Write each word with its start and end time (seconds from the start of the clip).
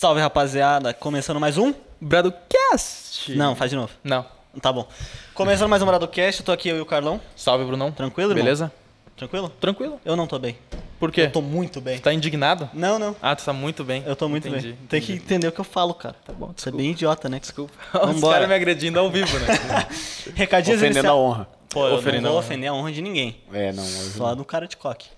Salve, 0.00 0.20
rapaziada. 0.20 0.94
Começando 0.94 1.40
mais 1.40 1.58
um? 1.58 1.74
Bradocast! 2.00 3.34
Não, 3.34 3.56
faz 3.56 3.68
de 3.68 3.76
novo. 3.76 3.90
Não. 4.04 4.24
Tá 4.62 4.72
bom. 4.72 4.86
Começando 5.34 5.68
mais 5.68 5.82
um 5.82 5.86
Bradocast, 5.86 6.40
eu 6.40 6.46
tô 6.46 6.52
aqui 6.52 6.68
eu 6.68 6.76
e 6.76 6.80
o 6.80 6.86
Carlão. 6.86 7.20
Salve, 7.34 7.64
Brunão. 7.64 7.90
Tranquilo, 7.90 8.30
irmão? 8.30 8.44
Beleza? 8.44 8.70
Tranquilo? 9.16 9.48
Tranquilo. 9.60 10.00
Eu 10.04 10.14
não 10.14 10.28
tô 10.28 10.38
bem. 10.38 10.56
Por 11.00 11.10
quê? 11.10 11.22
Eu 11.22 11.32
tô 11.32 11.42
muito 11.42 11.80
bem. 11.80 11.98
Tá 11.98 12.12
indignado? 12.12 12.70
Não, 12.72 12.96
não. 12.96 13.16
Ah, 13.20 13.34
tu 13.34 13.44
tá 13.44 13.52
muito 13.52 13.82
bem. 13.82 14.04
Eu 14.06 14.14
tô 14.14 14.28
muito 14.28 14.46
Entendi, 14.46 14.68
bem. 14.68 14.78
Tem 14.88 15.00
que 15.00 15.14
entender 15.14 15.48
o 15.48 15.52
que 15.52 15.60
eu 15.60 15.64
falo, 15.64 15.92
cara. 15.92 16.14
Tá 16.24 16.32
bom, 16.32 16.52
Você 16.56 16.68
é 16.68 16.72
bem 16.72 16.92
idiota, 16.92 17.28
né? 17.28 17.40
Desculpa. 17.40 17.72
Os 18.14 18.20
caras 18.20 18.46
me 18.48 18.54
agredindo 18.54 19.00
ao 19.00 19.10
vivo, 19.10 19.36
né? 19.40 19.46
Recadinhos 20.32 20.78
Ofendendo 20.80 21.08
a 21.08 21.10
iniciais. 21.10 21.18
honra. 21.18 21.48
Pô, 21.70 21.88
eu 21.88 21.96
Ofendendo 21.96 22.22
não 22.22 22.28
a 22.28 22.32
vou 22.34 22.38
honra. 22.38 22.46
ofender 22.46 22.70
a 22.70 22.72
honra 22.72 22.92
de 22.92 23.02
ninguém. 23.02 23.36
É, 23.52 23.72
não. 23.72 23.82
Só 23.84 24.36
no 24.36 24.44
cara 24.44 24.68
de 24.68 24.76
coque. 24.76 25.08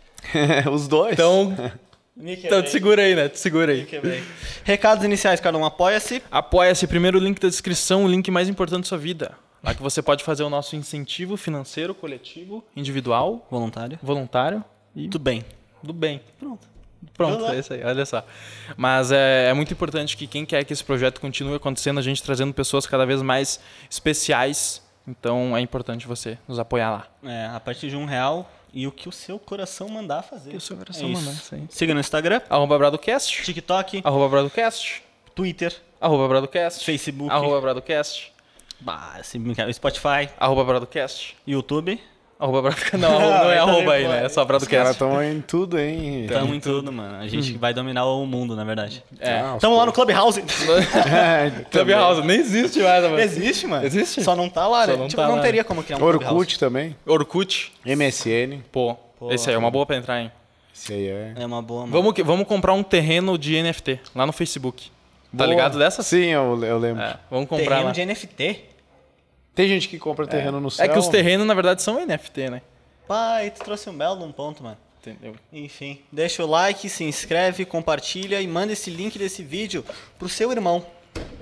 não. 0.64 0.72
Os 0.72 0.88
dois. 0.88 1.12
Então, 1.12 1.54
então 2.16 2.62
te 2.62 2.70
segura 2.70 3.02
aí, 3.02 3.14
né? 3.14 3.28
Te 3.28 3.38
segura 3.38 3.72
aí. 3.72 3.84
quebrei. 3.84 4.22
Recados 4.64 5.04
iniciais, 5.04 5.40
Carlão. 5.40 5.64
Apoia-se. 5.64 6.22
Apoia-se. 6.30 6.86
Primeiro 6.86 7.18
link 7.18 7.40
da 7.40 7.48
descrição, 7.48 8.04
o 8.04 8.08
link 8.08 8.30
mais 8.30 8.48
importante 8.48 8.82
da 8.84 8.88
sua 8.88 8.98
vida. 8.98 9.32
Lá 9.62 9.74
que 9.74 9.82
você 9.82 10.00
pode 10.00 10.24
fazer 10.24 10.42
o 10.42 10.50
nosso 10.50 10.74
incentivo 10.74 11.36
financeiro, 11.36 11.94
coletivo, 11.94 12.64
individual, 12.74 13.46
Voluntário. 13.50 13.98
voluntário 14.02 14.64
e 14.96 15.02
Tudo 15.04 15.18
bem. 15.22 15.44
do 15.82 15.92
bem. 15.92 16.20
Pronto. 16.38 16.68
Pronto, 17.14 17.46
é 17.46 17.58
isso 17.58 17.72
aí, 17.72 17.82
olha 17.82 18.04
só. 18.04 18.24
Mas 18.76 19.10
é, 19.10 19.48
é 19.48 19.54
muito 19.54 19.72
importante 19.72 20.16
que 20.16 20.26
quem 20.26 20.44
quer 20.44 20.64
que 20.64 20.72
esse 20.72 20.84
projeto 20.84 21.20
continue 21.20 21.54
acontecendo, 21.56 21.98
a 21.98 22.02
gente 22.02 22.22
trazendo 22.22 22.52
pessoas 22.52 22.86
cada 22.86 23.06
vez 23.06 23.22
mais 23.22 23.58
especiais. 23.90 24.82
Então 25.06 25.56
é 25.56 25.60
importante 25.60 26.06
você 26.06 26.38
nos 26.46 26.58
apoiar 26.58 26.90
lá. 26.90 27.06
É, 27.24 27.46
a 27.54 27.60
partir 27.60 27.88
de 27.88 27.96
um 27.96 28.04
real 28.04 28.50
e 28.72 28.86
o 28.86 28.92
que 28.92 29.08
o 29.08 29.12
seu 29.12 29.38
coração 29.38 29.88
mandar 29.88 30.22
fazer. 30.22 30.50
Que 30.50 30.56
o 30.56 30.60
seu 30.60 30.76
coração 30.76 31.08
É 31.08 31.12
mandar, 31.12 31.34
aí. 31.52 31.66
Siga 31.68 31.94
no 31.94 32.00
Instagram, 32.00 32.40
Arroba 32.48 32.78
Bradocast, 32.78 33.42
TikTok, 33.44 34.02
arroba 34.04 34.28
Bradocast, 34.28 35.02
Twitter, 35.34 35.74
arroba 36.00 36.28
Bradocast, 36.28 36.84
Facebook, 36.84 37.30
arroba 37.30 37.60
Bradocast, 37.60 38.32
bah, 38.80 39.20
Spotify, 39.72 40.28
arroba 40.38 40.64
Bradocast, 40.64 41.36
YouTube. 41.46 42.00
Arroba 42.40 42.62
Bradocast. 42.62 42.96
Não, 42.98 43.20
não 43.20 43.50
é 43.50 43.58
arroba 43.58 43.92
aí, 43.92 44.08
né? 44.08 44.24
É 44.24 44.28
só 44.28 44.44
Os 44.44 44.66
caras 44.66 44.92
estão 44.92 45.22
em 45.22 45.40
tudo, 45.40 45.78
hein? 45.78 46.26
Tamo 46.28 46.54
em 46.54 46.60
tudo, 46.60 46.90
mano. 46.90 47.16
A 47.16 47.28
gente 47.28 47.52
vai 47.58 47.74
dominar 47.74 48.06
o 48.06 48.24
mundo, 48.26 48.56
na 48.56 48.64
verdade. 48.64 49.04
É. 49.20 49.38
Ah, 49.40 49.54
os 49.56 49.60
Tamo 49.60 49.76
lá 49.76 49.86
no 49.86 49.92
Clubhouse. 49.92 50.42
É, 51.10 51.50
também. 51.50 51.94
Clubhouse, 51.94 52.22
nem 52.22 52.40
existe 52.40 52.80
mais, 52.80 53.02
mano. 53.04 53.18
Existe, 53.20 53.66
mano. 53.66 53.84
Existe? 53.84 54.22
Só 54.22 54.34
não 54.34 54.48
tá 54.48 54.66
lá, 54.66 54.86
Só 54.86 54.92
né? 54.92 54.96
não 54.96 55.08
tipo, 55.08 55.20
tá 55.20 55.28
não 55.28 55.36
lá. 55.36 55.42
teria 55.42 55.62
como 55.62 55.82
criar 55.82 55.96
um 55.96 56.00
Clubhouse. 56.00 56.26
Orkut 56.34 56.58
também. 56.58 56.96
Orkut, 57.06 57.72
MSN. 57.84 58.60
pô, 58.72 58.96
esse 59.30 59.48
aí 59.50 59.54
é 59.54 59.58
uma 59.58 59.70
boa 59.70 59.84
pra 59.84 59.96
entrar, 59.96 60.20
hein? 60.20 60.32
Esse 60.74 60.92
aí 60.94 61.08
é. 61.08 61.34
É 61.36 61.46
uma 61.46 61.60
boa, 61.60 61.86
mano. 61.86 61.92
Vamos, 61.92 62.14
vamos 62.24 62.46
comprar 62.46 62.72
um 62.72 62.82
terreno 62.82 63.36
de 63.36 63.62
NFT 63.62 64.00
lá 64.14 64.24
no 64.26 64.32
Facebook. 64.32 64.90
Tá 65.30 65.44
Boa. 65.44 65.46
ligado 65.48 65.78
dessa? 65.78 66.02
Sim, 66.02 66.26
eu, 66.26 66.58
eu 66.64 66.78
lembro. 66.78 67.02
É, 67.02 67.16
vamos 67.30 67.48
comprar 67.48 67.66
Terreno 67.66 67.86
lá. 67.86 67.92
de 67.92 68.04
NFT? 68.04 68.64
Tem 69.54 69.68
gente 69.68 69.88
que 69.88 69.98
compra 69.98 70.26
terreno 70.26 70.60
no 70.60 70.70
céu. 70.70 70.84
É 70.84 70.88
que 70.88 70.98
os 70.98 71.08
terrenos, 71.08 71.46
na 71.46 71.54
verdade, 71.54 71.82
são 71.82 72.04
NFT, 72.04 72.50
né? 72.50 72.62
Pai, 73.06 73.50
tu 73.50 73.64
trouxe 73.64 73.90
um 73.90 73.96
belo 73.96 74.16
num 74.16 74.32
ponto, 74.32 74.62
mano. 74.62 74.76
Entendeu? 75.00 75.34
Enfim, 75.52 76.00
deixa 76.12 76.44
o 76.44 76.46
like, 76.46 76.88
se 76.88 77.04
inscreve, 77.04 77.64
compartilha 77.64 78.40
e 78.40 78.46
manda 78.46 78.72
esse 78.72 78.90
link 78.90 79.18
desse 79.18 79.42
vídeo 79.42 79.84
pro 80.18 80.28
seu 80.28 80.52
irmão. 80.52 80.84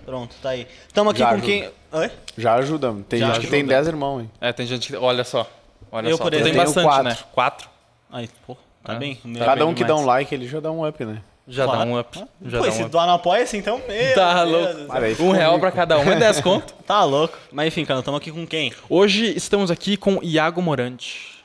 Pronto, 0.06 0.34
tá 0.40 0.50
aí. 0.50 0.66
Tamo 0.94 1.10
aqui 1.10 1.18
Já 1.18 1.26
com 1.28 1.34
ajuda. 1.34 1.46
quem... 1.46 1.70
Oi? 1.92 2.10
Já 2.38 2.54
ajuda. 2.54 2.96
Tem 3.08 3.18
Já 3.18 3.26
gente 3.32 3.40
que 3.40 3.46
tem 3.48 3.60
ajuda. 3.60 3.74
10 3.74 3.88
irmãos, 3.88 4.20
hein? 4.20 4.30
É, 4.40 4.52
tem 4.52 4.64
gente 4.64 4.88
que. 4.88 4.96
Olha 4.96 5.24
só. 5.24 5.50
Olha 5.90 6.08
Eu, 6.08 6.16
só. 6.16 6.22
por 6.22 6.32
exemplo, 6.34 6.56
bastante, 6.56 6.74
tenho 6.74 6.86
né? 7.04 7.14
quatro. 7.14 7.26
Quatro. 7.32 7.68
Aí, 8.10 8.28
pô, 8.46 8.56
tá 8.84 8.94
É. 8.94 8.98
bem. 8.98 9.18
O 9.24 9.28
meu 9.28 9.40
Tá 9.40 9.44
Cada 9.46 9.60
bem 9.64 9.68
um 9.72 9.74
que 9.74 9.82
dá 9.82 9.88
demais. 9.88 10.02
um 10.04 10.06
like, 10.06 10.34
ele 10.34 10.48
já 10.48 10.60
dá 10.60 10.70
um 10.70 10.86
up, 10.86 11.04
né? 11.04 11.20
Já 11.50 11.64
Claro. 11.64 11.78
dá 11.80 11.86
um 11.86 11.98
up. 11.98 12.18
Já 12.44 12.58
Pô, 12.58 12.66
dá 12.66 12.72
um 12.72 12.80
up. 12.82 12.88
doar 12.90 13.06
no 13.06 13.12
apoia-se, 13.14 13.56
então, 13.56 13.80
meu 13.88 14.14
Tá 14.14 14.44
Deus 14.44 14.88
louco. 14.88 15.22
Um 15.24 15.30
real 15.32 15.58
pra 15.58 15.70
cada 15.72 15.98
um 15.98 16.10
é 16.12 16.16
10 16.16 16.40
conto. 16.42 16.74
Tá 16.86 17.02
louco. 17.04 17.36
Mas 17.50 17.68
enfim, 17.68 17.84
cara, 17.84 18.02
tamo 18.02 18.16
aqui 18.18 18.30
com 18.30 18.46
quem? 18.46 18.72
Hoje 18.88 19.34
estamos 19.36 19.70
aqui 19.70 19.96
com 19.96 20.20
Iago 20.22 20.60
Morante. 20.60 21.38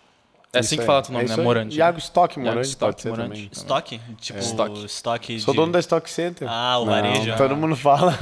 É 0.56 0.60
assim 0.60 0.78
que 0.78 0.84
fala 0.84 1.02
teu 1.02 1.12
nome, 1.14 1.26
É 1.26 1.36
né? 1.36 1.44
Morante. 1.44 1.76
Iago 1.78 1.98
Stock 1.98 2.38
Iago 2.38 2.48
Morante, 2.48 2.68
Stock 2.70 2.92
pode 2.92 3.02
ser 3.02 3.10
Morante. 3.10 3.30
também. 3.30 3.50
Estoque? 3.52 4.02
Tipo, 4.22 4.40
Estoque. 4.40 4.86
estoque 4.86 5.40
Sou 5.40 5.52
de... 5.54 5.60
dono 5.60 5.72
da 5.72 5.80
Stock 5.80 6.08
Center. 6.12 6.48
Ah, 6.48 6.78
o 6.78 6.86
Não, 6.86 6.94
varejo. 6.94 7.36
Todo 7.36 7.56
mundo 7.58 7.76
fala. 7.76 8.16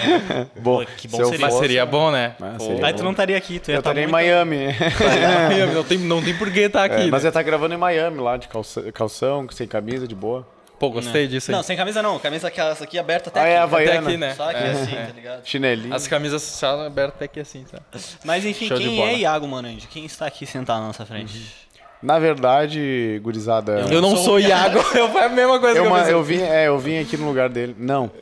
bom, 0.58 0.78
Pô, 0.78 0.86
que 0.96 1.06
bom 1.08 1.18
se 1.18 1.24
seria. 1.30 1.46
Mas 1.46 1.54
seria 1.54 1.84
bom, 1.86 2.10
né? 2.10 2.36
Ah, 2.40 2.54
Pô, 2.56 2.64
seria 2.64 2.86
Aí 2.86 2.94
tu 2.94 3.04
não 3.04 3.10
estaria 3.10 3.36
aqui, 3.36 3.58
tu 3.58 3.68
ia 3.70 3.74
Eu 3.76 3.80
estar 3.80 3.90
estaria 3.90 4.04
em 4.04 4.06
muito... 4.06 4.14
Miami. 4.24 5.74
não, 5.74 5.84
tem, 5.84 5.98
não 5.98 6.22
tem 6.22 6.34
por 6.38 6.50
que 6.50 6.60
estar 6.60 6.84
aqui. 6.84 7.02
É, 7.02 7.10
mas 7.10 7.22
né? 7.22 7.28
eu 7.28 7.32
tá 7.32 7.42
gravando 7.42 7.74
em 7.74 7.78
Miami 7.78 8.18
lá, 8.18 8.36
de 8.38 8.48
calça- 8.48 8.90
calção, 8.90 9.46
sem 9.50 9.66
camisa, 9.68 10.08
de 10.08 10.14
boa. 10.14 10.46
Pô, 10.78 10.90
gostei 10.90 11.26
disso 11.28 11.50
aí. 11.50 11.56
Não, 11.56 11.62
sem 11.62 11.76
camisa 11.76 12.02
não. 12.02 12.18
Camisa 12.18 12.50
que 12.50 12.60
essa 12.60 12.84
aqui 12.84 12.98
aberta 12.98 13.30
até 13.30 13.40
Ah, 13.40 13.46
é 13.46 13.58
aqui. 13.58 13.74
Até 13.74 13.82
Havaiana. 13.96 14.08
aqui, 14.08 14.16
né? 14.16 14.34
Só 14.34 14.50
aqui 14.50 14.58
É, 14.62 14.70
assim, 14.70 14.96
é. 14.96 15.06
tá 15.06 15.12
ligado? 15.12 15.40
Chinelinho. 15.46 15.94
As 15.94 16.06
camisas 16.08 16.42
só 16.42 16.86
abertas 16.86 17.14
até 17.16 17.24
aqui 17.26 17.40
assim, 17.40 17.64
tá? 17.64 17.78
Mas 18.24 18.44
enfim, 18.44 18.66
Show 18.68 18.76
quem 18.78 19.02
é 19.02 19.14
Iago 19.18 19.46
Morandi? 19.46 19.86
Quem 19.86 20.04
está 20.04 20.26
aqui 20.26 20.44
sentado 20.46 20.80
na 20.80 20.88
nossa 20.88 21.06
frente? 21.06 21.64
Na 22.02 22.18
verdade, 22.18 23.18
gurizada. 23.22 23.86
Eu 23.90 24.02
não 24.02 24.16
sou 24.16 24.38
Iago. 24.38 24.78
Eu 24.94 25.08
foi 25.10 25.22
a 25.22 25.28
mesma 25.28 25.58
coisa 25.58 25.78
eu, 25.78 25.82
que 25.84 25.86
eu 25.86 25.90
ma- 25.90 25.98
pensei. 26.00 26.14
eu 26.14 26.22
vim, 26.22 26.40
é, 26.42 26.68
eu 26.68 26.78
vim 26.78 26.98
aqui 26.98 27.16
no 27.16 27.26
lugar 27.26 27.48
dele. 27.48 27.74
Não. 27.78 28.06
O 28.06 28.12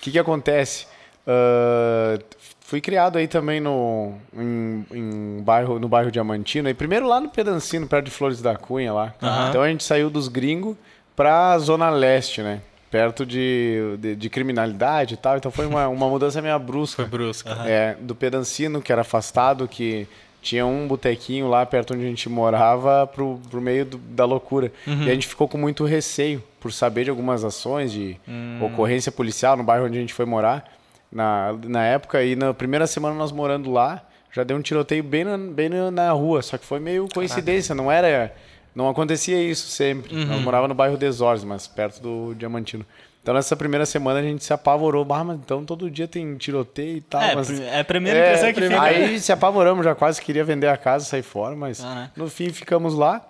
que 0.00 0.12
que 0.12 0.18
acontece? 0.18 0.86
Ah, 1.26 2.18
fui 2.60 2.80
criado 2.80 3.18
aí 3.18 3.26
também 3.26 3.60
no, 3.60 4.14
em, 4.34 4.86
em 4.92 5.42
bairro, 5.42 5.78
no 5.78 5.88
bairro 5.88 6.10
Diamantino. 6.10 6.68
E 6.68 6.74
primeiro 6.74 7.06
lá 7.08 7.20
no 7.20 7.28
Pedancino, 7.30 7.86
perto 7.88 8.04
de 8.06 8.10
Flores 8.10 8.40
da 8.40 8.56
Cunha 8.56 8.92
lá. 8.92 9.14
Então 9.48 9.62
a 9.62 9.68
gente 9.68 9.82
saiu 9.82 10.08
dos 10.10 10.28
gringos 10.28 10.76
pra 11.16 11.58
Zona 11.58 11.90
Leste, 11.90 12.42
né? 12.42 12.60
Perto 12.90 13.24
de, 13.24 13.96
de, 13.98 14.14
de 14.16 14.28
criminalidade 14.30 15.14
e 15.14 15.16
tal. 15.16 15.36
Então 15.36 15.50
foi 15.50 15.66
uma, 15.66 15.88
uma 15.88 16.08
mudança 16.08 16.42
meio 16.42 16.58
brusca. 16.58 17.02
Foi 17.02 17.10
brusco. 17.10 17.48
É, 17.66 17.96
do 18.00 18.14
Pedancino, 18.14 18.82
que 18.82 18.92
era 18.92 19.00
afastado, 19.00 19.66
que 19.66 20.06
tinha 20.42 20.66
um 20.66 20.86
botequinho 20.88 21.48
lá 21.48 21.64
perto 21.64 21.94
onde 21.94 22.04
a 22.04 22.08
gente 22.08 22.28
morava, 22.28 23.06
pro, 23.06 23.40
pro 23.50 23.60
meio 23.60 23.84
do- 23.86 23.98
da 23.98 24.24
loucura. 24.24 24.72
E 24.86 25.10
a 25.10 25.14
gente 25.14 25.26
ficou 25.28 25.46
com 25.48 25.56
muito 25.56 25.84
receio 25.84 26.42
por 26.60 26.72
saber 26.72 27.04
de 27.04 27.10
algumas 27.10 27.44
ações 27.44 27.92
de 27.92 28.16
ocorrência 28.60 29.10
policial 29.12 29.56
no 29.56 29.62
bairro 29.62 29.86
onde 29.86 29.96
a 29.96 30.00
gente 30.00 30.12
foi 30.12 30.24
morar 30.26 30.64
na, 31.10 31.54
na 31.64 31.84
época. 31.86 32.22
E 32.24 32.34
na 32.36 32.52
primeira 32.52 32.86
semana 32.86 33.14
nós 33.14 33.30
morando 33.32 33.70
lá, 33.70 34.02
já 34.32 34.42
deu 34.42 34.56
um 34.56 34.62
tiroteio 34.62 35.02
bem 35.04 35.24
na, 35.24 35.38
bem 35.38 35.68
na, 35.68 35.90
na 35.90 36.10
rua, 36.12 36.42
só 36.42 36.58
que 36.58 36.66
foi 36.66 36.80
meio 36.80 37.06
coincidência, 37.14 37.74
não 37.74 37.90
era. 37.90 38.34
Não 38.74 38.88
acontecia 38.88 39.40
isso 39.42 39.68
sempre. 39.68 40.14
Nós 40.24 40.40
morava 40.40 40.66
no 40.66 40.74
bairro 40.74 40.96
Desores, 40.96 41.44
mas 41.44 41.66
perto 41.66 42.00
do 42.00 42.34
Diamantino. 42.34 42.84
Então 43.22 43.34
nessa 43.34 43.54
primeira 43.54 43.86
semana 43.86 44.18
a 44.18 44.22
gente 44.22 44.42
se 44.42 44.52
apavorou. 44.52 45.06
Ah, 45.10 45.22
mas 45.22 45.38
então 45.38 45.64
todo 45.64 45.88
dia 45.90 46.08
tem 46.08 46.36
tiroteio 46.36 46.96
e 46.96 47.00
tal. 47.02 47.22
é, 47.22 47.34
mas... 47.34 47.60
é 47.60 47.80
a 47.80 47.84
primeira 47.84 48.18
impressão 48.18 48.52
que 48.52 48.60
fica. 48.62 48.82
Aí 48.82 49.20
se 49.20 49.30
apavoramos, 49.30 49.84
já 49.84 49.94
quase 49.94 50.20
queria 50.20 50.42
vender 50.44 50.66
a 50.68 50.76
casa, 50.76 51.04
sair 51.04 51.22
fora, 51.22 51.54
mas 51.54 51.84
Ah, 51.84 51.94
né? 51.94 52.10
no 52.16 52.28
fim 52.28 52.50
ficamos 52.50 52.94
lá. 52.94 53.24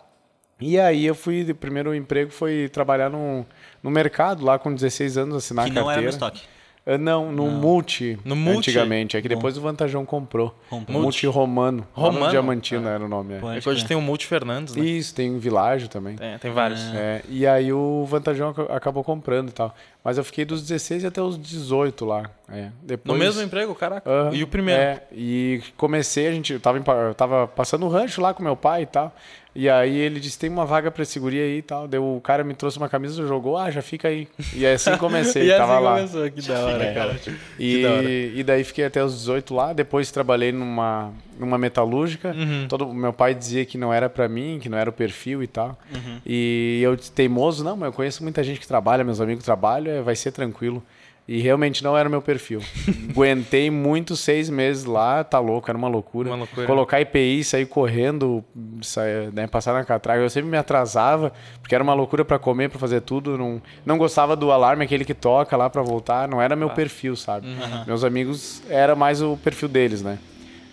E 0.61 0.79
aí 0.79 1.05
eu 1.05 1.15
fui, 1.15 1.43
o 1.51 1.55
primeiro 1.55 1.93
emprego 1.95 2.31
foi 2.31 2.69
trabalhar 2.73 3.11
no, 3.11 3.45
no 3.83 3.91
mercado 3.91 4.45
lá 4.45 4.59
com 4.61 4.73
16 4.73 5.19
anos, 5.19 5.37
assinar 5.37 5.65
que 5.65 5.73
a 5.73 5.75
não 5.75 5.91
era 5.91 6.01
carteira. 6.01 6.03
no 6.03 6.09
estoque. 6.11 6.43
Ah, 6.85 6.99
Não, 6.99 7.31
no 7.31 7.47
Multi, 7.49 8.19
No 8.25 8.35
Multi? 8.35 8.71
antigamente. 8.71 9.17
É 9.17 9.23
que 9.23 9.29
depois 9.29 9.57
o 9.57 9.61
Vantajão 9.61 10.05
comprou. 10.05 10.53
Comprou. 10.69 11.01
Multi 11.03 11.27
Romano. 11.29 11.87
Lá 11.97 12.07
no 12.07 12.11
Romano? 12.15 12.31
Diamantino 12.31 12.89
era 12.89 13.05
o 13.05 13.09
nome. 13.09 13.35
é. 13.35 13.37
É 13.59 13.61
que 13.61 13.69
hoje 13.69 13.79
crer. 13.81 13.89
tem 13.89 13.97
o 13.97 14.01
Multi 14.01 14.27
Fernandes, 14.27 14.75
né? 14.75 14.85
Isso, 14.85 15.15
tem 15.15 15.31
um 15.31 15.39
Világio 15.39 15.89
também. 15.89 16.17
Tem, 16.17 16.37
tem 16.39 16.51
vários. 16.51 16.81
É, 16.95 17.23
e 17.29 17.47
aí 17.47 17.73
o 17.73 18.05
Vantajão 18.07 18.49
ac- 18.51 18.71
acabou 18.73 19.05
comprando 19.05 19.51
e 19.51 19.53
tal. 19.53 19.75
Mas 20.03 20.19
eu 20.19 20.25
fiquei 20.25 20.45
dos 20.45 20.61
16 20.63 21.05
até 21.05 21.23
os 21.23 21.39
18 21.41 22.05
lá. 22.05 22.29
É. 22.49 22.65
No 22.65 22.71
Depois, 22.83 23.19
mesmo 23.19 23.43
emprego, 23.43 23.73
caraca. 23.77 24.11
E 24.33 24.43
o 24.43 24.49
primeiro? 24.49 24.81
É, 24.83 25.03
e 25.13 25.63
comecei, 25.77 26.27
a 26.27 26.33
gente 26.33 26.53
eu 26.55 26.59
tava, 26.61 26.79
eu 26.79 27.15
tava 27.15 27.47
passando 27.47 27.87
o 27.87 27.89
rancho 27.89 28.21
lá 28.21 28.35
com 28.35 28.43
meu 28.43 28.57
pai 28.57 28.83
e 28.83 28.87
tal. 28.87 29.15
E 29.55 29.69
aí 29.69 29.97
ele 29.99 30.19
disse: 30.19 30.39
tem 30.39 30.49
uma 30.49 30.65
vaga 30.65 30.91
pra 30.91 31.03
esse 31.03 31.19
guri 31.21 31.39
aí 31.41 31.59
e 31.59 31.63
tal. 31.63 31.87
Daí 31.87 32.01
o 32.01 32.21
cara 32.23 32.43
me 32.43 32.55
trouxe 32.55 32.79
uma 32.79 32.89
camisa, 32.89 33.27
jogou, 33.27 33.57
ah, 33.59 33.71
já 33.71 33.83
fica 33.83 34.09
aí. 34.09 34.27
E 34.55 34.65
assim 34.67 34.97
comecei, 34.97 35.45
e 35.53 35.57
tava 35.57 35.75
assim 35.75 35.85
lá. 35.85 35.95
começou, 35.97 36.31
que 36.31 36.43
da 36.49 36.61
hora, 36.65 36.85
É. 36.85 36.95
cara. 36.95 37.13
Da 37.15 37.91
hora. 37.93 38.03
E, 38.11 38.33
e 38.37 38.43
daí 38.43 38.65
fiquei 38.65 38.85
até 38.87 39.05
os 39.05 39.13
18 39.19 39.55
lá. 39.55 39.73
Depois 39.73 40.11
trabalhei 40.11 40.53
numa, 40.53 41.13
numa 41.39 41.59
metalúrgica. 41.59 42.33
Uhum. 42.35 42.67
Todo, 42.69 42.93
meu 42.95 43.13
pai 43.13 43.35
dizia 43.35 43.65
que 43.67 43.77
não 43.77 43.93
era 43.93 44.09
pra 44.09 44.29
mim, 44.29 44.59
que 44.61 44.69
não 44.69 44.79
era 44.79 44.89
o 44.89 44.93
perfil 44.93 45.43
e 45.43 45.47
tal. 45.47 45.79
Uhum. 45.95 46.19
E 46.25 46.81
eu 46.83 46.97
teimoso, 46.97 47.63
não, 47.63 47.77
mas 47.77 47.89
eu 47.89 47.93
conheço 47.93 48.23
muita 48.23 48.43
gente 48.43 48.59
que 48.59 48.67
trabalha, 48.67 49.05
meus 49.05 49.21
amigos 49.21 49.45
trabalham, 49.45 49.95
é, 49.97 50.01
vai 50.03 50.17
ser 50.17 50.33
tranquilo. 50.33 50.83
E 51.27 51.41
realmente 51.41 51.85
não 51.85 51.97
era 51.97 52.09
o 52.09 52.11
meu 52.11 52.21
perfil. 52.21 52.61
Aguentei 53.11 53.71
muito 53.71 54.17
seis 54.17 54.51
meses 54.51 54.85
lá, 54.85 55.23
tá 55.23 55.39
louco, 55.39 55.71
era 55.71 55.79
uma 55.79 55.89
loucura. 55.89 56.29
Uma 56.29 56.37
loucura. 56.37 56.67
Colocar 56.67 57.01
IPI, 57.01 57.45
sair 57.45 57.67
correndo, 57.67 58.45
sair, 58.83 59.33
né, 59.33 59.47
passar 59.47 59.73
na 59.73 59.85
catraca. 59.85 60.21
Eu 60.21 60.29
sempre 60.29 60.51
me 60.51 60.57
atrasava, 60.57 61.33
porque 61.61 61.75
era 61.75 61.85
uma 61.85 61.95
loucura 61.95 62.25
pra 62.25 62.39
comer, 62.39 62.69
pra 62.71 62.79
fazer 62.79 63.03
tudo. 63.03 63.39
Não, 63.39 63.63
não 63.87 63.97
gostava 63.99 64.35
do 64.35 64.51
alarme, 64.51 64.85
aquele 64.85 65.05
que 65.05 65.15
toca 65.15 65.57
lá 65.57 65.71
pra 65.71 65.83
voltar. 65.83 66.27
Não 66.27 66.43
era 66.43 66.57
meu 66.57 66.71
perfil, 66.71 67.15
sabe? 67.15 67.47
Meus 67.87 68.03
amigos, 68.03 68.63
era 68.69 68.97
mais 68.97 69.23
o 69.23 69.37
perfil 69.37 69.69
deles, 69.69 70.03
né? 70.03 70.19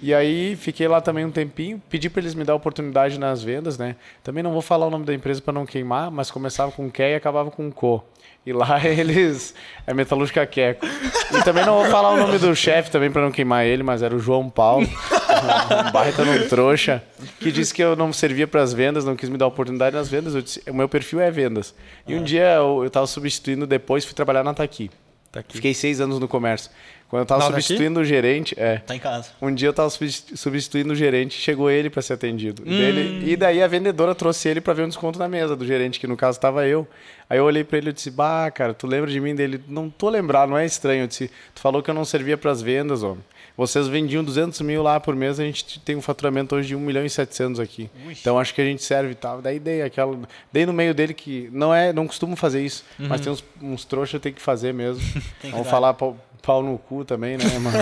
E 0.02 0.14
aí 0.14 0.56
fiquei 0.56 0.88
lá 0.88 1.02
também 1.02 1.26
um 1.26 1.32
tempinho, 1.32 1.82
pedi 1.90 2.10
para 2.10 2.22
eles 2.22 2.34
me 2.34 2.46
dar 2.46 2.56
oportunidade 2.56 3.20
nas 3.20 3.44
vendas, 3.44 3.78
né? 3.78 3.98
Também 4.24 4.42
não 4.42 4.54
vou 4.54 4.62
falar 4.62 4.88
o 4.88 4.90
nome 4.90 5.04
da 5.06 5.14
empresa 5.14 5.42
para 5.42 5.54
não 5.54 5.66
queimar, 5.66 6.10
mas 6.10 6.32
começava 6.32 6.72
com 6.72 6.90
Q 6.90 7.04
e 7.04 7.16
acabava 7.16 7.52
com 7.52 7.70
Co. 7.70 8.04
E 8.46 8.54
lá 8.54 8.80
eles 8.86 9.54
é 9.86 9.94
metalúrgica 9.94 10.46
Queco. 10.46 10.86
E 10.86 11.44
também 11.44 11.66
não 11.66 11.76
vou 11.76 11.86
falar 11.86 12.12
o 12.12 12.18
nome 12.18 12.38
do 12.38 12.56
chefe 12.56 12.90
também 12.90 13.12
para 13.12 13.22
não 13.22 13.32
queimar 13.32 13.66
ele, 13.66 13.84
mas 13.84 14.02
era 14.02 14.16
o 14.16 14.20
João 14.20 14.50
Paulo, 14.50 14.88
um 14.88 15.92
baita 15.92 16.24
num 16.26 16.48
trouxa, 16.48 17.04
que 17.40 17.52
disse 17.52 17.74
que 17.74 17.84
eu 17.84 17.96
não 17.96 18.12
servia 18.12 18.48
para 18.48 18.62
as 18.62 18.74
vendas, 18.74 19.06
não 19.06 19.16
quis 19.16 19.30
me 19.30 19.38
dar 19.38 19.48
oportunidade 19.48 19.96
nas 19.96 20.10
vendas. 20.10 20.36
Eu 20.36 20.42
disse, 20.42 20.62
o 20.70 20.74
meu 20.74 20.90
perfil 20.90 21.20
é 21.20 21.30
vendas. 21.30 21.76
E 22.08 22.16
um 22.16 22.24
dia 22.24 22.56
eu 22.56 22.86
estava 22.86 23.06
substituindo 23.06 23.68
depois, 23.68 24.06
fui 24.06 24.14
trabalhar 24.14 24.44
na 24.44 24.54
Taqui. 24.54 24.90
Tá. 25.32 25.44
Fiquei 25.48 25.74
seis 25.74 26.02
anos 26.02 26.20
no 26.20 26.28
comércio. 26.28 26.72
Quando 27.10 27.22
eu 27.22 27.26
tava 27.26 27.42
substituindo 27.46 28.00
o 28.02 28.06
gerente, 28.06 28.54
é. 28.58 28.78
Tá 28.78 28.96
em 28.96 29.00
casa. 29.00 29.30
Um 29.42 29.52
dia 29.54 29.68
eu 29.68 29.74
tava 29.74 29.90
substi- 29.90 30.38
substituindo 30.38 30.94
o 30.94 30.96
gerente, 30.96 31.34
chegou 31.40 31.70
ele 31.70 31.90
para 31.90 32.02
ser 32.04 32.14
atendido. 32.14 32.62
E, 32.64 32.70
dele- 32.70 33.32
e 33.32 33.36
daí 33.36 33.64
a 33.64 33.68
vendedora 33.68 34.14
trouxe 34.14 34.48
ele 34.48 34.62
para 34.62 34.74
ver 34.74 34.84
um 34.84 34.88
desconto 34.88 35.18
na 35.18 35.28
mesa 35.28 35.56
do 35.56 35.66
gerente, 35.66 36.00
que 36.00 36.06
no 36.06 36.16
caso 36.16 36.40
tava 36.40 36.68
eu. 36.68 36.88
Aí 37.28 37.40
eu 37.40 37.46
olhei 37.46 37.64
para 37.64 37.80
ele 37.80 37.90
e 37.90 37.94
disse: 37.94 38.12
"Bah, 38.12 38.52
cara, 38.52 38.74
tu 38.76 38.86
lembra 38.86 39.10
de 39.10 39.20
mim 39.20 39.34
dele? 39.34 39.60
Não 39.68 39.90
tô 39.90 40.08
lembrado, 40.08 40.50
não 40.50 40.58
é 40.58 40.66
estranho". 40.66 41.04
Eu 41.04 41.08
disse: 41.08 41.32
"Tu 41.56 41.60
falou 41.62 41.82
que 41.82 41.90
eu 41.90 41.96
não 41.96 42.06
servia 42.06 42.38
para 42.38 42.52
as 42.52 42.62
vendas, 42.62 43.02
homem. 43.02 43.24
Vocês 43.58 43.88
vendiam 43.88 44.24
200 44.24 44.62
mil 44.62 44.82
lá 44.82 45.00
por 45.02 45.14
mês, 45.16 45.38
a 45.40 45.44
gente 45.44 45.80
tem 45.82 45.96
um 45.96 46.02
faturamento 46.02 46.56
hoje 46.56 46.70
de 46.70 46.76
1 46.76 46.80
milhão 46.80 47.04
e 47.06 47.10
700 47.10 47.60
aqui. 47.60 47.90
Então 48.10 48.40
acho 48.40 48.54
que 48.54 48.62
a 48.62 48.64
gente 48.66 48.82
serve 48.84 49.12
e 49.12 49.16
tal. 49.16 49.42
Daí 49.42 49.60
dei 49.60 49.82
aquela, 49.82 50.18
dei 50.54 50.66
no 50.66 50.72
meio 50.72 50.94
dele 50.94 51.14
que 51.14 51.50
não 51.52 51.74
é, 51.74 51.92
não 51.92 52.08
costumo 52.08 52.38
fazer 52.38 52.64
isso, 52.64 52.86
mas 52.98 53.20
tem 53.20 53.32
uns, 53.34 53.44
uns 53.62 53.84
trouxas 53.84 54.12
que 54.12 54.20
tem 54.20 54.32
que 54.34 54.42
fazer 54.42 54.74
mesmo. 54.74 55.02
Tem 55.42 55.50
que 55.50 55.52
Vamos 55.52 55.66
dar. 55.66 55.72
falar 55.72 55.94
pau, 56.42 56.64
no 56.64 56.78
cu 56.78 57.06
também, 57.06 57.38
né, 57.38 57.46
mano? 57.60 57.78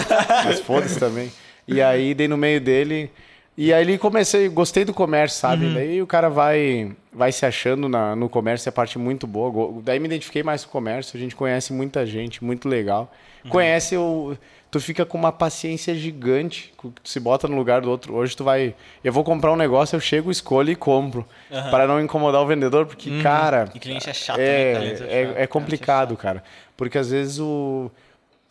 Mas 0.45 0.59
foda-se 0.59 0.99
também. 0.99 1.31
E 1.67 1.81
aí 1.81 2.13
dei 2.13 2.27
no 2.27 2.37
meio 2.37 2.61
dele. 2.61 3.11
E 3.57 3.73
aí 3.73 3.97
comecei, 3.97 4.47
gostei 4.49 4.85
do 4.85 4.93
comércio, 4.93 5.39
sabe? 5.39 5.73
Daí 5.73 6.01
o 6.01 6.07
cara 6.07 6.29
vai 6.29 6.91
vai 7.11 7.31
se 7.31 7.43
achando 7.43 7.89
na, 7.89 8.15
no 8.15 8.29
comércio, 8.29 8.67
é 8.67 8.71
a 8.71 8.73
parte 8.73 8.99
muito 8.99 9.25
boa. 9.25 9.81
Daí 9.81 9.99
me 9.99 10.05
identifiquei 10.05 10.43
mais 10.43 10.63
com 10.63 10.69
o 10.69 10.71
comércio, 10.71 11.17
a 11.17 11.19
gente 11.19 11.35
conhece 11.35 11.73
muita 11.73 12.05
gente, 12.05 12.43
muito 12.43 12.69
legal. 12.69 13.11
Conhece 13.49 13.97
o 13.97 14.37
tu 14.69 14.79
fica 14.79 15.05
com 15.05 15.17
uma 15.17 15.31
paciência 15.31 15.95
gigante, 15.95 16.73
tu 16.77 16.93
se 17.03 17.19
bota 17.19 17.47
no 17.47 17.55
lugar 17.55 17.81
do 17.81 17.89
outro. 17.89 18.15
Hoje 18.15 18.35
tu 18.35 18.43
vai, 18.43 18.75
eu 19.03 19.11
vou 19.11 19.23
comprar 19.23 19.51
um 19.51 19.55
negócio, 19.55 19.95
eu 19.95 19.99
chego, 19.99 20.29
escolho 20.29 20.71
e 20.71 20.75
compro, 20.75 21.25
para 21.71 21.87
não 21.87 21.99
incomodar 22.01 22.41
o 22.41 22.45
vendedor, 22.45 22.85
porque 22.85 23.21
cara, 23.21 23.69
E 23.73 23.79
cliente 23.79 24.09
é 24.09 24.13
chato, 24.13 24.39
é, 24.39 24.73
né, 24.73 24.91
cara? 24.95 25.11
é, 25.11 25.33
é 25.43 25.47
complicado, 25.47 26.15
cara. 26.15 26.43
Porque 26.75 26.97
às 26.97 27.09
vezes 27.09 27.39
o. 27.39 27.89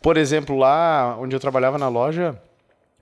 Por 0.01 0.17
exemplo, 0.17 0.57
lá 0.57 1.17
onde 1.19 1.35
eu 1.35 1.39
trabalhava 1.39 1.77
na 1.77 1.87
loja, 1.89 2.39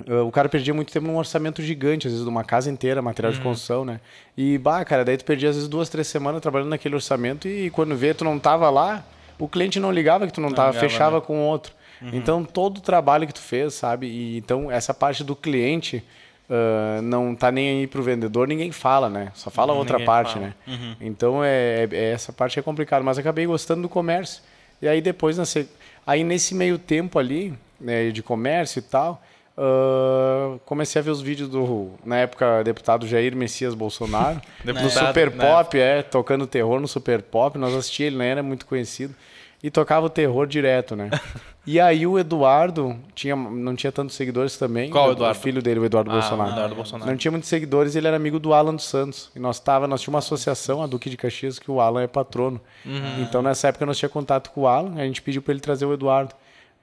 eh, 0.07 0.13
o 0.21 0.31
cara 0.31 0.47
perdia 0.49 0.73
muito 0.73 0.91
tempo 0.91 1.05
num 1.07 1.17
orçamento 1.17 1.61
gigante, 1.61 2.07
às 2.07 2.13
vezes 2.13 2.25
de 2.25 2.29
uma 2.29 2.43
casa 2.43 2.69
inteira, 2.71 3.01
material 3.01 3.31
Uhum. 3.33 3.37
de 3.39 3.43
construção, 3.43 3.85
né? 3.85 3.99
E, 4.37 4.57
bah, 4.57 4.83
cara, 4.85 5.03
daí 5.05 5.17
tu 5.17 5.25
perdia 5.25 5.49
às 5.49 5.55
vezes 5.55 5.69
duas, 5.69 5.89
três 5.89 6.07
semanas 6.07 6.41
trabalhando 6.41 6.69
naquele 6.69 6.95
orçamento 6.95 7.47
e 7.47 7.69
quando 7.69 7.95
vê 7.95 8.13
tu 8.13 8.23
não 8.23 8.39
tava 8.39 8.69
lá, 8.69 9.03
o 9.37 9.47
cliente 9.47 9.79
não 9.79 9.91
ligava 9.91 10.25
que 10.25 10.33
tu 10.33 10.41
não, 10.41 10.51
tava, 10.51 10.69
ligava, 10.71 10.89
fechava 10.89 11.15
né? 11.17 11.23
com 11.25 11.39
outro. 11.41 11.73
Uhum. 12.01 12.09
Então, 12.13 12.43
todo 12.43 12.77
o 12.77 12.81
trabalho 12.81 13.25
que 13.27 13.33
tu 13.33 13.41
fez, 13.41 13.73
sabe? 13.73 14.07
E, 14.07 14.37
então, 14.37 14.71
essa 14.71 14.93
parte 14.93 15.23
do 15.23 15.35
cliente 15.35 16.03
ah, 16.49 16.99
não 17.01 17.35
tá 17.35 17.51
nem 17.51 17.79
aí 17.79 17.87
pro 17.87 18.03
vendedor, 18.03 18.47
ninguém 18.47 18.71
fala, 18.71 19.09
né? 19.09 19.31
Só 19.33 19.49
fala 19.49 19.73
a 19.73 19.75
outra 19.75 19.99
parte, 19.99 20.33
fala. 20.33 20.45
né? 20.47 20.53
Uhum. 20.67 20.95
Então, 21.01 21.43
é, 21.43 21.87
é- 21.91 22.11
essa 22.11 22.31
parte 22.33 22.59
é 22.59 22.61
complicada. 22.61 23.03
Mas 23.03 23.17
acabei 23.17 23.45
gostando 23.45 23.81
do 23.83 23.89
comércio. 23.89 24.41
E 24.81 24.87
aí, 24.87 25.01
depois, 25.01 25.37
na 25.37 25.45
se- 25.45 25.67
aí 26.05 26.23
nesse 26.23 26.53
meio 26.53 26.77
tempo 26.77 27.17
ali, 27.19 27.53
né, 27.79 28.09
de 28.11 28.21
comércio 28.23 28.79
e 28.79 28.81
tal, 28.81 29.21
ah, 29.57 30.57
comecei 30.65 30.99
a 30.99 31.03
ver 31.03 31.11
os 31.11 31.21
vídeos 31.21 31.49
do, 31.49 31.91
na 32.03 32.17
época, 32.17 32.63
deputado 32.63 33.07
Jair 33.07 33.35
Messias 33.35 33.73
Bolsonaro. 33.73 34.41
no 34.63 34.73
Deputado, 34.73 35.07
Super 35.07 35.31
né? 35.31 35.45
Pop, 35.45 35.79
é, 35.79 36.01
tocando 36.01 36.45
terror 36.45 36.79
no 36.79 36.87
Super 36.87 37.21
Pop. 37.21 37.57
Nós 37.57 37.73
assistíamos, 37.73 38.13
ele 38.13 38.17
não 38.17 38.25
era 38.25 38.43
muito 38.43 38.65
conhecido. 38.65 39.15
E 39.63 39.71
tocava 39.71 40.05
o 40.05 40.09
terror 40.09 40.45
direto, 40.45 40.95
né? 40.95 41.09
E 41.67 41.79
aí 41.79 42.05
o 42.05 42.19
Eduardo 42.19 42.95
tinha, 43.15 43.35
não 43.35 43.75
tinha 43.75 43.91
tantos 43.91 44.15
seguidores 44.15 44.55
também. 44.57 44.89
Qual 44.89 45.09
o, 45.09 45.11
Eduardo? 45.13 45.37
O 45.37 45.41
filho 45.41 45.61
dele, 45.61 45.79
o 45.79 45.85
Eduardo 45.85 46.11
Ah, 46.11 46.13
Bolsonaro. 46.13 46.51
Eduardo 46.51 46.75
Bolsonaro. 46.75 47.09
Não 47.09 47.17
tinha 47.17 47.31
muitos 47.31 47.49
seguidores, 47.49 47.95
ele 47.95 48.07
era 48.07 48.15
amigo 48.15 48.39
do 48.39 48.53
Alan 48.53 48.75
dos 48.75 48.85
Santos. 48.85 49.31
E 49.35 49.39
nós 49.39 49.59
tava, 49.59 49.87
nós 49.87 50.01
tínhamos 50.01 50.15
uma 50.15 50.19
associação, 50.19 50.83
a 50.83 50.87
Duque 50.87 51.09
de 51.09 51.17
Caxias, 51.17 51.57
que 51.57 51.71
o 51.71 51.81
Alan 51.81 52.03
é 52.03 52.07
patrono. 52.07 52.61
Uhum. 52.85 53.23
Então 53.23 53.41
nessa 53.41 53.69
época 53.69 53.85
nós 53.85 53.97
tinha 53.97 54.09
contato 54.09 54.51
com 54.51 54.61
o 54.61 54.67
Alan, 54.67 54.93
a 54.95 55.05
gente 55.05 55.21
pediu 55.21 55.41
para 55.41 55.53
ele 55.53 55.61
trazer 55.61 55.85
o 55.85 55.93
Eduardo. 55.93 56.33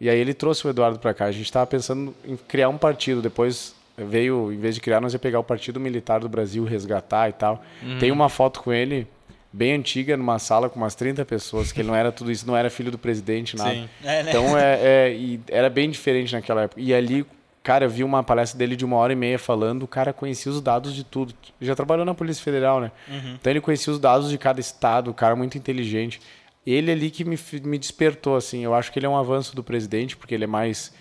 E 0.00 0.10
aí 0.10 0.18
ele 0.18 0.34
trouxe 0.34 0.66
o 0.66 0.70
Eduardo 0.70 0.98
para 0.98 1.14
cá. 1.14 1.26
A 1.26 1.32
gente 1.32 1.44
estava 1.44 1.64
pensando 1.66 2.12
em 2.24 2.36
criar 2.36 2.68
um 2.68 2.76
partido, 2.76 3.22
depois 3.22 3.74
veio, 3.96 4.52
em 4.52 4.58
vez 4.58 4.74
de 4.74 4.80
criar, 4.80 5.00
nós 5.00 5.12
ia 5.12 5.18
pegar 5.18 5.38
o 5.38 5.44
Partido 5.44 5.78
Militar 5.78 6.18
do 6.20 6.28
Brasil, 6.28 6.64
resgatar 6.64 7.28
e 7.28 7.32
tal. 7.32 7.62
Uhum. 7.82 7.98
Tem 7.98 8.10
uma 8.10 8.28
foto 8.28 8.60
com 8.60 8.72
ele 8.72 9.06
bem 9.52 9.72
antiga 9.74 10.16
numa 10.16 10.38
sala 10.38 10.68
com 10.70 10.78
umas 10.80 10.94
30 10.94 11.24
pessoas, 11.24 11.70
que 11.72 11.80
ele 11.80 11.88
não 11.88 11.94
era 11.94 12.10
tudo 12.10 12.30
isso, 12.32 12.46
não 12.46 12.56
era 12.56 12.70
filho 12.70 12.90
do 12.90 12.98
presidente, 12.98 13.56
nada. 13.56 13.70
Sim. 13.74 13.88
É, 14.02 14.22
né? 14.22 14.30
Então 14.30 14.56
é, 14.58 14.78
é- 14.82 15.38
era 15.48 15.68
bem 15.68 15.90
diferente 15.90 16.32
naquela 16.32 16.62
época. 16.62 16.80
E 16.80 16.94
ali, 16.94 17.26
cara, 17.62 17.84
eu 17.84 17.90
vi 17.90 18.02
uma 18.02 18.22
palestra 18.22 18.58
dele 18.58 18.74
de 18.76 18.84
uma 18.84 18.96
hora 18.96 19.12
e 19.12 19.16
meia 19.16 19.38
falando, 19.38 19.82
o 19.82 19.88
cara 19.88 20.12
conhecia 20.12 20.50
os 20.50 20.60
dados 20.60 20.94
de 20.94 21.04
tudo. 21.04 21.34
Ele 21.60 21.68
já 21.68 21.74
trabalhou 21.74 22.04
na 22.06 22.14
Polícia 22.14 22.42
Federal, 22.42 22.80
né? 22.80 22.90
Então 23.34 23.50
ele 23.52 23.60
conhecia 23.60 23.92
os 23.92 23.98
dados 23.98 24.30
de 24.30 24.38
cada 24.38 24.58
estado, 24.60 25.10
o 25.10 25.14
cara 25.14 25.36
muito 25.36 25.58
inteligente. 25.58 26.20
Ele 26.66 26.90
ali 26.92 27.10
que 27.10 27.24
me, 27.24 27.38
me 27.64 27.76
despertou, 27.76 28.36
assim. 28.36 28.62
Eu 28.64 28.72
acho 28.72 28.90
que 28.92 28.98
ele 28.98 29.06
é 29.06 29.08
um 29.08 29.16
avanço 29.16 29.54
do 29.54 29.62
presidente, 29.64 30.16
porque 30.16 30.34
ele 30.34 30.44
é 30.44 30.46
mais. 30.46 30.92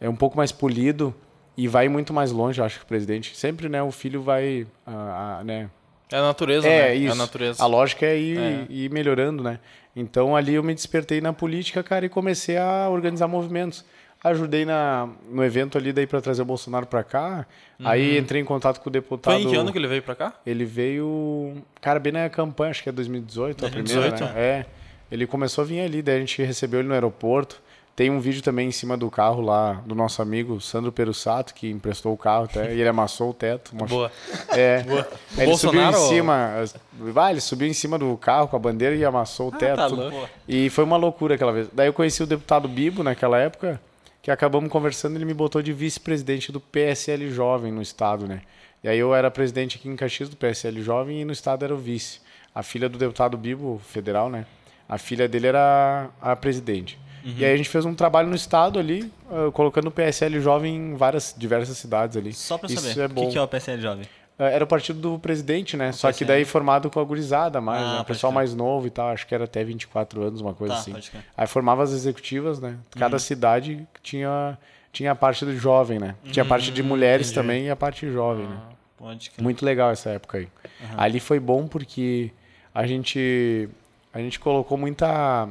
é 0.00 0.08
um 0.08 0.14
pouco 0.16 0.36
mais 0.36 0.52
polido 0.52 1.12
e 1.56 1.66
vai 1.66 1.88
muito 1.88 2.12
mais 2.14 2.30
longe, 2.30 2.60
eu 2.60 2.64
acho 2.64 2.78
que 2.78 2.84
o 2.84 2.86
presidente. 2.88 3.36
Sempre, 3.36 3.68
né, 3.68 3.82
o 3.82 3.90
filho 3.90 4.22
vai. 4.22 4.64
ah, 4.86 5.38
ah, 5.40 5.44
né, 5.44 5.68
É 6.10 6.16
a 6.16 6.22
natureza, 6.22 6.66
é, 6.68 6.88
né? 6.88 6.94
isso. 6.94 7.08
É 7.08 7.12
a 7.12 7.14
natureza. 7.14 7.62
A 7.62 7.66
lógica 7.66 8.06
é 8.06 8.18
ir, 8.18 8.38
É. 8.38 8.66
ir 8.68 8.90
melhorando, 8.90 9.42
né? 9.42 9.58
Então 9.94 10.36
ali 10.36 10.54
eu 10.54 10.62
me 10.62 10.74
despertei 10.74 11.20
na 11.20 11.32
política, 11.32 11.82
cara, 11.82 12.06
e 12.06 12.08
comecei 12.08 12.56
a 12.56 12.88
organizar 12.88 13.26
movimentos. 13.28 13.84
Ajudei 14.22 14.64
na, 14.64 15.08
no 15.30 15.44
evento 15.44 15.78
ali 15.78 15.92
daí 15.92 16.06
para 16.06 16.20
trazer 16.20 16.42
o 16.42 16.44
Bolsonaro 16.44 16.86
para 16.86 17.04
cá. 17.04 17.46
Aí 17.84 18.18
entrei 18.18 18.42
em 18.42 18.44
contato 18.44 18.80
com 18.80 18.88
o 18.88 18.92
deputado. 18.92 19.34
Uhum. 19.34 19.42
Foi 19.42 19.48
em 19.48 19.54
que 19.54 19.60
ano 19.60 19.70
que 19.70 19.78
ele 19.78 19.86
veio 19.86 20.02
pra 20.02 20.14
cá? 20.16 20.34
Ele 20.44 20.64
veio, 20.64 21.54
cara, 21.80 22.00
bem 22.00 22.12
na 22.12 22.28
campanha, 22.28 22.70
acho 22.72 22.82
que 22.82 22.88
é 22.88 22.92
2018, 22.92 23.64
a 23.64 23.68
2018? 23.68 24.14
primeira, 24.14 24.34
né? 24.34 24.40
É. 24.40 24.66
Ele 25.10 25.26
começou 25.26 25.62
a 25.62 25.66
vir 25.66 25.80
ali, 25.80 26.02
daí 26.02 26.16
a 26.16 26.20
gente 26.20 26.42
recebeu 26.42 26.80
ele 26.80 26.88
no 26.88 26.94
aeroporto. 26.94 27.62
Tem 27.98 28.10
um 28.10 28.20
vídeo 28.20 28.40
também 28.42 28.68
em 28.68 28.70
cima 28.70 28.96
do 28.96 29.10
carro 29.10 29.40
lá 29.40 29.82
do 29.84 29.92
nosso 29.92 30.22
amigo 30.22 30.60
Sandro 30.60 30.92
Perussato, 30.92 31.52
que 31.52 31.68
emprestou 31.68 32.12
o 32.12 32.16
carro 32.16 32.44
até, 32.44 32.72
e 32.72 32.78
ele 32.78 32.88
amassou 32.88 33.30
o 33.30 33.34
teto. 33.34 33.72
Uma 33.72 33.86
Boa. 33.88 34.12
é. 34.50 34.84
Boa. 34.84 35.08
Ele 35.36 35.46
Bolsonaro- 35.46 35.96
subiu 35.96 36.06
em 36.06 36.08
cima. 36.08 36.64
Vai, 36.92 37.32
ele 37.32 37.40
subiu 37.40 37.66
em 37.66 37.72
cima 37.72 37.98
do 37.98 38.16
carro 38.16 38.46
com 38.46 38.54
a 38.54 38.58
bandeira 38.60 38.94
e 38.94 39.04
amassou 39.04 39.48
o 39.48 39.50
teto. 39.50 39.78
tá 39.78 39.88
tudo. 39.88 40.10
louco. 40.10 40.28
E 40.46 40.70
foi 40.70 40.84
uma 40.84 40.96
loucura 40.96 41.34
aquela 41.34 41.50
vez. 41.50 41.66
Daí 41.72 41.88
eu 41.88 41.92
conheci 41.92 42.22
o 42.22 42.26
deputado 42.26 42.68
Bibo 42.68 43.02
naquela 43.02 43.36
época, 43.36 43.80
que 44.22 44.30
acabamos 44.30 44.70
conversando, 44.70 45.16
ele 45.16 45.24
me 45.24 45.34
botou 45.34 45.60
de 45.60 45.72
vice-presidente 45.72 46.52
do 46.52 46.60
PSL 46.60 47.28
Jovem 47.32 47.72
no 47.72 47.82
estado, 47.82 48.28
né? 48.28 48.42
E 48.84 48.88
aí 48.88 48.98
eu 49.00 49.12
era 49.12 49.28
presidente 49.28 49.76
aqui 49.76 49.88
em 49.88 49.96
Caxias 49.96 50.28
do 50.28 50.36
PSL 50.36 50.80
Jovem 50.82 51.22
e 51.22 51.24
no 51.24 51.32
estado 51.32 51.64
era 51.64 51.74
o 51.74 51.76
vice. 51.76 52.20
A 52.54 52.62
filha 52.62 52.88
do 52.88 52.96
deputado 52.96 53.36
Bibo, 53.36 53.80
federal, 53.84 54.30
né? 54.30 54.46
A 54.88 54.98
filha 54.98 55.26
dele 55.28 55.48
era 55.48 56.10
a 56.22 56.36
presidente. 56.36 56.96
E 57.24 57.44
aí 57.44 57.52
a 57.52 57.56
gente 57.56 57.68
fez 57.68 57.84
um 57.84 57.94
trabalho 57.94 58.28
no 58.28 58.34
estado 58.36 58.78
ali, 58.78 59.12
ah, 59.30 59.50
colocando 59.52 59.88
o 59.88 59.90
PSL 59.90 60.40
Jovem 60.40 60.74
em 60.76 60.94
várias, 60.94 61.34
diversas 61.36 61.76
cidades 61.78 62.16
ali. 62.16 62.32
Só 62.32 62.56
pra 62.58 62.68
Isso 62.70 62.80
saber, 62.80 63.00
é 63.00 63.06
o 63.06 63.08
que, 63.26 63.32
que 63.32 63.38
é 63.38 63.42
o 63.42 63.48
PSL 63.48 63.80
Jovem? 63.82 64.06
É, 64.38 64.54
Era 64.54 64.62
o 64.62 64.66
partido 64.68 65.00
do 65.00 65.18
presidente, 65.18 65.76
né? 65.76 65.90
Só 65.92 66.08
que 66.08 66.18
PSL. 66.24 66.28
daí 66.28 66.44
formado 66.44 66.88
com 66.88 67.00
a 67.00 67.04
gurizada 67.04 67.60
mais, 67.60 67.82
Ah, 67.84 67.94
né? 67.96 68.00
O 68.00 68.04
pessoal 68.04 68.32
mais 68.32 68.54
novo 68.54 68.86
e 68.86 68.90
tal, 68.90 69.08
acho 69.08 69.26
que 69.26 69.34
era 69.34 69.44
até 69.44 69.64
24 69.64 70.22
anos, 70.22 70.40
uma 70.40 70.54
coisa 70.54 70.74
Tá, 70.74 70.80
assim. 70.80 70.94
Aí 71.36 71.46
formava 71.48 71.82
as 71.82 71.90
executivas, 71.92 72.60
né? 72.60 72.76
Cada 72.96 73.16
Uhum. 73.16 73.18
cidade 73.18 73.86
tinha, 74.02 74.56
tinha 74.92 75.10
a 75.10 75.14
parte 75.16 75.44
do 75.44 75.56
jovem, 75.56 75.98
né? 75.98 76.14
Tinha 76.30 76.44
a 76.44 76.46
parte 76.48 76.70
de 76.70 76.82
mulheres 76.84 77.26
entendi. 77.28 77.34
também 77.40 77.64
e 77.66 77.70
a 77.70 77.74
parte 77.76 78.08
jovem, 78.12 78.46
né? 78.46 78.56
Pode 78.96 79.30
crer. 79.30 79.42
Muito 79.42 79.64
legal 79.64 79.90
essa 79.90 80.10
época 80.10 80.38
aí. 80.38 80.48
Ali 80.96 81.18
foi 81.20 81.40
bom 81.40 81.66
porque 81.66 82.30
a 82.74 82.86
gente 82.86 83.68
a 84.12 84.18
gente 84.20 84.38
colocou 84.40 84.78
muita 84.78 85.48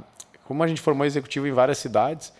como 0.47 0.63
a 0.63 0.67
gente 0.67 0.79
formou 0.79 1.05
executivo 1.05 1.45
em 1.45 1.51
várias 1.51 1.77
cidades, 1.77 2.33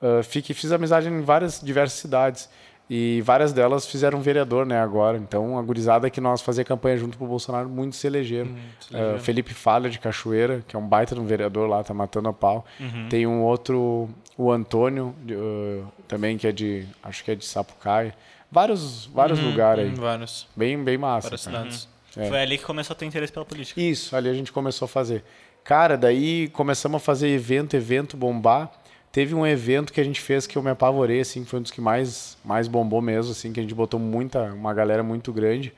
uh, 0.00 0.22
fique, 0.22 0.52
fiz 0.52 0.70
amizade 0.70 1.08
em 1.08 1.22
várias 1.22 1.60
diversas 1.60 1.98
cidades 1.98 2.48
e 2.88 3.22
várias 3.22 3.54
delas 3.54 3.86
fizeram 3.86 4.20
vereador, 4.20 4.66
né, 4.66 4.78
agora. 4.78 5.16
Então 5.16 5.58
a 5.58 5.62
gurizada 5.62 6.10
que 6.10 6.20
nós 6.20 6.42
fazia 6.42 6.62
campanha 6.62 6.98
junto 6.98 7.16
com 7.16 7.24
o 7.24 7.28
Bolsonaro 7.28 7.68
muito 7.68 7.96
se 7.96 8.06
elegeram. 8.06 8.50
Uh, 8.90 9.18
Felipe 9.18 9.54
Falha 9.54 9.88
de 9.88 9.98
Cachoeira, 9.98 10.62
que 10.68 10.76
é 10.76 10.78
um 10.78 10.86
baita 10.86 11.14
de 11.14 11.20
um 11.22 11.24
vereador 11.24 11.66
lá, 11.68 11.82
tá 11.82 11.94
matando 11.94 12.28
a 12.28 12.32
pau. 12.34 12.66
Tem 13.08 13.26
um 13.26 13.42
outro, 13.42 14.10
o 14.36 14.52
Antônio, 14.52 15.14
uh, 15.30 15.86
também 16.06 16.36
que 16.36 16.46
é 16.46 16.52
de, 16.52 16.86
acho 17.02 17.24
que 17.24 17.30
é 17.30 17.34
de 17.34 17.46
Sapucaia. 17.46 18.14
Vários, 18.52 19.06
vários 19.06 19.40
lugares 19.40 19.86
aí. 19.86 19.90
Hum, 19.90 19.94
vários. 19.94 20.46
Bem, 20.54 20.84
bem 20.84 20.98
massa. 20.98 21.28
Várias 21.28 21.44
cara. 21.44 21.56
cidades. 21.58 21.88
É. 22.16 22.28
Foi 22.28 22.40
ali 22.40 22.58
que 22.58 22.64
começou 22.64 22.94
a 22.94 22.96
ter 22.96 23.06
interesse 23.06 23.32
pela 23.32 23.44
política. 23.44 23.80
Isso, 23.80 24.14
ali 24.14 24.28
a 24.28 24.34
gente 24.34 24.52
começou 24.52 24.86
a 24.86 24.88
fazer. 24.88 25.24
Cara, 25.64 25.96
daí 25.96 26.48
começamos 26.48 26.96
a 26.96 27.00
fazer 27.00 27.28
evento, 27.28 27.74
evento, 27.74 28.16
bombar. 28.16 28.70
Teve 29.10 29.34
um 29.34 29.46
evento 29.46 29.92
que 29.92 30.00
a 30.00 30.04
gente 30.04 30.20
fez 30.20 30.46
que 30.46 30.58
eu 30.58 30.62
me 30.62 30.70
apavorei, 30.70 31.20
assim, 31.20 31.44
foi 31.44 31.58
um 31.58 31.62
dos 31.62 31.70
que 31.70 31.80
mais, 31.80 32.36
mais 32.44 32.68
bombou 32.68 33.00
mesmo, 33.00 33.32
assim, 33.32 33.52
que 33.52 33.60
a 33.60 33.62
gente 33.62 33.74
botou 33.74 33.98
muita, 33.98 34.52
uma 34.52 34.74
galera 34.74 35.02
muito 35.02 35.32
grande, 35.32 35.72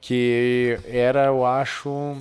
que 0.00 0.78
era, 0.86 1.26
eu 1.26 1.44
acho, 1.44 2.16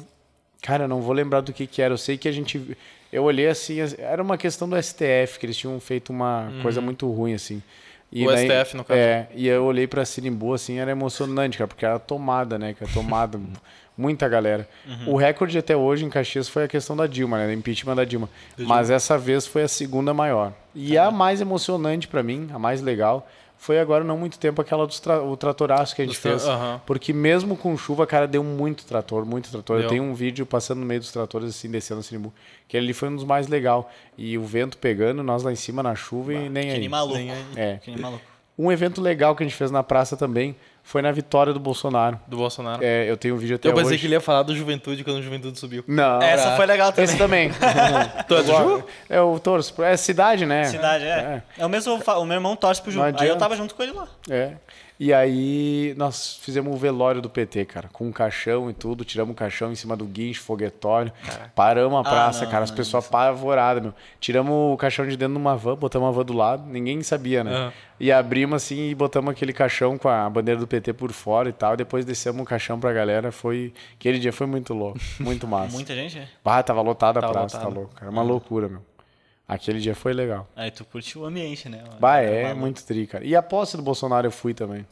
cara, 0.62 0.84
eu 0.84 0.88
não 0.88 1.02
vou 1.02 1.14
lembrar 1.14 1.42
do 1.42 1.54
que 1.54 1.66
que 1.66 1.82
era, 1.82 1.94
eu 1.94 1.98
sei 1.98 2.18
que 2.18 2.28
a 2.28 2.32
gente, 2.32 2.78
eu 3.12 3.24
olhei 3.24 3.48
assim, 3.48 3.78
era 3.98 4.22
uma 4.22 4.38
questão 4.38 4.68
do 4.68 4.76
STF, 4.76 5.40
que 5.40 5.46
eles 5.46 5.56
tinham 5.58 5.80
feito 5.80 6.10
uma 6.10 6.52
coisa 6.62 6.82
muito 6.82 7.10
ruim, 7.10 7.34
assim. 7.34 7.64
E 8.12 8.28
O 8.28 8.32
STF, 8.36 8.76
no 8.76 8.84
caso. 8.84 9.00
É, 9.00 9.28
e 9.34 9.48
eu 9.48 9.64
olhei 9.64 9.88
pra 9.88 10.04
Sinimbu, 10.04 10.54
assim, 10.54 10.78
era 10.78 10.92
emocionante, 10.92 11.58
cara, 11.58 11.68
porque 11.70 11.86
era 11.86 12.00
tomada, 12.00 12.60
né, 12.60 12.74
cara, 12.74 12.92
tomada, 12.94 13.40
muita 14.00 14.28
galera. 14.30 14.68
O 15.06 15.16
recorde 15.18 15.58
até 15.58 15.76
hoje 15.76 16.06
em 16.06 16.10
Caxias 16.10 16.48
foi 16.48 16.64
a 16.64 16.68
questão 16.68 16.96
da 16.96 17.06
Dilma, 17.06 17.38
né, 17.38 17.48
do 17.48 17.54
impeachment 17.54 17.96
da 17.96 18.06
Dilma. 18.06 18.30
Mas 18.58 18.90
essa 18.90 19.18
vez 19.18 19.46
foi 19.46 19.64
a 19.64 19.68
segunda 19.68 20.14
maior. 20.14 20.54
E 20.74 20.98
a 20.98 21.12
mais 21.12 21.42
emocionante 21.42 22.08
pra 22.08 22.24
mim, 22.24 22.48
a 22.54 22.58
mais 22.58 22.82
legal, 22.82 23.28
foi 23.58 23.78
agora 23.78 24.06
não 24.06 24.18
muito 24.18 24.40
tempo 24.40 24.62
aquela 24.62 24.88
do 24.88 24.94
tra 25.02 25.22
o 25.22 25.36
tratoraço 25.36 25.94
que 25.94 26.02
a 26.02 26.06
gente 26.06 26.18
tra- 26.18 26.32
fez. 26.32 26.48
aham. 26.48 26.80
Porque 26.86 27.12
mesmo 27.12 27.58
com 27.58 27.78
chuva, 27.78 28.08
cara, 28.08 28.26
deu 28.26 28.42
muito 28.42 28.86
trator, 28.86 29.26
muito 29.26 29.52
trator. 29.52 29.76
Eu 29.76 29.82
Deu. 29.82 29.90
tenho 29.90 30.04
um 30.04 30.14
vídeo 30.14 30.46
passando 30.46 30.80
no 30.80 30.86
meio 30.86 31.02
dos 31.02 31.12
tratores, 31.12 31.50
assim, 31.50 31.70
descendo 31.70 32.00
o 32.00 32.04
Sinimbu, 32.04 32.34
que 32.70 32.78
ali 32.78 32.94
foi 32.94 33.10
um 33.10 33.16
dos 33.18 33.26
mais 33.26 33.50
legal. 33.50 33.92
E 34.18 34.38
o 34.38 34.46
vento 34.46 34.78
pegando, 34.78 35.22
nós 35.24 35.44
lá 35.44 35.52
em 35.52 35.58
cima 35.58 35.84
na 35.84 35.94
chuva 35.94 36.34
e 36.34 36.48
nem 36.48 36.64
Que 36.68 36.72
aí. 36.72 36.80
nem 36.80 36.88
maluco. 36.90 37.18
Nem 37.18 37.32
aí. 37.32 37.44
É. 37.58 37.78
Que 37.84 37.92
nem 37.92 38.00
maluco. 38.00 38.22
Um 38.58 38.72
evento 38.72 39.02
legal 39.02 39.36
que 39.36 39.44
a 39.44 39.46
gente 39.46 39.56
fez 39.58 39.72
na 39.72 39.84
praça 39.84 40.16
também 40.16 40.56
foi 40.90 41.04
na 41.04 41.12
vitória 41.12 41.54
do 41.54 41.60
Bolsonaro. 41.60 42.20
Do 42.26 42.36
Bolsonaro. 42.36 42.84
É, 42.84 43.08
eu 43.08 43.16
tenho 43.16 43.36
um 43.36 43.38
vídeo 43.38 43.58
até 43.58 43.70
eu 43.70 43.76
pensei 43.76 43.92
hoje. 43.92 44.00
que 44.00 44.08
ele 44.08 44.16
ia 44.16 44.20
falar 44.20 44.42
do 44.42 44.56
Juventude 44.56 45.04
quando 45.04 45.18
o 45.18 45.22
Juventude 45.22 45.60
subiu. 45.60 45.84
Não. 45.88 46.20
Essa 46.20 46.56
foi 46.56 46.66
legal 46.66 46.92
também. 46.92 47.06
Esse 47.06 47.16
também. 47.16 47.52
Tu 48.28 48.36
é 48.36 48.42
do 48.42 48.52
Ju? 48.52 48.84
É 49.08 49.22
o 49.22 49.38
torço. 49.38 49.84
É 49.84 49.96
cidade, 49.96 50.48
né? 50.48 50.64
Cidade, 50.64 51.06
é. 51.06 51.44
É, 51.60 51.64
o 51.64 51.70
mesmo. 51.70 51.94
O 51.94 52.26
meu 52.26 52.34
irmão 52.34 52.56
torce 52.56 52.82
pro 52.82 52.92
Ju. 52.92 53.04
Aí 53.04 53.28
eu 53.28 53.38
tava 53.38 53.56
junto 53.56 53.76
com 53.76 53.84
ele 53.84 53.92
lá. 53.92 54.08
É. 54.32 54.54
E 55.00 55.14
aí 55.14 55.94
nós 55.96 56.36
fizemos 56.42 56.76
o 56.76 56.78
velório 56.78 57.22
do 57.22 57.30
PT, 57.30 57.64
cara, 57.64 57.88
com 57.94 58.06
um 58.08 58.12
caixão 58.12 58.70
e 58.70 58.74
tudo, 58.74 59.06
tiramos 59.06 59.32
o 59.32 59.36
caixão 59.36 59.72
em 59.72 59.76
cima 59.76 59.96
do 59.96 60.04
guincho, 60.04 60.42
foguetório, 60.42 61.14
paramos 61.56 61.98
a 61.98 62.04
praça, 62.04 62.42
Ah, 62.42 62.44
não, 62.44 62.52
cara, 62.52 62.64
as 62.66 62.72
pessoas 62.72 63.06
apavoradas, 63.06 63.82
meu. 63.82 63.94
Tiramos 64.20 64.52
o 64.74 64.76
caixão 64.76 65.08
de 65.08 65.16
dentro 65.16 65.36
de 65.36 65.40
uma 65.40 65.56
van, 65.56 65.78
botamos 65.78 66.10
a 66.10 66.12
van 66.12 66.26
do 66.26 66.34
lado, 66.34 66.64
ninguém 66.70 67.02
sabia, 67.02 67.46
né? 67.46 67.52
Aham. 67.56 67.74
E 67.98 68.12
abrimos 68.12 68.64
assim 68.64 68.90
e 68.90 68.96
botamos 68.96 69.32
aquele 69.32 69.54
caixão 69.54 69.98
com 69.98 70.10
a 70.10 70.30
bandeira 70.30 70.60
do 70.60 70.68
PT 70.68 70.92
por 70.92 71.14
fora 71.14 71.48
e 71.48 71.54
tal, 71.54 71.78
depois 71.78 72.04
descemos 72.04 72.42
o 72.42 72.46
caixão 72.46 72.78
pra 72.78 72.92
galera, 72.92 73.32
foi... 73.32 73.74
Aquele 73.94 74.20
dia 74.20 74.34
foi 74.34 74.48
muito 74.48 74.74
louco, 74.74 75.00
muito 75.22 75.48
massa. 75.48 75.72
Muita 75.72 75.96
gente, 75.96 76.20
né? 76.20 76.28
Ah, 76.44 76.62
tava 76.62 76.82
lotada 76.82 77.20
a 77.22 77.30
praça, 77.30 77.58
tá 77.58 77.70
louco, 77.70 77.96
cara, 77.96 78.12
uma 78.12 78.22
loucura, 78.22 78.68
meu. 78.68 78.89
Aquele 79.50 79.80
dia 79.80 79.96
foi 79.96 80.14
legal. 80.14 80.48
Aí 80.56 80.70
tu 80.70 80.86
curte 80.86 81.18
o 81.18 81.26
ambiente, 81.26 81.68
né? 81.68 81.84
Bah, 82.00 82.20
é 82.20 82.44
maluco. 82.44 82.60
muito 82.62 82.86
tri, 82.86 83.08
cara. 83.08 83.26
E 83.26 83.36
a 83.36 83.42
posse 83.42 83.76
do 83.76 83.82
Bolsonaro 83.82 84.28
eu 84.28 84.32
fui 84.32 84.54
também. 84.54 84.86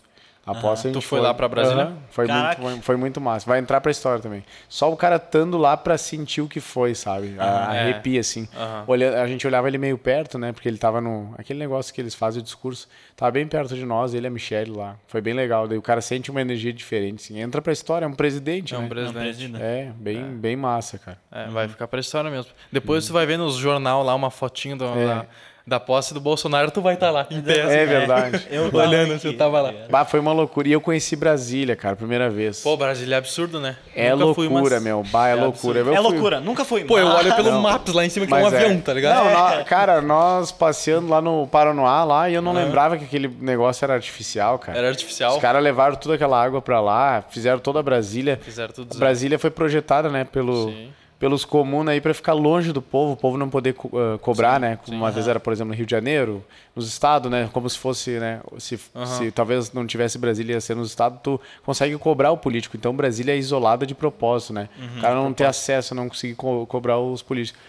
A 0.48 0.56
posse 0.56 0.88
a 0.88 0.92
gente 0.92 1.02
Tu 1.02 1.06
foi 1.08 1.20
lá 1.20 1.34
pra 1.34 1.48
Brasília? 1.48 1.84
Aham. 1.84 1.98
Foi, 2.10 2.28
muito, 2.28 2.62
foi, 2.62 2.82
foi 2.82 2.96
muito 2.98 3.22
massa. 3.22 3.46
Vai 3.46 3.60
entrar 3.60 3.82
pra 3.82 3.92
história 3.92 4.22
também. 4.22 4.44
Só 4.70 4.92
o 4.92 4.96
cara 4.98 5.18
estando 5.18 5.58
lá 5.58 5.76
pra 5.76 5.98
sentir 5.98 6.42
o 6.42 6.48
que 6.48 6.60
foi, 6.60 6.96
sabe? 6.96 7.36
A, 7.38 7.76
é. 7.76 7.80
arrepia, 7.82 8.20
assim. 8.22 8.48
Olha, 8.88 9.22
a 9.22 9.28
gente 9.28 9.46
olhava 9.46 9.68
ele 9.68 9.78
meio 9.78 9.98
perto, 9.98 10.40
né? 10.40 10.52
Porque 10.54 10.68
ele 10.68 10.78
tava 10.78 11.02
no... 11.02 11.34
Aquele 11.38 11.60
negócio 11.60 11.94
que 11.94 12.00
eles 12.02 12.16
fazem 12.16 12.40
o 12.42 12.44
discurso. 12.44 12.88
Tava 13.16 13.32
bem 13.32 13.48
perto 13.48 13.76
de 13.76 13.86
nós, 13.86 14.14
ele 14.14 14.26
e 14.26 14.30
a 14.30 14.32
Michelle 14.32 14.72
lá. 14.72 14.96
Foi 15.08 15.20
bem 15.22 15.34
legal. 15.34 15.68
Daí 15.68 15.78
o 15.78 15.82
cara 15.82 16.02
sente 16.02 16.32
uma 16.32 16.40
energia 16.42 16.72
diferente, 16.72 17.24
assim. 17.26 17.40
Entra 17.40 17.62
pra 17.62 17.74
história, 17.74 18.06
é 18.06 18.08
um 18.08 18.14
presidente, 18.14 18.74
É 18.74 18.78
né? 18.78 18.80
um 18.80 18.84
Não, 18.84 18.90
presidente. 18.90 19.24
presidente. 19.24 19.62
É, 19.62 19.92
bem, 19.96 20.24
bem 20.38 20.56
massa, 20.56 20.98
cara. 20.98 21.18
É, 21.32 21.48
vai 21.50 21.68
ficar 21.68 21.88
pra 21.88 22.00
história 22.00 22.30
mesmo. 22.32 22.52
Depois 22.72 23.06
tu 23.06 23.14
vai 23.14 23.26
ver 23.26 23.38
nos 23.38 23.56
jornal 23.56 24.04
lá 24.04 24.16
uma 24.16 24.32
fotinho 24.32 24.78
do- 24.78 24.86
da, 24.96 25.26
da 25.68 25.82
posse 25.82 26.14
do 26.14 26.22
Bolsonaro, 26.22 26.72
tu 26.72 26.80
vai 26.82 26.94
estar 26.94 27.12
lá, 27.12 27.28
em 27.30 27.42
pé. 27.42 27.60
É 27.60 27.86
verdade. 27.86 28.48
Eu 28.50 28.70
Olhando, 28.74 29.12
aqui, 29.16 29.20
você 29.22 29.34
tava 29.34 29.60
lá. 29.60 29.74
tá? 29.74 29.80
Bah, 29.90 30.06
foi 30.06 30.18
uma 30.22 30.32
loucura. 30.32 30.66
E 30.70 30.72
eu 30.72 30.80
conheci 30.80 31.14
Brasília, 31.18 31.76
cara, 31.76 31.94
primeira 31.94 32.30
vez. 32.30 32.62
Pô, 32.62 32.78
Brasília 32.78 33.16
é 33.16 33.18
absurdo, 33.18 33.60
né? 33.60 33.76
é 33.94 34.16
Nunca 34.16 34.34
fui, 34.34 34.48
loucura, 34.48 34.76
mas- 34.76 34.84
meu. 34.84 35.04
Bah, 35.12 35.28
é, 35.28 35.32
É 35.34 35.36
loucura. 35.36 35.80
Eu 35.80 35.92
É 35.94 35.96
fui- 35.98 36.04
loucura, 36.12 36.40
nunca 36.40 36.64
fui. 36.64 36.86
Pô, 36.86 36.98
eu 36.98 37.08
olho 37.08 37.36
pelo 37.36 37.52
Não. 37.52 37.62
Maps 37.62 37.94
lá 37.94 38.06
em 38.06 38.10
cima 38.10 38.26
que 38.26 38.34
é 38.34 38.38
um 38.38 38.42
Mas 38.44 38.54
é. 38.54 38.64
avião, 38.66 38.80
tá 38.80 38.94
ligado? 38.94 39.26
Não, 39.26 39.34
nó- 39.34 39.64
cara, 39.68 40.00
nós 40.02 40.54
passeando 40.54 41.10
lá 41.10 41.22
no 41.22 41.46
Paranoá 41.48 42.04
lá 42.06 42.30
e 42.30 42.34
eu 42.36 42.42
não 42.42 42.54
lembrava 42.54 42.98
que 42.98 43.04
aquele 43.04 43.28
negócio 43.28 43.84
era 43.84 43.94
artificial, 43.94 44.58
cara. 44.58 44.78
Era 44.78 44.88
artificial. 44.88 45.36
Os 45.36 45.42
caras 45.42 45.62
levaram 45.62 45.98
toda 45.98 46.16
aquela 46.16 46.42
água 46.42 46.62
pra 46.62 46.80
lá, 46.80 47.26
fizeram 47.30 47.60
toda 47.60 47.82
a 47.82 47.84
Brasília. 47.84 48.40
Fizeram 48.42 48.74
tudo 48.74 48.94
zero. 48.94 49.00
Brasília 49.02 49.38
foi 49.38 49.50
projetada, 49.50 50.08
né, 50.10 50.24
pelo, 50.24 50.70
Sim. 50.70 50.90
Pelos 51.20 51.44
comuns 51.44 51.88
aí 51.88 52.00
pra 52.00 52.14
ficar 52.14 52.34
longe 52.34 52.72
do 52.72 52.82
povo, 52.82 53.14
o 53.14 53.18
povo 53.18 53.38
não 53.38 53.50
poder 53.50 53.74
co- 53.74 53.90
ah, 53.98 54.18
cobrar, 54.20 54.60
né? 54.60 54.78
Como 54.86 54.98
uma 54.98 55.10
vez 55.12 55.28
era, 55.28 55.40
por 55.40 55.52
exemplo, 55.52 55.70
no 55.70 55.76
Rio 55.76 55.86
de 55.86 55.92
Janeiro, 55.92 56.44
nos 56.76 56.88
estados, 56.88 57.32
né? 57.32 57.50
Como 57.52 57.68
se 57.70 57.78
fosse, 57.78 58.20
né? 58.20 58.40
Se, 58.60 58.80
se 59.18 59.32
talvez 59.32 59.74
não 59.74 59.88
tivesse 59.88 60.18
Brasília 60.20 60.54
ia 60.54 60.62
ser 60.62 60.76
nos 60.76 60.90
estados, 60.90 61.20
tu 61.24 61.42
consegue 61.66 61.98
cobrar 61.98 62.32
o 62.32 62.38
político. 62.38 62.78
Então 62.78 62.94
Brasília 62.96 63.34
é 63.34 63.38
isolada 63.38 63.86
de 63.86 63.96
propósito, 63.96 64.54
né? 64.54 64.70
o 64.98 65.02
cara 65.02 65.16
não 65.16 65.34
ter 65.34 65.46
acesso, 65.46 65.96
não 65.96 66.08
conseguir 66.08 66.36
co- 66.36 66.66
cobrar 66.68 67.00
os 67.00 67.22
políticos. 67.24 67.60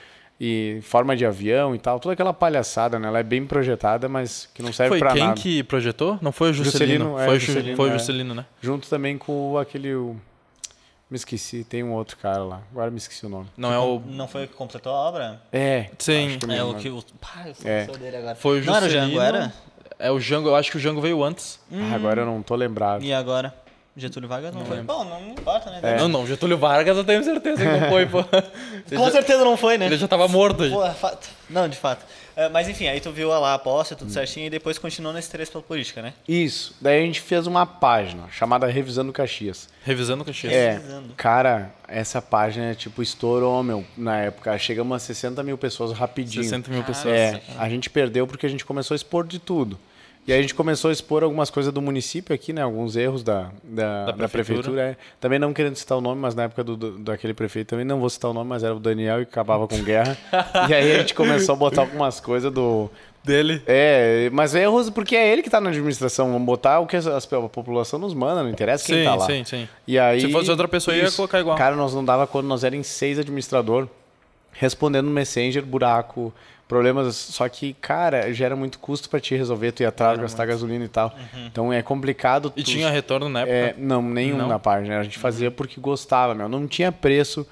E 0.40 0.78
forma 0.82 1.16
de 1.16 1.26
avião 1.26 1.74
e 1.74 1.80
tal, 1.80 1.98
toda 1.98 2.12
aquela 2.12 2.32
palhaçada, 2.32 2.96
né? 2.96 3.08
Ela 3.08 3.18
é 3.18 3.22
bem 3.24 3.44
projetada, 3.44 4.08
mas 4.08 4.48
que 4.54 4.62
não 4.62 4.72
serve 4.72 4.90
Foi 4.90 4.98
pra 5.00 5.12
quem 5.12 5.24
nada. 5.24 5.40
que 5.40 5.64
projetou? 5.64 6.16
Não 6.22 6.30
foi 6.30 6.50
o 6.50 6.52
Juscelino. 6.52 7.06
Juscelino, 7.06 7.18
é, 7.18 7.24
foi 7.24 7.36
o 7.36 7.40
Ju- 7.40 7.46
Juscelino, 7.46 7.76
foi 7.76 7.88
o 7.88 7.90
é. 7.90 7.98
Juscelino, 7.98 8.34
né? 8.36 8.46
Junto 8.62 8.88
também 8.88 9.18
com 9.18 9.54
o- 9.54 9.58
aquele. 9.58 9.88
Me 11.10 11.16
esqueci, 11.16 11.64
tem 11.64 11.82
um 11.82 11.92
outro 11.92 12.18
cara 12.18 12.44
lá. 12.44 12.60
Agora 12.70 12.90
me 12.90 12.98
esqueci 12.98 13.24
o 13.24 13.30
nome. 13.30 13.46
Não 13.56 13.72
é 13.72 13.78
o. 13.78 13.98
Não 14.06 14.28
foi 14.28 14.44
o 14.44 14.48
que 14.48 14.54
completou 14.54 14.92
a 14.92 14.96
obra? 15.08 15.40
É. 15.50 15.90
Sim. 15.98 16.38
me 16.46 16.54
É 16.54 16.62
o 16.62 16.74
que 16.74 16.90
o. 16.90 17.02
Pá, 17.18 17.44
eu 17.46 17.54
sou 17.54 17.70
É. 17.70 17.86
dele 17.86 18.16
agora. 18.18 18.34
Foi 18.34 18.60
o 18.60 18.64
Não 18.64 18.74
era 18.76 18.86
o. 18.86 18.90
Jango, 18.90 19.20
era? 19.20 19.52
É 19.98 20.10
o 20.10 20.20
Jango, 20.20 20.48
eu 20.50 20.54
acho 20.56 20.70
que 20.70 20.76
o 20.76 20.80
Jango 20.80 21.00
veio 21.00 21.24
antes. 21.24 21.58
Ah, 21.72 21.94
agora 21.94 22.20
eu 22.22 22.26
não 22.26 22.42
tô 22.42 22.54
lembrado. 22.54 23.02
E 23.02 23.12
agora? 23.12 23.54
Getúlio 23.98 24.28
Vargas 24.28 24.54
não, 24.54 24.64
foi? 24.64 24.80
Bom, 24.82 25.04
não 25.04 25.30
importa, 25.30 25.70
né? 25.70 25.80
É. 25.82 25.96
Não, 25.98 26.08
não, 26.08 26.26
Getúlio 26.26 26.56
Vargas 26.56 26.96
eu 26.96 27.04
tenho 27.04 27.22
certeza 27.24 27.56
que 27.62 27.68
não 27.80 27.88
foi, 27.88 28.06
pô. 28.06 28.22
Com 28.96 29.04
já- 29.06 29.10
certeza 29.10 29.44
não 29.44 29.56
foi, 29.56 29.76
né? 29.76 29.86
Ele 29.86 29.96
já 29.98 30.06
tava 30.08 30.28
morto. 30.28 30.62
aí. 30.62 30.70
Pô, 30.70 30.84
é 30.84 30.94
fato. 30.94 31.28
Não, 31.50 31.68
de 31.68 31.76
fato. 31.76 32.04
É, 32.36 32.48
mas 32.48 32.68
enfim, 32.68 32.86
aí 32.86 33.00
tu 33.00 33.10
viu 33.10 33.28
lá 33.28 33.54
a 33.54 33.58
posse, 33.58 33.96
tudo 33.96 34.12
certinho, 34.12 34.46
e 34.46 34.50
depois 34.50 34.78
continuou 34.78 35.12
nesse 35.12 35.26
interesse 35.28 35.50
pela 35.50 35.64
política, 35.64 36.00
né? 36.00 36.14
Isso. 36.28 36.76
Daí 36.80 37.02
a 37.02 37.04
gente 37.04 37.20
fez 37.20 37.48
uma 37.48 37.66
página 37.66 38.28
chamada 38.30 38.64
Revisando 38.68 39.12
Caxias. 39.12 39.68
Revisando 39.82 40.24
Caxias. 40.24 40.52
É, 40.52 40.72
Revisando. 40.74 41.14
cara, 41.16 41.74
essa 41.88 42.22
página, 42.22 42.74
tipo, 42.76 43.02
estourou, 43.02 43.60
meu, 43.64 43.84
na 43.96 44.18
época. 44.20 44.56
Chegamos 44.56 44.94
a 44.94 45.00
60 45.00 45.42
mil 45.42 45.58
pessoas 45.58 45.90
rapidinho. 45.90 46.44
60 46.44 46.70
mil 46.70 46.84
pessoas. 46.84 47.12
É, 47.12 47.42
a 47.58 47.68
gente 47.68 47.90
perdeu 47.90 48.24
porque 48.26 48.46
a 48.46 48.48
gente 48.48 48.64
começou 48.64 48.94
a 48.94 48.96
expor 48.96 49.26
de 49.26 49.40
tudo. 49.40 49.76
E 50.28 50.32
aí 50.32 50.38
a 50.38 50.42
gente 50.42 50.54
começou 50.54 50.90
a 50.90 50.92
expor 50.92 51.24
algumas 51.24 51.48
coisas 51.48 51.72
do 51.72 51.80
município 51.80 52.34
aqui, 52.34 52.52
né? 52.52 52.60
Alguns 52.60 52.96
erros 52.96 53.22
da, 53.22 53.50
da, 53.64 54.04
da 54.04 54.12
Da 54.12 54.28
prefeitura. 54.28 54.28
prefeitura. 54.62 54.82
é. 54.82 54.96
Também 55.18 55.38
não 55.38 55.54
querendo 55.54 55.74
citar 55.76 55.96
o 55.96 56.02
nome, 56.02 56.20
mas 56.20 56.34
na 56.34 56.42
época 56.42 56.62
do, 56.62 56.76
do- 56.76 56.98
daquele 56.98 57.32
prefeito 57.32 57.68
também 57.68 57.84
não 57.86 57.98
vou 57.98 58.10
citar 58.10 58.30
o 58.30 58.34
nome, 58.34 58.46
mas 58.50 58.62
era 58.62 58.74
o 58.74 58.78
Daniel 58.78 59.20
e 59.20 59.22
acabava 59.22 59.66
com 59.66 59.82
guerra. 59.82 60.18
e 60.68 60.74
aí 60.74 60.92
a 60.92 60.98
gente 60.98 61.14
começou 61.14 61.54
a 61.54 61.56
botar 61.56 61.80
algumas 61.80 62.20
coisas 62.20 62.52
do. 62.52 62.90
Dele. 63.24 63.62
É, 63.66 64.30
mas 64.32 64.54
erros 64.54 64.88
porque 64.90 65.16
é 65.16 65.32
ele 65.32 65.42
que 65.42 65.50
tá 65.50 65.60
na 65.60 65.70
administração. 65.70 66.30
Vamos 66.32 66.46
botar 66.46 66.78
o 66.80 66.86
que 66.86 66.96
as- 66.96 67.06
a 67.06 67.20
população 67.48 67.98
nos 67.98 68.12
manda, 68.14 68.42
não 68.42 68.50
interessa 68.50 68.84
quem 68.86 68.96
Sim, 68.98 69.04
tá 69.04 69.14
lá. 69.16 69.26
sim, 69.26 69.44
sim. 69.44 69.68
E 69.86 69.98
aí, 69.98 70.20
Se 70.20 70.30
fosse 70.30 70.50
outra 70.50 70.68
pessoa, 70.68 70.94
ia 70.96 71.10
colocar 71.10 71.40
igual. 71.40 71.56
Cara, 71.56 71.74
nós 71.74 71.94
não 71.94 72.04
dava 72.04 72.26
quando 72.26 72.46
nós 72.46 72.64
éramos 72.64 72.86
seis 72.86 73.18
administrador, 73.18 73.88
respondendo 74.52 75.06
no 75.06 75.10
Messenger, 75.12 75.64
buraco, 75.64 76.32
problemas. 76.68 77.16
Só 77.16 77.48
que, 77.48 77.72
cara, 77.74 78.32
gera 78.32 78.54
muito 78.54 78.78
custo 78.78 79.08
pra 79.08 79.18
te 79.18 79.34
resolver, 79.34 79.72
tu 79.72 79.82
ir 79.82 79.86
atrás, 79.86 80.18
gastar 80.20 80.46
gasolina 80.46 80.84
e 80.84 80.88
tal. 80.88 81.12
Então 81.46 81.72
é 81.72 81.82
complicado. 81.82 82.52
E 82.54 82.62
tu- 82.62 82.70
tinha 82.70 82.90
retorno 82.90 83.28
na 83.28 83.40
época? 83.40 83.54
é, 83.56 83.74
não, 83.78 84.02
nenhum 84.02 84.36
Não? 84.36 84.48
na 84.48 84.58
página. 84.58 85.00
A 85.00 85.02
gente 85.02 85.18
fazia 85.18 85.50
porque 85.50 85.80
gostava, 85.80 86.34
meu. 86.34 86.48
Não 86.48 86.68
tinha 86.68 86.92
preço. 86.92 87.46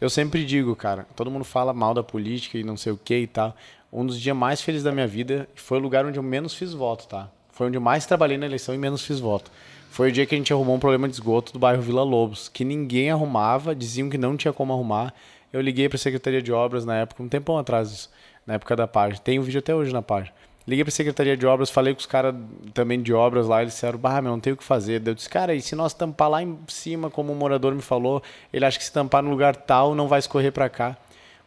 Eu 0.00 0.08
sempre 0.08 0.44
digo, 0.44 0.74
cara, 0.76 1.06
todo 1.16 1.30
mundo 1.30 1.44
fala 1.44 1.72
mal 1.72 1.92
da 1.94 2.02
política 2.02 2.56
e 2.58 2.62
não 2.64 2.76
sei 2.76 2.92
o 2.92 2.96
que 3.02 3.16
e 3.16 3.26
tal. 3.26 3.56
Um 3.92 4.06
dos 4.06 4.20
dias 4.20 4.36
mais 4.36 4.60
felizes 4.62 4.84
da 4.84 4.92
minha 4.92 5.06
vida 5.06 5.48
foi 5.54 5.78
o 5.78 5.80
lugar 5.80 6.06
onde 6.06 6.18
eu 6.18 6.22
menos 6.22 6.54
fiz 6.54 6.72
voto, 6.72 7.06
tá? 7.08 7.28
Foi 7.50 7.66
onde 7.66 7.76
eu 7.76 7.80
mais 7.80 8.06
trabalhei 8.06 8.38
na 8.38 8.46
eleição 8.46 8.74
e 8.74 8.78
menos 8.78 9.02
fiz 9.04 9.18
voto. 9.18 9.50
Foi 9.90 10.08
o 10.08 10.12
dia 10.12 10.24
que 10.24 10.34
a 10.34 10.38
gente 10.38 10.52
arrumou 10.52 10.76
um 10.76 10.78
problema 10.78 11.08
de 11.08 11.14
esgoto 11.14 11.52
do 11.52 11.58
bairro 11.58 11.82
Vila 11.82 12.02
Lobos, 12.04 12.48
que 12.48 12.64
ninguém 12.64 13.10
arrumava, 13.10 13.74
diziam 13.74 14.08
que 14.08 14.16
não 14.16 14.36
tinha 14.36 14.52
como 14.52 14.72
arrumar. 14.72 15.12
Eu 15.52 15.60
liguei 15.60 15.88
para 15.88 15.96
a 15.96 15.98
Secretaria 15.98 16.40
de 16.40 16.52
Obras 16.52 16.84
na 16.84 16.94
época, 16.96 17.22
um 17.22 17.28
tempão 17.28 17.58
atrás, 17.58 17.90
isso, 17.90 18.10
na 18.46 18.54
época 18.54 18.74
da 18.76 18.86
página. 18.86 19.20
Tem 19.22 19.38
um 19.38 19.42
vídeo 19.42 19.58
até 19.58 19.74
hoje 19.74 19.92
na 19.92 20.02
página. 20.02 20.34
Liguei 20.66 20.84
pra 20.84 20.90
Secretaria 20.90 21.36
de 21.36 21.46
Obras, 21.46 21.70
falei 21.70 21.94
com 21.94 22.00
os 22.00 22.06
caras 22.06 22.34
também 22.74 23.00
de 23.02 23.12
obras 23.12 23.48
lá, 23.48 23.62
eles 23.62 23.74
disseram, 23.74 23.98
bah, 23.98 24.20
meu, 24.20 24.30
não 24.30 24.40
tem 24.40 24.52
o 24.52 24.56
que 24.56 24.62
fazer. 24.62 25.02
Eu 25.04 25.14
disse, 25.14 25.28
cara, 25.28 25.54
e 25.54 25.60
se 25.60 25.74
nós 25.74 25.94
tampar 25.94 26.30
lá 26.30 26.42
em 26.42 26.56
cima, 26.68 27.10
como 27.10 27.32
o 27.32 27.36
morador 27.36 27.74
me 27.74 27.82
falou, 27.82 28.22
ele 28.52 28.64
acha 28.64 28.78
que 28.78 28.84
se 28.84 28.92
tampar 28.92 29.22
no 29.22 29.30
lugar 29.30 29.56
tal, 29.56 29.94
não 29.94 30.06
vai 30.06 30.18
escorrer 30.18 30.52
pra 30.52 30.68
cá. 30.68 30.96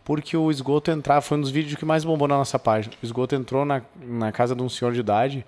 Porque 0.03 0.35
o 0.35 0.51
esgoto 0.51 0.91
entrar, 0.91 1.21
foi 1.21 1.37
um 1.37 1.41
dos 1.41 1.51
vídeos 1.51 1.75
que 1.75 1.85
mais 1.85 2.03
bombou 2.03 2.27
na 2.27 2.35
nossa 2.35 2.59
página. 2.59 2.93
O 3.01 3.05
esgoto 3.05 3.35
entrou 3.35 3.63
na, 3.63 3.81
na 3.95 4.31
casa 4.33 4.53
de 4.53 4.61
um 4.61 4.67
senhor 4.67 4.93
de 4.93 4.99
idade 4.99 5.45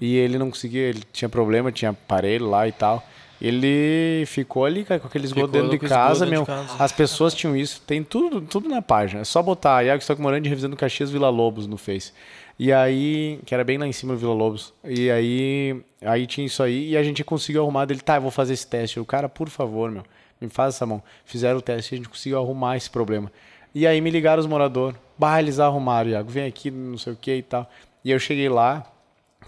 e 0.00 0.16
ele 0.16 0.38
não 0.38 0.48
conseguia, 0.48 0.82
ele 0.82 1.02
tinha 1.12 1.28
problema, 1.28 1.70
tinha 1.70 1.90
aparelho 1.90 2.48
lá 2.48 2.66
e 2.66 2.72
tal. 2.72 3.06
Ele 3.40 4.24
ficou 4.26 4.64
ali, 4.64 4.84
com 4.84 4.94
aquele 4.94 5.24
esgoto 5.26 5.46
Ficou 5.46 5.62
dentro 5.62 5.78
de 5.78 5.88
casa, 5.88 6.26
meu. 6.26 6.40
de 6.40 6.46
casa. 6.46 6.82
As 6.82 6.90
pessoas 6.90 7.32
tinham 7.34 7.56
isso, 7.56 7.80
tem 7.86 8.02
tudo, 8.02 8.40
tudo 8.40 8.68
na 8.68 8.82
página. 8.82 9.20
É 9.20 9.24
só 9.24 9.42
botar 9.42 9.84
Iago 9.84 10.00
Stock 10.00 10.20
Morando 10.20 10.42
de 10.42 10.48
Revisando 10.48 10.76
Caxias 10.76 11.10
Vila 11.10 11.28
Lobos 11.28 11.66
no 11.66 11.76
Face. 11.76 12.12
E 12.58 12.72
aí, 12.72 13.38
que 13.46 13.54
era 13.54 13.62
bem 13.62 13.78
lá 13.78 13.86
em 13.86 13.92
cima 13.92 14.14
do 14.14 14.18
Vila 14.18 14.34
Lobos. 14.34 14.74
E 14.84 15.08
aí, 15.08 15.80
aí 16.02 16.26
tinha 16.26 16.44
isso 16.44 16.62
aí 16.62 16.90
e 16.90 16.96
a 16.96 17.02
gente 17.04 17.22
conseguiu 17.22 17.62
arrumar 17.62 17.84
dele, 17.84 18.00
tá, 18.00 18.16
eu 18.16 18.22
vou 18.22 18.32
fazer 18.32 18.54
esse 18.54 18.66
teste. 18.66 18.98
O 18.98 19.04
cara, 19.04 19.28
por 19.28 19.48
favor, 19.48 19.88
meu, 19.88 20.02
me 20.40 20.48
faz 20.48 20.74
essa 20.74 20.84
mão. 20.84 21.00
Fizeram 21.24 21.58
o 21.58 21.62
teste 21.62 21.94
e 21.94 21.94
a 21.94 21.98
gente 21.98 22.08
conseguiu 22.08 22.38
arrumar 22.38 22.76
esse 22.76 22.90
problema. 22.90 23.30
E 23.72 23.86
aí 23.86 24.00
me 24.00 24.10
ligaram 24.10 24.40
os 24.40 24.46
moradores. 24.46 24.98
Bah, 25.16 25.38
eles 25.40 25.60
arrumaram, 25.60 26.10
Iago, 26.10 26.28
vem 26.28 26.46
aqui, 26.46 26.70
não 26.70 26.98
sei 26.98 27.12
o 27.12 27.16
que 27.16 27.36
e 27.36 27.42
tal. 27.42 27.70
E 28.04 28.10
eu 28.10 28.18
cheguei 28.18 28.48
lá, 28.48 28.84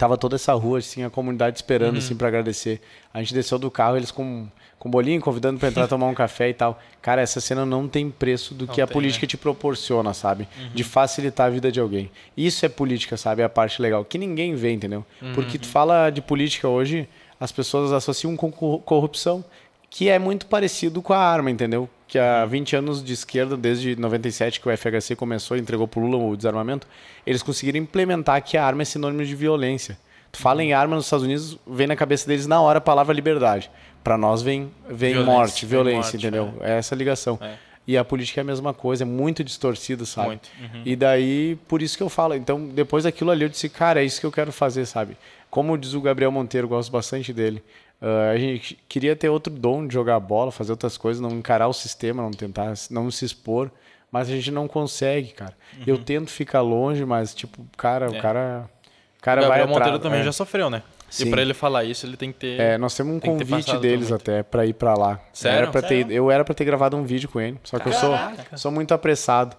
tava 0.01 0.17
toda 0.17 0.35
essa 0.37 0.53
rua, 0.55 0.79
assim, 0.79 1.05
a 1.05 1.11
comunidade 1.11 1.57
esperando, 1.59 1.99
assim, 1.99 2.17
pra 2.17 2.29
agradecer. 2.29 2.81
A 3.13 3.19
gente 3.21 3.35
desceu 3.35 3.59
do 3.59 3.71
carro, 3.71 3.97
eles 3.99 4.11
com, 4.11 4.49
com 4.79 4.91
bolinho, 4.91 5.21
convidando 5.21 5.59
pra 5.61 5.69
entrar 5.69 5.87
tomar 5.89 6.07
um 6.07 6.15
café 6.15 6.49
e 6.49 6.55
tal. 6.55 6.81
Cara, 7.03 7.21
essa 7.21 7.41
cena 7.41 7.67
não 7.67 7.87
tem 7.87 8.11
preço 8.11 8.55
do 8.55 8.67
que 8.67 8.81
a 8.81 8.87
tem, 8.87 8.95
política 8.95 9.27
te 9.27 9.37
proporciona, 9.37 10.15
sabe? 10.15 10.49
De 10.75 10.83
facilitar 10.83 11.47
a 11.47 11.51
vida 11.51 11.71
de 11.71 11.79
alguém. 11.79 12.11
Isso 12.37 12.65
é 12.65 12.69
política, 12.69 13.17
sabe? 13.19 13.43
É 13.43 13.45
a 13.45 13.49
parte 13.49 13.81
legal, 13.83 14.05
que 14.05 14.17
ninguém 14.17 14.55
vê, 14.55 14.73
entendeu? 14.73 15.05
Porque 15.35 15.59
tu 15.59 15.67
fala 15.69 16.09
de 16.11 16.23
política 16.23 16.67
hoje, 16.67 17.07
as 17.39 17.53
pessoas 17.53 17.93
associam 17.93 18.35
com 18.37 18.51
cor- 18.51 18.81
corrupção, 18.81 19.45
que 19.91 20.09
é 20.09 20.19
muito 20.19 20.47
parecido 20.47 21.03
com 21.03 21.13
a 21.13 21.19
arma, 21.19 21.51
entendeu? 21.51 21.91
Que 22.07 22.19
há 22.19 22.47
20 22.47 22.77
anos 22.77 23.05
de 23.05 23.13
esquerda, 23.13 23.57
desde 23.57 23.97
97 23.97 24.61
que 24.61 24.69
o 24.69 24.77
FHC 24.77 25.17
começou 25.17 25.57
e 25.57 25.61
entregou 25.61 25.89
pro 25.89 26.01
Lula 26.01 26.25
o 26.25 26.37
desarmamento, 26.37 26.87
eles 27.27 27.43
conseguiram 27.43 27.79
implementar 27.79 28.41
que 28.43 28.57
a 28.57 28.65
arma 28.65 28.83
é 28.83 28.85
sinônimo 28.85 29.25
de 29.25 29.35
violência. 29.35 29.99
Tu 30.31 30.39
fala 30.39 30.63
em 30.63 30.73
arma 30.73 30.95
nos 30.95 31.07
Estados 31.07 31.25
Unidos, 31.25 31.59
vem 31.67 31.89
na 31.89 31.97
cabeça 31.97 32.27
deles 32.29 32.47
na 32.47 32.61
hora 32.61 32.79
a 32.79 32.81
palavra 32.81 33.13
liberdade. 33.13 33.69
Para 34.03 34.17
nós 34.17 34.43
vem, 34.43 34.71
vem 34.89 35.13
Violência, 35.13 35.25
morte, 35.25 35.67
vem 35.67 35.71
violência, 35.71 36.13
morte, 36.13 36.17
entendeu? 36.17 36.55
É 36.61 36.79
essa 36.79 36.95
ligação. 36.95 37.37
É. 37.41 37.55
E 37.87 37.99
a 37.99 38.05
política 38.05 38.41
é 38.41 38.43
a 38.43 38.45
mesma 38.45 38.73
coisa, 38.73 39.03
é 39.03 39.07
muito 39.07 39.43
distorcida, 39.43 40.05
sabe? 40.05 40.29
Muito. 40.29 40.49
Uhum. 40.61 40.83
E 40.85 40.95
daí, 40.95 41.59
por 41.67 41.83
isso 41.83 41.97
que 41.97 42.03
eu 42.03 42.09
falo. 42.09 42.35
Então, 42.35 42.69
depois 42.69 43.03
daquilo 43.03 43.33
ali, 43.33 43.45
eu 43.45 43.49
disse, 43.49 43.69
cara, 43.69 44.01
é 44.01 44.05
isso 44.05 44.21
que 44.21 44.27
eu 44.27 44.31
quero 44.31 44.53
fazer, 44.53 44.87
sabe? 44.87 45.17
Como 45.51 45.77
diz 45.77 45.95
o 45.95 46.01
Gabriel 46.01 46.31
Monteiro, 46.31 46.69
gosto 46.69 46.93
bastante 46.93 47.33
dele. 47.33 47.63
Ah, 48.01 48.31
a 48.33 48.39
gente 48.39 48.79
queria 48.89 49.15
ter 49.17 49.29
outro 49.29 49.53
dom 49.53 49.87
de 49.87 49.95
jogar 49.95 50.19
bola, 50.21 50.51
fazer 50.51 50.73
outras 50.73 50.97
coisas, 50.97 51.21
não 51.21 51.31
encarar 51.31 51.69
o 51.69 51.73
sistema, 51.73 52.23
não 52.23 52.31
tentar, 52.31 52.73
não 52.91 53.11
se 53.11 53.25
expor. 53.25 53.71
Mas 54.13 54.29
a 54.29 54.33
gente 54.33 54.51
não 54.51 54.67
consegue, 54.67 55.29
cara. 55.33 55.55
Eu 55.87 55.97
tento 55.97 56.31
ficar 56.31 56.63
longe, 56.63 57.05
mas, 57.05 57.33
tipo, 57.33 57.65
cara, 57.77 58.09
o 58.09 58.11
Uhum. 58.11 58.17
É. 58.17 58.21
cara. 58.21 58.69
O 58.77 58.81
O 59.19 59.23
cara 59.23 59.41
vai 59.43 59.49
Gabriel 59.51 59.65
atrás. 59.67 59.79
Monteiro 59.79 59.99
também 60.03 60.21
é. 60.21 60.25
já 60.25 60.33
sofreu, 60.33 60.69
né? 60.71 60.83
Sim. 61.11 61.27
E 61.27 61.31
pra 61.31 61.43
ele 61.43 61.53
falar 61.55 61.85
isso, 61.85 62.07
ele 62.07 62.17
tem 62.17 62.33
que 62.33 62.39
ter. 62.39 62.59
É, 62.61 62.79
nós 62.79 62.97
temos 62.97 63.15
um 63.15 63.21
Tem 63.21 63.37
ter 63.37 63.45
convite 63.47 63.77
deles 63.79 64.11
até 64.11 64.43
pra 64.43 64.65
ir 64.65 64.73
pra 64.73 64.95
lá. 64.95 65.21
Sério? 65.33 65.69
Era 65.69 65.83
ter, 65.83 66.11
eu 66.11 66.31
era 66.31 66.45
pra 66.45 66.55
ter 66.55 66.65
gravado 66.65 66.97
um 66.97 67.05
vídeo 67.05 67.29
com 67.29 67.41
ele, 67.41 67.59
só 67.63 67.79
que 67.79 67.89
eu 67.89 67.93
sou, 67.93 68.11
Caraca. 68.11 68.57
sou 68.57 68.73
muito 68.73 68.95
apressado. 68.95 69.57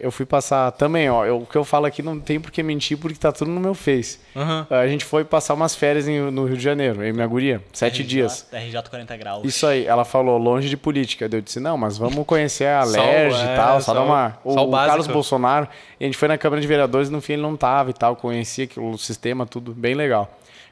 Eu 0.00 0.10
fui 0.12 0.24
passar 0.26 0.70
também, 0.72 1.10
ó. 1.10 1.24
eu- 1.24 1.38
o 1.38 1.46
que 1.46 1.56
eu 1.56 1.64
falo 1.64 1.86
aqui 1.86 2.02
não 2.02 2.20
tem 2.20 2.38
por 2.38 2.50
que 2.50 2.62
mentir, 2.62 2.96
porque 2.98 3.18
tá 3.18 3.32
tudo 3.32 3.50
no 3.50 3.60
meu 3.60 3.74
Face. 3.74 4.18
Aham. 4.36 4.66
A 4.70 4.86
gente 4.86 5.04
foi 5.04 5.24
passar 5.24 5.54
umas 5.54 5.74
férias 5.74 6.06
em- 6.06 6.30
no 6.30 6.44
Rio 6.44 6.56
de 6.56 6.62
Janeiro, 6.62 7.04
em 7.04 7.12
minha 7.12 7.26
guria, 7.26 7.60
sete 7.72 8.02
RJ, 8.02 8.06
dias. 8.08 8.46
RJ 8.52 8.82
40 8.88 9.16
graus. 9.16 9.44
Isso 9.44 9.66
aí, 9.66 9.84
ela 9.86 10.04
falou, 10.04 10.38
longe 10.38 10.68
de 10.68 10.76
política. 10.76 11.28
Eu 11.32 11.40
disse, 11.40 11.58
não, 11.58 11.76
mas 11.76 11.98
vamos 11.98 12.24
conhecer 12.26 12.66
a 12.66 12.84
Lerge 12.84 13.40
é, 13.40 13.52
e 13.52 13.56
tal, 13.56 13.80
só, 13.80 13.86
só 13.86 13.94
dar 13.94 14.02
o- 14.02 14.04
uma. 14.04 14.38
O, 14.44 14.52
o. 14.52 14.70
Carlos 14.70 15.06
Bolsonaro, 15.14 15.68
e 15.98 16.04
a 16.04 16.06
gente 16.06 16.16
foi 16.16 16.28
na 16.28 16.38
Câmara 16.38 16.60
de 16.60 16.66
Vereadores 16.68 17.08
e 17.08 17.12
no 17.12 17.20
fim 17.20 17.32
ele 17.34 17.42
não 17.42 17.56
tava 17.56 17.90
e 17.90 17.92
tal, 17.94 18.14
conhecia 18.16 18.66
que 18.66 18.78
o 18.78 18.96
sistema, 18.98 19.44
tudo 19.46 19.72
bem 19.72 19.94
legal. 19.94 20.30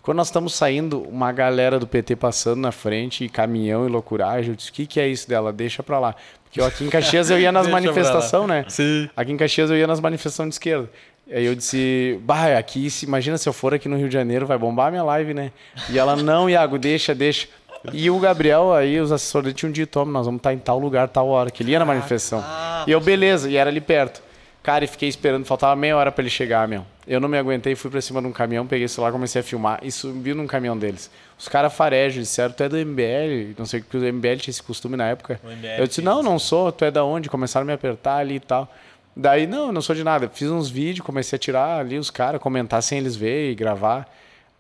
Quando 0.08 0.16
nós 0.16 0.28
estamos 0.28 0.54
saindo, 0.54 1.02
uma 1.02 1.30
galera 1.32 1.78
do 1.78 1.86
PT 1.86 2.16
passando 2.16 2.60
na 2.60 2.72
frente, 2.72 3.24
e 3.24 3.28
caminhão 3.28 3.86
e 3.86 3.90
loucuragem, 3.90 4.52
eu 4.52 4.56
disse, 4.56 4.70
o 4.70 4.72
que, 4.72 4.86
que 4.86 4.98
é 4.98 5.06
isso 5.06 5.28
dela? 5.28 5.52
Deixa 5.52 5.82
pra 5.82 5.98
lá. 5.98 6.14
Porque 6.44 6.62
eu 6.62 6.64
aqui 6.64 6.82
em 6.82 6.88
Caxias 6.88 7.28
eu 7.28 7.38
ia 7.38 7.52
nas 7.52 7.66
manifestações, 7.68 8.48
né? 8.48 8.64
Sim. 8.68 9.10
Aqui 9.14 9.32
em 9.32 9.36
Caxias 9.36 9.68
eu 9.68 9.76
ia 9.76 9.86
nas 9.86 10.00
manifestações 10.00 10.48
de 10.48 10.54
esquerda. 10.54 10.88
Aí 11.30 11.44
eu 11.44 11.54
disse, 11.54 12.18
bah, 12.22 12.56
aqui, 12.56 12.88
se, 12.88 13.04
imagina 13.04 13.36
se 13.36 13.46
eu 13.46 13.52
for 13.52 13.74
aqui 13.74 13.86
no 13.86 13.98
Rio 13.98 14.08
de 14.08 14.14
Janeiro, 14.14 14.46
vai 14.46 14.56
bombar 14.56 14.86
a 14.86 14.90
minha 14.90 15.02
live, 15.02 15.34
né? 15.34 15.52
E 15.90 15.98
ela, 15.98 16.16
não, 16.16 16.48
Iago, 16.48 16.78
deixa, 16.78 17.14
deixa. 17.14 17.46
E 17.92 18.08
o 18.08 18.18
Gabriel 18.18 18.72
aí, 18.72 18.98
os 18.98 19.12
assessores 19.12 19.52
tinham 19.52 19.70
dito, 19.70 19.90
"Toma, 19.90 20.10
nós 20.10 20.24
vamos 20.24 20.38
estar 20.38 20.54
em 20.54 20.58
tal 20.58 20.78
lugar, 20.78 21.06
tal 21.08 21.28
hora, 21.28 21.50
que 21.50 21.62
ele 21.62 21.72
ia 21.72 21.78
na 21.78 21.84
manifestação. 21.84 22.42
ah, 22.42 22.82
e 22.86 22.92
eu, 22.92 23.00
beleza, 23.02 23.50
e 23.50 23.58
era 23.58 23.68
ali 23.68 23.82
perto. 23.82 24.22
Cara, 24.62 24.84
e 24.84 24.88
fiquei 24.88 25.08
esperando, 25.08 25.44
faltava 25.44 25.74
meia 25.76 25.96
hora 25.96 26.12
pra 26.12 26.22
ele 26.22 26.30
chegar, 26.30 26.68
meu. 26.68 26.84
Eu 27.06 27.20
não 27.20 27.28
me 27.28 27.38
aguentei, 27.38 27.74
fui 27.74 27.90
pra 27.90 28.00
cima 28.00 28.20
de 28.20 28.26
um 28.26 28.32
caminhão, 28.32 28.66
peguei 28.66 28.84
o 28.84 28.88
celular, 28.88 29.12
comecei 29.12 29.40
a 29.40 29.44
filmar 29.44 29.78
e 29.82 29.90
subi 29.90 30.34
num 30.34 30.46
caminhão 30.46 30.76
deles. 30.76 31.10
Os 31.38 31.48
caras 31.48 31.72
farejos 31.72 32.24
disseram, 32.24 32.52
tu 32.52 32.62
é 32.62 32.68
do 32.68 32.76
MBL, 32.76 33.54
não 33.56 33.64
sei 33.64 33.80
o 33.80 33.84
que, 33.84 33.96
o 33.96 34.00
MBL 34.12 34.36
tinha 34.36 34.50
esse 34.50 34.62
costume 34.62 34.96
na 34.96 35.06
época. 35.06 35.40
Eu 35.78 35.86
disse, 35.86 36.02
não, 36.02 36.22
não 36.22 36.38
sou, 36.38 36.70
tu 36.70 36.84
é 36.84 36.90
da 36.90 37.02
onde? 37.04 37.30
Começaram 37.30 37.64
a 37.64 37.66
me 37.66 37.72
apertar 37.72 38.16
ali 38.18 38.34
e 38.34 38.40
tal. 38.40 38.70
Daí, 39.16 39.46
não, 39.46 39.68
eu 39.68 39.72
não 39.72 39.80
sou 39.80 39.96
de 39.96 40.04
nada. 40.04 40.28
Fiz 40.28 40.50
uns 40.50 40.68
vídeos, 40.68 41.04
comecei 41.04 41.36
a 41.36 41.40
tirar 41.40 41.80
ali 41.80 41.98
os 41.98 42.10
caras, 42.10 42.40
comentar 42.40 42.82
sem 42.82 42.98
eles 42.98 43.16
verem 43.16 43.52
e 43.52 43.54
gravar. 43.54 44.06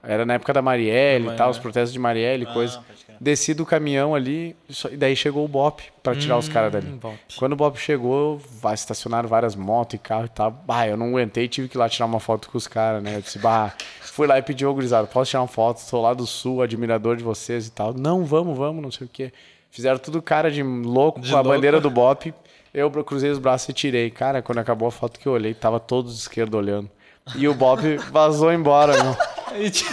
Era 0.02 0.24
na 0.24 0.34
época 0.34 0.52
da 0.52 0.62
Marielle 0.62 1.28
e 1.28 1.36
tal, 1.36 1.50
os 1.50 1.58
protestos 1.58 1.92
de 1.92 1.98
Marielle 1.98 2.44
e 2.44 2.46
coisa. 2.46 2.80
Desci 3.20 3.52
do 3.52 3.66
caminhão 3.66 4.14
ali, 4.14 4.54
e 4.90 4.96
daí 4.96 5.16
chegou 5.16 5.44
o 5.44 5.48
BOP 5.48 5.80
pra 6.02 6.14
tirar 6.14 6.38
os 6.38 6.48
caras 6.48 6.72
dali. 6.72 6.86
Bop. 6.86 7.16
Quando 7.36 7.52
o 7.52 7.56
BOP 7.56 7.76
chegou, 7.76 8.40
vai, 8.60 8.74
estacionaram 8.74 9.28
várias 9.28 9.56
motos 9.56 9.94
e 9.94 9.98
carro 9.98 10.26
e 10.26 10.28
tal. 10.28 10.50
Bah, 10.50 10.86
eu 10.86 10.96
não 10.96 11.08
aguentei, 11.08 11.48
tive 11.48 11.68
que 11.68 11.76
ir 11.76 11.80
lá 11.80 11.88
tirar 11.88 12.06
uma 12.06 12.20
foto 12.20 12.48
com 12.48 12.56
os 12.56 12.66
caras, 12.68 13.02
né? 13.02 13.16
Eu 13.16 13.20
disse, 13.20 13.38
bah, 13.38 13.74
fui 14.00 14.26
lá 14.26 14.38
e 14.38 14.42
pedi, 14.42 14.64
ô 14.64 14.72
gurizada, 14.72 15.06
posso 15.08 15.30
tirar 15.30 15.42
uma 15.42 15.48
foto? 15.48 15.78
Sou 15.80 16.00
lá 16.00 16.14
do 16.14 16.26
sul, 16.26 16.62
admirador 16.62 17.16
de 17.16 17.24
vocês 17.24 17.66
e 17.66 17.70
tal. 17.72 17.92
Não, 17.92 18.24
vamos, 18.24 18.56
vamos, 18.56 18.82
não 18.82 18.90
sei 18.90 19.06
o 19.06 19.10
quê. 19.12 19.32
Fizeram 19.70 19.98
tudo 19.98 20.22
cara 20.22 20.50
de 20.50 20.62
louco 20.62 21.20
De 21.20 21.30
com 21.30 21.36
a 21.36 21.40
louco. 21.40 21.56
bandeira 21.56 21.80
do 21.80 21.90
BOP. 21.90 22.32
Eu 22.72 22.90
cruzei 23.04 23.30
os 23.30 23.38
braços 23.38 23.68
e 23.68 23.72
tirei. 23.72 24.10
Cara, 24.10 24.40
quando 24.42 24.58
acabou 24.58 24.86
a 24.88 24.90
foto 24.92 25.18
que 25.18 25.26
eu 25.26 25.32
olhei, 25.32 25.54
tava 25.54 25.80
todos 25.80 26.14
de 26.14 26.20
esquerda 26.20 26.56
olhando. 26.56 26.88
E 27.36 27.48
o 27.48 27.54
BOP 27.54 27.96
vazou 28.10 28.52
embora, 28.52 29.02
meu. 29.02 29.16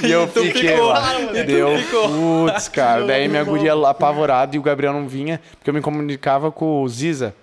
E 0.03 0.11
eu 0.11 0.27
tu 0.27 0.43
fiquei 0.43 0.73
ficou, 0.73 0.87
lá. 0.89 1.19
e 1.33 1.43
Deu 1.43 1.77
ficou. 1.79 2.09
putz, 2.09 2.67
cara. 2.67 3.05
Daí 3.05 3.27
minha 3.27 3.43
guria 3.43 3.73
lá 3.73 3.91
apavorada 3.91 4.55
e 4.55 4.59
o 4.59 4.61
Gabriel 4.61 4.93
não 4.93 5.07
vinha, 5.07 5.41
porque 5.57 5.69
eu 5.69 5.73
me 5.73 5.81
comunicava 5.81 6.51
com 6.51 6.83
o 6.83 6.87
Ziza, 6.89 7.33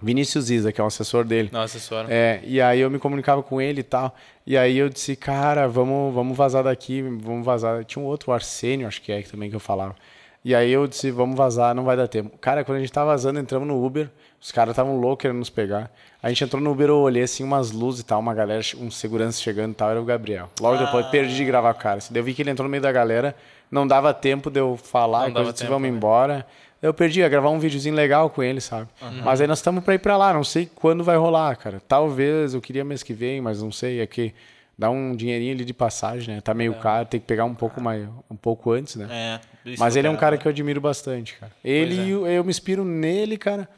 Vinícius 0.00 0.46
Ziza, 0.46 0.72
que 0.72 0.80
é 0.80 0.84
um 0.84 0.86
assessor 0.86 1.22
dele. 1.22 1.50
Nossa 1.52 1.78
senhora. 1.78 2.08
É, 2.10 2.40
e 2.44 2.60
aí 2.60 2.80
eu 2.80 2.90
me 2.90 2.98
comunicava 2.98 3.42
com 3.42 3.60
ele 3.60 3.80
e 3.80 3.84
tal. 3.84 4.16
E 4.46 4.56
aí 4.56 4.78
eu 4.78 4.88
disse, 4.88 5.14
cara, 5.14 5.68
vamos, 5.68 6.12
vamos 6.14 6.36
vazar 6.36 6.64
daqui, 6.64 7.02
vamos 7.02 7.44
vazar. 7.44 7.84
Tinha 7.84 8.02
um 8.02 8.06
outro, 8.06 8.30
o 8.30 8.34
Arsênio, 8.34 8.88
acho 8.88 9.02
que 9.02 9.12
é, 9.12 9.22
que 9.22 9.30
também 9.30 9.50
que 9.50 9.54
eu 9.56 9.60
falava. 9.60 9.94
E 10.42 10.54
aí 10.54 10.72
eu 10.72 10.86
disse, 10.86 11.10
vamos 11.10 11.36
vazar, 11.36 11.74
não 11.74 11.84
vai 11.84 11.96
dar 11.96 12.08
tempo. 12.08 12.36
Cara, 12.38 12.64
quando 12.64 12.78
a 12.78 12.80
gente 12.80 12.90
tava 12.90 13.10
vazando, 13.10 13.38
entramos 13.38 13.68
no 13.68 13.84
Uber, 13.84 14.08
os 14.40 14.50
caras 14.52 14.72
estavam 14.72 14.96
loucos 14.98 15.22
querendo 15.22 15.38
nos 15.38 15.50
pegar. 15.50 15.90
A 16.22 16.28
gente 16.28 16.44
entrou 16.44 16.62
no 16.62 16.70
Uber, 16.72 16.88
eu 16.88 16.98
olhei 16.98 17.22
assim, 17.22 17.42
umas 17.44 17.70
luzes 17.70 18.00
e 18.00 18.04
tal, 18.04 18.20
uma 18.20 18.34
galera, 18.34 18.62
um 18.78 18.90
segurança 18.90 19.40
chegando 19.40 19.72
e 19.72 19.74
tal, 19.74 19.90
era 19.90 20.00
o 20.00 20.04
Gabriel. 20.04 20.48
Logo 20.60 20.78
depois, 20.84 21.06
perdi 21.06 21.34
de 21.36 21.44
gravar 21.44 21.70
o 21.72 21.74
cara. 21.74 21.98
Assim, 21.98 22.12
eu 22.16 22.22
vi 22.24 22.32
que 22.34 22.42
ele 22.42 22.50
entrou 22.50 22.64
no 22.66 22.70
meio 22.70 22.82
da 22.82 22.92
galera, 22.92 23.34
não 23.70 23.86
dava 23.86 24.12
tempo 24.14 24.50
de 24.50 24.60
eu 24.60 24.76
falar, 24.76 25.26
Não 25.26 25.32
coisa, 25.34 25.52
disse, 25.52 25.64
tempo, 25.64 25.72
vamos 25.74 25.90
né? 25.90 25.96
embora. 25.96 26.46
Eu 26.82 26.94
perdi, 26.94 27.20
ia 27.20 27.28
gravar 27.28 27.50
um 27.50 27.58
videozinho 27.58 27.94
legal 27.94 28.30
com 28.30 28.42
ele, 28.42 28.60
sabe? 28.60 28.88
Mas 29.22 29.40
aí 29.42 29.46
nós 29.46 29.58
estamos 29.58 29.84
pra 29.84 29.94
ir 29.94 29.98
pra 29.98 30.16
lá, 30.16 30.32
não 30.32 30.42
sei 30.44 30.68
quando 30.74 31.04
vai 31.04 31.16
rolar, 31.16 31.54
cara. 31.56 31.80
Talvez, 31.86 32.54
eu 32.54 32.60
queria 32.62 32.82
mês 32.84 33.02
que 33.02 33.12
vem, 33.12 33.40
mas 33.40 33.62
não 33.62 33.70
sei, 33.70 34.00
é 34.00 34.06
que 34.06 34.32
dá 34.78 34.88
um 34.88 35.14
dinheirinho 35.14 35.52
ali 35.52 35.64
de 35.66 35.74
passagem, 35.74 36.34
né? 36.36 36.40
Tá 36.40 36.54
meio 36.54 36.74
caro, 36.74 37.04
tem 37.06 37.20
que 37.20 37.26
pegar 37.26 37.44
um 37.44 37.54
pouco 37.54 37.82
mais, 37.82 38.08
um 38.30 38.36
pouco 38.36 38.72
antes, 38.72 38.96
né? 38.96 39.06
É, 39.66 39.74
Mas 39.78 39.94
eu 39.94 40.00
ele 40.00 40.08
é 40.08 40.10
um 40.10 40.16
cara 40.16 40.38
que 40.38 40.46
eu 40.46 40.50
admiro 40.50 40.80
bastante, 40.80 41.34
cara. 41.34 41.52
Ele, 41.62 41.98
é. 42.00 42.04
e 42.06 42.14
o- 42.16 42.26
eu 42.26 42.42
me 42.42 42.48
inspiro 42.50 42.82
nele, 42.82 43.36
cara, 43.36 43.68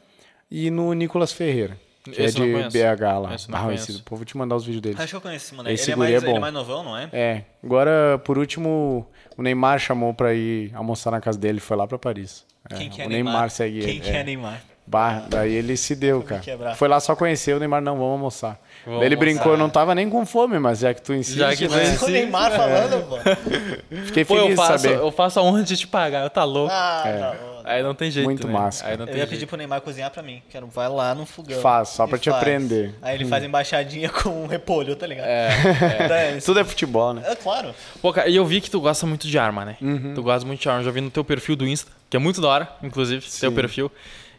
e 0.55 0.69
no 0.69 0.93
Nicolas 0.93 1.31
Ferreira, 1.33 1.75
que 2.03 2.11
Esse 2.11 2.37
é 2.39 2.43
eu 2.43 2.59
não 2.59 2.67
de. 2.67 2.77
BH 2.77 3.01
lá. 3.19 3.33
Esse 3.35 3.47
Ah, 3.51 3.73
esse, 3.73 4.01
pô, 4.03 4.15
vou 4.15 4.23
te 4.25 4.37
mandar 4.37 4.55
os 4.55 4.65
vídeos 4.65 4.81
dele. 4.81 4.95
Acho 4.99 5.07
que 5.09 5.15
eu 5.15 5.21
conheço 5.21 5.45
esse 5.47 5.55
moleque. 5.55 5.73
Esse 5.73 5.85
Ele 5.85 5.93
é, 5.93 5.95
mais, 5.95 6.11
é 6.13 6.17
ele 6.17 6.25
é 6.27 6.33
bom. 6.33 6.39
mais 6.39 6.53
novão, 6.53 6.83
não 6.83 6.97
é? 6.97 7.09
É, 7.11 7.43
agora, 7.63 8.21
por 8.23 8.37
último, 8.37 9.07
o 9.35 9.41
Neymar 9.41 9.79
chamou 9.79 10.13
pra 10.13 10.33
ir 10.33 10.71
almoçar 10.75 11.09
na 11.11 11.19
casa 11.19 11.39
dele, 11.39 11.59
foi 11.59 11.75
lá 11.75 11.87
pra 11.87 11.97
Paris. 11.97 12.45
Quem 12.77 12.89
que 12.89 13.01
é 13.01 13.05
o 13.05 13.09
Neymar? 13.09 13.33
Neymar 13.33 13.49
segue 13.49 13.79
Quem 13.81 13.89
ele. 13.89 13.99
que 14.01 14.09
é, 14.09 14.23
Neymar? 14.23 14.61
Bah, 14.93 15.23
daí 15.27 15.51
ele 15.55 15.75
se 15.75 15.95
deu, 15.95 16.21
cara. 16.21 16.75
Foi 16.75 16.87
lá 16.87 16.99
só 16.99 17.15
conhecer 17.15 17.55
o 17.55 17.59
Neymar, 17.59 17.81
não, 17.81 17.95
vamos 17.97 18.11
almoçar. 18.11 18.59
Vamos 18.85 18.99
Daí 18.99 19.07
ele 19.07 19.15
almoçar. 19.15 19.33
brincou, 19.33 19.51
eu 19.53 19.57
não 19.57 19.67
tava 19.69 19.95
nem 19.95 20.07
com 20.07 20.23
fome, 20.23 20.59
mas 20.59 20.79
já 20.79 20.93
que 20.93 21.01
tu 21.01 21.15
insiste, 21.15 21.37
Já 21.39 21.55
que 21.55 21.67
tu 21.67 21.73
né? 21.73 21.83
insiste. 21.85 22.03
O 22.03 22.09
Neymar 22.09 22.51
falando, 22.51 23.03
pô. 23.09 23.17
fiquei 24.05 24.23
Pô, 24.23 24.35
feliz 24.35 24.43
eu 24.43 24.49
de 24.51 24.55
faço, 24.55 24.83
saber. 24.83 24.99
eu 24.99 25.11
faço 25.11 25.39
a 25.39 25.43
honra 25.43 25.63
de 25.63 25.75
te 25.75 25.87
pagar, 25.87 26.23
eu 26.23 26.29
tá 26.29 26.43
louco. 26.43 26.71
Ah, 26.71 27.01
tá 27.03 27.35
bom. 27.41 27.53
Aí 27.65 27.81
não 27.81 27.95
tem 27.95 28.11
jeito. 28.11 28.25
Muito 28.25 28.45
né? 28.45 28.53
massa, 28.53 28.85
Aí 28.85 28.97
não 28.97 29.03
Eu 29.03 29.07
tem 29.07 29.15
ia 29.15 29.19
jeito. 29.21 29.29
pedir 29.31 29.45
pro 29.47 29.55
Neymar 29.57 29.79
cozinhar 29.81 30.11
pra 30.11 30.21
mim. 30.21 30.43
Quero, 30.49 30.67
vai 30.67 30.89
lá 30.89 31.15
no 31.15 31.25
fogão. 31.25 31.59
Faz, 31.61 31.89
só 31.89 32.05
pra 32.05 32.17
te 32.19 32.29
faz. 32.29 32.41
aprender. 32.41 32.93
Aí 33.01 33.15
ele 33.15 33.25
faz 33.25 33.43
embaixadinha 33.43 34.09
com 34.13 34.43
um 34.43 34.45
repolho, 34.47 34.95
tá 34.95 35.07
ligado? 35.07 35.25
É. 35.25 36.37
Tudo 36.45 36.59
é 36.59 36.63
futebol, 36.63 37.13
né? 37.13 37.23
É 37.25 37.35
claro. 37.35 37.73
Pô, 38.01 38.11
cara, 38.13 38.27
e 38.29 38.35
eu 38.35 38.45
vi 38.45 38.59
que 38.61 38.69
tu 38.69 38.79
gosta 38.81 39.07
muito 39.07 39.27
de 39.27 39.39
arma, 39.39 39.63
né? 39.65 39.77
Uhum. 39.81 40.11
Tu 40.13 40.21
gosta 40.21 40.45
muito 40.45 40.59
de 40.61 40.69
arma. 40.69 40.83
Já 40.83 40.91
vi 40.91 40.99
no 41.01 41.09
teu 41.09 41.23
perfil 41.23 41.55
do 41.55 41.65
Insta, 41.65 41.89
que 42.09 42.17
é 42.17 42.19
muito 42.19 42.41
da 42.41 42.49
hora, 42.49 42.67
inclusive, 42.83 43.21
teu 43.21 43.49
Sim. 43.49 43.55
perfil. 43.55 43.89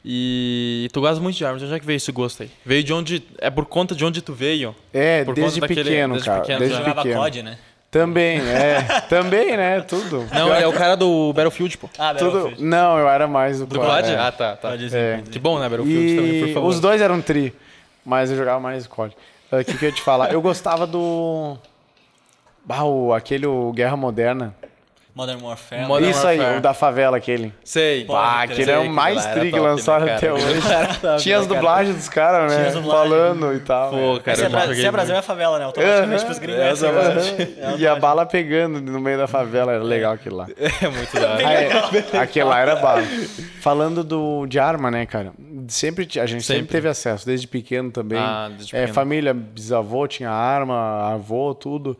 E 0.04 0.88
tu 0.92 1.00
gosta 1.00 1.20
muito 1.22 1.36
de 1.36 1.44
armas. 1.44 1.60
De 1.60 1.66
onde 1.66 1.74
é 1.76 1.80
que 1.80 1.86
veio 1.86 1.96
esse 1.96 2.12
gosto 2.12 2.42
aí? 2.42 2.50
Veio 2.64 2.84
de 2.84 2.92
onde. 2.92 3.22
É 3.38 3.48
por 3.48 3.64
conta 3.64 3.94
de 3.94 4.04
onde 4.04 4.20
tu 4.20 4.34
veio? 4.34 4.74
É, 4.92 5.24
Por 5.24 5.34
desde 5.34 5.60
conta 5.60 5.68
daquele- 5.74 5.88
pequeno, 5.90 6.12
desde 6.14 6.28
cara. 6.28 6.40
pequeno 6.42 6.58
desde. 6.58 6.76
Jogava 6.76 7.02
pequeno. 7.02 7.20
COD, 7.20 7.42
né? 7.42 7.58
Também, 7.90 8.38
é. 8.40 8.82
Também, 9.08 9.56
né? 9.56 9.80
Tudo. 9.80 10.26
Não, 10.32 10.52
é 10.52 10.66
o 10.66 10.72
cara 10.72 10.96
do 10.96 11.32
Battlefield, 11.32 11.78
pô. 11.78 11.88
Ah, 11.98 12.12
Tudo. 12.14 12.32
Battlefield. 12.32 12.64
Não, 12.64 12.98
eu 12.98 13.08
era 13.08 13.26
mais 13.28 13.60
do 13.60 13.66
Do 13.66 13.78
COD, 13.78 13.90
COD? 14.02 14.10
é. 14.10 14.18
Ah, 14.18 14.32
tá, 14.32 14.56
tá. 14.56 14.74
É. 14.92 15.22
Que 15.30 15.38
bom, 15.38 15.58
né? 15.58 15.68
Battlefield 15.68 16.16
também, 16.16 16.40
por 16.40 16.48
E 16.48 16.54
favor. 16.54 16.68
os 16.68 16.80
dois 16.80 17.00
eram 17.00 17.22
tri, 17.22 17.54
mas 18.04 18.30
eu 18.30 18.36
jogava 18.36 18.60
mais 18.60 18.86
COD. 18.86 19.16
O 19.52 19.64
que, 19.64 19.78
que 19.78 19.84
eu 19.84 19.88
ia 19.88 19.94
te 19.94 20.02
falar? 20.02 20.32
Eu 20.32 20.42
gostava 20.42 20.86
do. 20.86 21.56
Bah, 22.64 22.82
o, 22.82 23.12
aquele 23.14 23.46
o 23.46 23.72
Guerra 23.72 23.96
Moderna. 23.96 24.54
Modern 25.14 25.40
Warfare. 25.44 25.86
Modern 25.86 26.10
Isso 26.10 26.26
aí, 26.26 26.38
Warfare. 26.38 26.58
o 26.58 26.60
da 26.60 26.74
favela, 26.74 27.16
aquele. 27.16 27.52
Sei. 27.62 28.04
Crer. 28.04 28.16
aquele 28.18 28.70
é 28.72 28.78
o 28.78 28.90
mais 28.90 29.24
aquele 29.24 29.26
lá 29.26 29.30
era 29.30 29.40
tri 29.40 29.50
que 29.50 29.56
top, 29.56 29.62
né, 29.64 29.70
lançaram 29.70 30.06
cara? 30.06 30.16
até 30.16 30.32
hoje. 30.34 30.60
Top, 31.00 31.22
Tinha 31.22 31.38
as 31.38 31.46
né, 31.46 31.54
dublagens 31.54 31.96
dos 31.96 32.08
caras, 32.08 32.50
Tinha 32.52 32.62
né? 32.62 32.68
as 32.68 32.74
dublagens. 32.74 33.10
Falando 33.10 33.54
e 33.54 33.60
tal. 33.60 33.90
Pô, 33.90 34.14
né? 34.14 34.20
cara, 34.24 34.36
se, 34.36 34.44
é 34.44 34.48
Bra- 34.48 34.74
se 34.74 34.84
é 34.86 34.90
Brasil, 34.90 35.14
é 35.14 35.22
favela, 35.22 35.58
né? 35.60 35.64
Automaticamente 35.66 36.16
Aham. 36.16 36.24
pros 36.26 36.38
gringos 36.40 36.60
é, 36.60 36.66
É, 36.66 36.70
exatamente. 36.72 37.42
é, 37.60 37.74
E 37.78 37.86
a 37.86 37.94
bala 37.94 38.26
pegando 38.26 38.80
no 38.80 39.00
meio 39.00 39.16
da 39.16 39.28
favela, 39.28 39.72
era 39.72 39.84
legal 39.84 40.14
aquilo 40.14 40.36
lá. 40.36 40.46
É 40.82 40.88
muito 40.88 41.14
da 41.14 41.32
hora. 41.34 41.46
Ah, 41.46 41.52
é. 41.52 42.18
Aquele 42.18 42.44
lá 42.46 42.58
era 42.58 42.74
bala. 42.76 43.02
Falando 43.60 44.02
do, 44.02 44.46
de 44.46 44.58
arma, 44.58 44.90
né, 44.90 45.06
cara? 45.06 45.32
Sempre, 45.68 46.04
a 46.20 46.26
gente 46.26 46.42
sempre, 46.42 46.60
Sempre. 46.62 46.72
teve 46.72 46.88
acesso, 46.88 47.24
desde 47.24 47.46
pequeno 47.46 47.90
também. 47.90 48.18
Ah, 48.18 48.48
desde 48.50 48.74
É, 48.74 48.80
pequeno. 48.80 48.94
família, 48.94 49.32
bisavô 49.32 50.06
tinha 50.08 50.28
arma, 50.30 51.12
avô, 51.14 51.54
tudo. 51.54 51.96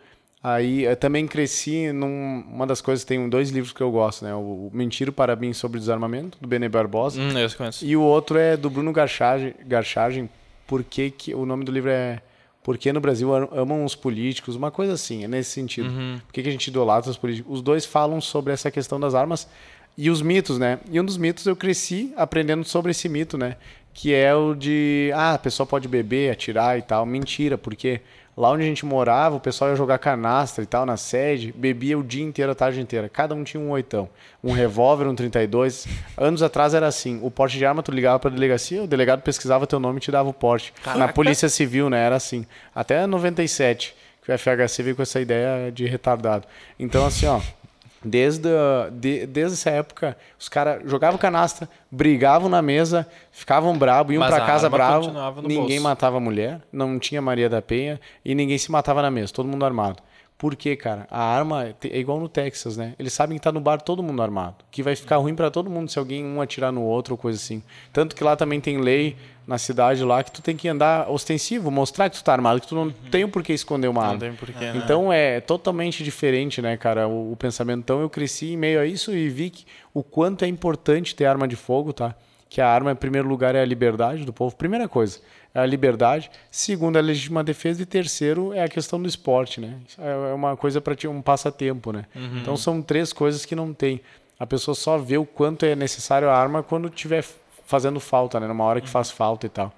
Aí 0.47 0.83
eu 0.85 0.95
também 0.95 1.27
cresci 1.27 1.91
num, 1.91 2.45
uma 2.53 2.67
das 2.67 2.83
coisas, 2.83 3.03
tem 3.03 3.27
dois 3.31 3.49
livros 3.49 3.73
que 3.73 3.81
eu 3.81 3.91
gosto, 3.91 4.27
né? 4.27 4.35
O 4.35 4.69
Mentira 4.75 5.11
para 5.11 5.35
mim 5.35 5.55
sobre 5.55 5.81
desarmamento, 5.81 6.37
do 6.39 6.47
Bene 6.47 6.69
Barbosa. 6.69 7.19
Hum, 7.19 7.31
eu 7.39 7.49
conheço. 7.57 7.83
E 7.83 7.97
o 7.97 8.03
outro 8.03 8.37
é 8.39 8.55
do 8.55 8.69
Bruno 8.69 8.93
Garchagem, 8.93 9.55
Garchagem 9.67 10.29
por 10.67 10.85
que 10.85 11.11
que 11.11 11.35
o 11.35 11.47
nome 11.47 11.65
do 11.65 11.73
livro 11.73 11.89
é 11.91 12.21
Por 12.63 12.77
que 12.77 12.93
no 12.93 13.01
Brasil 13.01 13.35
am- 13.35 13.49
amam 13.53 13.85
os 13.87 13.95
políticos, 13.95 14.55
uma 14.55 14.71
coisa 14.71 14.93
assim, 14.93 15.25
é 15.25 15.29
nesse 15.29 15.51
sentido. 15.51 15.89
Por 16.27 16.33
que, 16.35 16.43
que 16.43 16.49
a 16.49 16.53
gente 16.53 16.67
idolatra 16.69 17.11
os 17.11 17.17
políticos? 17.17 17.51
Os 17.51 17.63
dois 17.63 17.87
falam 17.87 18.21
sobre 18.21 18.53
essa 18.53 18.71
questão 18.71 19.01
das 19.01 19.15
armas 19.15 19.49
e 19.97 20.11
os 20.11 20.21
mitos, 20.21 20.59
né? 20.59 20.79
E 20.91 21.01
um 21.01 21.05
dos 21.05 21.17
mitos 21.17 21.47
eu 21.47 21.57
cresci 21.57 22.13
aprendendo 22.17 22.65
sobre 22.65 22.91
esse 22.91 23.09
mito, 23.09 23.39
né? 23.39 23.57
Que 23.95 24.13
é 24.13 24.35
o 24.35 24.55
de, 24.55 25.11
ah, 25.15 25.35
a 25.35 25.39
pessoa 25.39 25.67
pode 25.67 25.87
beber, 25.89 26.31
atirar 26.33 26.79
e 26.79 26.83
tal. 26.83 27.07
Mentira, 27.07 27.57
porque 27.57 28.01
lá 28.37 28.51
onde 28.51 28.63
a 28.63 28.67
gente 28.67 28.85
morava, 28.85 29.37
o 29.37 29.41
pessoal 29.41 29.71
ia 29.71 29.77
jogar 29.77 29.99
canastra 29.99 30.65
e 30.65 30.67
tal 30.67 30.85
na 30.85 30.97
sede, 30.97 31.53
bebia 31.53 31.99
o 31.99 32.03
dia 32.03 32.25
inteiro, 32.25 32.53
a 32.53 32.55
tarde 32.55 32.81
inteira. 32.81 33.09
Cada 33.09 33.35
um 33.35 33.45
tinha 33.45 33.61
um 33.61 33.71
oitão. 33.71 34.09
Um 34.43 34.53
revólver, 34.53 35.07
um 35.07 35.15
32. 35.15 35.87
Anos 36.17 36.43
atrás 36.43 36.75
era 36.75 36.87
assim, 36.87 37.21
o 37.23 37.31
porte 37.31 37.59
de 37.59 37.65
arma 37.65 37.83
tu 37.83 37.93
ligava 37.93 38.19
pra 38.19 38.31
delegacia, 38.31 38.83
o 38.83 38.87
delegado 38.87 39.23
pesquisava 39.23 39.67
teu 39.67 39.81
nome 39.81 39.99
e 39.99 40.01
te 40.01 40.11
dava 40.11 40.29
o 40.29 40.33
porte. 40.33 40.73
Na 40.97 41.09
polícia 41.09 41.49
civil, 41.49 41.89
né, 41.89 42.05
era 42.05 42.17
assim. 42.17 42.47
Até 42.75 43.07
97, 43.07 43.95
que 44.23 44.33
o 44.33 44.39
FHC 44.39 44.83
veio 44.83 44.97
com 44.97 45.03
essa 45.03 45.21
ideia 45.21 45.71
de 45.71 45.87
retardado. 45.87 46.47
Então 46.79 47.07
assim, 47.07 47.27
ó, 47.27 47.41
Desde, 48.05 48.49
a- 48.49 48.91
de- 48.91 49.27
desde 49.27 49.55
essa 49.55 49.71
época, 49.71 50.17
os 50.39 50.49
caras 50.49 50.83
jogavam 50.85 51.17
canastra, 51.19 51.69
brigavam 51.91 52.49
na 52.49 52.61
mesa, 52.61 53.07
ficavam 53.33 53.77
bravos, 53.79 54.13
iam 54.13 54.21
Mas 54.21 54.35
pra 54.35 54.45
a 54.45 54.47
casa 54.47 54.69
bravo, 54.69 55.11
ninguém 55.43 55.59
bolso. 55.79 55.83
matava 55.83 56.17
a 56.19 56.21
mulher, 56.21 56.61
não 56.73 56.99
tinha 56.99 57.23
Maria 57.23 57.49
da 57.49 57.63
Penha 57.63 57.99
e 58.25 58.35
ninguém 58.35 58.59
se 58.59 58.71
matava 58.71 59.01
na 59.01 59.11
mesa, 59.11 59.33
todo 59.33 59.47
mundo 59.49 59.65
armado. 59.65 60.03
Por 60.37 60.57
quê, 60.57 60.75
cara? 60.75 61.07
A 61.11 61.23
arma 61.23 61.75
é 61.85 61.99
igual 61.99 62.19
no 62.19 62.29
Texas, 62.29 62.77
né? 62.77 62.95
Eles 62.99 63.13
sabem 63.13 63.39
que 63.39 63.43
tá 63.43 63.53
no 63.53 63.61
bar 63.61 63.81
todo 63.81 64.03
mundo 64.03 64.21
armado. 64.21 64.57
Que 64.71 64.83
vai 64.83 64.97
ficar 64.97 65.17
ruim 65.19 65.35
pra 65.35 65.51
todo 65.51 65.71
mundo 65.71 65.89
se 65.91 65.99
alguém 65.99 66.25
um 66.25 66.41
atirar 66.41 66.73
no 66.73 66.83
outro 66.83 67.15
ou 67.15 67.19
coisa 67.19 67.39
assim. 67.39 67.63
Tanto 67.93 68.15
que 68.17 68.23
lá 68.25 68.35
também 68.35 68.61
tem 68.61 68.79
lei 68.79 69.17
na 69.47 69.59
cidade 69.59 70.03
lá 70.03 70.23
que 70.25 70.33
tu 70.33 70.43
tem 70.43 70.57
que 70.57 70.67
andar 70.69 71.09
ostensivo, 71.09 71.71
mostrar 71.71 72.11
que 72.11 72.17
tu 72.17 72.25
tá 72.25 72.33
armado, 72.33 72.61
que 72.61 72.67
tu 72.67 72.75
não 72.75 72.91
tem 72.91 73.25
o 73.25 73.29
porquê 73.29 73.53
esconder 73.53 73.89
uma 73.89 74.01
Não 74.03 74.09
arma. 74.09 74.21
tem 74.21 74.33
porquê, 74.35 74.59
né? 74.73 74.83
Então 74.85 75.13
é 75.13 75.41
totalmente 75.41 76.03
diferente, 76.03 76.61
né, 76.61 76.77
cara, 76.77 77.07
o, 77.07 77.33
o 77.33 77.37
pensamento. 77.37 77.79
Então 77.81 78.01
eu 78.01 78.11
cresci 78.11 78.53
em 78.55 78.57
meio 78.57 78.81
a 78.81 78.87
isso 78.87 79.13
e 79.15 79.29
vi 79.29 79.51
que 79.51 79.65
o 79.95 80.03
quanto 80.03 80.45
é 80.45 80.49
importante 80.49 81.15
ter 81.15 81.27
arma 81.27 81.47
de 81.47 81.57
fogo, 81.57 81.93
tá? 81.93 82.15
Que 82.55 82.61
a 82.61 82.69
arma, 82.69 82.93
em 82.93 82.95
primeiro 82.95 83.27
lugar, 83.27 83.57
é 83.57 83.61
a 83.61 83.65
liberdade 83.65 84.25
do 84.25 84.33
povo. 84.33 84.55
Primeira 84.55 84.87
coisa, 84.87 85.19
é 85.53 85.59
a 85.59 85.67
liberdade. 85.67 86.31
Segundo, 86.53 86.95
é 86.95 87.01
a 87.01 87.03
legítima 87.03 87.43
defesa. 87.43 87.83
E 87.83 87.85
terceiro, 87.85 88.53
é 88.53 88.63
a 88.63 88.69
questão 88.69 89.03
do 89.03 89.09
esporte, 89.09 89.61
né? 89.61 89.75
É 89.99 90.31
é 90.31 90.33
uma 90.33 90.57
coisa 90.57 90.81
para 90.81 90.95
ti, 90.95 91.09
um 91.09 91.21
passatempo, 91.21 91.91
né? 91.91 92.05
Então 92.41 92.57
são 92.57 92.81
três 92.81 93.13
coisas 93.13 93.45
que 93.45 93.57
não 93.57 93.75
tem. 93.75 94.01
A 94.39 94.47
pessoa 94.47 94.73
só 94.77 94.97
vê 94.97 95.19
o 95.19 95.27
quanto 95.27 95.67
é 95.67 95.75
necessário 95.75 96.31
a 96.31 96.37
arma 96.37 96.63
quando 96.63 96.89
tiver 96.89 97.25
fazendo 97.67 97.99
falta, 97.99 98.39
né? 98.39 98.47
Numa 98.47 98.63
hora 98.63 98.81
que 98.81 98.89
faz 98.89 99.11
falta 99.11 99.47
e 99.47 99.49
tal. 99.49 99.73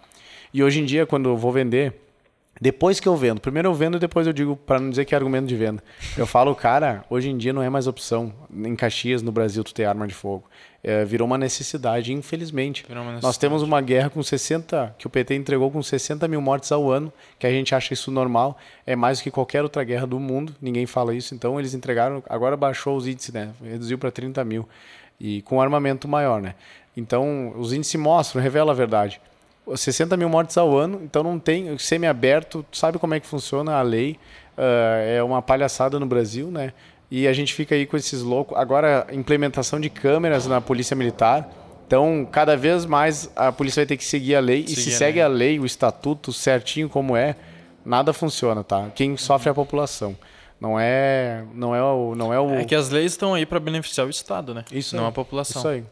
E 0.52 0.62
hoje 0.62 0.78
em 0.78 0.84
dia, 0.84 1.06
quando 1.06 1.30
eu 1.30 1.36
vou 1.38 1.52
vender, 1.52 1.94
depois 2.60 2.98
que 2.98 3.06
eu 3.06 3.14
vendo, 3.16 3.40
primeiro 3.40 3.68
eu 3.68 3.74
vendo 3.74 3.96
e 3.96 4.00
depois 4.00 4.26
eu 4.26 4.32
digo, 4.32 4.56
para 4.56 4.80
não 4.80 4.88
dizer 4.88 5.04
que 5.04 5.14
é 5.14 5.18
argumento 5.18 5.46
de 5.46 5.54
venda. 5.54 5.82
Eu 6.16 6.26
falo, 6.26 6.54
cara, 6.54 7.04
hoje 7.10 7.28
em 7.28 7.36
dia 7.36 7.52
não 7.52 7.62
é 7.62 7.68
mais 7.68 7.86
opção. 7.86 8.32
Em 8.50 8.74
Caxias, 8.74 9.20
no 9.22 9.30
Brasil, 9.30 9.62
tu 9.62 9.74
ter 9.74 9.84
arma 9.84 10.06
de 10.06 10.14
fogo. 10.14 10.44
É, 10.82 11.04
virou 11.04 11.26
uma 11.26 11.36
necessidade, 11.36 12.12
infelizmente. 12.12 12.86
Uma 12.88 12.96
Nós 12.96 13.06
necessidade. 13.06 13.38
temos 13.40 13.62
uma 13.62 13.80
guerra 13.80 14.08
com 14.08 14.22
60, 14.22 14.94
que 14.96 15.06
o 15.06 15.10
PT 15.10 15.34
entregou 15.34 15.70
com 15.70 15.82
60 15.82 16.26
mil 16.28 16.40
mortes 16.40 16.72
ao 16.72 16.90
ano, 16.90 17.12
que 17.38 17.46
a 17.46 17.50
gente 17.50 17.74
acha 17.74 17.92
isso 17.92 18.10
normal. 18.10 18.56
É 18.86 18.96
mais 18.96 19.18
do 19.18 19.24
que 19.24 19.30
qualquer 19.30 19.62
outra 19.62 19.84
guerra 19.84 20.06
do 20.06 20.18
mundo, 20.18 20.54
ninguém 20.60 20.86
fala 20.86 21.14
isso. 21.14 21.34
Então 21.34 21.58
eles 21.58 21.74
entregaram, 21.74 22.22
agora 22.28 22.56
baixou 22.56 22.96
os 22.96 23.06
índices, 23.06 23.34
né? 23.34 23.50
Reduziu 23.62 23.98
para 23.98 24.10
30 24.10 24.42
mil. 24.44 24.66
E 25.20 25.42
com 25.42 25.60
armamento 25.60 26.06
maior, 26.08 26.40
né? 26.40 26.54
Então 26.96 27.52
os 27.56 27.72
índices 27.72 28.00
mostram, 28.00 28.40
revelam 28.40 28.70
a 28.70 28.74
verdade. 28.74 29.20
60 29.74 30.16
mil 30.16 30.28
mortes 30.28 30.56
ao 30.56 30.76
ano, 30.76 31.00
então 31.02 31.22
não 31.22 31.38
tem 31.38 31.76
semi-aberto, 31.78 32.64
sabe 32.70 32.98
como 32.98 33.14
é 33.14 33.20
que 33.20 33.26
funciona 33.26 33.74
a 33.74 33.82
lei, 33.82 34.18
ah, 34.56 34.98
é 35.04 35.22
uma 35.22 35.42
palhaçada 35.42 35.98
no 36.00 36.06
Brasil, 36.06 36.50
né? 36.50 36.72
E 37.10 37.28
a 37.28 37.32
gente 37.32 37.54
fica 37.54 37.74
aí 37.74 37.86
com 37.86 37.96
esses 37.96 38.22
loucos. 38.22 38.56
Agora, 38.58 39.06
implementação 39.12 39.78
de 39.78 39.88
câmeras 39.88 40.46
na 40.46 40.60
Polícia 40.60 40.96
Militar. 40.96 41.48
Então, 41.86 42.26
cada 42.30 42.56
vez 42.56 42.84
mais 42.84 43.30
a 43.36 43.52
polícia 43.52 43.80
vai 43.80 43.86
ter 43.86 43.96
que 43.96 44.04
seguir 44.04 44.34
a 44.34 44.40
lei. 44.40 44.64
e 44.66 44.74
se 44.74 44.92
a 44.92 44.98
segue 44.98 45.20
a 45.20 45.28
lei, 45.28 45.60
o 45.60 45.64
estatuto 45.64 46.32
certinho 46.32 46.88
como 46.88 47.16
é, 47.16 47.36
nada 47.84 48.12
funciona, 48.12 48.64
tá? 48.64 48.90
Quem 48.92 49.16
sofre 49.16 49.48
é 49.48 49.52
a 49.52 49.54
população. 49.54 50.16
Não 50.58 50.80
é, 50.80 51.44
não 51.54 51.74
é 51.74 51.82
o, 51.82 52.14
não 52.14 52.32
é 52.32 52.40
o 52.40 52.54
É 52.54 52.64
que 52.64 52.74
as 52.74 52.88
leis 52.88 53.12
estão 53.12 53.34
aí 53.34 53.44
para 53.44 53.60
beneficiar 53.60 54.06
o 54.06 54.10
Estado, 54.10 54.54
né? 54.54 54.64
isso 54.72 54.96
não 54.96 55.04
aí. 55.04 55.08
a 55.10 55.12
população. 55.12 55.60
Isso 55.60 55.68
aí. 55.68 55.84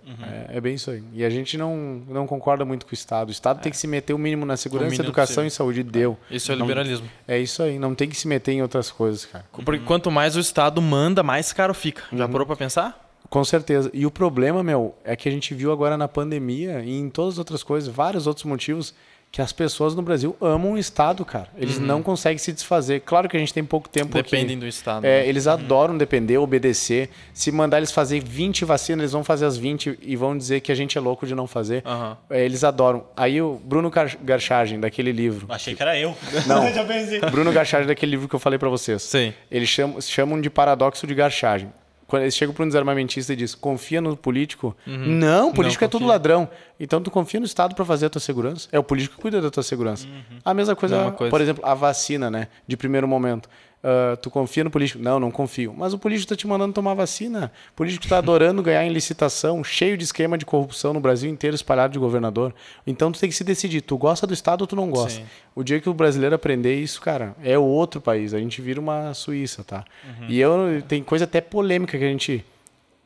É, 0.51 0.57
é 0.57 0.61
bem 0.61 0.75
isso 0.75 0.91
aí. 0.91 1.03
E 1.13 1.23
a 1.23 1.29
gente 1.29 1.59
não, 1.59 1.77
não 2.09 2.27
concorda 2.27 2.65
muito 2.65 2.87
com 2.87 2.93
o 2.93 2.95
Estado. 2.95 3.29
O 3.29 3.33
Estado 3.33 3.61
tem 3.61 3.71
que 3.71 3.77
se 3.77 3.87
meter 3.87 4.15
o 4.15 4.19
mínimo 4.19 4.47
na 4.47 4.57
segurança, 4.57 4.91
mínimo 4.91 5.05
educação 5.05 5.45
e 5.47 5.51
saúde. 5.51 5.83
Deu. 5.83 6.17
Isso 6.31 6.51
é 6.51 6.57
Não- 6.57 6.65
liberalismo. 6.67 7.07
É 7.29 7.39
isso 7.39 7.63
aí. 7.63 7.79
Não 7.79 7.95
tem 7.95 8.09
que 8.09 8.17
se 8.17 8.27
meter 8.27 8.53
em 8.53 8.63
outras 8.63 8.91
coisas, 8.91 9.27
cara. 9.27 9.45
Porque 9.53 9.85
quanto 9.85 10.11
mais 10.11 10.35
o 10.35 10.41
Estado 10.41 10.81
manda, 10.81 11.23
mais 11.23 11.53
caro 11.53 11.75
fica. 11.75 12.03
Uhum. 12.11 12.19
Já 12.19 12.27
parou 12.29 12.47
pra 12.47 12.57
pensar? 12.57 13.03
Com 13.29 13.45
certeza. 13.45 13.91
E 13.93 14.07
o 14.07 14.11
problema, 14.11 14.63
meu, 14.63 14.95
é 15.05 15.15
que 15.17 15.29
a 15.29 15.33
gente 15.33 15.55
viu 15.55 15.73
agora 15.73 15.97
na 15.97 16.07
pandemia 16.09 16.81
e 16.85 16.97
em 16.99 17.11
todas 17.11 17.35
as 17.35 17.39
outras 17.39 17.63
coisas, 17.63 17.93
vários 17.93 18.27
outros 18.27 18.45
motivos, 18.47 18.95
que 19.35 19.43
as 19.43 19.53
pessoas 19.53 19.97
no 19.97 20.01
Brasil 20.01 20.37
amam 20.41 20.75
o 20.75 20.79
Estado, 20.79 21.25
cara. 21.25 21.49
Eles 21.57 21.77
não 21.77 22.05
conseguem 22.05 22.39
se 22.39 22.53
desfazer. 22.53 23.01
Claro 23.01 23.29
que 23.29 23.37
a 23.37 23.41
gente 23.41 23.53
tem 23.53 23.65
pouco 23.65 23.89
tempo 23.89 24.17
aqui. 24.17 24.33
Uhum. 24.33 24.41
Dependem 24.43 24.57
do 24.61 24.65
Estado. 24.65 25.05
É, 25.05 25.23
né? 25.23 25.29
eles 25.29 25.49
adoram 25.49 25.99
depender, 25.99 26.39
obedecer. 26.39 27.11
Se 27.33 27.51
mandar 27.51 27.79
eles 27.79 27.91
fazer 27.91 28.23
20 28.23 28.65
vacinas, 28.65 29.01
eles 29.03 29.11
vão 29.13 29.25
fazer 29.25 29.45
as 29.47 29.57
20 29.57 29.99
e 30.01 30.15
vão 30.15 30.39
dizer 30.39 30.61
que 30.61 30.71
a 30.71 30.75
gente 30.77 30.97
é 30.97 31.01
louco 31.01 31.27
de 31.27 31.35
não 31.35 31.49
fazer. 31.49 31.83
Aham. 31.85 32.17
É, 32.31 32.45
eles 32.45 32.63
adoram. 32.63 33.09
Aí 33.17 33.43
o 33.43 33.61
Bruno 33.65 33.91
Gar- 33.91 34.17
Garchagem, 34.23 34.79
daquele 34.79 35.11
livro. 35.11 35.49
Achei 35.49 35.75
que 35.75 35.83
era 35.83 35.99
eu. 35.99 36.17
Não. 36.47 36.71
Já 36.73 36.85
pensei. 36.85 37.19
Bruno 37.19 37.51
Garchagem, 37.53 37.89
daquele 37.89 38.13
livro 38.13 38.29
que 38.29 38.37
eu 38.37 38.41
falei 38.41 38.57
pra 38.61 38.69
vocês. 38.69 39.03
Sim. 39.03 39.35
Eles 39.51 39.69
chamam, 39.69 40.01
chamam 40.01 40.41
de 40.41 40.49
paradoxo 40.49 41.09
de 41.09 41.15
Garchagem. 41.15 41.73
Quando 42.15 42.23
eles 42.23 42.37
chegam 42.37 42.55
para 42.55 42.65
um 42.65 42.69
desarmamentista 42.69 43.33
e 43.33 43.37
diz, 43.37 43.55
confia 43.57 44.01
no 44.01 44.17
político? 44.17 44.77
Não, 44.87 45.51
o 45.51 45.53
político 45.53 45.83
Não 45.83 45.87
é 45.87 45.91
tudo 45.91 46.01
confia. 46.03 46.13
ladrão. 46.13 46.49
Então 46.79 47.01
tu 47.03 47.11
confia 47.11 47.41
no 47.41 47.47
Estado 47.47 47.75
para 47.75 47.85
fazer 47.85 48.07
a 48.07 48.11
tua 48.11 48.21
segurança? 48.21 48.69
É 48.71 48.79
o 48.79 48.85
político 48.85 49.17
que 49.17 49.23
cuida 49.23 49.41
da 49.41 49.51
tua 49.51 49.63
segurança. 49.65 50.07
A 50.45 50.55
mesma 50.55 50.77
coisa, 50.77 50.97
Mesma 50.97 51.13
coisa. 51.13 51.31
por 51.31 51.41
exemplo, 51.41 51.67
a 51.67 51.75
vacina, 51.75 52.31
né? 52.31 52.47
De 52.69 52.77
primeiro 52.77 53.09
momento. 53.09 53.49
Ah, 53.87 54.17
tu 54.17 54.31
confia 54.31 54.65
no 54.65 54.71
político? 54.71 55.03
Não, 55.03 55.21
não 55.21 55.31
confio. 55.31 55.75
Mas 55.77 55.93
o 55.93 55.99
político 55.99 56.25
está 56.25 56.35
te 56.35 56.47
mandando 56.47 56.73
tomar 56.73 56.95
vacina. 56.95 57.53
O 57.73 57.77
político 57.77 58.05
está 58.05 58.17
adorando 58.17 58.63
ganhar 58.65 58.83
em 58.87 58.89
licitação, 58.91 59.63
cheio 59.63 59.99
de 59.99 60.05
esquema 60.05 60.39
de 60.39 60.47
corrupção 60.47 60.95
no 60.95 61.01
Brasil 61.01 61.31
inteiro, 61.31 61.55
espalhado 61.55 61.93
de 61.93 61.99
governador. 61.99 62.55
Então 62.87 63.13
tu 63.13 63.21
tem 63.21 63.29
que 63.29 63.37
se 63.37 63.45
decidir. 63.45 63.83
Tu 63.83 63.99
gosta 63.99 64.27
do 64.27 64.33
Estado 64.33 64.63
ou 64.63 64.67
tu 64.67 64.75
não 64.75 64.89
gosta? 64.89 65.21
Sim. 65.21 65.27
O 65.55 65.63
dia 65.63 65.79
que 65.81 65.89
o 65.89 65.93
brasileiro 65.93 66.35
aprender 66.35 66.81
isso, 66.81 66.99
cara, 67.03 67.37
é 67.45 67.59
outro 67.59 68.01
país. 68.01 68.33
A 68.33 68.39
gente 68.39 68.63
vira 68.63 68.81
uma 68.81 69.13
Suíça, 69.13 69.63
tá? 69.63 69.85
E 70.29 70.41
eu 70.41 70.83
tem 70.89 71.03
coisa 71.03 71.25
até 71.25 71.43
polêmica 71.43 71.99
que 71.99 72.05
a 72.05 72.09
gente 72.09 72.43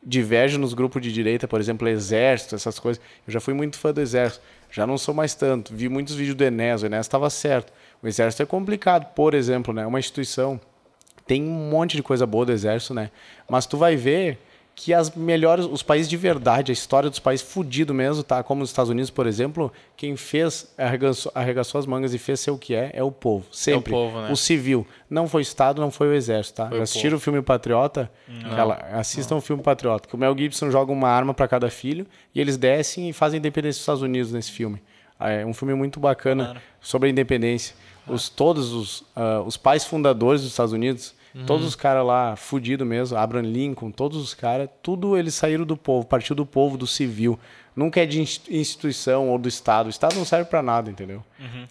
diverge 0.00 0.56
nos 0.58 0.74
grupos 0.74 1.02
de 1.02 1.12
direita, 1.12 1.48
por 1.48 1.58
exemplo, 1.58 1.88
exército, 1.88 2.54
essas 2.54 2.78
coisas. 2.78 3.02
Eu 3.26 3.32
já 3.32 3.40
fui 3.40 3.52
muito 3.52 3.76
fã 3.76 3.92
do 3.92 4.00
exército, 4.00 4.42
já 4.70 4.86
não 4.86 4.96
sou 4.96 5.12
mais 5.12 5.34
tanto. 5.34 5.74
Vi 5.74 5.88
muitos 5.88 6.14
vídeos 6.14 6.36
do 6.36 6.44
Enes, 6.44 6.82
o 6.82 6.86
Enes 6.86 7.00
estava 7.00 7.28
certo. 7.28 7.72
O 8.00 8.06
exército 8.06 8.44
é 8.44 8.46
complicado, 8.46 9.12
por 9.12 9.34
exemplo, 9.34 9.74
né? 9.74 9.84
Uma 9.84 9.98
instituição 9.98 10.60
tem 11.28 11.42
um 11.44 11.70
monte 11.70 11.96
de 11.96 12.02
coisa 12.02 12.26
boa 12.26 12.44
do 12.46 12.50
exército, 12.52 12.92
né? 12.94 13.10
Mas 13.48 13.66
tu 13.66 13.76
vai 13.76 13.94
ver 13.94 14.38
que 14.74 14.94
as 14.94 15.10
melhores, 15.10 15.64
os 15.64 15.82
países 15.82 16.08
de 16.08 16.16
verdade, 16.16 16.70
a 16.70 16.72
história 16.72 17.10
dos 17.10 17.18
países 17.18 17.44
fudido 17.44 17.92
mesmo, 17.92 18.22
tá? 18.22 18.44
Como 18.44 18.62
os 18.62 18.70
Estados 18.70 18.88
Unidos, 18.90 19.10
por 19.10 19.26
exemplo, 19.26 19.72
quem 19.96 20.14
fez, 20.16 20.72
arregaçou, 20.78 21.32
arregaçou 21.34 21.80
as 21.80 21.84
mangas 21.86 22.14
e 22.14 22.18
fez 22.18 22.38
ser 22.38 22.52
o 22.52 22.56
que 22.56 22.76
é, 22.76 22.92
é 22.94 23.02
o 23.02 23.10
povo. 23.10 23.44
Sempre. 23.50 23.90
povo, 23.92 24.20
né? 24.20 24.30
O 24.30 24.36
civil. 24.36 24.86
Não 25.10 25.26
foi 25.26 25.40
o 25.40 25.42
Estado, 25.42 25.80
não 25.80 25.90
foi 25.90 26.06
o 26.08 26.14
Exército, 26.14 26.58
tá? 26.58 26.68
Foi 26.68 26.78
o 26.78 26.82
Assistiram 26.82 27.16
o 27.16 27.20
filme 27.20 27.42
Patriota? 27.42 28.08
Aquela- 28.44 28.76
assistam 28.92 29.34
o 29.36 29.40
filme 29.40 29.62
Patriota, 29.64 30.08
que 30.08 30.14
o 30.14 30.18
Mel 30.18 30.36
Gibson 30.38 30.70
joga 30.70 30.92
uma 30.92 31.08
arma 31.08 31.34
para 31.34 31.48
cada 31.48 31.68
filho 31.68 32.06
e 32.32 32.40
eles 32.40 32.56
descem 32.56 33.08
e 33.10 33.12
fazem 33.12 33.38
a 33.38 33.40
independência 33.40 33.78
dos 33.78 33.82
Estados 33.82 34.02
Unidos 34.02 34.30
nesse 34.32 34.52
filme. 34.52 34.80
É 35.18 35.44
um 35.44 35.52
filme 35.52 35.74
muito 35.74 35.98
bacana 35.98 36.44
Claro. 36.44 36.60
sobre 36.80 37.08
a 37.08 37.10
independência. 37.10 37.74
Os, 38.06 38.28
todos 38.28 38.72
os, 38.72 39.04
ah, 39.16 39.42
os 39.44 39.56
pais 39.56 39.84
fundadores 39.84 40.42
dos 40.42 40.52
Estados 40.52 40.72
Unidos, 40.72 41.14
todos 41.46 41.66
os 41.66 41.74
caras 41.74 42.04
lá, 42.06 42.36
fudido 42.36 42.84
mesmo, 42.86 43.16
Abraham 43.16 43.42
Lincoln, 43.42 43.90
todos 43.90 44.18
os 44.18 44.34
caras, 44.34 44.68
tudo 44.82 45.16
eles 45.16 45.34
saíram 45.34 45.64
do 45.64 45.76
povo, 45.76 46.06
partiu 46.06 46.34
do 46.34 46.44
povo, 46.46 46.76
do 46.76 46.86
civil. 46.86 47.38
Nunca 47.76 48.00
é 48.02 48.06
de 48.06 48.20
inst- 48.20 48.48
instituição 48.50 49.28
ou 49.28 49.38
do 49.38 49.48
Estado. 49.48 49.86
O 49.86 49.90
Estado 49.90 50.16
não 50.16 50.24
serve 50.24 50.50
para 50.50 50.60
nada, 50.60 50.90
entendeu? 50.90 51.22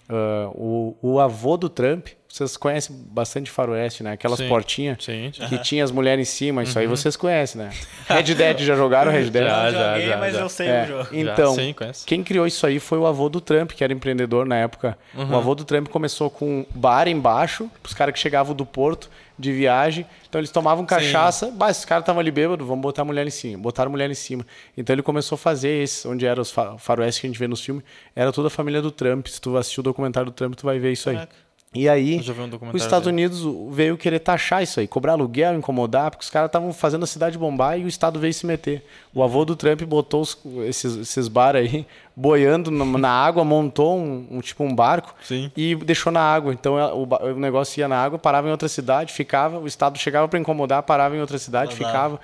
Ah, 0.08 0.48
o, 0.54 0.96
o 1.02 1.20
avô 1.20 1.56
do 1.58 1.68
Trump, 1.68 2.06
vocês 2.26 2.56
conhecem 2.56 2.96
bastante 3.10 3.50
faroeste, 3.50 4.02
né? 4.02 4.12
Aquelas 4.12 4.38
Sim. 4.38 4.48
portinhas 4.48 5.04
Sim, 5.04 5.30
sim. 5.34 5.46
que 5.48 5.58
tinha 5.58 5.84
as 5.84 5.90
mulheres 5.90 6.26
em 6.26 6.30
cima, 6.30 6.62
isso 6.62 6.78
aí 6.78 6.86
vocês 6.86 7.14
conhecem, 7.14 7.60
né? 7.60 7.70
Red 8.08 8.34
Dead, 8.34 8.60
já 8.60 8.74
jogaram 8.74 9.12
Red 9.12 9.28
Dead? 9.30 9.44
Já, 9.46 9.70
já, 9.70 9.88
joguei, 9.92 10.06
já, 10.08 10.16
mas 10.16 10.34
já. 10.34 10.40
eu 10.40 10.48
sei 10.48 10.68
É, 10.68 10.84
o 10.84 10.86
jogo. 10.86 11.08
Então, 11.12 11.54
sim, 11.54 11.74
quem 12.06 12.22
criou 12.24 12.46
isso 12.46 12.66
aí 12.66 12.78
foi 12.78 12.96
o 12.98 13.06
avô 13.06 13.28
do 13.28 13.40
Trump, 13.40 13.72
que 13.72 13.84
era 13.84 13.92
empreendedor 13.92 14.46
na 14.46 14.56
época. 14.56 14.96
Uhum. 15.14 15.30
O 15.30 15.36
avô 15.36 15.54
do 15.54 15.64
Trump 15.64 15.88
começou 15.88 16.30
com 16.30 16.60
um 16.60 16.66
bar 16.74 17.06
embaixo, 17.06 17.70
os 17.84 17.92
caras 17.92 18.14
que 18.14 18.20
chegavam 18.20 18.54
do 18.54 18.64
porto 18.64 19.10
de 19.38 19.52
viagem. 19.52 20.04
Então 20.28 20.40
eles 20.40 20.50
tomavam 20.50 20.84
cachaça, 20.84 21.50
bah, 21.50 21.70
esses 21.70 21.84
caras 21.84 22.02
estavam 22.02 22.20
ali 22.20 22.30
bêbados, 22.30 22.66
vamos 22.66 22.82
botar 22.82 23.02
a 23.02 23.04
mulher 23.04 23.26
em 23.26 23.30
cima. 23.30 23.62
Botaram 23.62 23.88
a 23.88 23.92
mulher 23.92 24.10
em 24.10 24.14
cima. 24.14 24.44
Então 24.76 24.94
ele 24.94 25.02
começou 25.02 25.36
a 25.36 25.38
fazer 25.38 25.82
esse, 25.82 26.06
onde 26.08 26.26
era 26.26 26.40
os 26.40 26.50
fa- 26.50 26.76
faroeste 26.78 27.20
que 27.20 27.26
a 27.26 27.30
gente 27.30 27.38
vê 27.38 27.46
nos 27.46 27.60
filmes, 27.60 27.84
era 28.16 28.32
toda 28.32 28.48
a 28.48 28.50
família 28.50 28.82
do 28.82 28.90
Trump. 28.90 29.26
Se 29.28 29.40
tu 29.40 29.56
assistiu 29.56 29.80
o 29.80 29.84
documentário 29.84 30.30
do 30.30 30.34
Trump, 30.34 30.54
tu 30.54 30.64
vai 30.66 30.78
ver 30.78 30.92
isso 30.92 31.08
aí. 31.10 31.16
Caraca. 31.16 31.47
E 31.74 31.86
aí, 31.86 32.16
um 32.16 32.70
os 32.72 32.82
Estados 32.82 33.04
dele. 33.12 33.26
Unidos 33.26 33.74
veio 33.74 33.98
querer 33.98 34.20
taxar 34.20 34.62
isso 34.62 34.80
aí, 34.80 34.88
cobrar 34.88 35.12
aluguel, 35.12 35.54
incomodar, 35.54 36.10
porque 36.10 36.24
os 36.24 36.30
caras 36.30 36.48
estavam 36.48 36.72
fazendo 36.72 37.02
a 37.02 37.06
cidade 37.06 37.36
bombar 37.36 37.78
e 37.78 37.84
o 37.84 37.88
Estado 37.88 38.18
veio 38.18 38.32
se 38.32 38.46
meter. 38.46 38.82
O 39.14 39.22
avô 39.22 39.44
do 39.44 39.54
Trump 39.54 39.82
botou 39.82 40.22
os- 40.22 40.38
esses, 40.66 40.96
esses 40.96 41.28
bar 41.28 41.54
aí 41.54 41.86
boiando 42.16 42.70
na, 42.70 43.10
água, 43.10 43.44
montou 43.44 43.98
um, 43.98 44.26
um 44.30 44.40
tipo 44.40 44.64
um 44.64 44.74
barco 44.74 45.14
Sim. 45.22 45.52
e 45.54 45.74
deixou 45.74 46.10
na 46.10 46.22
água. 46.22 46.54
Então 46.54 46.74
o, 46.74 47.02
o 47.32 47.38
negócio 47.38 47.78
ia 47.78 47.86
na 47.86 48.02
água, 48.02 48.18
parava 48.18 48.48
em 48.48 48.50
outra 48.50 48.66
cidade, 48.68 49.12
ficava, 49.12 49.58
o 49.58 49.66
Estado 49.66 49.98
chegava 49.98 50.26
para 50.26 50.38
incomodar, 50.38 50.82
parava 50.84 51.16
em 51.16 51.20
outra 51.20 51.38
cidade, 51.38 51.74
ficava. 51.74 52.18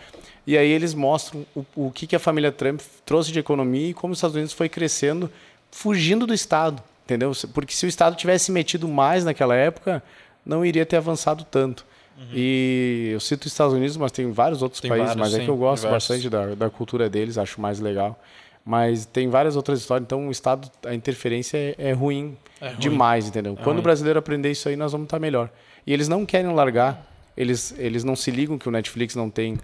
E 0.46 0.56
aí 0.56 0.70
eles 0.70 0.94
mostram 0.94 1.44
o, 1.54 1.64
o 1.76 1.90
que, 1.90 2.06
que 2.06 2.16
a 2.16 2.18
família 2.18 2.50
Trump 2.50 2.80
trouxe 3.04 3.30
de 3.30 3.38
economia 3.40 3.90
e 3.90 3.94
como 3.94 4.12
os 4.14 4.18
Estados 4.18 4.36
Unidos 4.36 4.54
foi 4.54 4.70
crescendo, 4.70 5.30
fugindo 5.70 6.26
do 6.26 6.32
Estado, 6.32 6.82
entendeu? 7.04 7.32
Porque 7.52 7.74
se 7.74 7.86
o 7.86 7.88
Estado 7.88 8.16
tivesse 8.16 8.50
metido 8.52 8.88
mais 8.88 9.24
naquela 9.24 9.54
época, 9.54 10.02
não 10.44 10.64
iria 10.64 10.84
ter 10.86 10.96
avançado 10.96 11.44
tanto. 11.44 11.84
E 12.32 13.10
eu 13.12 13.18
cito 13.20 13.46
os 13.46 13.52
Estados 13.52 13.74
Unidos, 13.74 13.96
mas 13.96 14.12
tem 14.12 14.30
vários 14.30 14.62
outros 14.62 14.80
Tem 14.80 14.88
países, 14.88 15.08
vários, 15.14 15.20
mas 15.26 15.34
é 15.34 15.38
sim, 15.40 15.44
que 15.44 15.50
eu 15.50 15.56
gosto 15.56 15.82
diversos. 15.82 16.08
bastante 16.08 16.30
da, 16.30 16.54
da 16.54 16.70
cultura 16.70 17.08
deles, 17.10 17.36
acho 17.36 17.60
mais 17.60 17.80
legal. 17.80 18.18
Mas 18.64 19.04
tem 19.04 19.28
várias 19.28 19.56
outras 19.56 19.80
histórias, 19.80 20.06
então 20.06 20.28
o 20.28 20.30
Estado, 20.30 20.70
a 20.86 20.94
interferência 20.94 21.58
é, 21.58 21.74
é 21.76 21.92
ruim, 21.92 22.36
É 22.60 22.68
ruim. 22.68 22.78
demais, 22.78 23.26
entendeu? 23.28 23.54
Quando 23.56 23.66
ruim. 23.76 23.78
o 23.80 23.82
brasileiro 23.82 24.18
aprender 24.18 24.50
isso 24.50 24.68
aí, 24.68 24.76
nós 24.76 24.92
vamos 24.92 25.06
estar 25.06 25.18
melhor. 25.18 25.50
E 25.86 25.92
eles 25.92 26.08
não 26.08 26.24
querem 26.24 26.50
largar, 26.52 27.04
eles, 27.36 27.74
eles 27.78 28.04
não 28.04 28.14
se 28.16 28.30
ligam 28.30 28.56
que 28.56 28.68
o 28.68 28.72
Netflix 28.72 29.14
não 29.16 29.28
tem, 29.28 29.58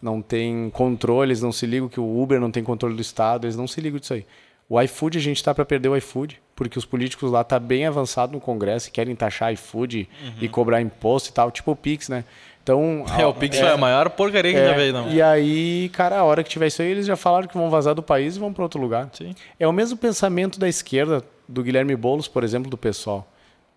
não 0.00 0.20
tem 0.22 0.70
controle, 0.70 1.28
eles 1.28 1.42
não 1.42 1.52
se 1.52 1.66
ligam 1.66 1.88
que 1.88 2.00
o 2.00 2.20
Uber 2.22 2.40
não 2.40 2.50
tem 2.50 2.64
controle 2.64 2.94
do 2.96 3.02
Estado, 3.02 3.44
eles 3.46 3.56
não 3.56 3.68
se 3.68 3.80
ligam 3.80 4.00
disso 4.00 4.14
aí. 4.14 4.26
O 4.68 4.80
iFood, 4.80 5.18
a 5.18 5.20
gente 5.20 5.36
está 5.36 5.54
para 5.54 5.64
perder 5.66 5.90
o 5.90 5.96
iFood, 5.96 6.40
porque 6.60 6.78
os 6.78 6.84
políticos 6.84 7.32
lá 7.32 7.42
tá 7.42 7.58
bem 7.58 7.86
avançado 7.86 8.34
no 8.34 8.38
Congresso 8.38 8.88
e 8.88 8.90
querem 8.90 9.16
taxar 9.16 9.50
iFood 9.54 10.06
e 10.42 10.46
cobrar 10.46 10.82
imposto 10.82 11.30
e 11.30 11.32
tal, 11.32 11.50
tipo 11.50 11.70
o 11.72 11.74
Pix, 11.74 12.10
né? 12.10 12.22
Então, 12.62 13.02
É, 13.18 13.24
o 13.24 13.32
Pix 13.32 13.58
foi 13.58 13.70
a 13.70 13.78
maior 13.78 14.10
porcaria 14.10 14.52
que 14.52 14.66
já 14.66 14.74
veio, 14.74 14.92
não. 14.92 15.10
e 15.10 15.22
aí, 15.22 15.88
cara, 15.94 16.18
a 16.18 16.22
hora 16.22 16.44
que 16.44 16.50
tiver 16.50 16.66
isso 16.66 16.82
aí, 16.82 16.90
eles 16.90 17.06
já 17.06 17.16
falaram 17.16 17.48
que 17.48 17.56
vão 17.56 17.70
vazar 17.70 17.94
do 17.94 18.02
país 18.02 18.36
e 18.36 18.38
vão 18.38 18.52
para 18.52 18.62
outro 18.62 18.78
lugar. 18.78 19.08
Sim. 19.14 19.34
É 19.58 19.66
o 19.66 19.72
mesmo 19.72 19.96
pensamento 19.96 20.60
da 20.60 20.68
esquerda, 20.68 21.24
do 21.48 21.62
Guilherme 21.62 21.96
Boulos, 21.96 22.28
por 22.28 22.44
exemplo, 22.44 22.70
do 22.70 22.76
pessoal. 22.76 23.26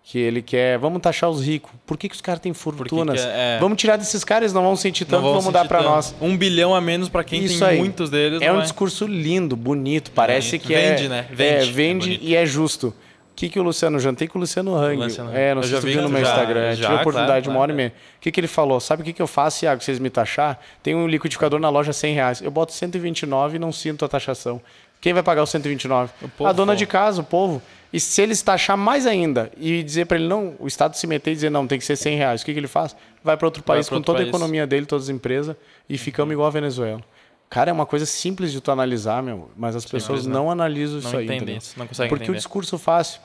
Que 0.06 0.20
ele 0.20 0.42
quer, 0.42 0.78
vamos 0.78 1.02
taxar 1.02 1.30
os 1.30 1.42
ricos. 1.42 1.72
Por 1.86 1.98
que, 1.98 2.10
que 2.10 2.16
os 2.16 2.20
caras 2.22 2.42
têm 2.42 2.54
fortunas? 2.54 3.22
que 3.22 3.26
é- 3.26 3.58
Vamos 3.60 3.78
tirar 3.78 3.96
desses 3.96 4.24
caras, 4.24 4.44
eles 4.44 4.54
não 4.54 4.62
vão 4.62 4.76
sentir 4.76 5.06
tanto, 5.06 5.24
vamos 5.24 5.52
dar 5.54 5.66
para 5.68 5.82
nós. 5.82 6.13
Um 6.20 6.36
bilhão 6.36 6.76
a 6.76 6.82
menos 6.82 7.08
pra 7.08 7.24
quem 7.24 7.42
Isso 7.44 7.60
tem 7.60 7.68
aí. 7.70 7.78
muitos 7.78 8.10
deles. 8.10 8.42
É 8.42 8.52
um 8.52 8.56
vai. 8.56 8.63
discurso 8.63 9.08
lindo, 9.08 9.56
bonito, 9.56 10.12
parece 10.12 10.52
Bonito. 10.58 10.68
que 10.68 10.74
é... 10.76 10.96
Vende, 10.96 11.08
né? 11.10 11.26
Vende. 11.32 11.44
É, 11.44 11.62
É 11.62 11.66
vende 11.72 12.06
bonito. 12.08 12.24
e 12.26 12.36
é 12.36 12.46
justo. 12.46 12.88
O 12.88 13.36
que, 13.36 13.50
que 13.50 13.60
o 13.60 13.63
Luciano, 13.63 13.98
jantei 14.00 14.28
com 14.28 14.38
o 14.38 14.42
Luciano 14.42 14.76
Hang. 14.76 14.98
Luciano. 14.98 15.32
É, 15.34 15.56
não 15.56 15.62
Eu 15.63 15.68
sei 15.68 15.76
se 15.78 15.82
tu 15.82 15.88
vi 15.88 15.94
viu 15.94 16.02
no 16.04 16.10
meu 16.10 16.24
já, 16.24 16.30
Instagram. 16.32 16.76
já, 16.76 16.84
Tive 16.86 16.98
a 16.98 17.02
oportunidade 17.02 17.46
claro, 17.46 17.58
uma 17.58 17.62
hora 17.63 17.72
e 17.72 17.76
meia. 17.76 17.94
O 18.18 18.20
que, 18.22 18.32
que 18.32 18.39
ele 18.39 18.48
falou? 18.48 18.80
Sabe 18.80 19.02
o 19.02 19.06
que, 19.06 19.12
que 19.13 19.22
eu 19.22 19.26
faço, 19.26 19.66
Iago, 19.66 19.80
se 19.82 19.86
vocês 19.86 19.98
me 20.00 20.10
taxar? 20.12 20.60
Tem 20.84 20.94
um 20.94 21.08
liquidificador 21.08 21.60
na 21.60 21.70
loja 21.70 21.92
100 21.94 22.13
reais. 22.13 22.42
Eu 22.42 22.52
boto 22.52 22.72
129 22.74 23.56
e 23.56 23.60
não 23.60 23.72
sinto 23.72 24.06
a 24.06 24.08
taxação. 24.08 24.62
Quem 25.04 25.12
vai 25.12 25.22
pagar 25.22 25.44
os 25.44 25.50
129? 25.50 26.13
O 26.22 26.30
povo, 26.30 26.50
a 26.50 26.54
dona 26.54 26.78
de 26.78 26.86
casa, 26.86 27.20
o 27.20 27.26
povo. 27.26 27.62
E 27.92 28.00
se 28.00 28.22
eles 28.22 28.42
taxar 28.42 28.78
mais 28.78 29.06
ainda 29.06 29.52
e 29.58 29.84
dizer 29.84 30.06
para 30.06 30.18
ele, 30.18 30.30
não, 30.30 30.56
o 30.60 30.66
Estado 30.66 30.96
se 30.96 31.06
meter 31.06 31.32
e 31.32 31.34
dizer, 31.36 31.50
não, 31.52 31.68
tem 31.68 31.78
que 31.78 31.84
ser 31.84 31.98
100 31.98 32.16
reais, 32.18 32.42
o 32.42 32.46
que, 32.46 32.54
que 32.54 32.60
ele 32.60 32.70
faz? 32.70 32.96
Vai 33.22 33.36
para 33.36 33.46
outro 33.46 33.62
país 33.62 33.89
com 33.89 33.96
outro 33.96 34.06
toda 34.06 34.20
a 34.20 34.22
país. 34.22 34.30
economia 34.30 34.66
dele, 34.66 34.86
todas 34.86 35.04
as 35.04 35.10
empresas, 35.10 35.58
e 35.89 35.98
ficamos 35.98 36.32
igual 36.32 36.48
a 36.48 36.52
Venezuela. 36.52 37.02
Cara, 37.50 37.70
é 37.70 37.74
uma 37.74 37.86
coisa 37.86 38.06
simples 38.06 38.54
de 38.54 38.62
tu 38.62 38.72
analisar, 38.72 39.22
meu, 39.22 39.52
mas 39.58 39.76
as 39.76 39.84
pessoas 39.86 40.26
né? 40.26 40.34
não 40.34 40.50
analisam 40.50 41.00
isso 41.00 41.10
Não 41.12 41.20
aí. 41.20 41.26
entendem 41.26 41.38
entendeu? 41.44 41.58
isso, 41.58 41.74
não 41.78 41.86
conseguem 41.86 42.10
Porque 42.10 42.24
o 42.24 42.26
entender. 42.28 42.38
discurso 42.38 42.78
fácil. 42.78 43.20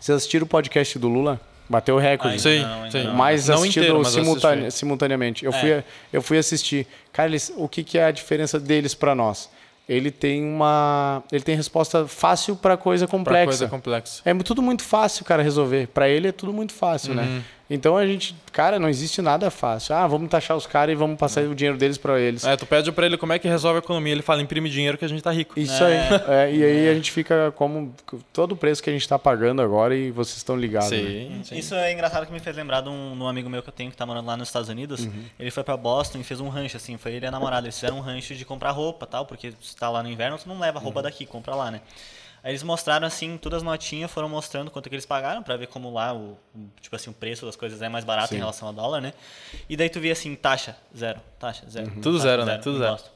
Vocês 0.00 0.16
assistiram 0.16 0.46
o 0.46 0.48
podcast 0.48 0.98
do 0.98 1.08
Lula? 1.08 1.38
Bateu 1.68 1.96
o 1.96 1.98
recorde. 1.98 2.48
Ainda 2.48 2.66
Sim, 2.66 2.80
não, 2.82 2.90
sim. 2.90 3.04
não. 3.04 3.14
mais 3.14 3.46
Não 3.48 3.56
assistido 3.56 3.82
inteiro, 3.82 3.98
mas 4.02 4.16
eu 4.16 4.24
simultane- 4.24 4.62
assisti. 4.62 4.78
simultaneamente. 4.80 5.44
Eu, 5.44 5.52
É. 5.52 5.60
fui, 5.60 5.84
eu 6.14 6.22
fui 6.22 6.38
assistir. 6.38 6.86
Cara, 7.12 7.28
eles, 7.28 7.52
o 7.56 7.68
que, 7.68 7.84
que 7.84 7.98
é 7.98 8.06
a 8.06 8.10
diferença 8.10 8.58
deles 8.58 8.94
para 8.94 9.14
nós? 9.14 9.50
Ele 9.88 10.10
tem 10.10 10.44
uma. 10.44 11.22
Ele 11.32 11.42
tem 11.42 11.56
resposta 11.56 12.06
fácil 12.06 12.54
para 12.56 12.76
coisa 12.76 13.06
Pra 13.06 13.18
complexa. 13.18 13.46
coisa 13.46 13.68
complexa. 13.68 14.22
É 14.24 14.34
tudo 14.34 14.60
muito 14.60 14.82
fácil, 14.82 15.24
cara, 15.24 15.42
resolver. 15.42 15.86
Para 15.88 16.08
ele 16.08 16.28
é 16.28 16.32
tudo 16.32 16.52
muito 16.52 16.74
fácil, 16.74 17.10
Uhum. 17.10 17.16
né? 17.16 17.42
Então 17.70 17.98
a 17.98 18.06
gente, 18.06 18.34
cara, 18.50 18.78
não 18.78 18.88
existe 18.88 19.20
nada 19.20 19.50
fácil. 19.50 19.94
Ah, 19.94 20.06
vamos 20.06 20.30
taxar 20.30 20.56
os 20.56 20.66
caras 20.66 20.92
e 20.94 20.96
vamos 20.96 21.18
passar 21.18 21.42
o 21.44 21.54
dinheiro 21.54 21.76
deles 21.76 21.98
para 21.98 22.18
eles. 22.18 22.42
É, 22.44 22.56
tu 22.56 22.64
pede 22.64 22.90
pra 22.90 23.04
ele 23.04 23.18
como 23.18 23.32
é 23.34 23.38
que 23.38 23.46
resolve 23.46 23.76
a 23.76 23.78
economia, 23.80 24.12
ele 24.12 24.22
fala, 24.22 24.40
imprime 24.40 24.70
dinheiro 24.70 24.96
que 24.96 25.04
a 25.04 25.08
gente 25.08 25.20
tá 25.22 25.30
rico. 25.30 25.58
Isso 25.60 25.84
aí. 25.84 25.94
É, 26.28 26.50
e 26.54 26.64
aí 26.64 26.88
a 26.88 26.94
gente 26.94 27.12
fica 27.12 27.52
como 27.56 27.94
todo 28.32 28.52
o 28.52 28.56
preço 28.56 28.82
que 28.82 28.88
a 28.88 28.92
gente 28.92 29.02
está 29.02 29.18
pagando 29.18 29.60
agora 29.60 29.94
e 29.94 30.10
vocês 30.10 30.38
estão 30.38 30.56
ligados. 30.56 30.90
né? 30.90 30.96
Sim, 30.98 31.40
sim. 31.44 31.58
Isso 31.58 31.74
é 31.74 31.92
engraçado 31.92 32.24
que 32.26 32.32
me 32.32 32.40
fez 32.40 32.56
lembrar 32.56 32.80
de 32.80 32.88
um, 32.88 33.14
de 33.14 33.22
um 33.22 33.28
amigo 33.28 33.50
meu 33.50 33.62
que 33.62 33.68
eu 33.68 33.72
tenho 33.74 33.90
que 33.90 33.96
tá 33.96 34.06
morando 34.06 34.24
lá 34.26 34.36
nos 34.36 34.48
Estados 34.48 34.70
Unidos. 34.70 35.04
Uhum. 35.04 35.24
Ele 35.38 35.50
foi 35.50 35.62
pra 35.62 35.76
Boston 35.76 36.18
e 36.20 36.24
fez 36.24 36.40
um 36.40 36.48
rancho, 36.48 36.76
assim. 36.78 36.96
Foi 36.96 37.12
ele 37.12 37.26
e 37.26 37.28
a 37.28 37.30
namorada. 37.30 37.66
Eles 37.66 37.74
fizeram 37.74 37.98
um 37.98 38.00
rancho 38.00 38.34
de 38.34 38.44
comprar 38.46 38.70
roupa 38.70 39.06
tal, 39.06 39.26
porque 39.26 39.52
se 39.60 39.76
tá 39.76 39.90
lá 39.90 40.02
no 40.02 40.08
inverno, 40.10 40.38
tu 40.38 40.48
não 40.48 40.58
leva 40.58 40.78
Uhum. 40.78 40.84
roupa 40.84 41.02
daqui, 41.02 41.26
compra 41.26 41.54
lá, 41.54 41.70
né? 41.70 41.80
Aí 42.42 42.50
eles 42.52 42.62
mostraram, 42.62 43.06
assim, 43.06 43.36
todas 43.36 43.58
as 43.58 43.62
notinhas, 43.62 44.10
foram 44.10 44.28
mostrando 44.28 44.70
quanto 44.70 44.88
que 44.88 44.94
eles 44.94 45.04
pagaram 45.06 45.42
pra 45.42 45.56
ver 45.56 45.66
como 45.66 45.92
lá, 45.92 46.14
o, 46.14 46.36
tipo 46.80 46.94
assim, 46.94 47.10
o 47.10 47.12
preço 47.12 47.44
das 47.44 47.56
coisas 47.56 47.82
é 47.82 47.88
mais 47.88 48.04
barato 48.04 48.34
em 48.34 48.38
relação 48.38 48.68
ao 48.68 48.74
dólar, 48.74 49.00
né? 49.00 49.12
E 49.68 49.76
daí 49.76 49.88
tu 49.90 49.98
via 50.00 50.12
assim, 50.12 50.34
taxa, 50.34 50.76
zero, 50.96 51.20
taxa, 51.38 51.64
zero. 51.68 51.88
Uhum. 51.88 52.00
Tudo 52.00 52.16
taxa, 52.18 52.28
zero, 52.28 52.44
né? 52.44 52.58
Tudo 52.58 52.78
zero. 52.78 52.92
Boston. 52.92 53.10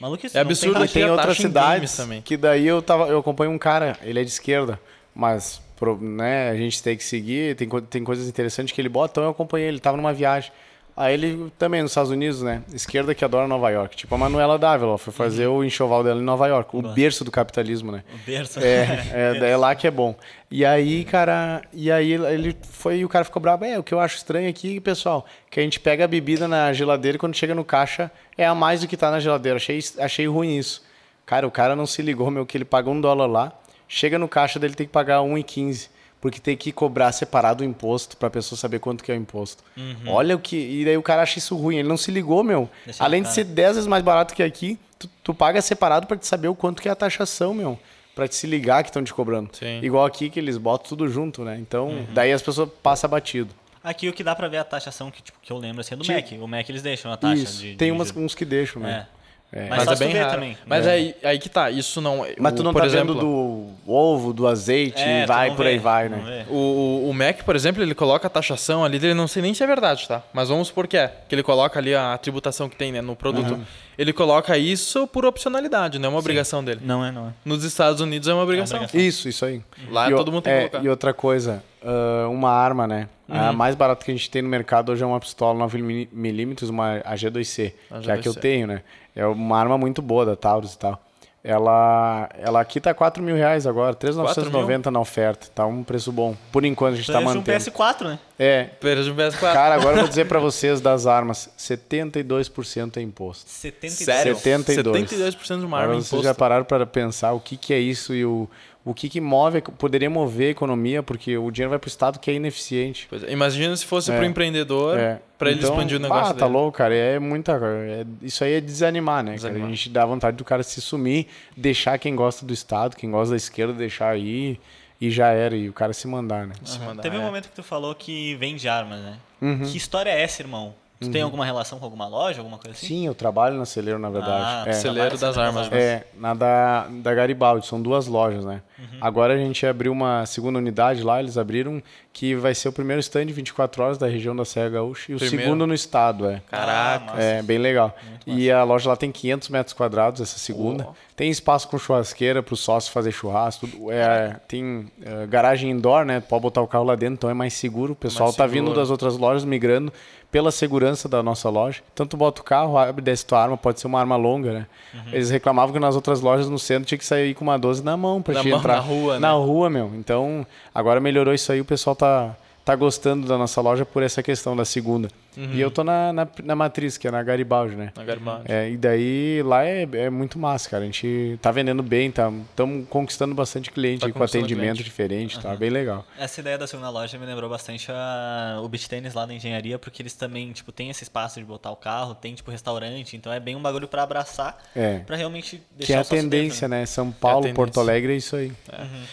Maluco, 0.00 0.26
isso 0.26 0.36
É 0.38 0.40
tem 0.42 0.48
absurdo 0.50 0.74
taxa. 0.74 0.84
E 0.86 0.88
tem 0.94 1.02
a 1.04 1.12
outras 1.12 1.36
cidades 1.36 1.96
também. 1.96 2.22
que 2.22 2.36
daí 2.36 2.66
eu 2.66 2.80
tava, 2.80 3.08
eu 3.08 3.18
acompanho 3.18 3.50
um 3.50 3.58
cara, 3.58 3.98
ele 4.02 4.20
é 4.20 4.24
de 4.24 4.30
esquerda, 4.30 4.80
mas 5.14 5.60
pro- 5.76 5.98
né, 6.00 6.48
a 6.50 6.56
gente 6.56 6.82
tem 6.82 6.96
que 6.96 7.04
seguir, 7.04 7.56
tem, 7.56 7.68
tem 7.68 8.04
coisas 8.04 8.28
interessantes 8.28 8.72
que 8.72 8.80
ele 8.80 8.88
bota, 8.88 9.12
então 9.12 9.24
eu 9.24 9.30
acompanhei, 9.30 9.68
ele 9.68 9.80
tava 9.80 9.96
numa 9.96 10.12
viagem. 10.12 10.52
Aí 11.00 11.14
ele 11.14 11.50
também 11.58 11.80
nos 11.80 11.92
Estados 11.92 12.10
Unidos, 12.10 12.42
né? 12.42 12.62
Esquerda 12.74 13.14
que 13.14 13.24
adora 13.24 13.48
Nova 13.48 13.70
York. 13.70 13.96
Tipo 13.96 14.14
a 14.16 14.18
Manuela 14.18 14.58
Dávila, 14.58 14.98
foi 14.98 15.10
fazer 15.10 15.46
o 15.46 15.64
enxoval 15.64 16.04
dela 16.04 16.20
em 16.20 16.22
Nova 16.22 16.46
York, 16.46 16.76
o 16.76 16.82
berço 16.82 17.24
do 17.24 17.30
capitalismo, 17.30 17.90
né? 17.90 18.04
O 18.12 18.18
berço. 18.26 18.60
É, 18.60 19.38
é, 19.42 19.50
é 19.50 19.56
lá 19.56 19.74
que 19.74 19.86
é 19.86 19.90
bom. 19.90 20.14
E 20.50 20.62
aí, 20.62 21.06
cara, 21.06 21.62
e 21.72 21.90
aí 21.90 22.12
ele 22.12 22.54
foi 22.68 22.98
e 22.98 23.04
o 23.06 23.08
cara 23.08 23.24
ficou 23.24 23.40
bravo. 23.40 23.64
É, 23.64 23.78
o 23.78 23.82
que 23.82 23.94
eu 23.94 23.98
acho 23.98 24.16
estranho 24.16 24.50
aqui, 24.50 24.78
pessoal, 24.78 25.24
que 25.48 25.58
a 25.58 25.62
gente 25.62 25.80
pega 25.80 26.04
a 26.04 26.06
bebida 26.06 26.46
na 26.46 26.70
geladeira 26.74 27.16
e 27.16 27.18
quando 27.18 27.34
chega 27.34 27.54
no 27.54 27.64
caixa 27.64 28.10
é 28.36 28.44
a 28.44 28.54
mais 28.54 28.82
do 28.82 28.86
que 28.86 28.94
tá 28.94 29.10
na 29.10 29.20
geladeira. 29.20 29.56
Achei, 29.56 29.80
achei 29.98 30.28
ruim 30.28 30.58
isso. 30.58 30.84
Cara, 31.24 31.46
o 31.46 31.50
cara 31.50 31.74
não 31.74 31.86
se 31.86 32.02
ligou, 32.02 32.30
meu, 32.30 32.44
que 32.44 32.58
ele 32.58 32.64
paga 32.66 32.90
um 32.90 33.00
dólar 33.00 33.26
lá, 33.26 33.52
chega 33.88 34.18
no 34.18 34.28
caixa 34.28 34.58
dele 34.58 34.74
tem 34.74 34.86
que 34.86 34.92
pagar 34.92 35.20
1,15. 35.20 35.88
Porque 36.20 36.38
tem 36.38 36.54
que 36.56 36.70
cobrar 36.70 37.10
separado 37.12 37.62
o 37.62 37.66
imposto 37.66 38.16
pra 38.16 38.28
pessoa 38.28 38.58
saber 38.58 38.78
quanto 38.78 39.02
que 39.02 39.10
é 39.10 39.14
o 39.14 39.18
imposto. 39.18 39.64
Olha 40.06 40.36
o 40.36 40.38
que. 40.38 40.56
E 40.56 40.84
daí 40.84 40.96
o 40.96 41.02
cara 41.02 41.22
acha 41.22 41.38
isso 41.38 41.56
ruim. 41.56 41.76
Ele 41.78 41.88
não 41.88 41.96
se 41.96 42.10
ligou, 42.10 42.42
meu. 42.44 42.68
Deixa 42.84 43.02
Além 43.02 43.22
de 43.22 43.32
ser 43.32 43.44
10 43.44 43.76
vezes 43.76 43.86
mais 43.86 44.02
barato 44.04 44.34
que 44.34 44.42
aqui, 44.42 44.78
tu, 44.98 45.08
tu 45.24 45.32
paga 45.34 45.62
separado 45.62 46.06
pra 46.06 46.16
te 46.18 46.26
saber 46.26 46.48
o 46.48 46.54
quanto 46.54 46.82
que 46.82 46.88
é 46.88 46.92
a 46.92 46.94
taxação, 46.94 47.54
meu. 47.54 47.78
Pra 48.14 48.28
te 48.28 48.34
se 48.34 48.46
ligar 48.46 48.82
que 48.82 48.90
estão 48.90 49.02
te 49.02 49.14
cobrando. 49.14 49.48
Sim. 49.56 49.80
Igual 49.82 50.04
aqui 50.04 50.28
que 50.28 50.38
eles 50.38 50.58
botam 50.58 50.88
tudo 50.90 51.08
junto, 51.08 51.42
né? 51.42 51.56
Então, 51.58 51.88
Uhum. 51.88 52.06
daí 52.12 52.32
as 52.32 52.42
pessoas 52.42 52.68
passam 52.82 53.08
batido. 53.08 53.54
Aqui 53.82 54.06
o 54.06 54.12
que 54.12 54.22
dá 54.22 54.36
pra 54.36 54.46
ver 54.46 54.58
a 54.58 54.64
taxação 54.64 55.10
que, 55.10 55.22
tipo, 55.22 55.38
que 55.40 55.50
eu 55.50 55.56
lembro 55.56 55.80
assim, 55.80 55.94
é 55.94 55.96
do 55.96 56.04
Tinha- 56.04 56.18
Mac. 56.18 56.32
O 56.42 56.46
Mac 56.46 56.68
eles 56.68 56.82
deixam 56.82 57.10
a 57.10 57.16
taxa 57.16 57.42
Isso. 57.42 57.62
de. 57.62 57.76
Tem 57.76 57.88
de 57.90 57.92
umas, 57.96 58.14
uns 58.14 58.34
que 58.34 58.44
deixam, 58.44 58.82
né? 58.82 59.06
Mas, 59.52 59.68
Mas, 59.68 59.84
só 59.84 59.92
é 59.92 59.96
bem 59.96 60.16
raro. 60.16 60.30
também. 60.34 60.56
Mas 60.64 60.86
aí, 60.86 61.14
aí 61.24 61.36
que 61.38 61.48
tá, 61.48 61.70
isso 61.72 62.00
não... 62.00 62.24
Mas 62.38 62.52
o- 62.52 62.56
tu 62.56 62.62
não 62.62 62.72
por 62.72 62.82
tá 62.82 62.86
exemplo, 62.86 63.14
vendo 63.14 63.20
do 63.26 63.68
ovo, 63.92 64.32
do 64.32 64.46
azeite, 64.46 65.02
É, 65.02 65.26
vai 65.26 65.50
por 65.56 65.64
vê, 65.64 65.70
aí 65.70 65.78
vai, 65.78 66.08
né? 66.08 66.46
O, 66.48 67.08
o, 67.10 67.12
Mac, 67.12 67.42
por 67.42 67.56
exemplo, 67.56 67.82
ele 67.82 67.92
coloca 67.94 68.28
a 68.28 68.30
taxação 68.30 68.84
ali 68.84 68.98
dele, 69.00 69.12
não 69.14 69.26
sei 69.26 69.42
nem 69.42 69.52
se 69.52 69.64
é 69.64 69.66
verdade, 69.66 70.06
tá? 70.06 70.22
Mas 70.32 70.48
vamos 70.48 70.68
supor 70.68 70.86
que 70.86 70.96
é. 70.96 71.12
Que 71.28 71.34
ele 71.34 71.42
coloca 71.42 71.80
ali 71.80 71.92
a 71.94 72.16
tributação 72.16 72.68
que 72.68 72.76
tem 72.76 72.92
né, 72.92 73.00
no 73.00 73.16
produto. 73.16 73.58
Ele 73.98 74.12
coloca 74.12 74.56
isso 74.56 75.06
por 75.08 75.24
opcionalidade, 75.26 75.98
não 75.98 76.06
é 76.06 76.10
uma 76.10 76.18
obrigação 76.20 76.62
dele. 76.64 76.80
Não 76.84 77.04
é, 77.04 77.10
não 77.10 77.28
é. 77.28 77.30
Nos 77.44 77.64
Estados 77.64 78.00
Unidos 78.00 78.28
é 78.28 78.32
uma 78.32 78.44
obrigação. 78.44 78.76
obrigação. 78.78 79.00
Isso, 79.00 79.28
isso 79.28 79.44
aí. 79.44 79.60
Lá 79.90 80.08
E 80.08 80.14
o- 80.14 80.16
todo 80.16 80.30
mundo 80.30 80.44
tem 80.44 80.52
que 80.52 80.58
é, 80.58 80.68
colocar. 80.68 80.86
E 80.86 80.88
outra 80.88 81.12
coisa, 81.12 81.62
ah, 81.82 82.28
uma 82.28 82.50
arma, 82.50 82.86
né? 82.86 83.08
A 83.28 83.52
mais 83.52 83.74
barata 83.76 84.04
que 84.04 84.10
a 84.10 84.14
gente 84.14 84.28
tem 84.30 84.42
no 84.42 84.48
mercado 84.48 84.90
hoje 84.90 85.02
é 85.04 85.06
uma 85.06 85.20
pistola 85.20 85.64
9mm, 85.66 86.68
uma 86.68 87.00
AG2C, 87.00 87.72
que 88.02 88.10
é 88.10 88.14
a 88.14 88.18
que 88.18 88.28
eu 88.28 88.32
AG2C. 88.34 88.40
tenho, 88.40 88.66
né? 88.66 88.82
É 89.14 89.24
uma 89.26 89.58
arma 89.58 89.78
muito 89.78 90.02
boa 90.02 90.26
da 90.26 90.34
Taurus 90.36 90.74
e 90.74 90.78
tal. 90.78 91.00
Ela, 91.42 92.28
ela 92.38 92.60
aqui 92.60 92.78
tá 92.80 92.92
4 92.92 93.22
mil 93.22 93.34
reais 93.34 93.66
agora, 93.66 93.94
3,990 93.94 94.90
na 94.90 95.00
oferta. 95.00 95.46
Tá 95.54 95.64
um 95.64 95.82
preço 95.82 96.12
bom. 96.12 96.36
Por 96.52 96.66
enquanto 96.66 96.94
a 96.94 96.96
gente 96.98 97.06
tá 97.06 97.14
Preço 97.14 97.32
de 97.32 97.38
um 97.38 97.40
mantendo. 97.40 97.64
PS4, 97.64 98.04
né? 98.04 98.18
É. 98.38 98.64
Pera 98.78 99.02
de 99.02 99.10
um 99.10 99.16
PS4. 99.16 99.40
Cara, 99.40 99.74
agora 99.74 99.96
eu 99.96 100.00
vou 100.00 100.08
dizer 100.08 100.26
pra 100.26 100.38
vocês 100.38 100.82
das 100.82 101.06
armas, 101.06 101.48
72% 101.58 102.98
é 102.98 103.00
imposto. 103.00 103.48
72. 103.48 104.04
Sério? 104.04 104.36
72. 104.36 105.10
72% 105.10 105.60
de 105.60 105.64
uma 105.64 105.78
Agora 105.78 105.82
arma 105.92 105.94
vocês 105.94 106.08
imposto. 106.08 106.24
já 106.24 106.34
pararam 106.34 106.64
para 106.64 106.84
pensar 106.84 107.32
o 107.32 107.40
que, 107.40 107.56
que 107.56 107.72
é 107.72 107.78
isso 107.78 108.14
e 108.14 108.22
o, 108.22 108.46
o 108.84 108.94
que, 108.94 109.08
que 109.08 109.20
move, 109.20 109.60
poderia 109.76 110.08
mover 110.08 110.48
a 110.48 110.50
economia, 110.50 111.02
porque 111.02 111.36
o 111.36 111.50
dinheiro 111.50 111.70
vai 111.70 111.78
para 111.78 111.86
o 111.86 111.90
Estado 111.90 112.18
que 112.18 112.30
é 112.30 112.34
ineficiente. 112.34 113.06
Pois 113.10 113.22
é, 113.22 113.30
Imagina 113.30 113.76
se 113.76 113.84
fosse 113.84 114.10
É. 114.10 114.16
pro 114.16 114.24
empreendedor, 114.24 114.98
É. 114.98 115.20
pra 115.38 115.50
ele 115.50 115.58
Então, 115.60 115.70
expandir 115.70 115.98
o 115.98 116.00
negócio 116.00 116.30
Ah, 116.30 116.34
tá 116.34 116.46
dele. 116.46 116.58
louco, 116.58 116.78
cara. 116.78 116.94
É 116.94 117.18
muita. 117.18 117.52
é- 117.62 118.06
isso 118.22 118.42
aí 118.42 118.54
é 118.54 118.60
desanimar, 118.60 119.18
né? 119.22 119.32
cara? 119.32 119.36
Desanimar. 119.36 119.68
A 119.68 119.70
gente 119.74 119.88
dá 119.90 120.06
vontade 120.06 120.36
do 120.36 120.44
cara 120.44 120.62
se 120.62 120.80
sumir, 120.80 121.26
deixar 121.56 121.98
quem 121.98 122.16
gosta 122.16 122.44
do 122.46 122.52
Estado, 122.54 122.96
quem 122.96 123.10
gosta 123.10 123.30
da 123.32 123.36
esquerda, 123.36 123.72
deixar 123.74 124.10
aí 124.10 124.58
e 125.00 125.10
já 125.10 125.28
era. 125.28 125.54
E 125.54 125.68
o 125.68 125.72
cara 125.74 125.92
se 125.92 126.06
mandar, 126.08 126.46
né? 126.46 126.54
Se 126.64 126.78
mandar, 126.78 127.02
Teve 127.02 127.18
um 127.18 127.22
é. 127.22 127.24
momento 127.24 127.48
que 127.50 127.54
tu 127.54 127.62
falou 127.62 127.94
que 127.94 128.34
vende 128.36 128.66
armas, 128.68 128.98
né? 129.00 129.16
Uhum. 129.42 129.58
Que 129.64 129.76
história 129.76 130.10
é 130.10 130.22
essa, 130.22 130.42
irmão? 130.42 130.74
Tu 131.02 131.10
tem 131.10 131.22
alguma 131.22 131.46
relação 131.46 131.78
com 131.78 131.84
alguma 131.86 132.06
loja, 132.06 132.40
alguma 132.40 132.58
coisa 132.58 132.76
assim? 132.76 132.86
Sim, 132.88 133.06
eu 133.06 133.14
trabalho 133.14 133.56
na 133.56 133.64
celeiro, 133.64 133.98
na 133.98 134.10
verdade. 134.10 134.44
Ah, 134.46 134.64
é. 134.66 134.72
Celeiro 134.74 135.16
das 135.16 135.38
armas. 135.38 135.72
É, 135.72 136.06
na 136.18 136.34
da, 136.34 136.88
da 136.90 137.14
Garibaldi, 137.14 137.66
são 137.66 137.80
duas 137.80 138.06
lojas, 138.06 138.44
né? 138.44 138.60
Agora 139.00 139.34
a 139.34 139.36
gente 139.36 139.66
abriu 139.66 139.92
uma 139.92 140.24
segunda 140.26 140.58
unidade 140.58 141.02
lá, 141.02 141.20
eles 141.20 141.36
abriram, 141.38 141.82
que 142.12 142.34
vai 142.34 142.54
ser 142.54 142.68
o 142.68 142.72
primeiro 142.72 143.00
stand 143.00 143.26
de 143.26 143.32
24 143.32 143.82
horas 143.82 143.98
da 143.98 144.06
região 144.06 144.34
da 144.34 144.44
Serra 144.44 144.70
Gaúcha 144.70 145.12
e 145.12 145.14
o 145.14 145.18
Primeiro? 145.18 145.44
segundo 145.44 145.66
no 145.66 145.74
estado, 145.74 146.26
é. 146.26 146.42
Caraca. 146.50 147.12
Ah, 147.14 147.22
É, 147.22 147.42
bem 147.42 147.58
legal. 147.58 147.96
E 148.26 148.50
a 148.50 148.62
loja 148.64 148.88
lá 148.88 148.96
tem 148.96 149.10
500 149.10 149.48
metros 149.48 149.72
quadrados, 149.72 150.20
essa 150.20 150.38
segunda. 150.38 150.84
Pô. 150.84 150.94
Tem 151.16 151.30
espaço 151.30 151.68
com 151.68 151.78
churrasqueira 151.78 152.42
para 152.42 152.54
o 152.54 152.56
sócio 152.56 152.92
fazer 152.92 153.12
churrasco. 153.12 153.66
Tudo. 153.66 153.92
É, 153.92 154.36
tem 154.48 154.86
é, 155.02 155.26
garagem 155.26 155.70
indoor, 155.70 156.04
né? 156.04 156.20
Pode 156.20 156.42
botar 156.42 156.62
o 156.62 156.66
carro 156.66 156.84
lá 156.84 156.94
dentro, 156.94 157.14
então 157.14 157.30
é 157.30 157.34
mais 157.34 157.52
seguro. 157.54 157.92
O 157.92 157.96
pessoal 157.96 158.28
Mais 158.28 158.36
tá 158.36 158.46
vindo 158.46 158.72
das 158.72 158.90
outras 158.90 159.16
lojas 159.16 159.44
migrando 159.44 159.92
pela 160.30 160.50
segurança 160.50 161.08
da 161.08 161.22
nossa 161.22 161.48
loja. 161.48 161.82
Tu 161.94 162.16
bota 162.16 162.40
o 162.40 162.44
carro, 162.44 162.78
abre, 162.78 163.02
desce 163.02 163.26
tua 163.26 163.42
arma, 163.42 163.56
pode 163.56 163.80
ser 163.80 163.86
uma 163.86 163.98
arma 163.98 164.16
longa, 164.16 164.52
né? 164.52 164.66
Uhum. 164.94 165.12
Eles 165.12 165.30
reclamavam 165.30 165.72
que 165.72 165.80
nas 165.80 165.96
outras 165.96 166.20
lojas 166.20 166.48
no 166.48 166.58
centro 166.58 166.84
tinha 166.84 166.98
que 166.98 167.04
sair 167.04 167.34
com 167.34 167.44
uma 167.44 167.58
12 167.58 167.82
na 167.82 167.96
mão 167.96 168.22
para 168.22 168.34
Na 168.34 168.40
te 168.42 168.48
mão, 168.48 168.58
entrar. 168.58 168.69
Na 168.72 168.80
rua, 168.80 169.14
né? 169.14 169.20
Na 169.20 169.32
rua, 169.32 169.70
meu. 169.70 169.90
Então, 169.94 170.46
agora 170.74 171.00
melhorou 171.00 171.34
isso 171.34 171.50
aí, 171.52 171.60
o 171.60 171.64
pessoal 171.64 171.96
tá, 171.96 172.36
tá 172.70 172.76
gostando 172.76 173.26
da 173.26 173.36
nossa 173.36 173.60
loja 173.60 173.84
por 173.84 174.00
essa 174.00 174.22
questão 174.22 174.54
da 174.54 174.64
segunda. 174.64 175.08
Uhum. 175.36 175.54
E 175.54 175.60
eu 175.60 175.70
tô 175.72 175.82
na, 175.82 176.12
na, 176.12 176.28
na 176.44 176.54
matriz, 176.54 176.96
que 176.96 177.08
é 177.08 177.10
na 177.10 177.20
Garibaldi, 177.20 177.74
né? 177.74 177.92
Na 177.96 178.04
Garibaldi. 178.04 178.44
É, 178.48 178.70
e 178.70 178.76
daí 178.76 179.42
lá 179.44 179.64
é, 179.64 179.82
é 179.92 180.10
muito 180.10 180.38
massa, 180.38 180.70
cara. 180.70 180.82
A 180.84 180.86
gente 180.86 181.36
tá 181.42 181.50
vendendo 181.50 181.82
bem, 181.82 182.10
tá, 182.12 182.32
estamos 182.50 182.86
conquistando 182.88 183.34
bastante 183.34 183.70
cliente 183.72 184.00
Tá 184.02 184.06
aí 184.06 184.12
com 184.12 184.22
atendimento 184.22 184.74
cliente. 184.76 184.84
diferente, 184.84 185.40
tá 185.40 185.54
bem 185.56 185.68
legal. 185.70 186.06
Essa 186.16 186.40
ideia 186.40 186.56
da 186.56 186.66
segunda 186.66 186.90
loja 186.90 187.18
me 187.18 187.26
lembrou 187.26 187.50
bastante 187.50 187.90
a, 187.90 188.60
o 188.62 188.68
beat 188.68 188.86
tênis 188.86 189.14
lá 189.14 189.26
da 189.26 189.34
engenharia, 189.34 189.76
porque 189.78 190.00
eles 190.02 190.14
também, 190.14 190.52
tipo, 190.52 190.70
tem 190.70 190.90
esse 190.90 191.02
espaço 191.02 191.40
de 191.40 191.46
botar 191.46 191.72
o 191.72 191.76
carro, 191.76 192.14
tem, 192.14 192.34
tipo, 192.34 192.50
restaurante, 192.52 193.16
então 193.16 193.32
é 193.32 193.40
bem 193.40 193.56
um 193.56 193.62
bagulho 193.62 193.88
pra 193.88 194.04
abraçar, 194.04 194.58
É. 194.76 194.98
pra 195.00 195.16
realmente 195.16 195.60
deixar 195.76 195.86
Que 195.86 195.92
é 195.92 195.96
a 195.96 196.04
sócio 196.04 196.16
dentro, 196.16 196.30
tendência, 196.30 196.68
né? 196.68 196.86
São 196.86 197.10
Paulo, 197.10 197.42
tendência. 197.42 197.54
Porto 197.56 197.80
Alegre 197.80 198.12
é 198.12 198.16
isso 198.16 198.36
aí. 198.36 198.52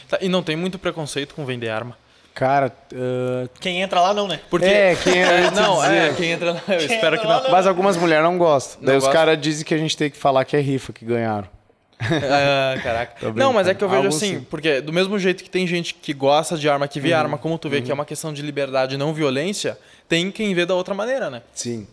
Tá, 0.07 0.19
e 0.21 0.29
não 0.29 0.43
tem 0.43 0.55
muito 0.55 0.77
preconceito 0.77 1.33
com 1.33 1.43
vender 1.45 1.69
arma. 1.69 1.97
Cara, 2.37 2.71
ah, 2.93 3.49
Quem 3.59 3.81
entra 3.81 3.99
lá 3.99 4.13
não, 4.13 4.27
né? 4.27 4.39
Porque... 4.47 4.67
é, 4.67 4.95
quem 4.95 5.17
é, 5.23 5.49
não, 5.49 5.83
é, 5.83 6.13
quem 6.13 6.29
entra 6.29 6.51
lá, 6.51 6.61
eu 6.67 6.77
espero 6.77 7.19
que 7.19 7.25
não. 7.25 7.49
Mas 7.49 7.65
algumas 7.65 7.97
mulheres 7.97 8.23
não 8.23 8.37
gostam. 8.37 8.77
Daí 8.79 8.91
Não 8.91 8.97
os 8.99 9.03
gostam? 9.05 9.19
caras 9.19 9.41
dizem 9.41 9.65
que 9.65 9.73
a 9.73 9.77
gente 9.77 9.97
tem 9.97 10.07
que 10.11 10.17
falar 10.17 10.45
que 10.45 10.55
é 10.55 10.59
rifa 10.59 10.93
que 10.93 11.03
ganharam. 11.03 11.47
Ah, 11.99 12.79
caraca. 12.83 13.31
Não, 13.33 13.51
mas 13.51 13.67
é 13.67 13.73
que 13.73 13.83
eu 13.83 13.89
vejo 13.89 14.09
assim, 14.09 14.35
sim. 14.37 14.47
porque 14.47 14.81
do 14.81 14.93
mesmo 14.93 15.17
jeito 15.17 15.43
que 15.43 15.49
tem 15.49 15.65
gente 15.65 15.95
que 15.95 16.13
gosta 16.13 16.55
de 16.55 16.69
arma, 16.69 16.87
que 16.87 16.99
vê 16.99 17.11
Uhum. 17.11 17.17
arma, 17.17 17.37
como 17.39 17.57
tu 17.57 17.67
vê, 17.69 17.81
que 17.81 17.89
é 17.89 17.93
uma 17.93 18.05
questão 18.05 18.31
de 18.31 18.43
liberdade 18.43 18.93
e 18.93 18.97
não 18.99 19.15
violência, 19.15 19.75
tem 20.07 20.29
quem 20.29 20.53
vê 20.53 20.63
da 20.63 20.75
outra 20.75 20.93
maneira, 20.93 21.31
né? 21.31 21.41
Sim. 21.55 21.87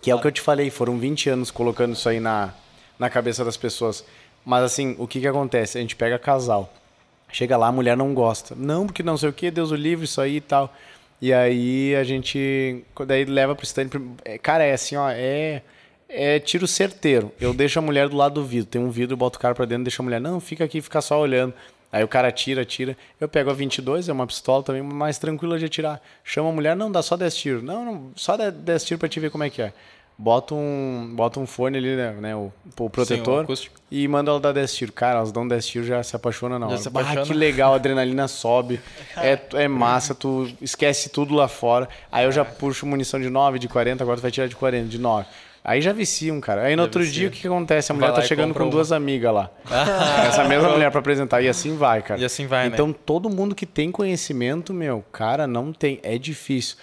Que 0.00 0.12
é 0.12 0.14
o 0.14 0.20
que 0.20 0.28
eu 0.28 0.30
te 0.30 0.40
falei, 0.40 0.70
foram 0.70 0.96
20 0.96 1.28
anos 1.30 1.50
colocando 1.50 1.94
isso 1.94 2.08
aí 2.08 2.20
na, 2.20 2.50
na 2.96 3.10
cabeça 3.10 3.44
das 3.44 3.56
pessoas. 3.56 4.04
Mas 4.46 4.62
assim, 4.62 4.94
o 4.96 5.08
que 5.08 5.18
que 5.20 5.26
acontece? 5.26 5.76
A 5.76 5.80
gente 5.80 5.96
pega 5.96 6.20
casal. 6.20 6.72
Chega 7.30 7.56
lá, 7.56 7.68
a 7.68 7.72
mulher 7.72 7.96
não 7.96 8.14
gosta. 8.14 8.54
Não, 8.56 8.86
porque 8.86 9.02
não 9.02 9.16
sei 9.16 9.28
o 9.28 9.32
que, 9.32 9.50
Deus 9.50 9.70
o 9.70 9.76
livre, 9.76 10.04
isso 10.04 10.20
aí 10.20 10.36
e 10.36 10.40
tal. 10.40 10.74
E 11.20 11.32
aí 11.32 11.94
a 11.96 12.04
gente. 12.04 12.84
Daí 13.06 13.24
leva 13.24 13.54
pro 13.54 13.64
stand. 13.64 13.90
é, 14.24 14.38
Cara, 14.38 14.64
é 14.64 14.72
assim, 14.72 14.96
ó, 14.96 15.10
é. 15.10 15.62
É 16.10 16.38
tiro 16.40 16.66
certeiro. 16.66 17.30
Eu 17.38 17.52
deixo 17.52 17.78
a 17.78 17.82
mulher 17.82 18.08
do 18.08 18.16
lado 18.16 18.34
do 18.40 18.44
vidro. 18.44 18.70
Tem 18.70 18.80
um 18.80 18.90
vidro, 18.90 19.14
boto 19.14 19.36
o 19.38 19.40
cara 19.42 19.54
pra 19.54 19.66
dentro, 19.66 19.84
deixo 19.84 20.00
a 20.00 20.04
mulher. 20.04 20.18
Não, 20.20 20.40
fica 20.40 20.64
aqui, 20.64 20.80
fica 20.80 21.02
só 21.02 21.20
olhando. 21.20 21.52
Aí 21.92 22.02
o 22.04 22.08
cara 22.08 22.30
tira, 22.32 22.64
tira. 22.64 22.96
Eu 23.20 23.28
pego 23.28 23.50
a 23.50 23.54
22, 23.54 24.08
é 24.08 24.12
uma 24.12 24.26
pistola 24.26 24.62
também, 24.62 24.82
mais 24.82 25.18
tranquila 25.18 25.58
de 25.58 25.66
atirar. 25.66 26.00
Chama 26.22 26.50
a 26.50 26.52
mulher, 26.52 26.76
não, 26.76 26.90
dá 26.90 27.02
só 27.02 27.16
10 27.16 27.36
tiros. 27.36 27.62
Não, 27.62 27.84
não, 27.84 28.10
só 28.14 28.36
10 28.36 28.52
10 28.54 28.84
tiros 28.84 29.00
pra 29.00 29.08
te 29.08 29.20
ver 29.20 29.30
como 29.30 29.44
é 29.44 29.50
que 29.50 29.60
é. 29.62 29.72
Bota 30.20 30.52
um, 30.52 31.12
bota 31.14 31.38
um 31.38 31.46
fone 31.46 31.78
ali, 31.78 31.94
né, 31.94 32.10
né, 32.20 32.34
o, 32.34 32.52
o 32.76 32.90
protetor, 32.90 33.44
acústico. 33.44 33.76
e 33.88 34.08
manda 34.08 34.32
ela 34.32 34.40
dar 34.40 34.50
10 34.50 34.74
tiros. 34.74 34.92
Cara, 34.92 35.18
elas 35.18 35.30
dão 35.30 35.46
10 35.46 35.64
tiros 35.64 35.86
já 35.86 36.02
se 36.02 36.16
apaixona 36.16 36.58
na 36.58 36.68
Já 36.70 36.76
se 36.76 36.88
apaixona. 36.88 37.24
que 37.24 37.32
legal, 37.32 37.72
a 37.72 37.76
adrenalina 37.76 38.26
sobe. 38.26 38.80
É, 39.16 39.38
é 39.54 39.68
massa, 39.68 40.16
tu 40.16 40.48
esquece 40.60 41.08
tudo 41.10 41.34
lá 41.34 41.46
fora. 41.46 41.88
Aí 42.10 42.24
eu 42.24 42.32
já 42.32 42.44
puxo 42.44 42.84
munição 42.84 43.20
de 43.20 43.30
9, 43.30 43.60
de 43.60 43.68
40, 43.68 44.02
agora 44.02 44.18
tu 44.18 44.22
vai 44.22 44.32
tirar 44.32 44.48
de 44.48 44.56
40, 44.56 44.88
de 44.88 44.98
9. 44.98 45.24
Aí 45.62 45.82
já 45.82 45.92
viciam, 45.92 46.40
cara. 46.40 46.62
Aí 46.62 46.74
no 46.74 46.82
outro 46.82 47.00
vicia. 47.00 47.18
dia 47.20 47.28
o 47.28 47.30
que, 47.30 47.40
que 47.42 47.46
acontece? 47.46 47.92
A 47.92 47.94
mulher 47.94 48.12
tá 48.12 48.22
chegando 48.22 48.54
com 48.54 48.62
uma. 48.64 48.70
duas 48.70 48.90
amigas 48.90 49.32
lá. 49.32 49.50
Essa 50.26 50.42
mesma 50.44 50.70
mulher 50.70 50.90
pra 50.90 50.98
apresentar. 50.98 51.42
E 51.42 51.48
assim 51.48 51.76
vai, 51.76 52.00
cara. 52.02 52.20
E 52.20 52.24
assim 52.24 52.46
vai, 52.46 52.68
né? 52.68 52.74
Então 52.74 52.92
todo 52.92 53.28
mundo 53.28 53.54
que 53.54 53.66
tem 53.66 53.92
conhecimento, 53.92 54.72
meu, 54.72 55.04
cara, 55.12 55.46
não 55.46 55.72
tem. 55.72 56.00
É 56.02 56.16
difícil. 56.16 56.76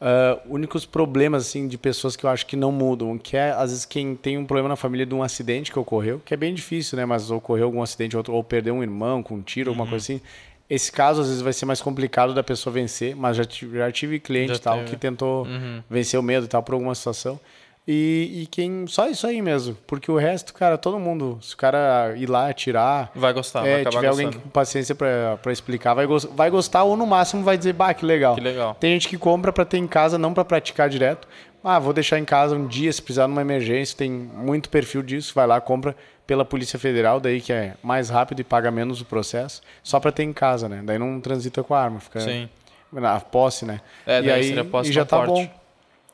Ah, 0.00 0.38
únicos 0.46 0.84
problemas, 0.84 1.46
assim, 1.46 1.66
de 1.66 1.78
pessoas 1.78 2.16
que 2.16 2.24
eu 2.24 2.30
acho 2.30 2.46
que 2.46 2.56
não 2.56 2.70
mudam, 2.70 3.16
que 3.16 3.36
é, 3.36 3.50
às 3.52 3.70
vezes, 3.70 3.84
quem 3.84 4.14
tem 4.14 4.36
um 4.36 4.44
problema 4.44 4.68
na 4.68 4.76
família 4.76 5.06
de 5.06 5.14
um 5.14 5.22
acidente 5.22 5.72
que 5.72 5.78
ocorreu, 5.78 6.20
que 6.24 6.34
é 6.34 6.36
bem 6.36 6.52
difícil, 6.52 6.96
né? 6.98 7.04
Mas 7.06 7.30
ocorreu 7.30 7.64
algum 7.64 7.82
acidente, 7.82 8.16
outro, 8.16 8.34
ou 8.34 8.44
perdeu 8.44 8.74
um 8.74 8.82
irmão 8.82 9.22
com 9.22 9.36
um 9.36 9.42
tiro, 9.42 9.70
alguma 9.70 9.86
coisa 9.88 10.02
assim. 10.02 10.20
Esse 10.68 10.90
caso, 10.90 11.20
às 11.20 11.28
vezes, 11.28 11.42
vai 11.42 11.52
ser 11.52 11.64
mais 11.64 11.80
complicado 11.80 12.34
da 12.34 12.42
pessoa 12.42 12.72
vencer, 12.72 13.14
mas 13.14 13.36
já 13.36 13.44
tive, 13.44 13.78
já 13.78 13.90
tive 13.90 14.18
cliente 14.18 14.54
Já 14.54 14.58
tal 14.58 14.78
teve. 14.78 14.90
que 14.90 14.96
tentou 14.96 15.46
vencer 15.88 16.18
o 16.18 16.22
medo 16.22 16.44
e 16.44 16.48
tal 16.48 16.62
por 16.62 16.74
alguma 16.74 16.94
situação. 16.94 17.38
E, 17.88 18.42
e 18.42 18.46
quem. 18.46 18.84
Só 18.88 19.08
isso 19.08 19.26
aí 19.26 19.40
mesmo. 19.40 19.76
Porque 19.86 20.10
o 20.10 20.16
resto, 20.16 20.52
cara, 20.52 20.76
todo 20.76 20.98
mundo. 20.98 21.38
Se 21.40 21.54
o 21.54 21.56
cara 21.56 22.14
ir 22.16 22.28
lá 22.28 22.48
atirar. 22.50 23.10
Vai 23.14 23.32
gostar, 23.32 23.60
vai 23.60 23.70
é, 23.70 23.74
acabar 23.82 23.90
tiver 23.96 24.08
alguém 24.08 24.26
gostando. 24.26 24.42
com 24.44 24.50
paciência 24.50 24.94
pra, 24.94 25.38
pra 25.40 25.52
explicar, 25.52 25.94
vai, 25.94 26.04
gos- 26.06 26.24
vai 26.24 26.50
gostar 26.50 26.82
ou 26.82 26.96
no 26.96 27.06
máximo 27.06 27.44
vai 27.44 27.56
dizer, 27.56 27.72
bah, 27.74 27.94
que 27.94 28.04
legal. 28.04 28.34
Que 28.34 28.40
legal. 28.40 28.74
Tem 28.74 28.92
gente 28.92 29.08
que 29.08 29.16
compra 29.16 29.52
pra 29.52 29.64
ter 29.64 29.78
em 29.78 29.86
casa, 29.86 30.18
não 30.18 30.34
pra 30.34 30.44
praticar 30.44 30.88
direto. 30.88 31.28
Ah, 31.62 31.78
vou 31.78 31.92
deixar 31.92 32.18
em 32.18 32.24
casa 32.24 32.54
um 32.56 32.66
dia 32.66 32.92
se 32.92 33.00
precisar 33.02 33.26
numa 33.28 33.40
emergência. 33.40 33.96
Tem 33.96 34.10
muito 34.10 34.68
perfil 34.68 35.02
disso. 35.02 35.32
Vai 35.34 35.46
lá, 35.46 35.60
compra 35.60 35.94
pela 36.26 36.44
Polícia 36.44 36.78
Federal, 36.80 37.20
daí 37.20 37.40
que 37.40 37.52
é 37.52 37.74
mais 37.84 38.10
rápido 38.10 38.40
e 38.40 38.44
paga 38.44 38.68
menos 38.68 39.00
o 39.00 39.04
processo, 39.04 39.62
só 39.80 40.00
pra 40.00 40.10
ter 40.10 40.24
em 40.24 40.32
casa, 40.32 40.68
né? 40.68 40.80
Daí 40.84 40.98
não 40.98 41.20
transita 41.20 41.62
com 41.62 41.72
a 41.72 41.80
arma, 41.80 42.00
fica 42.00 42.18
Sim. 42.18 42.48
na 42.92 43.20
posse, 43.20 43.64
né? 43.64 43.80
É, 44.04 44.18
e 44.18 44.22
daí 44.22 44.30
aí 44.32 44.44
seria 44.48 44.64
posse 44.64 44.90
e 44.90 44.92
já 44.92 45.04
tá 45.04 45.18
porte. 45.18 45.30
bom. 45.46 45.65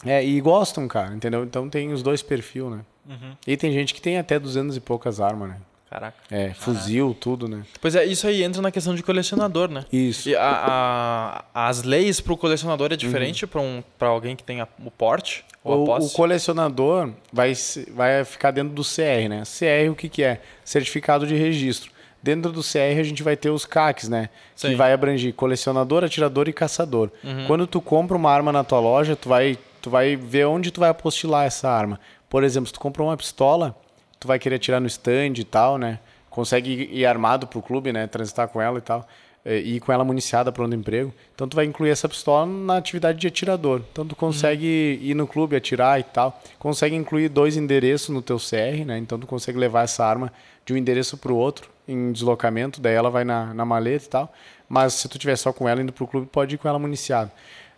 É, 0.04 0.24
e 0.24 0.40
gostam, 0.40 0.86
cara, 0.88 1.14
entendeu? 1.14 1.44
Então 1.44 1.68
tem 1.68 1.92
os 1.92 2.02
dois 2.02 2.22
perfis, 2.22 2.64
né? 2.64 2.80
Uhum. 3.08 3.32
E 3.46 3.56
tem 3.56 3.72
gente 3.72 3.92
que 3.94 4.00
tem 4.00 4.18
até 4.18 4.38
200 4.38 4.76
e 4.76 4.80
poucas 4.80 5.20
armas, 5.20 5.50
né? 5.50 5.56
Caraca. 5.90 6.16
É, 6.30 6.54
fuzil, 6.54 7.14
tudo, 7.20 7.46
né? 7.46 7.64
Pois 7.80 7.94
é, 7.94 8.04
isso 8.06 8.26
aí 8.26 8.42
entra 8.42 8.62
na 8.62 8.70
questão 8.70 8.94
de 8.94 9.02
colecionador, 9.02 9.68
né? 9.70 9.84
Isso. 9.92 10.26
E 10.28 10.34
a, 10.34 11.44
a- 11.54 11.68
as 11.68 11.82
leis 11.82 12.18
pro 12.20 12.36
colecionador 12.36 12.88
é 12.90 12.94
Uhum. 12.94 12.96
diferente 12.96 13.46
pra 13.46 13.60
um, 13.60 13.82
pra 13.98 14.08
alguém 14.08 14.34
que 14.34 14.42
tem 14.42 14.60
a- 14.62 14.68
o 14.84 14.90
porte 14.90 15.44
ou 15.62 15.72
a 15.72 15.76
O, 15.76 15.82
o 15.82 15.86
posse? 15.86 16.16
colecionador 16.16 17.10
vai, 17.32 17.52
vai 17.94 18.24
ficar 18.24 18.52
dentro 18.52 18.72
do 18.74 18.82
CR, 18.82 19.28
né? 19.28 19.42
CR 19.44 19.90
o 19.90 19.94
que, 19.94 20.08
que 20.08 20.22
é? 20.22 20.40
Certificado 20.64 21.26
de 21.26 21.34
registro. 21.36 21.92
Dentro 22.22 22.52
do 22.52 22.62
CR 22.62 22.98
a 22.98 23.02
gente 23.02 23.22
vai 23.22 23.36
ter 23.36 23.50
os 23.50 23.66
CACs, 23.66 24.08
né? 24.08 24.30
Sim. 24.56 24.68
Que 24.70 24.74
vai 24.76 24.92
abranger 24.94 25.34
colecionador, 25.34 26.04
atirador 26.04 26.48
e 26.48 26.52
caçador. 26.52 27.10
Quando 27.46 27.66
tu 27.66 27.80
compra 27.82 28.16
uma 28.16 28.30
arma 28.30 28.50
na 28.52 28.62
tua 28.64 28.78
loja, 28.80 29.14
tu 29.16 29.28
vai, 29.28 29.58
tu 29.82 29.90
vai 29.90 30.16
ver 30.16 30.46
onde 30.46 30.70
tu 30.70 30.80
vai 30.80 30.88
apostilar 30.88 31.44
essa 31.44 31.68
arma. 31.68 32.00
Por 32.30 32.44
exemplo, 32.44 32.68
se 32.68 32.72
tu 32.72 32.80
comprou 32.80 33.08
uma 33.08 33.16
pistola, 33.16 33.76
tu 34.18 34.26
vai 34.28 34.38
querer 34.38 34.56
atirar 34.56 34.80
no 34.80 34.86
stand 34.86 35.34
e 35.36 35.44
tal, 35.44 35.76
né? 35.76 35.98
Consegue 36.30 36.88
ir 36.90 37.04
armado 37.04 37.46
pro 37.46 37.60
clube, 37.60 37.92
né? 37.92 38.06
Transitar 38.06 38.48
com 38.48 38.62
ela 38.62 38.78
e 38.78 38.80
tal. 38.80 39.06
É, 39.44 39.58
e 39.58 39.76
ir 39.76 39.80
com 39.80 39.92
ela 39.92 40.04
municiada 40.04 40.52
para 40.52 40.64
onde 40.64 40.76
emprego. 40.76 41.12
Então 41.34 41.48
tu 41.48 41.56
vai 41.56 41.64
incluir 41.64 41.90
essa 41.90 42.08
pistola 42.08 42.46
na 42.46 42.76
atividade 42.76 43.18
de 43.18 43.26
atirador. 43.26 43.82
Então 43.90 44.06
tu 44.06 44.14
consegue 44.14 44.98
uhum. 45.00 45.08
ir 45.08 45.14
no 45.14 45.26
clube 45.26 45.56
atirar 45.56 45.98
e 45.98 46.04
tal. 46.04 46.40
Consegue 46.60 46.94
incluir 46.94 47.28
dois 47.28 47.56
endereços 47.56 48.10
no 48.10 48.22
teu 48.22 48.38
CR, 48.38 48.86
né? 48.86 48.98
Então 48.98 49.18
tu 49.18 49.26
consegue 49.26 49.58
levar 49.58 49.82
essa 49.82 50.06
arma 50.06 50.32
de 50.64 50.72
um 50.72 50.76
endereço 50.76 51.18
para 51.18 51.32
o 51.32 51.36
outro 51.36 51.68
em 51.88 52.12
deslocamento, 52.12 52.80
daí 52.80 52.94
ela 52.94 53.10
vai 53.10 53.24
na, 53.24 53.52
na 53.52 53.64
maleta 53.64 54.04
e 54.04 54.08
tal. 54.08 54.32
Mas 54.68 54.94
se 54.94 55.08
tu 55.08 55.18
tiver 55.18 55.36
só 55.36 55.52
com 55.52 55.68
ela 55.68 55.82
indo 55.82 55.92
pro 55.92 56.06
clube, 56.06 56.28
pode 56.30 56.54
ir 56.54 56.58
com 56.58 56.68
ela 56.68 56.78
municiada. 56.78 57.30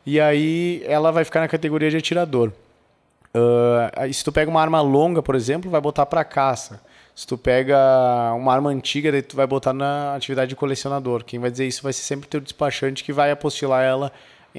E 0.07 0.21
aí 0.21 0.83
ela 0.87 1.11
vai 1.11 1.25
ficar 1.25 1.41
na 1.41 1.49
categoria 1.49 1.91
de 1.91 1.97
atirador. 1.97 2.53
Uh, 3.35 4.13
se 4.13 4.23
tu 4.23 4.31
pega 4.31 4.51
uma 4.51 4.61
arma 4.61 4.81
longa, 4.81 5.23
por 5.23 5.35
exemplo, 5.35 5.71
vai 5.71 5.81
botar 5.81 6.07
para 6.07 6.23
caça. 6.25 6.81
Se 7.15 7.27
tu 7.27 7.39
pega 7.39 7.77
uma 8.37 8.53
arma 8.53 8.71
antiga, 8.71 9.11
daí 9.11 9.23
tu 9.23 9.37
vai 9.37 9.47
botar 9.47 9.73
na 9.73 10.15
atividade 10.15 10.49
de 10.49 10.57
colecionador. 10.57 11.25
Quem 11.25 11.39
vai 11.39 11.51
dizer 11.51 11.67
isso 11.67 11.83
vai 11.83 11.93
ser 11.93 12.03
sempre 12.03 12.27
o 12.27 12.29
teu 12.29 12.41
despachante 12.41 13.05
que 13.05 13.13
vai 13.13 13.31
apostilar 13.31 13.85
ela 13.85 14.13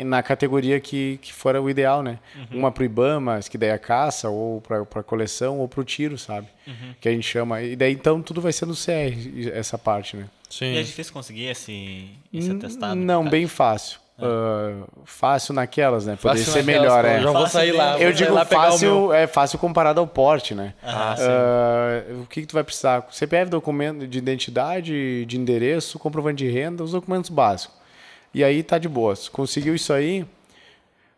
na 0.04 0.22
categoria 0.22 0.80
que, 0.80 1.20
que 1.22 1.32
for 1.32 1.56
o 1.56 1.70
ideal, 1.70 2.04
né? 2.04 2.20
Uhum. 2.36 2.60
Uma 2.60 2.72
pro 2.72 2.84
Ibama, 2.84 3.40
que 3.40 3.58
daí 3.58 3.70
é 3.70 3.78
caça, 3.78 4.30
ou 4.30 4.62
para 4.62 5.04
coleção, 5.04 5.60
ou 5.60 5.68
pro 5.68 5.84
tiro, 5.86 6.18
sabe? 6.18 6.48
Uhum. 6.68 6.96
Que 7.00 7.08
a 7.08 7.12
gente 7.12 7.28
chama. 7.28 7.62
E 7.62 7.76
daí 7.76 7.94
então 7.94 8.22
tudo 8.22 8.42
vai 8.42 8.52
ser 8.52 8.66
no 8.66 8.74
CR, 8.74 9.50
essa 9.54 9.78
parte, 9.78 10.18
né? 10.18 10.28
Sim. 10.50 10.74
E 10.74 10.78
é 10.78 10.84
difícil 10.84 11.14
conseguir 11.14 11.46
esse, 11.46 12.10
esse 12.34 12.52
atestado? 12.52 12.96
Não, 12.96 13.28
bem 13.28 13.48
fácil. 13.48 14.00
Uh, 14.18 14.88
fácil 15.04 15.54
naquelas, 15.54 16.06
né? 16.06 16.16
Poderia 16.16 16.46
ser 16.46 16.64
melhor, 16.64 17.04
é. 17.04 17.22
Já 17.22 17.32
vou 17.32 17.48
sair 17.48 17.74
lá. 17.74 18.00
Eu 18.00 18.14
digo 18.14 18.34
lá 18.34 18.46
fácil, 18.46 19.12
é 19.12 19.28
fácil 19.28 19.60
comparado 19.60 20.00
ao 20.00 20.08
porte, 20.08 20.56
né? 20.56 20.74
Ah, 20.82 21.16
uh, 21.20 22.22
o 22.22 22.26
que, 22.26 22.42
que 22.42 22.48
tu 22.48 22.54
vai 22.54 22.64
precisar? 22.64 23.06
CPF, 23.12 23.52
documento 23.52 24.08
de 24.08 24.18
identidade, 24.18 25.26
de 25.26 25.38
endereço, 25.38 26.00
comprovante 26.00 26.46
de 26.46 26.50
renda, 26.50 26.82
os 26.82 26.92
documentos 26.92 27.30
básicos. 27.30 27.76
E 28.34 28.42
aí 28.42 28.64
tá 28.64 28.78
de 28.78 28.88
boas. 28.88 29.28
Conseguiu 29.28 29.76
isso 29.76 29.92
aí, 29.92 30.26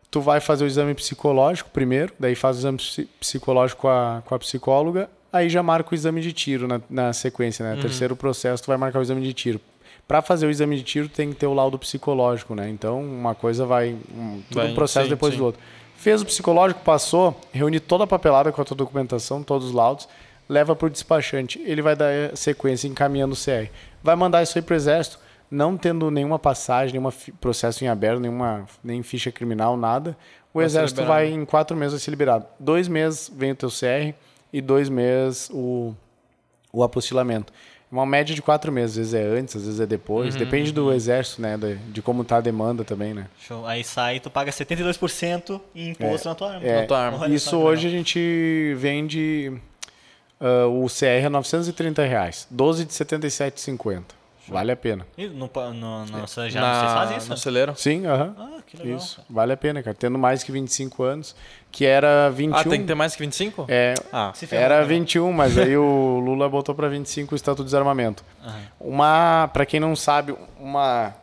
tu 0.10 0.20
vai 0.20 0.40
fazer 0.40 0.64
o 0.64 0.68
exame 0.68 0.96
psicológico 0.96 1.70
primeiro, 1.70 2.14
daí 2.20 2.34
faz 2.34 2.58
o 2.58 2.60
exame 2.62 2.80
psicológico 3.20 3.82
com 3.82 3.90
a, 3.90 4.24
com 4.26 4.34
a 4.34 4.40
psicóloga, 4.40 5.08
aí 5.32 5.50
já 5.50 5.62
marca 5.62 5.92
o 5.92 5.96
exame 5.96 6.20
de 6.20 6.34
tiro 6.34 6.68
na, 6.68 6.82
na 6.90 7.14
sequência, 7.14 7.64
né? 7.64 7.76
Uhum. 7.76 7.82
Terceiro 7.82 8.16
processo, 8.16 8.64
tu 8.64 8.68
vai 8.68 8.78
marcar 8.78 8.98
o 8.98 9.02
exame 9.04 9.22
de 9.22 9.34
tiro 9.34 9.62
para 10.08 10.22
fazer 10.22 10.48
o 10.48 10.50
exame 10.50 10.78
de 10.78 10.84
tiro 10.84 11.10
tem 11.10 11.30
que 11.30 11.36
ter 11.36 11.48
o 11.48 11.54
laudo 11.54 11.78
psicológico, 11.78 12.56
né? 12.56 12.70
Então 12.70 13.02
uma 13.02 13.36
coisa 13.36 13.66
vai 13.66 13.90
um, 13.90 14.42
tudo 14.48 14.62
vai, 14.62 14.72
um 14.72 14.76
processo 14.76 15.06
sim, 15.06 15.10
depois 15.10 15.34
sim. 15.34 15.40
do 15.40 15.46
outro. 15.46 15.62
Fez 15.98 16.22
o 16.22 16.26
psicológico, 16.26 16.82
passou, 16.82 17.40
reúne 17.52 17.80
toda 17.80 18.06
a 18.06 18.08
papelada 18.08 18.52
com 18.52 18.62
a 18.62 18.66
tua 18.66 18.78
documentação, 18.78 19.44
todos 19.44 19.68
os 19.68 19.74
laudos, 19.74 20.08
leva 20.48 20.76
para 20.76 20.86
o 20.86 20.90
despachante. 20.90 21.60
Ele 21.66 21.82
vai 21.82 21.96
dar 21.96 22.38
sequência 22.38 22.88
encaminhando 22.88 23.34
o 23.34 23.38
CR. 23.38 23.70
Vai 24.02 24.16
mandar 24.16 24.44
isso 24.44 24.58
aí 24.58 24.62
para 24.62 24.74
o 24.74 24.76
exército, 24.76 25.20
não 25.50 25.76
tendo 25.76 26.10
nenhuma 26.12 26.38
passagem, 26.38 26.98
nenhum 26.98 27.12
processo 27.42 27.84
em 27.84 27.88
aberto, 27.88 28.20
nenhuma 28.20 28.66
nem 28.84 29.02
ficha 29.02 29.32
criminal, 29.32 29.76
nada. 29.76 30.16
O 30.54 30.60
vai 30.60 30.66
exército 30.66 31.04
vai 31.04 31.28
em 31.30 31.44
quatro 31.44 31.76
meses 31.76 31.94
vai 31.94 32.00
ser 32.00 32.12
liberado. 32.12 32.46
Dois 32.60 32.88
meses 32.88 33.30
vem 33.36 33.52
o 33.52 33.56
teu 33.56 33.70
CR 33.70 34.16
e 34.54 34.62
dois 34.62 34.88
meses 34.88 35.50
o, 35.52 35.96
o 36.72 36.84
apostilamento 36.84 37.52
uma 37.92 38.06
média 38.06 38.36
de 38.36 38.42
quatro 38.42 38.72
meses. 38.72 38.92
Às 38.92 38.98
vezes 38.98 39.14
é 39.14 39.40
antes, 39.40 39.56
às 39.56 39.66
vezes 39.66 39.80
é 39.80 39.86
depois. 39.86 40.36
Uhum, 40.36 40.40
Depende 40.40 40.72
do 40.72 40.88
uhum. 40.88 40.94
exército, 40.94 41.42
né? 41.42 41.58
De, 41.58 41.76
de, 41.76 42.02
como 42.02 42.24
tá 42.24 42.38
a 42.38 42.42
demanda 42.42 42.84
também, 42.84 43.14
né? 43.14 43.28
Show. 43.40 43.66
Aí 43.66 43.84
sai, 43.84 44.20
tu 44.20 44.30
paga 44.30 44.52
72% 44.52 45.62
em 45.76 45.90
imposto 45.90 46.28
é, 46.28 46.30
na 46.30 46.36
tua 46.36 46.54
arma. 46.54 46.68
É, 46.68 46.82
na 46.82 46.88
tua 46.88 47.00
arma. 47.00 47.28
Isso 47.30 47.58
hoje 47.58 47.88
a 47.88 47.92
gente 47.92 48.76
vende 48.78 49.54
uh, 50.40 50.84
o 50.84 50.88
CR 50.88 51.26
a 51.26 51.30
930 51.30 52.04
reais. 52.04 52.48
12 52.52 52.86
de 52.86 52.94
77,50. 52.94 54.17
Vale 54.48 54.72
a 54.72 54.76
pena. 54.76 55.06
E 55.18 55.28
no, 55.28 55.50
no, 55.74 56.06
no, 56.06 56.28
já 56.50 56.62
na, 56.62 56.80
vocês 56.80 56.92
fazem 56.94 57.18
isso? 57.18 57.30
No 57.30 57.38
celeiro? 57.38 57.74
Sim, 57.76 58.06
aham. 58.06 58.36
Uh 58.38 58.42
-huh. 58.42 58.58
Ah, 58.58 58.62
que 58.66 58.78
legal. 58.78 58.98
Isso, 58.98 59.22
vale 59.30 59.54
a 59.54 59.58
pena, 59.58 59.84
cara. 59.84 59.96
Tendo 59.96 60.18
mais 60.18 60.44
que 60.44 60.52
25 60.52 61.04
anos 61.04 61.36
que 61.72 61.86
era 61.86 62.30
21. 62.30 62.56
Ah, 62.56 62.64
tem 62.64 62.82
que 62.82 62.88
ter 62.88 62.96
mais 62.96 63.16
que 63.16 63.22
25? 63.22 63.66
É, 63.68 63.94
ah, 64.12 64.34
era 64.52 64.84
21, 64.84 65.32
mas 65.32 65.58
aí 65.58 65.76
o 65.78 66.20
Lula 66.20 66.50
botou 66.50 66.74
para 66.74 66.88
25 66.88 67.34
o 67.34 67.36
Estatuto 67.36 67.64
de 67.64 67.68
Desarmamento. 67.68 68.24
Uhum. 68.44 68.94
Uma, 68.96 69.50
para 69.52 69.66
quem 69.66 69.80
não 69.80 69.96
sabe, 69.96 70.36
uma 70.60 71.14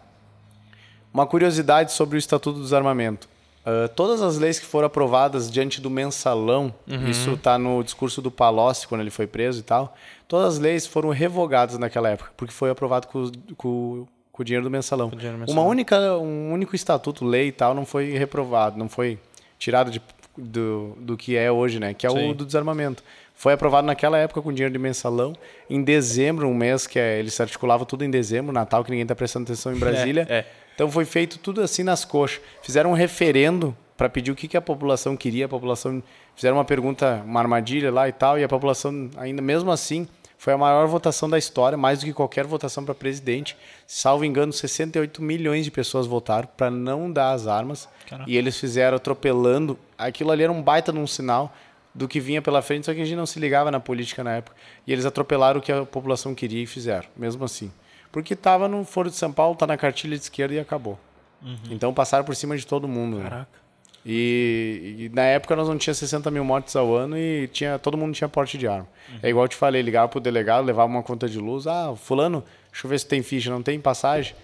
uma 1.14 1.26
curiosidade 1.26 1.92
sobre 1.92 2.16
o 2.16 2.18
Estatuto 2.18 2.58
do 2.58 2.64
Desarmamento. 2.64 3.28
Uh, 3.64 3.88
todas 3.94 4.20
as 4.20 4.36
leis 4.36 4.58
que 4.58 4.66
foram 4.66 4.86
aprovadas 4.86 5.50
diante 5.50 5.80
do 5.80 5.88
mensalão, 5.88 6.74
uhum. 6.86 7.08
isso 7.08 7.32
está 7.32 7.58
no 7.58 7.82
discurso 7.82 8.20
do 8.20 8.30
Palocci 8.30 8.86
quando 8.86 9.00
ele 9.00 9.10
foi 9.10 9.26
preso 9.26 9.60
e 9.60 9.62
tal, 9.62 9.96
todas 10.28 10.54
as 10.54 10.58
leis 10.58 10.86
foram 10.86 11.08
revogadas 11.08 11.78
naquela 11.78 12.10
época, 12.10 12.30
porque 12.36 12.52
foi 12.52 12.68
aprovado 12.68 13.06
com, 13.06 13.32
com, 13.56 14.06
com 14.30 14.42
o 14.42 14.44
dinheiro 14.44 14.64
do 14.64 14.70
mensalão. 14.70 15.08
Dinheiro 15.08 15.38
mensalão. 15.38 15.62
Uma 15.62 15.70
única, 15.70 15.98
um 16.18 16.52
único 16.52 16.76
estatuto, 16.76 17.24
lei 17.24 17.48
e 17.48 17.52
tal, 17.52 17.72
não 17.74 17.86
foi 17.86 18.12
reprovado, 18.12 18.78
não 18.78 18.88
foi 18.88 19.18
tirado 19.58 19.90
de 19.90 20.00
do, 20.36 20.96
do 20.98 21.16
que 21.16 21.36
é 21.36 21.50
hoje, 21.50 21.78
né? 21.78 21.94
Que 21.94 22.06
é 22.06 22.10
Sim. 22.10 22.30
o 22.30 22.34
do 22.34 22.44
desarmamento. 22.44 23.02
Foi 23.34 23.52
aprovado 23.52 23.86
naquela 23.86 24.18
época 24.18 24.40
com 24.42 24.52
dinheiro 24.52 24.72
de 24.72 24.78
mensalão. 24.78 25.32
Em 25.68 25.82
dezembro, 25.82 26.48
um 26.48 26.54
mês 26.54 26.86
que 26.86 26.98
é, 26.98 27.18
eles 27.18 27.38
articulavam 27.40 27.84
tudo 27.84 28.04
em 28.04 28.10
dezembro, 28.10 28.52
Natal, 28.52 28.84
que 28.84 28.90
ninguém 28.90 29.02
está 29.02 29.14
prestando 29.14 29.44
atenção 29.44 29.72
em 29.74 29.78
Brasília. 29.78 30.26
É, 30.28 30.38
é. 30.38 30.46
Então 30.74 30.90
foi 30.90 31.04
feito 31.04 31.38
tudo 31.38 31.60
assim 31.60 31.82
nas 31.82 32.04
coxas. 32.04 32.40
Fizeram 32.62 32.90
um 32.90 32.94
referendo 32.94 33.76
para 33.96 34.08
pedir 34.08 34.30
o 34.30 34.34
que, 34.34 34.48
que 34.48 34.56
a 34.56 34.60
população 34.60 35.16
queria. 35.16 35.46
A 35.46 35.48
população 35.48 36.02
fizeram 36.34 36.56
uma 36.56 36.64
pergunta, 36.64 37.22
uma 37.24 37.40
armadilha 37.40 37.92
lá 37.92 38.08
e 38.08 38.12
tal, 38.12 38.38
e 38.38 38.44
a 38.44 38.48
população 38.48 39.10
ainda 39.16 39.40
mesmo 39.40 39.70
assim 39.70 40.08
foi 40.36 40.52
a 40.52 40.58
maior 40.58 40.86
votação 40.86 41.30
da 41.30 41.38
história, 41.38 41.78
mais 41.78 42.00
do 42.00 42.04
que 42.04 42.12
qualquer 42.12 42.44
votação 42.44 42.84
para 42.84 42.94
presidente. 42.94 43.56
Salvo 43.86 44.26
engano, 44.26 44.52
68 44.52 45.22
milhões 45.22 45.64
de 45.64 45.70
pessoas 45.70 46.06
votaram 46.06 46.46
para 46.54 46.70
não 46.70 47.10
dar 47.10 47.32
as 47.32 47.46
armas. 47.46 47.88
Caraca. 48.06 48.30
E 48.30 48.36
eles 48.36 48.58
fizeram 48.58 48.96
atropelando. 48.96 49.78
Aquilo 49.96 50.30
ali 50.30 50.42
era 50.42 50.52
um 50.52 50.60
baita 50.60 50.92
num 50.92 51.06
sinal 51.06 51.54
do 51.94 52.06
que 52.06 52.20
vinha 52.20 52.42
pela 52.42 52.60
frente, 52.60 52.84
só 52.84 52.92
que 52.92 53.00
a 53.00 53.04
gente 53.04 53.16
não 53.16 53.24
se 53.24 53.40
ligava 53.40 53.70
na 53.70 53.80
política 53.80 54.22
na 54.22 54.32
época. 54.32 54.54
E 54.86 54.92
eles 54.92 55.06
atropelaram 55.06 55.60
o 55.60 55.62
que 55.62 55.72
a 55.72 55.86
população 55.86 56.34
queria 56.34 56.62
e 56.62 56.66
fizeram, 56.66 57.08
mesmo 57.16 57.44
assim. 57.44 57.72
Porque 58.14 58.34
estava 58.34 58.68
no 58.68 58.84
Foro 58.84 59.10
de 59.10 59.16
São 59.16 59.32
Paulo, 59.32 59.54
está 59.54 59.66
na 59.66 59.76
cartilha 59.76 60.16
de 60.16 60.22
esquerda 60.22 60.54
e 60.54 60.60
acabou. 60.60 60.96
Uhum. 61.42 61.56
Então 61.68 61.92
passaram 61.92 62.24
por 62.24 62.36
cima 62.36 62.56
de 62.56 62.64
todo 62.64 62.86
mundo. 62.86 63.16
Né? 63.16 63.24
Caraca. 63.24 63.40
Né? 63.40 63.64
E, 64.06 64.96
e, 65.00 65.08
na 65.08 65.22
época 65.22 65.56
nós 65.56 65.68
não 65.68 65.76
tinha 65.76 65.92
60 65.92 66.30
mil 66.30 66.44
mortes 66.44 66.76
ao 66.76 66.94
ano 66.94 67.18
e 67.18 67.48
tinha, 67.48 67.76
todo 67.76 67.96
mundo 67.96 68.14
tinha 68.14 68.28
porte 68.28 68.56
de 68.56 68.68
arma. 68.68 68.86
Uhum. 69.08 69.18
É 69.20 69.30
igual 69.30 69.46
eu 69.46 69.48
te 69.48 69.56
falei, 69.56 69.82
ligava 69.82 70.06
pro 70.06 70.20
delegado, 70.20 70.64
levava 70.64 70.88
uma 70.88 71.02
conta 71.02 71.28
de 71.28 71.40
luz. 71.40 71.66
Ah, 71.66 71.92
fulano, 71.96 72.44
deixa 72.70 72.86
eu 72.86 72.88
ver 72.88 73.00
se 73.00 73.06
tem 73.08 73.20
ficha, 73.20 73.50
não 73.50 73.64
tem 73.64 73.80
passagem? 73.80 74.36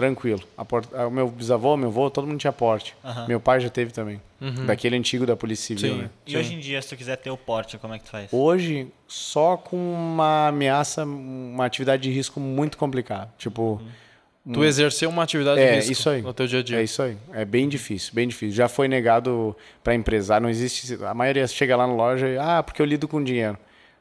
Tranquilo. 0.00 0.40
Porta, 0.66 1.06
o 1.06 1.10
meu 1.10 1.28
bisavô, 1.28 1.76
meu 1.76 1.88
avô, 1.88 2.10
todo 2.10 2.26
mundo 2.26 2.38
tinha 2.38 2.52
porte. 2.52 2.96
Uhum. 3.04 3.28
Meu 3.28 3.40
pai 3.40 3.60
já 3.60 3.68
teve 3.68 3.92
também. 3.92 4.20
Uhum. 4.40 4.66
Daquele 4.66 4.96
antigo 4.96 5.26
da 5.26 5.36
Polícia 5.36 5.76
Civil, 5.76 5.94
Sim. 5.94 6.02
né? 6.02 6.10
E 6.26 6.30
Sim. 6.32 6.36
hoje 6.38 6.54
em 6.54 6.58
dia, 6.58 6.80
se 6.80 6.88
tu 6.88 6.96
quiser 6.96 7.16
ter 7.16 7.30
o 7.30 7.36
porte, 7.36 7.76
como 7.76 7.92
é 7.92 7.98
que 7.98 8.04
tu 8.04 8.10
faz? 8.10 8.32
Hoje, 8.32 8.88
só 9.06 9.56
com 9.56 9.76
uma 9.76 10.48
ameaça, 10.48 11.04
uma 11.04 11.66
atividade 11.66 12.02
de 12.02 12.10
risco 12.10 12.40
muito 12.40 12.78
complicada. 12.78 13.30
Tipo... 13.38 13.80
Uhum 13.82 14.10
Tu 14.52 14.64
exercer 14.64 15.06
uma 15.06 15.22
atividade 15.22 15.60
é, 15.60 15.70
de 15.70 15.76
risco 15.76 15.92
isso 15.92 16.10
aí. 16.10 16.22
no 16.22 16.32
teu 16.32 16.46
dia 16.46 16.60
a 16.60 16.62
dia. 16.62 16.80
É 16.80 16.82
isso 16.82 17.02
aí. 17.02 17.16
É 17.32 17.44
bem 17.44 17.68
difícil, 17.68 18.12
bem 18.14 18.26
difícil. 18.26 18.56
Já 18.56 18.68
foi 18.68 18.88
negado 18.88 19.54
para 19.84 19.94
empresário, 19.94 20.44
não 20.44 20.50
existe. 20.50 20.98
A 21.04 21.12
maioria 21.12 21.46
chega 21.46 21.76
lá 21.76 21.86
na 21.86 21.92
loja 21.92 22.26
e, 22.26 22.38
ah, 22.38 22.62
porque 22.62 22.80
eu 22.80 22.86
lido 22.86 23.06
com 23.06 23.22
dinheiro. 23.22 23.58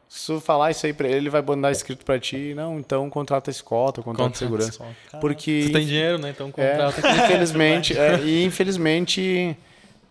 Se 0.09 0.25
tu 0.25 0.41
falar 0.41 0.71
isso 0.71 0.87
aí 0.87 0.91
para 0.91 1.07
ele, 1.07 1.17
ele 1.17 1.29
vai 1.29 1.43
mandar 1.43 1.71
escrito 1.71 2.03
para 2.03 2.19
ti, 2.19 2.55
não, 2.55 2.79
então 2.79 3.07
contrata 3.11 3.51
escolta, 3.51 4.01
contrata 4.01 4.35
segurança. 4.35 4.71
Escolta. 4.71 5.19
Porque 5.21 5.65
tu 5.67 5.71
tem 5.71 5.85
dinheiro, 5.85 6.17
né? 6.17 6.31
Então 6.31 6.51
é, 6.57 6.71
contrata. 6.71 7.07
É, 7.07 7.13
infelizmente, 7.25 7.95
é, 7.95 8.19
e 8.19 8.43
infelizmente 8.43 9.55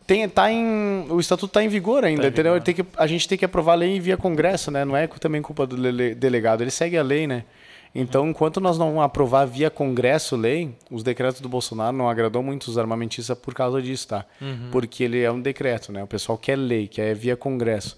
tem, 0.07 0.29
tá 0.29 0.53
em, 0.53 1.05
o 1.11 1.19
estatuto 1.19 1.51
está 1.51 1.65
em 1.65 1.69
vigor 1.69 2.05
ainda, 2.05 2.23
tá 2.23 2.29
entendeu? 2.29 2.61
Tem 2.61 2.77
que, 2.77 2.87
a 2.97 3.09
gente 3.09 3.27
tem 3.27 3.37
que 3.37 3.45
aprovar 3.45 3.73
a 3.73 3.75
lei 3.75 3.99
via 3.99 4.17
Congresso, 4.17 4.71
né? 4.71 4.85
Não 4.85 4.97
é 4.97 5.09
também 5.09 5.43
culpa 5.43 5.67
do 5.67 5.77
delegado, 6.15 6.63
ele 6.63 6.71
segue 6.71 6.97
a 6.97 7.03
lei, 7.03 7.27
né? 7.27 7.45
Então, 7.93 8.29
enquanto 8.29 8.61
nós 8.61 8.79
não 8.79 9.03
aprovar 9.03 9.47
via 9.47 9.69
Congresso 9.69 10.37
lei, 10.37 10.73
os 10.91 11.03
decretos 11.03 11.41
do 11.41 11.49
Bolsonaro 11.49 11.97
não 11.97 12.09
agradou 12.09 12.43
muito 12.43 12.69
os 12.69 12.79
armamentistas 12.79 13.37
por 13.37 13.53
causa 13.53 13.83
disso, 13.83 14.07
tá? 14.09 14.25
Uhum. 14.41 14.69
Porque 14.71 15.03
ele 15.03 15.21
é 15.21 15.33
um 15.33 15.41
decreto, 15.41 15.91
né? 15.91 16.05
O 16.05 16.07
pessoal 16.07 16.39
quer 16.39 16.57
lei, 16.57 16.87
quer 16.87 17.15
via 17.17 17.37
Congresso. 17.37 17.97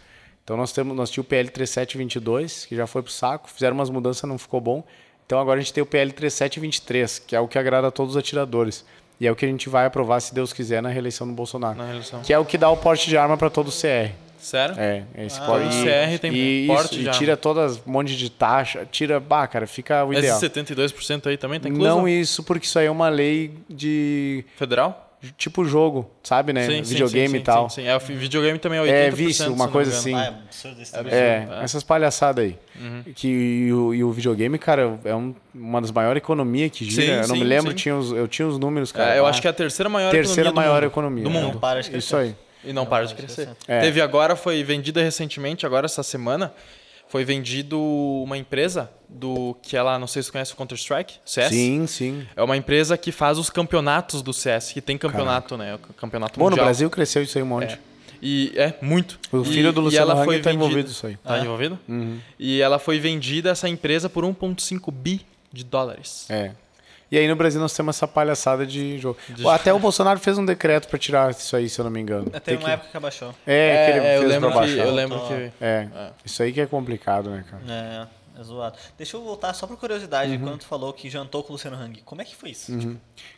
Então 0.51 0.59
nós 0.59 0.73
temos, 0.73 0.97
nós 0.97 1.09
tínhamos 1.09 1.29
o 1.29 1.31
PL 1.31 1.49
3722, 1.49 2.67
que 2.67 2.75
já 2.75 2.85
foi 2.85 3.05
pro 3.05 3.13
saco, 3.13 3.49
fizeram 3.49 3.77
umas 3.77 3.89
mudanças, 3.89 4.29
não 4.29 4.37
ficou 4.37 4.61
bom. 4.61 4.83
Então 5.25 5.39
agora 5.39 5.61
a 5.61 5.63
gente 5.63 5.73
tem 5.73 5.81
o 5.81 5.87
PL 5.87 6.11
3723, 6.11 7.21
que 7.21 7.37
é 7.37 7.41
o 7.41 7.47
que 7.47 7.57
agrada 7.57 7.87
a 7.87 7.91
todos 7.93 8.17
os 8.17 8.19
atiradores. 8.19 8.85
E 9.21 9.29
é 9.29 9.31
o 9.31 9.37
que 9.37 9.45
a 9.45 9.49
gente 9.49 9.69
vai 9.69 9.87
aprovar, 9.87 10.19
se 10.19 10.35
Deus 10.35 10.53
quiser, 10.53 10.83
na 10.83 10.89
reeleição 10.89 11.25
do 11.25 11.33
Bolsonaro. 11.35 11.81
Reeleição. 11.81 12.21
Que 12.23 12.33
é 12.33 12.39
o 12.39 12.45
que 12.45 12.59
dá 12.59 12.69
o 12.69 12.77
porte 12.77 13.09
de 13.09 13.17
arma 13.17 13.37
para 13.37 13.49
todo 13.49 13.69
o 13.69 13.71
CR. 13.71 14.13
Sério? 14.41 14.75
É, 14.77 15.05
esse 15.19 15.39
ah, 15.41 15.47
pode. 15.47 15.67
O 15.67 15.69
CR 15.69 16.19
tem 16.21 16.35
e, 16.35 16.67
porte 16.67 17.01
isso, 17.01 17.09
e 17.09 17.13
tira 17.13 17.37
todas 17.37 17.77
um 17.87 17.93
monte 17.93 18.17
de 18.17 18.29
taxa, 18.29 18.85
tira, 18.91 19.21
bah, 19.21 19.47
cara, 19.47 19.69
fica 19.69 20.05
o 20.05 20.13
ideal. 20.13 20.37
Esse 20.37 20.51
72% 20.51 21.29
aí 21.29 21.37
também 21.37 21.61
tem 21.61 21.71
incluso? 21.71 21.89
Não 21.89 22.09
isso, 22.09 22.43
porque 22.43 22.67
isso 22.67 22.77
aí 22.77 22.87
é 22.87 22.91
uma 22.91 23.09
lei 23.09 23.55
de 23.69 24.45
federal? 24.57 25.10
Tipo 25.37 25.65
jogo, 25.65 26.11
sabe, 26.23 26.53
né? 26.53 26.67
Sim, 26.67 26.83
sim, 26.85 26.91
Videogame 26.95 27.29
sim, 27.31 27.37
e 27.37 27.41
tal. 27.41 27.69
Sim, 27.69 27.83
sim. 27.83 27.89
É, 27.89 27.99
videogame 27.99 28.59
também 28.59 28.79
é 28.79 28.83
80%. 28.83 28.89
É 28.91 29.11
vício, 29.11 29.53
uma 29.53 29.67
não 29.67 29.73
coisa 29.73 29.91
assim. 29.91 30.15
Ah, 30.15 30.25
é 30.25 30.29
absurdo. 30.29 30.77
É, 30.81 30.83
absurdo, 30.83 31.09
é. 31.55 31.65
essas 31.65 31.83
palhaçadas 31.83 32.45
aí. 32.45 32.59
Que, 33.15 33.29
e, 33.69 33.73
o, 33.73 33.95
e 33.95 34.03
o 34.05 34.11
videogame, 34.11 34.59
cara, 34.59 34.99
é 35.05 35.15
um- 35.15 35.35
uma 35.55 35.81
das 35.81 35.91
maiores 35.91 36.19
economias 36.23 36.71
que 36.71 36.85
gira. 36.85 37.03
Sim, 37.03 37.11
eu 37.13 37.29
não 37.29 37.35
sim, 37.37 37.43
me 37.43 37.45
lembro, 37.45 37.71
sim. 37.73 37.77
tinha 37.77 37.97
os, 37.97 38.13
eu 38.13 38.27
tinha 38.27 38.49
os 38.49 38.59
números, 38.59 38.91
cara. 38.93 39.15
É, 39.15 39.19
eu 39.19 39.27
Ah, 39.27 39.31
acho 39.31 39.41
que 39.41 39.47
é 39.47 39.51
a 39.51 39.55
terceira 39.55 39.89
maior 39.89 40.11
terceira 40.11 40.49
economia 40.49 40.53
do 40.53 40.57
maior 40.57 40.83
mundo. 40.83 40.91
economia. 40.91 41.25
Do 41.25 41.31
É. 41.31 41.33
mundo. 41.33 41.53
Não 41.55 41.61
para 41.61 41.83
de 41.83 41.91
crescer. 41.91 42.07
Isso 42.07 42.17
aí. 42.17 42.35
E 42.65 42.73
não, 42.73 42.85
para 42.87 43.07
de 43.07 43.15
crescer. 43.15 43.49
É. 43.69 43.81
Teve 43.81 44.01
agora, 44.01 44.37
foi 44.37 44.63
vendida 44.63 45.03
recentemente, 45.03 45.65
agora 45.67 45.87
essa 45.87 46.03
semana, 46.03 46.53
foi 47.11 47.25
vendido 47.25 47.79
uma 47.79 48.39
empresa 48.39 48.91
do 49.09 49.55
que 49.63 49.77
ela, 49.77 49.99
não 49.99 50.07
sei 50.07 50.23
se 50.23 50.27
você 50.27 50.33
conhece 50.33 50.53
o 50.53 50.57
Counter-Strike, 50.57 51.15
CS. 51.25 51.51
Sim, 51.53 51.87
sim. 51.87 52.27
É 52.37 52.43
uma 52.43 52.57
empresa 52.57 52.97
que 52.97 53.11
faz 53.13 53.37
os 53.37 53.51
campeonatos 53.51 54.23
do 54.23 54.33
CS, 54.33 54.73
que 54.73 54.81
tem 54.81 54.97
campeonato, 54.97 55.57
né? 55.57 55.75
O 55.75 55.93
campeonato 55.95 56.39
Bom, 56.39 56.45
no 56.47 56.51
mundial. 56.53 56.67
Brasil 56.67 56.89
cresceu 56.89 57.23
isso 57.23 57.37
aí 57.37 57.43
um 57.43 57.49
monte. 57.49 57.75
É. 57.75 57.79
E 58.23 58.53
é 58.55 58.75
muito. 58.81 59.19
O 59.33 59.43
E- 59.43 59.45
filho 59.45 59.73
do 59.73 59.81
e 59.81 59.85
Luciano 59.85 60.11
ela 60.13 60.21
Hang 60.21 60.27
tá 60.27 60.33
vendida- 60.33 60.53
envolvido 60.53 60.89
nisso 60.89 61.07
aí. 61.07 61.17
Tá 61.17 61.39
É. 61.39 61.41
envolvido? 61.43 61.79
Uhum. 61.89 62.19
E 62.39 62.61
ela 62.61 62.79
foi 62.79 63.01
vendida 63.01 63.51
essa 63.51 63.69
empresa 63.69 64.09
por 64.09 64.25
1.5 64.25 64.91
bi 64.93 65.21
de 65.53 65.65
dólares. 65.65 66.27
É. 66.31 66.53
E 67.11 67.19
aí 67.19 67.27
no 67.27 67.35
Brasil 67.35 67.61
nós 67.61 67.73
temos 67.75 67.97
essa 67.97 68.07
palhaçada 68.07 68.65
de 68.65 68.97
jogo. 68.99 69.19
De- 69.29 69.47
Até 69.49 69.73
o 69.73 69.79
Bolsonaro 69.81 70.21
fez 70.21 70.39
um 70.39 70.45
decreto 70.45 70.87
pra 70.89 70.99
tirar 70.99 71.31
isso 71.33 71.57
aí, 71.57 71.69
se 71.69 71.79
eu 71.81 71.85
não 71.85 71.91
me 71.91 72.01
engano. 72.01 72.31
É, 72.33 72.39
Tem 72.39 72.57
uma 72.57 72.65
que- 72.67 72.71
época 72.71 72.89
que 72.91 72.97
abaixou. 72.97 73.35
É, 73.47 73.85
que 73.85 73.91
ele 73.91 73.99
eu 73.99 74.21
fez 74.21 74.31
lembro 74.33 74.51
pra 74.53 74.61
que 74.61 74.67
baixar. 74.69 74.87
eu 74.87 74.95
lembro 74.95 75.21
que 75.27 75.53
É. 75.61 75.89
Isso 76.25 76.43
aí 76.43 76.53
que 76.53 76.61
é 76.61 76.67
complicado, 76.67 77.29
né, 77.31 77.45
cara? 77.51 77.63
É, 77.69 78.41
é 78.41 78.43
zoado. 78.45 78.79
Deixa 78.97 79.17
eu 79.17 79.23
voltar 79.25 79.53
só 79.55 79.67
por 79.67 79.77
curiosidade, 79.77 80.39
quando 80.39 80.59
tu 80.59 80.67
falou 80.67 80.93
que 80.93 81.11
jantou 81.11 81.43
com 81.43 81.49
o 81.51 81.53
Luciano 81.55 81.77
Hang. 81.77 82.01
Como 82.05 82.23
é 82.23 82.25
que 82.25 82.37
foi 82.37 82.51
isso? 82.51 82.73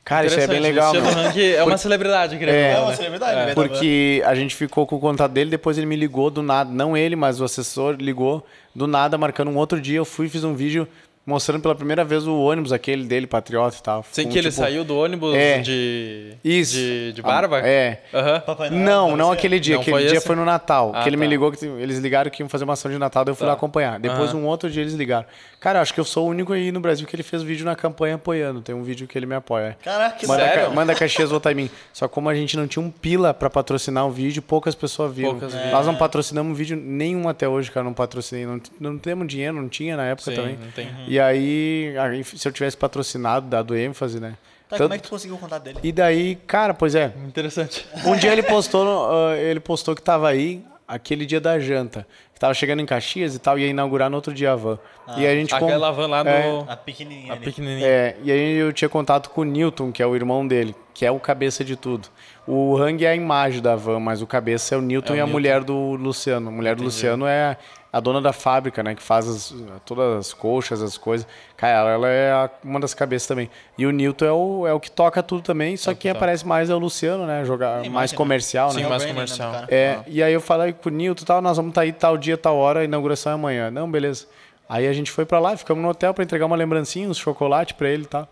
Cara, 0.05 0.27
isso 0.27 0.37
aí 0.37 0.45
é 0.45 0.47
bem 0.47 0.61
legal, 0.61 0.93
Luciano 0.93 1.17
meu. 1.19 1.29
Hang 1.31 1.55
é 1.55 1.65
uma 1.65 1.79
celebridade, 1.79 2.37
querendo 2.39 2.55
É. 2.55 2.71
É 2.73 2.75
não, 2.75 2.83
uma 2.83 2.91
né? 2.91 2.97
celebridade, 2.97 3.41
É. 3.41 3.47
né? 3.47 3.55
Porque 3.55 4.23
a 4.27 4.35
gente 4.35 4.55
ficou 4.55 4.87
com 4.87 4.97
o 4.97 5.01
contato 5.01 5.33
dele, 5.33 5.49
depois 5.51 5.79
ele 5.79 5.87
me 5.87 5.97
ligou 5.97 6.31
do 6.31 6.43
nada. 6.43 6.71
Não 6.71 6.95
ele, 6.95 7.17
mas 7.17 7.41
o 7.41 7.45
assessor 7.45 7.97
ligou 7.99 8.47
do 8.75 8.87
nada, 8.87 9.17
marcando 9.17 9.51
um 9.51 9.57
outro 9.57 9.81
dia. 9.81 9.97
Eu 9.97 10.05
fui 10.05 10.27
e 10.27 10.29
fiz 10.29 10.45
um 10.45 10.55
vídeo 10.55 10.87
mostrando 11.25 11.63
pela 11.63 11.75
primeira 11.75 12.05
vez 12.05 12.27
o 12.27 12.37
ônibus, 12.41 12.73
aquele 12.73 13.05
dele, 13.05 13.27
Patriota 13.27 13.77
e 13.79 13.83
tal. 13.83 14.05
Sem 14.11 14.29
que 14.29 14.37
ele 14.39 14.51
tipo, 14.51 14.61
saiu 14.63 14.85
do 14.85 14.97
ônibus 14.97 15.35
É. 15.35 15.59
de, 15.61 16.35
Isso. 16.45 16.75
de, 16.75 17.13
de 17.13 17.23
barba? 17.23 17.61
É. 17.61 18.03
Aham. 18.13 18.41
Papai 18.41 18.71
Noel, 18.71 18.83
Não, 18.85 19.17
não 19.17 19.27
você? 19.29 19.35
aquele 19.35 19.61
dia. 19.61 19.75
Não 19.77 19.83
aquele 19.83 19.97
foi 19.97 20.07
dia 20.09 20.17
esse? 20.19 20.27
foi 20.27 20.35
no 20.37 20.45
Natal. 20.45 20.93
Ah, 20.95 21.03
que 21.03 21.09
ele 21.09 21.17
me 21.17 21.25
tá. 21.27 21.31
ligou 21.31 21.53
que 21.53 21.65
eles 21.65 21.99
ligaram 21.99 22.31
que 22.31 22.43
iam 22.43 22.49
fazer 22.49 22.65
uma 22.65 22.73
ação 22.73 22.91
de 22.91 22.99
Natal, 22.99 23.25
daí 23.25 23.33
eu 23.33 23.37
fui 23.37 23.45
Tá. 23.45 23.49
lá 23.49 23.53
acompanhar. 23.55 23.99
Depois, 24.01 24.31
Aham. 24.31 24.41
um 24.41 24.47
outro 24.47 24.69
dia, 24.71 24.83
eles 24.83 24.95
ligaram. 24.95 25.27
Cara, 25.61 25.81
acho 25.81 25.95
que 25.95 26.01
eu 26.01 26.05
sou 26.05 26.27
o 26.27 26.31
único 26.31 26.53
aí 26.53 26.73
no 26.73 26.81
Brasil 26.81 27.07
que 27.07 27.15
ele 27.15 27.23
fez 27.23 27.41
vídeo 27.43 27.65
na 27.65 27.77
campanha 27.77 28.17
apoiando. 28.17 28.61
Tem 28.61 28.75
um 28.75 28.83
vídeo 28.83 29.07
que 29.07 29.17
ele 29.17 29.27
me 29.27 29.35
apoia. 29.37 29.77
Caraca, 29.85 30.17
que 30.17 30.27
Manda, 30.27 30.43
sério? 30.45 30.65
ca 30.65 30.71
manda 30.71 30.93
Caxias 30.95 31.31
votar 31.31 31.53
em 31.53 31.55
mim. 31.55 31.71
Só 31.93 32.09
como 32.09 32.29
a 32.29 32.35
gente 32.35 32.57
não 32.57 32.67
tinha 32.67 32.85
um 32.85 32.91
pila 32.91 33.33
pra 33.33 33.49
patrocinar 33.49 34.05
o 34.07 34.11
vídeo, 34.11 34.43
poucas 34.43 34.75
pessoas 34.75 35.15
viram. 35.15 35.31
Poucas 35.31 35.55
viram. 35.55 35.71
Nós 35.71 35.87
não 35.87 35.95
É. 35.95 35.97
patrocinamos 35.97 36.59
vídeo 36.59 36.77
nenhum 36.77 37.29
até 37.29 37.49
hoje, 37.49 37.71
cara. 37.71 37.85
Não 37.85 37.95
patrocinei. 37.95 38.45
Não, 38.45 38.61
não 38.81 38.99
temos 38.99 39.29
dinheiro, 39.29 39.55
não 39.55 39.69
tinha 39.69 39.97
na 39.97 40.05
época 40.07 40.31
Sim, 40.33 40.37
também. 40.37 40.59
não 40.61 40.71
tem. 40.73 40.89
E 41.13 41.21
aí, 41.21 41.95
aí, 41.99 42.25
se 42.25 42.49
eu 42.49 42.53
tivesse 42.53 42.75
patrocinado, 42.75 43.47
dado 43.47 43.77
ênfase, 43.77 44.19
né? 44.19 44.31
Tá, 44.69 44.79
Tanto- 44.79 44.83
como 44.85 44.95
é 44.95 44.97
que 44.97 45.05
tu 45.05 45.11
conseguiu 45.11 45.37
o 45.37 45.39
contato 45.39 45.63
dele? 45.63 45.79
E 45.83 45.93
daí, 45.93 46.37
cara, 46.47 46.73
pois 46.73 46.95
é. 46.95 47.13
Interessante. 47.27 47.87
Um 48.07 48.17
dia 48.17 48.33
ele 48.33 48.43
postou, 48.43 49.11
ah, 49.11 49.37
ele 49.37 49.61
postou 49.61 49.95
que 49.95 50.01
tava 50.01 50.27
aí 50.31 50.65
aquele 50.89 51.27
dia 51.27 51.39
da 51.39 51.59
janta. 51.59 52.07
Que 52.33 52.41
tava 52.41 52.55
chegando 52.55 52.81
em 52.81 52.87
Caxias 52.87 53.35
e 53.35 53.39
tal, 53.39 53.59
ia 53.59 53.67
inaugurar 53.67 54.09
no 54.09 54.17
outro 54.17 54.33
dia 54.33 54.53
a 54.53 54.57
van. 54.57 54.79
e 55.19 55.27
aí 55.27 55.27
a 55.27 55.35
gente 55.39 55.51
com- 55.55 55.67
Aquela 55.67 55.91
van 55.91 56.07
lá 56.07 56.25
no... 56.25 56.31
É. 56.31 56.65
A 56.69 56.77
pequenininha 56.77 57.35
A 57.35 57.37
pequenininha. 57.37 57.87
É, 57.87 58.17
e 58.25 58.33
aí 58.33 58.55
eu 58.55 58.73
tinha 58.73 58.89
contato 58.89 59.29
com 59.29 59.43
o 59.43 59.45
Newton, 59.45 59.93
que 59.93 60.03
é 60.03 60.07
o 60.07 60.17
irmão 60.17 60.47
dele, 60.49 60.75
que 60.95 61.05
é 61.05 61.11
o 61.11 61.21
cabeça 61.21 61.63
de 61.63 61.77
tudo. 61.77 62.09
O 62.47 62.75
Hang 62.79 63.05
é 63.05 63.11
a 63.11 63.15
imagem 63.15 63.61
da 63.61 63.77
van, 63.77 64.01
mas 64.01 64.23
o 64.23 64.27
cabeça 64.27 64.75
é 64.75 64.79
o 64.79 64.81
Newton 64.81 65.13
É 65.13 65.17
o 65.17 65.19
e 65.19 65.21
a 65.21 65.25
Newton. 65.25 65.33
mulher 65.33 65.63
do 65.63 65.77
Luciano. 65.95 66.49
A 66.49 66.53
mulher 66.53 66.75
do 66.75 66.83
Luciano 66.83 67.27
é 67.27 67.57
a 67.93 68.01
dona 68.01 68.23
da 68.23 68.33
fábrica, 68.33 68.83
né? 68.83 68.95
Que 68.95 69.03
faz 69.03 69.29
as- 69.29 69.55
todas 69.85 70.19
as 70.29 70.33
coxas, 70.33 70.81
as 70.83 70.97
coisas. 70.97 71.27
Cara, 71.57 71.91
ela 71.91 72.09
é 72.09 72.33
a- 72.33 72.51
uma 72.65 72.81
das 72.81 72.95
cabeças 72.95 73.29
também. 73.29 73.51
E 73.77 73.85
o 73.85 73.91
Newton 73.91 74.25
é 74.25 74.33
o, 74.33 74.67
é 74.67 74.73
o 74.73 74.81
que 74.81 74.91
toca 74.91 75.23
tudo 75.23 75.43
também, 75.43 75.77
só 75.77 75.91
É 75.91 75.95
que 75.95 75.99
que 75.99 76.03
quem 76.05 76.11
toca. 76.13 76.19
aparece 76.25 76.47
mais 76.47 76.71
é 76.71 76.75
o 76.75 76.79
Luciano, 76.79 77.27
né? 77.27 77.45
Jogar 77.45 77.75
mais 77.77 77.87
imagem, 77.87 78.15
né? 78.15 78.17
comercial, 78.17 78.71
Sim, 78.71 78.77
né? 78.79 78.83
É 78.83 78.87
o 78.87 78.91
mais 78.91 79.05
comercial. 79.05 79.53
É, 79.69 79.97
Ah. 80.01 80.05
e 80.07 80.23
aí 80.23 80.33
eu 80.33 80.41
falei 80.41 80.73
com 80.73 80.89
o 80.89 80.93
Nilton 80.93 81.23
e 81.23 81.27
tal, 81.27 81.43
nós 81.43 81.57
vamos 81.59 81.71
estar 81.73 81.83
aí 81.83 81.93
tal 81.93 82.17
dia, 82.17 82.39
tal 82.39 82.57
hora, 82.57 82.81
a 82.81 82.85
inauguração 82.85 83.33
é 83.33 83.35
amanhã. 83.35 83.71
Não, 83.71 83.91
beleza. 83.91 84.27
Aí 84.69 84.89
a 84.89 84.93
gente 84.95 85.11
foi 85.11 85.27
pra 85.27 85.39
lá, 85.39 85.55
ficamos 85.55 85.83
no 85.83 85.91
hotel 85.91 86.15
pra 86.15 86.25
entregar 86.25 86.47
uma 86.47 86.57
lembrancinha, 86.57 87.07
uns 87.07 87.19
chocolate 87.19 87.75
pra 87.75 87.91
ele 87.91 88.05
e 88.05 88.07
tal. 88.07 88.27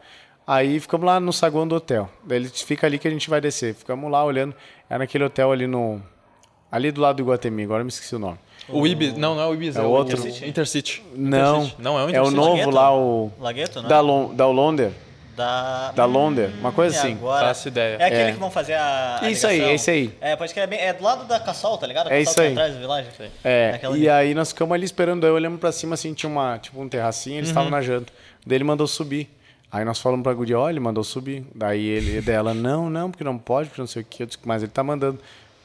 Aí 0.47 0.81
ficamos 0.81 1.05
lá 1.07 1.21
no 1.21 1.33
saguão 1.35 1.69
do 1.69 1.75
hotel. 1.75 2.09
Daí 2.25 2.39
ele 2.39 2.49
fica 2.49 2.87
ali 2.87 2.99
que 2.99 3.07
a 3.07 3.11
gente 3.11 3.29
vai 3.29 3.41
descer. 3.43 3.75
Ficamos 3.75 4.11
lá 4.11 4.25
olhando. 4.25 4.55
Era 4.89 5.01
naquele 5.01 5.23
hotel 5.23 5.53
ali 5.53 5.67
no. 5.67 6.01
Ali 6.73 6.91
do 6.91 7.01
lado 7.01 7.17
do 7.17 7.23
Iguatemi, 7.23 7.65
agora 7.65 7.81
eu 7.83 7.85
me 7.85 7.91
esqueci 7.91 8.17
o 8.17 8.19
nome. 8.19 8.39
O 8.73 8.87
Ibis... 8.87 9.17
Não, 9.17 9.35
não 9.35 9.43
é 9.43 9.47
o 9.47 9.55
Ibis, 9.55 9.77
é, 9.77 9.81
É 9.81 9.83
o 9.83 9.89
outro. 9.91 10.19
Intercity. 10.19 10.49
Intercity. 10.49 11.03
Não. 11.15 11.59
Intercity. 11.63 11.83
Não, 11.83 11.99
é 11.99 12.03
o 12.03 12.03
É 12.03 12.07
o 12.07 12.09
Intercity. 12.11 12.37
novo 12.37 12.51
Lagueto? 12.53 12.71
lá, 12.71 12.97
o. 12.97 13.33
Lagueto, 13.41 13.83
né? 13.83 13.89
Da, 13.89 14.01
Lon, 14.01 14.35
da 14.35 14.47
Londer. 14.47 14.91
Da... 15.37 15.93
Da 15.93 16.05
Londer, 16.05 16.51
uma 16.61 16.71
coisa 16.73 16.95
E 16.95 16.99
assim. 16.99 17.13
agora? 17.13 17.47
Faço 17.47 17.69
ideia. 17.69 17.97
É 17.99 18.05
aquele 18.05 18.23
É. 18.23 18.33
que 18.33 18.39
vão 18.39 18.51
fazer 18.51 18.75
a. 18.75 19.21
a 19.23 19.31
Isso 19.31 19.47
aí, 19.47 19.61
é 19.61 19.75
isso 19.75 19.91
aí. 19.91 20.13
É, 20.21 20.37
pode 20.37 20.53
que 20.53 20.61
é 20.61 20.67
bem. 20.67 20.79
É 20.79 20.93
do 20.93 21.03
lado 21.03 21.25
da 21.27 21.41
Cassol, 21.41 21.79
tá 21.79 21.87
ligado? 21.87 22.09
A 22.09 22.15
É 22.15 22.19
Cassol 22.19 22.23
isso 22.25 22.35
que 22.35 22.41
aí. 22.43 22.53
atrás 22.53 22.75
da 22.75 22.81
vilagem. 22.81 23.11
É, 23.43 23.73
Aquela 23.75 23.97
e 23.97 24.01
ali. 24.09 24.29
aí 24.29 24.35
nós 24.35 24.49
ficamos 24.49 24.75
ali 24.75 24.85
esperando, 24.85 25.23
daí 25.23 25.31
olhamos 25.31 25.59
pra 25.59 25.73
cima 25.73 25.95
assim, 25.95 26.13
tinha 26.13 26.29
uma, 26.29 26.59
tipo 26.59 26.79
um 26.81 26.89
terracinho, 26.89 27.39
eles 27.39 27.49
estavam 27.49 27.71
na 27.71 27.81
janta. 27.81 28.13
Daí 28.45 28.57
ele 28.57 28.65
mandou 28.65 28.87
subir. 28.87 29.31
Aí 29.73 29.85
nós 29.85 29.99
falamos 30.01 30.25
pra 30.25 30.35
guria, 30.35 30.59
olha, 30.59 30.73
ele 30.73 30.81
mandou 30.81 31.03
subir. 31.05 31.47
Daí 31.55 31.87
ele 31.87 32.21
dela, 32.21 32.53
não, 32.53 32.91
não, 32.91 33.09
porque 33.11 33.25
não 33.25 33.39
pode, 33.39 33.69
porque 33.69 33.81
não 33.81 33.87
sei 33.89 34.03
o 34.03 34.05
que. 34.05 34.25
Eu 34.25 34.27
disse, 34.27 34.39
mas 34.45 34.63
ele 34.63 34.73
tá 34.73 34.83
mandando. 34.83 35.21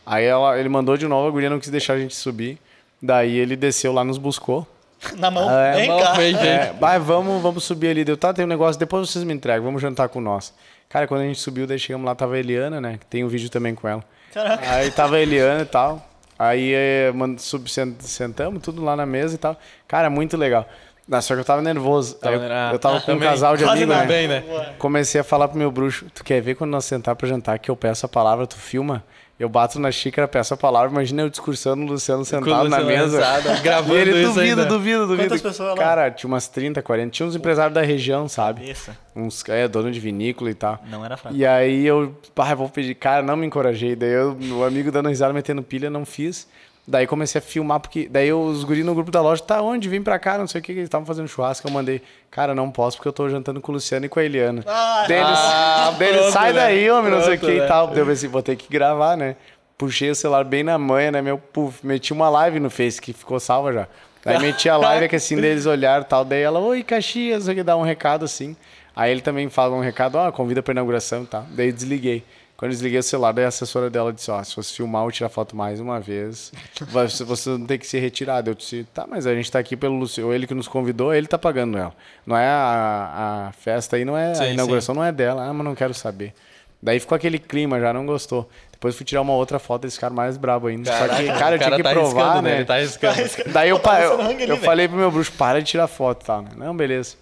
Aí 0.06 0.24
ela, 0.24 0.58
ele 0.58 0.70
mandou 0.70 0.96
de 0.96 1.08
novo, 1.08 1.28
a 1.28 1.32
guria 1.32 1.50
não 1.50 1.60
quis 1.60 1.70
deixar 1.70 1.94
a 1.96 2.00
gente 2.00 2.16
subir. 2.16 2.60
Daí 3.02 3.38
ele 3.38 3.56
desceu 3.56 3.92
lá, 3.94 4.04
nos 4.04 4.18
buscou. 4.18 4.68
Na 5.18 5.30
mão. 5.30 5.50
É, 5.50 5.74
Vem 5.74 5.88
mão, 5.90 6.00
cá. 6.00 6.14
vem. 6.14 6.36
É, 6.36 6.74
vai, 6.80 6.98
vamos, 7.00 7.42
vamos 7.42 7.64
subir 7.64 7.90
ali. 7.90 8.04
Deu, 8.06 8.18
tá, 8.18 8.34
tem 8.34 8.46
um 8.46 8.48
negócio, 8.48 8.80
depois 8.80 9.10
vocês 9.10 9.24
me 9.24 9.34
entregam, 9.34 9.66
vamos 9.66 9.82
jantar 9.82 10.10
com 10.10 10.20
nós. 10.22 10.54
Cara, 10.90 11.08
quando 11.08 11.22
a 11.22 11.26
gente 11.26 11.40
subiu, 11.40 11.68
daí 11.68 11.78
chegamos 11.80 12.06
lá, 12.06 12.16
tava 12.16 12.36
a 12.36 12.40
Eliana, 12.40 12.80
né? 12.80 12.98
que 13.00 13.06
Tem 13.06 13.24
um 13.24 13.28
vídeo 13.28 13.50
também 13.50 13.76
com 13.76 13.88
ela. 13.88 14.04
Caraca. 14.34 14.70
Aí 14.72 14.92
tava 14.92 15.16
a 15.16 15.20
Eliana 15.22 15.62
e 15.62 15.66
tal. 15.66 16.10
Aí 16.38 16.74
é, 16.74 17.12
mand- 17.14 17.40
sub, 17.40 17.70
sent- 17.70 18.02
sentamos 18.02 18.62
tudo 18.62 18.84
lá 18.84 18.96
na 18.96 19.06
mesa 19.06 19.36
e 19.36 19.38
tal. 19.38 19.58
Cara, 19.88 20.10
muito 20.10 20.36
legal. 20.38 20.68
Não, 21.08 21.22
só 21.22 21.34
que 21.36 21.40
eu 21.42 21.46
tava 21.46 21.62
nervoso. 21.62 22.16
Tava 22.16 22.36
eu, 22.36 22.42
ah, 22.52 22.70
eu 22.74 22.80
tava 22.80 22.96
com 23.00 23.12
um 23.12 23.16
também. 23.16 23.30
casal 23.30 23.56
de 23.56 23.64
amigos, 23.64 23.96
né? 23.96 24.06
bem, 24.06 24.28
né? 24.28 24.44
Comecei 24.80 25.22
a 25.22 25.24
falar 25.24 25.48
pro 25.48 25.58
meu 25.58 25.70
bruxo, 25.72 26.08
tu 26.14 26.24
quer 26.24 26.42
ver 26.42 26.56
quando 26.56 26.72
nós 26.72 26.84
sentar 26.86 27.16
pra 27.16 27.28
jantar 27.28 27.60
que 27.60 27.70
eu 27.70 27.76
peço 27.76 28.06
a 28.06 28.10
palavra, 28.10 28.48
tu 28.48 28.56
filma? 28.58 29.04
Eu 29.38 29.50
bato 29.50 29.78
na 29.80 29.92
xícara, 29.92 30.30
peço 30.30 30.54
a 30.54 30.58
palavra, 30.58 30.90
imagina 30.90 31.24
eu 31.24 31.30
discursando 31.30 31.84
o 31.84 31.88
Luciano 31.88 32.24
sentado 32.24 32.70
na 32.70 32.80
mesa. 32.80 33.18
sentado, 33.22 33.60
gravando 33.62 33.98
e 33.98 34.00
ele 34.00 34.12
isso 34.22 34.34
duvido, 34.34 34.62
ainda. 34.62 34.66
duvido, 34.66 35.08
duvido. 35.08 35.28
Quantas 35.28 35.42
pessoas 35.42 35.70
lá? 35.72 35.76
Cara, 35.76 36.10
tinha 36.10 36.28
umas 36.30 36.48
30, 36.48 36.82
40. 36.82 37.12
Tinha 37.12 37.28
uns 37.28 37.36
empresários 37.36 37.74
da 37.74 37.82
região, 37.82 38.30
sabe? 38.30 38.62
Cabeça. 38.62 38.98
Uns, 39.14 39.44
é, 39.50 39.68
dono 39.68 39.92
de 39.92 40.00
vinícola 40.00 40.50
e 40.50 40.54
tal. 40.54 40.82
Não 40.90 41.04
era 41.04 41.18
fraco. 41.18 41.36
E 41.36 41.46
aí 41.46 41.86
eu, 41.86 42.16
ah, 42.34 42.56
vou 42.56 42.70
pedir, 42.70 42.96
cara, 42.96 43.22
não 43.22 43.36
me 43.36 43.46
encorajei. 43.46 43.94
Daí 43.94 44.12
eu, 44.12 44.38
o 44.54 44.64
amigo 44.64 44.90
dando 44.90 45.10
risada, 45.10 45.34
metendo 45.34 45.62
pilha, 45.62 45.90
não 45.90 46.06
fiz. 46.06 46.48
Daí 46.88 47.08
comecei 47.08 47.40
a 47.40 47.42
filmar, 47.42 47.80
porque 47.80 48.08
daí 48.08 48.32
os 48.32 48.64
guris 48.64 48.86
no 48.86 48.94
grupo 48.94 49.10
da 49.10 49.20
loja, 49.20 49.42
tá 49.42 49.60
onde? 49.60 49.90
Vim 49.90 50.04
pra 50.04 50.20
cá, 50.20 50.38
não 50.38 50.46
sei 50.48 50.62
o 50.62 50.64
que, 50.64 50.72
que 50.72 50.80
eles 50.80 50.88
estavam 50.88 51.06
fazendo 51.06 51.28
churrasco. 51.28 51.68
Eu 51.68 51.72
mandei, 51.72 52.00
cara, 52.30 52.54
não 52.54 52.70
posso 52.70 52.98
porque 52.98 53.08
eu 53.08 53.14
tô 53.14 53.28
jantando 53.28 53.60
com 53.60 53.72
o 53.72 53.76
Luciano 53.76 54.06
e 54.06 54.10
com 54.10 54.20
a 54.20 54.24
Eliana. 54.24 54.64
Ah, 54.68 55.04
Deles, 55.08 55.24
Ah, 55.28 55.96
deles 55.98 56.18
pronto, 56.18 56.32
sai 56.32 56.54
né? 56.54 56.60
daí, 56.60 56.92
homem, 56.92 57.10
não 57.12 57.22
sei 57.24 57.36
o 57.36 57.40
Pronto, 57.40 57.52
que 57.52 57.60
né? 57.60 57.66
e 57.66 57.68
tal. 57.68 57.88
Daí 57.88 57.98
eu 58.00 58.06
pensei, 58.06 58.30
vou 58.30 58.44
ter 58.44 58.56
que 58.56 58.72
gravar, 58.72 59.18
né? 59.18 59.36
Puxei 59.78 60.12
o 60.12 60.16
celular 60.16 60.44
bem 60.46 60.64
na 60.64 60.78
manha, 60.78 61.12
né? 61.12 61.22
Meu, 61.24 61.40
puf, 61.40 61.86
meti 61.86 62.14
uma 62.14 62.30
live 62.30 62.60
no 62.60 62.70
Face 62.70 63.02
que 63.02 63.14
ficou 63.14 63.40
salva 63.40 63.74
já. 63.74 63.88
Daí 64.24 64.40
meti 64.40 64.70
a 64.70 64.78
live 64.78 65.10
que 65.10 65.16
assim, 65.16 65.36
daí 65.42 65.52
eles 65.52 65.66
olharam 65.66 66.04
e 66.04 66.06
tal. 66.08 66.24
Daí 66.24 66.42
ela, 66.44 66.60
oi, 66.60 66.84
Caxias, 66.84 67.40
não 67.40 67.46
sei 67.46 67.54
o 67.54 67.58
que, 67.58 67.64
dá 67.64 67.76
um 67.76 67.82
recado 67.84 68.26
assim. 68.26 68.56
Aí 68.96 69.12
ele 69.12 69.22
também 69.22 69.50
fala 69.50 69.76
um 69.76 69.82
recado, 69.82 70.16
ó, 70.20 70.32
convida 70.32 70.62
pra 70.64 70.72
inauguração 70.72 71.24
e 71.24 71.26
tal. 71.26 71.46
Daí 71.50 71.68
eu 71.70 71.74
desliguei. 71.74 72.24
Quando 72.58 72.72
eu 72.72 72.76
desliguei 72.76 73.00
o 73.00 73.04
celular, 73.04 73.34
daí 73.34 73.44
a 73.44 73.50
assessora 73.50 73.90
dela 73.90 74.14
disse, 74.14 74.32
ó, 74.32 74.42
se 74.42 74.56
você 74.56 74.74
filmar 74.74 75.04
ou 75.04 75.12
tirar 75.12 75.28
foto 75.28 75.56
mais 75.58 75.80
uma 75.82 76.00
vez, 76.00 76.54
você 76.88 77.24
você 77.26 77.50
não 77.50 77.66
tem 77.66 77.78
que 77.78 77.86
ser 77.86 78.00
retirado. 78.00 78.50
Eu 78.50 78.56
disse, 78.56 78.86
tá, 78.94 79.06
mas 79.08 79.28
a 79.28 79.36
gente 79.36 79.52
tá 79.52 79.60
aqui 79.60 79.76
pelo 79.76 79.96
Luciano, 79.98 80.34
ele 80.34 80.48
que 80.48 80.54
nos 80.54 80.68
convidou, 80.68 81.14
ele 81.14 81.28
tá 81.28 81.38
pagando 81.38 81.78
ela. 81.78 81.94
Não 82.26 82.38
é 82.38 82.48
a, 82.48 83.48
a 83.50 83.52
festa 83.54 83.98
aí, 83.98 84.06
não 84.06 84.18
é, 84.18 84.34
Sim, 84.36 84.44
a 84.44 84.50
inauguração 84.52 84.96
não 84.96 85.04
é 85.04 85.12
dela. 85.12 85.44
Ah, 85.46 85.52
mas 85.54 85.66
não 85.66 85.76
quero 85.76 85.94
saber. 85.94 86.34
Daí 86.82 87.00
ficou 87.00 87.16
aquele 87.16 87.40
clima, 87.40 87.80
já 87.80 87.92
não 87.92 88.06
gostou. 88.06 88.50
Depois 88.72 88.96
fui 88.96 89.06
tirar 89.06 89.22
uma 89.22 89.34
outra 89.34 89.58
foto, 89.60 89.84
eles 89.86 89.96
ficaram 89.96 90.16
mais 90.16 90.38
brabo 90.38 90.68
ainda. 90.68 90.92
Só 90.92 91.08
que, 91.16 91.26
cara, 91.28 91.56
eu 91.56 91.60
tinha 91.60 91.76
que 91.78 91.84
tá 91.84 91.90
provar, 91.92 92.22
arriscando, 92.24 92.42
né? 92.44 92.56
Ele 92.58 92.66
tá 92.66 92.76
arriscando. 92.76 93.52
Daí 93.52 93.70
eu, 93.70 93.80
tá 93.80 93.90
pa- 93.90 94.02
eu, 94.02 94.12
Luciano 94.12 94.30
Hang 94.32 94.44
ali, 94.44 94.52
eu 94.52 94.56
velho. 94.56 94.66
falei 94.66 94.88
pro 94.88 94.98
meu 94.98 95.12
bruxo, 95.12 95.32
para 95.34 95.60
de 95.60 95.66
tirar 95.72 95.88
foto 95.88 96.22
e 96.24 96.26
tal, 96.26 96.42
né? 96.44 96.50
Não, 96.56 96.76
beleza. 96.76 97.16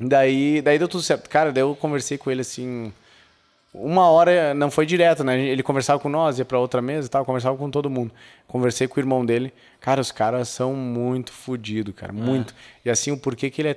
Daí, 0.00 0.62
daí 0.62 0.78
deu 0.78 0.88
tudo 0.88 1.02
certo. 1.02 1.28
Cara, 1.28 1.52
daí 1.52 1.62
eu 1.62 1.74
conversei 1.74 2.16
com 2.16 2.30
ele 2.30 2.40
assim. 2.40 2.92
Uma 3.74 4.10
hora 4.10 4.52
não 4.52 4.70
foi 4.70 4.84
direto, 4.84 5.24
né? 5.24 5.40
Ele 5.40 5.62
conversava 5.62 5.98
com 5.98 6.08
nós, 6.08 6.38
ia 6.38 6.44
pra 6.44 6.58
outra 6.58 6.82
mesa 6.82 7.06
e 7.06 7.10
tal, 7.10 7.24
conversava 7.24 7.56
com 7.56 7.70
todo 7.70 7.88
mundo. 7.88 8.12
Conversei 8.46 8.86
com 8.86 9.00
o 9.00 9.02
irmão 9.02 9.24
dele. 9.24 9.52
Cara, 9.80 10.00
os 10.00 10.12
caras 10.12 10.48
são 10.48 10.74
muito 10.74 11.32
fodidos, 11.32 11.94
cara, 11.94 12.12
muito. 12.12 12.54
E 12.84 12.90
assim, 12.90 13.10
o 13.10 13.16
porquê 13.16 13.48
que 13.48 13.62
ele 13.62 13.70
é 13.70 13.76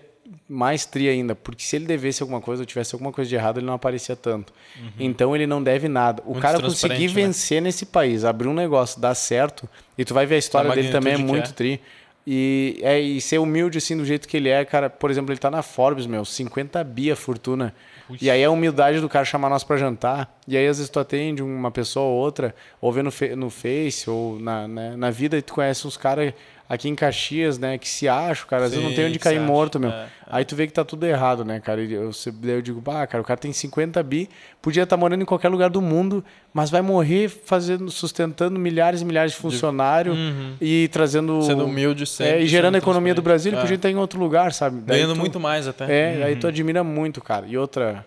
mais 0.49 0.85
tri 0.85 1.07
ainda, 1.07 1.35
porque 1.35 1.63
se 1.63 1.75
ele 1.75 1.85
devesse 1.85 2.21
alguma 2.21 2.41
coisa 2.41 2.63
ou 2.63 2.65
tivesse 2.65 2.95
alguma 2.95 3.11
coisa 3.11 3.29
de 3.29 3.35
errado, 3.35 3.59
ele 3.59 3.65
não 3.65 3.73
aparecia 3.73 4.15
tanto. 4.15 4.51
Então 4.99 5.35
ele 5.35 5.47
não 5.47 5.61
deve 5.61 5.87
nada. 5.87 6.21
O 6.25 6.31
Muito 6.31 6.41
cara 6.41 6.59
conseguir 6.59 7.07
né? 7.07 7.13
vencer 7.13 7.61
nesse 7.61 7.85
país, 7.85 8.25
abrir 8.25 8.47
um 8.47 8.53
negócio, 8.53 8.99
dar 8.99 9.15
certo, 9.15 9.69
e 9.97 10.03
tu 10.03 10.13
vai 10.13 10.25
ver 10.25 10.35
a 10.35 10.39
história 10.39 10.69
dele 10.71 10.89
também 10.89 11.13
é 11.13 11.17
muito 11.17 11.51
é. 11.51 11.53
tri. 11.53 11.81
E, 12.27 12.79
é, 12.81 12.99
e 12.99 13.21
ser 13.21 13.37
humilde 13.37 13.77
assim 13.77 13.95
do 13.95 14.03
jeito 14.03 14.27
que 14.27 14.37
ele 14.37 14.49
é, 14.49 14.65
cara. 14.65 14.89
Por 14.89 15.11
exemplo, 15.11 15.31
ele 15.31 15.39
tá 15.39 15.51
na 15.51 15.61
Forbes, 15.61 16.07
meu, 16.07 16.25
50 16.25 16.83
bi 16.83 17.11
a 17.11 17.15
fortuna. 17.15 17.73
E 18.21 18.29
aí 18.29 18.43
a 18.43 18.49
humildade 18.49 18.99
do 18.99 19.09
cara 19.09 19.25
chamar 19.25 19.49
nós 19.49 19.63
pra 19.63 19.77
jantar. 19.77 20.35
E 20.47 20.57
aí 20.57 20.67
às 20.67 20.77
vezes 20.77 20.89
tu 20.89 20.99
atende 20.99 21.43
uma 21.43 21.71
pessoa 21.71 22.05
ou 22.05 22.15
outra, 22.15 22.55
ou 22.81 22.91
vê 22.91 23.03
no, 23.03 23.11
no 23.35 23.49
Face, 23.49 24.09
ou 24.09 24.39
na, 24.39 24.67
né, 24.67 24.95
na 24.95 25.11
vida, 25.11 25.37
e 25.37 25.41
tu 25.41 25.53
conhece 25.53 25.85
uns 25.87 25.97
caras 25.97 26.33
aqui 26.67 26.89
em 26.89 26.95
Caxias, 26.95 27.59
né, 27.59 27.77
que 27.77 27.87
se 27.87 28.07
acham, 28.07 28.47
cara. 28.47 28.65
Às 28.65 28.71
vezes 28.71 28.83
não 28.83 28.93
tem 28.95 29.05
onde 29.05 29.19
cair 29.19 29.39
se 29.39 29.45
morto, 29.45 29.79
meu. 29.79 29.89
é, 29.91 30.07
Aí 30.27 30.43
tu 30.43 30.55
vê 30.55 30.65
que 30.65 30.73
tá 30.73 30.83
tudo 30.83 31.05
errado, 31.05 31.45
né, 31.45 31.59
cara? 31.59 31.81
E 31.83 31.93
eu, 31.93 32.09
daí 32.41 32.55
eu 32.55 32.61
digo, 32.61 32.81
bah, 32.81 33.05
cara, 33.05 33.21
o 33.21 33.25
cara 33.25 33.39
tem 33.39 33.53
50 33.53 34.01
bi, 34.01 34.27
podia 34.61 34.81
estar 34.83 34.97
morando 34.97 35.21
em 35.21 35.25
qualquer 35.25 35.49
lugar 35.49 35.69
do 35.69 35.79
mundo, 35.81 36.25
mas 36.51 36.71
vai 36.71 36.81
morrer 36.81 37.29
fazendo, 37.29 37.91
sustentando 37.91 38.59
milhares 38.59 39.01
e 39.01 39.05
milhares 39.05 39.33
de 39.33 39.37
funcionários 39.37 40.17
e 40.59 40.87
trazendo. 40.91 41.33
Uhum. 41.33 41.41
Sendo 41.43 41.65
humilde 41.65 42.05
sempre, 42.07 42.33
É, 42.33 42.41
e 42.41 42.47
gerando 42.47 42.75
a 42.75 42.77
economia 42.79 43.13
do 43.13 43.21
Brasil, 43.21 43.49
ele 43.51 43.57
transparente. 43.57 43.77
podia 43.79 43.89
estar 43.89 43.97
em 43.97 44.01
outro 44.01 44.19
lugar, 44.19 44.51
sabe? 44.51 44.81
Daí 44.81 44.97
Ganhando 44.97 45.13
tu- 45.13 45.19
muito 45.19 45.39
mais 45.39 45.67
até. 45.67 45.85
É, 46.19 46.23
aí 46.23 46.35
tu 46.35 46.47
admira 46.47 46.83
muito, 46.83 47.21
cara. 47.21 47.45
E 47.47 47.55
outra, 47.55 48.03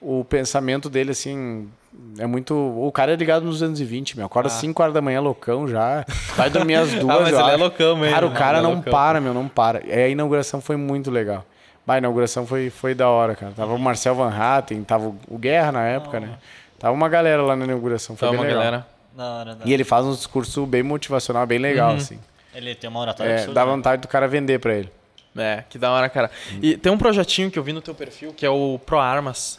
o 0.00 0.24
pensamento 0.24 0.88
dele, 0.88 1.10
assim, 1.10 1.68
é 2.18 2.26
muito. 2.26 2.54
O 2.54 2.90
cara 2.92 3.12
é 3.12 3.16
ligado 3.16 3.44
nos 3.44 3.60
220, 3.60 4.16
meu. 4.16 4.26
Acorda 4.26 4.48
às 4.48 4.54
5 4.54 4.80
horas 4.82 4.94
da 4.94 5.00
manhã, 5.00 5.20
loucão 5.20 5.66
já. 5.68 6.04
Vai 6.36 6.50
dormir 6.50 6.76
às 6.76 6.92
duas. 6.94 7.16
Ah, 7.16 7.20
mas 7.20 7.28
ele 7.32 7.36
é 7.42 7.44
acho. 7.52 7.58
loucão 7.58 7.96
mesmo, 7.96 8.14
Cara, 8.14 8.26
o 8.26 8.30
né? 8.30 8.36
cara 8.38 8.58
Ele 8.58 8.66
é 8.66 8.70
não 8.70 8.80
para, 8.82 9.20
meu, 9.20 9.34
não 9.34 9.48
para. 9.48 9.86
E 9.86 9.92
a 9.92 10.08
inauguração 10.08 10.60
foi 10.60 10.76
muito 10.76 11.10
legal. 11.10 11.44
Bah, 11.86 11.94
a 11.94 11.98
inauguração 11.98 12.46
foi, 12.46 12.68
foi 12.70 12.94
da 12.94 13.08
hora, 13.08 13.34
cara. 13.34 13.52
Tava 13.56 13.72
o 13.74 13.78
Marcel 13.78 14.14
Van 14.14 14.30
Hatten, 14.30 14.82
tava 14.84 15.14
o- 15.28 15.38
Guerra 15.38 15.72
na 15.72 15.84
época, 15.86 16.20
né? 16.20 16.30
Tava 16.78 16.92
uma 16.94 17.08
galera 17.08 17.42
lá 17.42 17.56
na 17.56 17.64
inauguração. 17.64 18.14
Foi 18.16 18.28
Tá 18.28 18.32
bem 18.32 18.40
uma 18.40 18.46
legal. 18.46 18.62
galera. 18.62 18.86
Da 19.16 19.24
hora, 19.24 19.54
da 19.54 19.64
E 19.64 19.72
ele 19.72 19.84
faz 19.84 20.04
um 20.04 20.12
discurso 20.14 20.64
bem 20.66 20.82
motivacional, 20.82 21.46
bem 21.46 21.58
legal, 21.58 21.90
Uhum. 21.90 21.96
assim. 21.96 22.18
Ele 22.54 22.74
tem 22.74 22.88
uma 22.90 23.00
oratória 23.00 23.30
É, 23.30 23.34
absurda. 23.36 23.54
dá 23.54 23.64
né? 23.66 23.72
vontade 23.72 24.02
do 24.02 24.08
cara 24.08 24.28
vender 24.28 24.58
pra 24.60 24.74
ele. 24.74 24.90
É, 25.36 25.62
que 25.68 25.78
da 25.78 25.90
hora, 25.92 26.08
cara. 26.08 26.30
E 26.60 26.76
tem 26.76 26.90
um 26.92 26.98
projetinho 26.98 27.50
que 27.50 27.58
eu 27.58 27.62
vi 27.62 27.72
no 27.72 27.80
teu 27.80 27.94
perfil, 27.94 28.32
que 28.32 28.44
é 28.44 28.50
o 28.50 28.78
Pro 28.84 28.98
Armas 28.98 29.58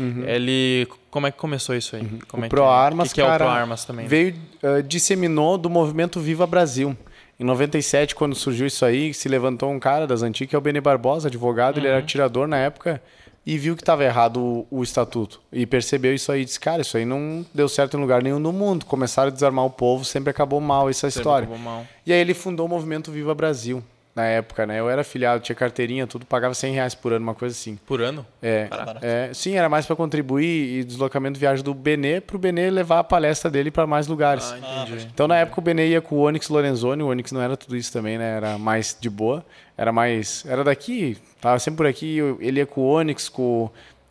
RS. 0.00 0.28
Ele. 0.28 0.88
Como 1.10 1.26
é 1.26 1.30
que 1.30 1.38
começou 1.38 1.74
isso 1.74 1.96
aí? 1.96 2.06
Como 2.28 2.42
o 2.42 2.46
é 2.46 2.48
Pro 2.48 2.62
que, 2.62 2.68
Armas, 2.68 3.08
que, 3.08 3.14
que 3.16 3.20
é 3.20 3.24
o 3.24 3.26
cara, 3.26 3.44
Pro 3.44 3.52
Armas 3.54 3.84
também? 3.84 4.04
né? 4.04 4.08
veio, 4.08 4.34
eh, 4.62 4.82
disseminou 4.82 5.56
do 5.58 5.68
movimento 5.70 6.20
Viva 6.20 6.46
Brasil. 6.46 6.96
Em 7.40 7.44
97, 7.44 8.14
quando 8.14 8.34
surgiu 8.34 8.66
isso 8.66 8.84
aí, 8.84 9.14
se 9.14 9.28
levantou 9.28 9.70
um 9.70 9.78
cara 9.78 10.06
das 10.06 10.22
antigas, 10.22 10.50
que 10.50 10.56
é 10.56 10.58
o 10.58 10.62
Beni 10.62 10.80
Barbosa, 10.80 11.28
advogado, 11.28 11.78
ele 11.78 11.86
Uhum. 11.86 11.92
era 11.94 12.00
atirador 12.02 12.48
na 12.48 12.56
época, 12.58 13.00
e 13.46 13.56
viu 13.56 13.74
que 13.76 13.82
estava 13.82 14.04
errado 14.04 14.38
o, 14.40 14.66
o 14.70 14.82
estatuto. 14.82 15.40
E 15.52 15.64
percebeu 15.64 16.12
isso 16.12 16.30
aí 16.32 16.42
e 16.42 16.44
disse, 16.44 16.58
cara, 16.60 16.82
isso 16.82 16.96
aí 16.96 17.04
não 17.04 17.46
deu 17.54 17.68
certo 17.68 17.96
em 17.96 18.00
lugar 18.00 18.22
nenhum 18.22 18.38
no 18.40 18.52
mundo. 18.52 18.84
Começaram 18.84 19.28
a 19.28 19.32
desarmar 19.32 19.64
o 19.64 19.70
povo, 19.70 20.04
sempre 20.04 20.30
acabou 20.30 20.60
mal 20.60 20.90
essa 20.90 21.08
Sempre 21.08 21.20
história. 21.20 21.48
mal. 21.58 21.86
E 22.04 22.12
aí 22.12 22.18
ele 22.20 22.34
fundou 22.34 22.66
o 22.66 22.68
movimento 22.68 23.10
Viva 23.12 23.34
Brasil, 23.34 23.82
na 24.18 24.26
época, 24.26 24.66
né? 24.66 24.80
Eu 24.80 24.90
era 24.90 25.02
afiliado, 25.02 25.40
tinha 25.40 25.54
carteirinha, 25.54 26.04
tudo, 26.04 26.26
pagava 26.26 26.52
100 26.52 26.74
reais 26.74 26.92
por 26.92 27.12
ano, 27.12 27.22
uma 27.22 27.36
coisa 27.36 27.54
assim. 27.54 27.78
Por 27.86 28.02
ano? 28.02 28.26
É, 28.42 28.68
é, 29.00 29.30
sim, 29.32 29.54
era 29.54 29.68
mais 29.68 29.86
para 29.86 29.94
contribuir 29.94 30.80
e 30.80 30.84
deslocamento 30.84 31.34
de 31.34 31.40
viagem 31.40 31.64
do 31.64 31.72
Benê 31.72 32.20
para 32.20 32.34
o 32.34 32.38
Benê 32.38 32.68
levar 32.68 32.98
a 32.98 33.04
palestra 33.04 33.48
dele 33.48 33.70
para 33.70 33.86
mais 33.86 34.08
lugares. 34.08 34.52
Ah, 34.52 34.82
entendi. 34.82 35.08
Então, 35.14 35.28
na 35.28 35.36
época, 35.36 35.60
o 35.60 35.62
Benê 35.62 35.90
ia 35.90 36.00
com 36.00 36.16
o 36.16 36.22
Onyx 36.22 36.48
Lorenzoni. 36.48 37.00
O 37.04 37.06
Onyx 37.06 37.30
não 37.30 37.40
era 37.40 37.56
tudo 37.56 37.76
isso 37.76 37.92
também, 37.92 38.18
né? 38.18 38.36
Era 38.38 38.58
mais 38.58 38.96
de 39.00 39.08
boa. 39.08 39.46
Era 39.76 39.92
mais... 39.92 40.44
Era 40.48 40.64
daqui, 40.64 41.16
tava 41.40 41.60
sempre 41.60 41.76
por 41.76 41.86
aqui. 41.86 42.18
Ele 42.40 42.58
ia 42.58 42.66
com 42.66 42.80
o 42.80 42.88
Onyx, 42.88 43.28
com, 43.28 43.70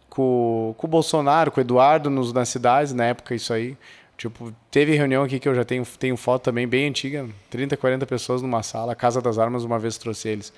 com, 0.09 0.73
com 0.77 0.87
o 0.87 0.89
Bolsonaro, 0.89 1.51
com 1.51 1.59
o 1.59 1.61
Eduardo 1.61 2.09
nos, 2.09 2.31
nas 2.31 2.47
cidades, 2.47 2.93
na 2.93 3.07
época, 3.07 3.35
isso 3.35 3.51
aí. 3.51 3.75
Tipo, 4.17 4.51
teve 4.71 4.95
reunião 4.95 5.23
aqui 5.23 5.39
que 5.39 5.47
eu 5.47 5.53
já 5.53 5.63
tenho, 5.63 5.85
tenho 5.99 6.17
foto 6.17 6.41
também, 6.43 6.67
bem 6.67 6.87
antiga. 6.87 7.27
30, 7.51 7.77
40 7.77 8.05
pessoas 8.07 8.41
numa 8.41 8.63
sala. 8.63 8.95
Casa 8.95 9.21
das 9.21 9.37
Armas, 9.37 9.63
uma 9.63 9.77
vez 9.77 9.97
trouxe 9.97 10.27
eles. 10.29 10.51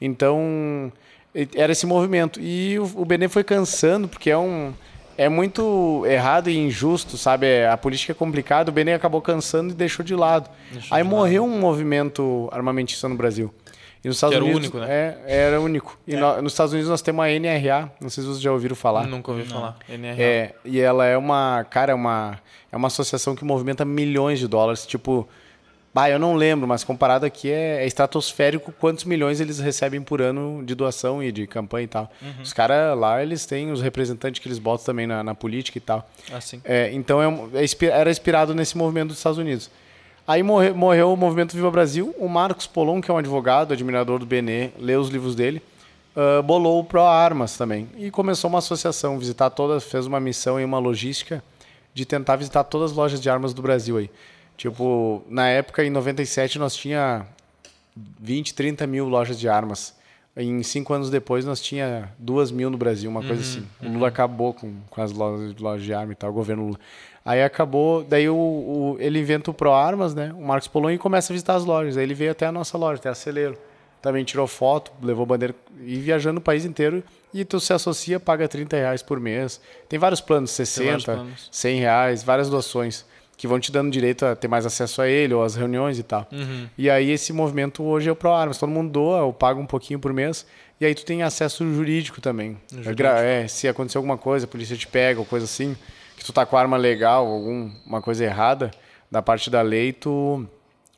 Então, 0.00 0.92
era 1.54 1.72
esse 1.72 1.86
movimento. 1.86 2.40
E 2.40 2.78
o, 2.78 2.84
o 2.96 3.04
Benê 3.04 3.28
foi 3.28 3.42
cansando, 3.44 4.08
porque 4.08 4.30
é 4.30 4.38
um... 4.38 4.72
É 5.16 5.28
muito 5.28 6.04
errado 6.06 6.48
e 6.48 6.56
injusto, 6.56 7.16
sabe? 7.16 7.44
É- 7.46 7.68
A 7.68 7.76
política 7.76 8.12
é 8.12 8.14
complicada. 8.14 8.70
O 8.70 8.72
Benê 8.72 8.92
acabou 8.92 9.20
cansando 9.20 9.72
e 9.72 9.74
deixou 9.74 10.04
de 10.04 10.14
lado. 10.14 10.48
Aí 10.90 11.02
morreu 11.02 11.44
um 11.44 11.58
movimento 11.58 12.48
armamentista 12.52 13.08
no 13.08 13.16
Brasil. 13.16 13.52
E 14.04 14.08
nos 14.08 14.16
Estados 14.16 14.36
era 14.36 14.44
o 14.44 14.48
Unidos, 14.48 14.68
único, 14.68 14.78
né? 14.78 15.16
É, 15.26 15.40
era 15.46 15.60
único. 15.60 15.98
E 16.06 16.14
no- 16.16 16.42
nos 16.42 16.52
Estados 16.52 16.72
Unidos 16.72 16.88
nós 16.90 17.02
temos 17.02 17.24
a 17.24 17.28
NRA. 17.30 17.90
Não 18.00 18.08
sei 18.08 18.22
se 18.22 18.28
vocês 18.28 18.40
já 18.40 18.52
ouviram 18.52 18.76
falar. 18.76 19.06
Nunca 19.06 19.30
ouvi 19.32 19.44
falar. 19.44 19.76
NRA. 19.88 20.14
É, 20.22 20.54
e 20.64 20.80
ela 20.80 21.04
é 21.04 21.16
uma, 21.16 21.66
cara, 21.68 21.92
é 21.92 21.94
uma, 21.94 22.38
é 22.70 22.76
uma 22.76 22.86
associação 22.88 23.34
que 23.34 23.44
movimenta 23.44 23.84
milhões 23.84 24.38
de 24.38 24.46
dólares, 24.46 24.86
tipo, 24.86 25.28
bah, 25.92 26.08
eu 26.08 26.18
não 26.18 26.36
lembro, 26.36 26.68
mas 26.68 26.84
comparado 26.84 27.26
aqui 27.26 27.50
é, 27.50 27.82
é 27.82 27.86
estratosférico 27.86 28.70
quantos 28.78 29.02
milhões 29.04 29.40
eles 29.40 29.58
recebem 29.58 30.00
por 30.00 30.22
ano 30.22 30.62
de 30.64 30.76
doação 30.76 31.20
e 31.20 31.32
de 31.32 31.46
campanha 31.48 31.84
e 31.84 31.88
tal. 31.88 32.12
Os 32.40 32.52
caras 32.52 32.96
lá, 32.96 33.20
eles 33.20 33.46
têm 33.46 33.72
os 33.72 33.82
representantes 33.82 34.40
que 34.40 34.46
eles 34.46 34.60
botam 34.60 34.86
também 34.86 35.08
na, 35.08 35.24
na 35.24 35.34
política 35.34 35.76
e 35.76 35.80
tal. 35.80 36.08
Assim. 36.32 36.60
É, 36.64 36.90
então 36.92 37.20
é 37.20 37.64
é 37.64 37.86
era 37.86 38.10
inspirado 38.10 38.54
nesse 38.54 38.78
movimento 38.78 39.08
dos 39.08 39.16
Estados 39.16 39.38
Unidos. 39.38 39.68
Aí 40.28 40.42
morre- 40.42 40.72
morreu 40.72 41.10
o 41.12 41.16
movimento 41.16 41.56
Viva 41.56 41.70
Brasil. 41.70 42.14
O 42.18 42.28
Marcos 42.28 42.66
Polon, 42.66 43.00
que 43.00 43.10
é 43.10 43.14
um 43.14 43.16
advogado, 43.16 43.72
admirador 43.72 44.18
do 44.18 44.26
Benê, 44.26 44.68
leu 44.78 45.00
os 45.00 45.08
livros 45.08 45.34
dele, 45.34 45.62
ah, 46.14 46.42
bolou 46.42 46.78
o 46.80 46.84
Pro 46.84 47.00
Armas 47.02 47.56
também. 47.56 47.88
E 47.96 48.10
começou 48.10 48.50
uma 48.50 48.58
associação, 48.58 49.18
visitar 49.18 49.48
todas, 49.50 49.84
fez 49.84 50.04
uma 50.06 50.20
missão 50.20 50.60
e 50.60 50.64
uma 50.64 50.78
logística 50.78 51.42
de 51.94 52.04
tentar 52.04 52.36
visitar 52.36 52.62
todas 52.64 52.90
as 52.90 52.96
lojas 52.96 53.20
de 53.20 53.30
armas 53.30 53.54
do 53.54 53.62
Brasil 53.62 53.96
aí. 53.96 54.10
Tipo, 54.56 55.22
na 55.30 55.48
época, 55.48 55.82
em 55.84 55.88
97, 55.90 56.58
nós 56.58 56.74
tinha 56.76 57.24
20, 58.20 58.52
30 58.54 58.86
mil 58.86 59.08
lojas 59.08 59.38
de 59.38 59.48
armas. 59.48 59.96
Em 60.36 60.62
cinco 60.62 60.92
anos 60.94 61.10
depois, 61.10 61.44
nós 61.44 61.60
tinha 61.60 62.10
duas 62.18 62.52
mil 62.52 62.70
no 62.70 62.76
Brasil, 62.76 63.10
uma 63.10 63.22
coisa 63.22 63.42
assim. 63.42 63.66
O 63.82 63.88
Lula 63.88 64.06
acabou 64.08 64.52
com, 64.54 64.74
com 64.88 65.00
as 65.02 65.10
lojas, 65.10 65.56
lojas 65.58 65.84
de 65.84 65.92
arma 65.92 66.12
e 66.12 66.14
tal, 66.14 66.30
o 66.30 66.32
governo 66.32 66.66
Lula. 66.66 66.78
Aí 67.28 67.42
acabou, 67.42 68.02
daí 68.04 68.28
o, 68.28 68.34
o- 68.36 68.96
ele 68.98 69.18
inventa 69.20 69.50
o 69.50 69.54
Pro 69.54 69.72
Armas, 69.72 70.14
né? 70.14 70.32
O 70.38 70.42
Marcos 70.42 70.66
Polon 70.68 70.90
e 70.90 70.98
começa 70.98 71.32
a 71.32 71.34
visitar 71.34 71.54
as 71.56 71.64
lojas. 71.64 71.96
Aí 71.96 72.02
ele 72.04 72.14
veio 72.14 72.30
até 72.30 72.46
a 72.46 72.52
nossa 72.52 72.76
loja, 72.78 72.98
até 72.98 73.08
a 73.08 73.14
Celeiro. 73.14 73.56
Também 74.00 74.24
tirou 74.24 74.46
foto, 74.46 74.92
levou 75.02 75.26
bandeira 75.26 75.54
e 75.84 75.96
viajando 75.96 76.38
o 76.38 76.42
país 76.42 76.64
inteiro. 76.64 77.02
E 77.34 77.44
tu 77.44 77.58
se 77.60 77.72
associa, 77.72 78.18
paga 78.20 78.46
30 78.48 78.76
reais 78.76 79.02
por 79.02 79.18
mês. 79.20 79.60
Tem 79.88 79.98
vários 79.98 80.20
planos, 80.20 80.50
60, 80.52 80.84
vários 80.86 81.04
planos. 81.04 81.48
100 81.50 81.80
reais, 81.80 82.22
várias 82.22 82.48
doações 82.48 83.04
que 83.36 83.46
vão 83.46 83.60
te 83.60 83.70
dando 83.70 83.90
direito 83.90 84.24
a 84.24 84.34
ter 84.34 84.48
mais 84.48 84.64
acesso 84.66 85.00
a 85.02 85.08
ele 85.08 85.34
ou 85.34 85.42
às 85.44 85.54
reuniões 85.54 85.98
e 85.98 86.02
tal. 86.02 86.26
E 86.78 86.88
aí 86.88 87.10
esse 87.10 87.32
movimento 87.32 87.82
hoje 87.84 88.08
é 88.08 88.12
o 88.12 88.16
Pro 88.16 88.32
Armas. 88.32 88.56
Todo 88.58 88.70
mundo 88.70 88.90
doa 88.90 89.22
ou 89.24 89.32
paga 89.32 89.60
um 89.60 89.66
pouquinho 89.66 89.98
por 90.00 90.12
mês. 90.12 90.46
E 90.80 90.86
aí 90.86 90.94
tu 90.94 91.04
tem 91.04 91.22
acesso 91.22 91.64
jurídico 91.74 92.20
também. 92.20 92.56
É 92.90 92.94
gra- 92.94 93.20
É, 93.20 93.46
se 93.48 93.66
acontecer 93.68 93.98
alguma 93.98 94.16
coisa, 94.16 94.46
a 94.46 94.48
polícia 94.48 94.76
te 94.76 94.86
pega 94.86 95.18
ou 95.20 95.26
coisa 95.26 95.44
assim, 95.44 95.76
que 96.18 96.24
tu 96.24 96.32
tá 96.32 96.44
com 96.44 96.56
arma 96.56 96.76
legal, 96.76 97.26
alguma 97.26 98.02
coisa 98.02 98.24
errada 98.24 98.70
da 99.10 99.22
parte 99.22 99.48
da 99.50 99.62
lei, 99.62 99.92
tu 99.92 100.46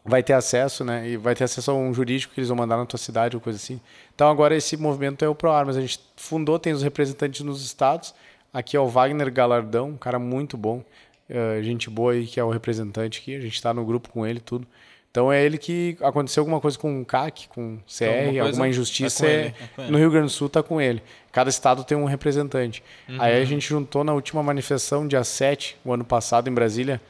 vai 0.05 0.23
ter 0.23 0.33
acesso, 0.33 0.85
né? 0.85 1.09
E 1.09 1.17
vai 1.17 1.35
ter 1.35 1.45
acesso 1.45 1.71
a 1.71 1.75
um 1.75 1.93
jurídico 1.95 2.35
que 2.35 2.41
eles 2.41 2.49
vão 2.49 2.57
mandar 2.57 2.77
na 2.77 2.87
tua 2.87 2.99
cidade 2.99 3.37
ou 3.37 3.41
coisa 3.41 3.57
assim. 3.57 3.81
Então 4.15 4.29
agora 4.31 4.57
esse 4.57 4.77
movimento 4.77 5.25
é 5.25 5.29
o 5.29 5.35
Pro 5.35 5.51
Armas. 5.51 5.77
A 5.77 5.81
gente 5.81 6.01
fundou, 6.17 6.59
tem 6.59 6.73
os 6.73 6.83
representantes 6.83 7.43
nos 7.43 7.65
estados. 7.65 8.15
Aqui 8.53 8.77
é 8.77 8.81
o 8.81 8.89
Wagner 8.89 9.31
Galardão, 9.33 9.91
um 9.91 9.97
cara 9.97 10.19
muito 10.19 10.57
bom. 10.57 10.83
eh, 11.29 11.61
gente 11.63 11.89
boa 11.89 12.13
aí, 12.13 12.27
que 12.27 12.41
é 12.41 12.45
o 12.45 12.51
representante 12.51 13.21
aqui. 13.21 13.37
A 13.37 13.41
gente 13.41 13.55
está 13.55 13.73
no 13.73 13.85
grupo 13.85 14.09
com 14.09 14.27
ele 14.27 14.41
tudo. 14.41 14.67
Então 15.13 15.31
é 15.33 15.45
ele 15.45 15.59
que 15.59 15.97
aconteceu 16.01 16.41
alguma 16.41 16.61
coisa 16.61 16.79
com 16.79 17.01
o 17.01 17.05
CAC, 17.05 17.49
com 17.49 17.75
o 17.75 17.79
CR, 17.87 18.27
Alguma 18.27 18.43
alguma 18.47 18.67
é 18.67 18.71
injustiça. 18.71 19.27
é-. 19.27 19.55
É 19.79 19.91
no 19.91 19.99
Rio 19.99 20.11
Grande 20.11 20.27
do 20.27 20.31
Sul 20.33 20.49
tá 20.49 20.63
com 20.63 20.81
ele. 20.81 21.03
Cada 21.33 21.49
estado 21.51 21.85
tem 21.85 21.97
um 21.97 22.05
representante. 22.07 22.83
Uhum. 23.09 23.17
Aí 23.21 23.41
a 23.41 23.45
gente 23.45 23.69
juntou 23.69 24.03
na 24.03 24.13
última 24.13 24.43
manifestação, 24.43 25.07
dia 25.07 25.23
7, 25.23 25.77
o 25.85 25.93
ano 25.93 26.05
passado, 26.05 26.49
em 26.49 26.53
Brasília. 26.53 27.01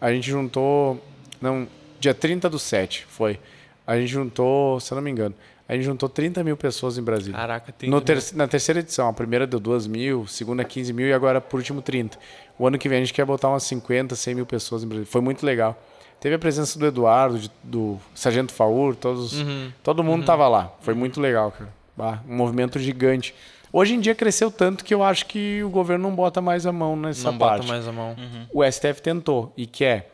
A 0.00 0.10
gente 0.12 0.28
juntou. 0.30 1.02
Não, 1.40 1.66
dia 2.00 2.14
30 2.14 2.48
do 2.48 2.58
7 2.58 3.06
foi. 3.08 3.38
A 3.86 3.96
gente 3.98 4.08
juntou, 4.10 4.80
se 4.80 4.92
eu 4.92 4.96
não 4.96 5.02
me 5.02 5.10
engano, 5.10 5.34
a 5.68 5.74
gente 5.74 5.84
juntou 5.84 6.08
30 6.08 6.42
mil 6.44 6.56
pessoas 6.56 6.96
em 6.98 7.02
Brasília. 7.02 7.36
Caraca, 7.38 7.72
30 7.72 7.90
No 7.90 7.96
mil. 7.98 8.04
ter- 8.04 8.34
na 8.34 8.46
terceira 8.48 8.80
edição, 8.80 9.08
a 9.08 9.12
primeira 9.12 9.46
deu 9.46 9.60
2 9.60 9.86
mil, 9.86 10.26
segunda 10.26 10.64
15 10.64 10.92
mil 10.92 11.06
e 11.06 11.12
agora 11.12 11.40
por 11.40 11.58
último 11.58 11.82
30. 11.82 12.18
O 12.58 12.66
ano 12.66 12.78
que 12.78 12.88
vem 12.88 12.98
a 12.98 13.00
gente 13.00 13.12
quer 13.14 13.24
botar 13.24 13.48
umas 13.50 13.62
50, 13.64 14.14
100 14.16 14.34
mil 14.34 14.46
pessoas 14.46 14.82
em 14.82 14.86
Brasília. 14.88 15.10
Foi 15.10 15.20
muito 15.20 15.44
legal. 15.44 15.78
Teve 16.20 16.34
a 16.34 16.38
presença 16.38 16.78
do 16.78 16.86
Eduardo, 16.86 17.38
de- 17.38 17.50
do 17.62 17.98
Sargento 18.14 18.52
Faur, 18.52 18.96
todos, 18.96 19.38
Uhum. 19.40 19.70
todo 19.82 20.02
mundo 20.02 20.24
tava 20.24 20.48
lá. 20.48 20.72
Foi 20.80 20.92
muito 20.94 21.20
legal, 21.20 21.52
cara. 21.52 22.22
Um 22.28 22.36
movimento 22.36 22.78
gigante. 22.78 23.34
Hoje 23.72 23.94
em 23.94 24.00
dia 24.00 24.14
cresceu 24.14 24.50
tanto 24.50 24.84
que 24.84 24.94
eu 24.94 25.02
acho 25.02 25.26
que 25.26 25.62
o 25.62 25.68
governo 25.70 26.08
não 26.08 26.14
bota 26.16 26.40
mais 26.40 26.64
a 26.66 26.72
mão 26.72 26.96
nessa 26.96 27.30
Não 27.30 27.38
parte. 27.38 27.60
bota 27.62 27.68
mais 27.72 27.86
a 27.88 27.92
mão. 27.92 28.16
O 28.52 28.64
STF 28.64 29.02
tentou 29.02 29.52
e 29.56 29.66
quer. 29.66 30.10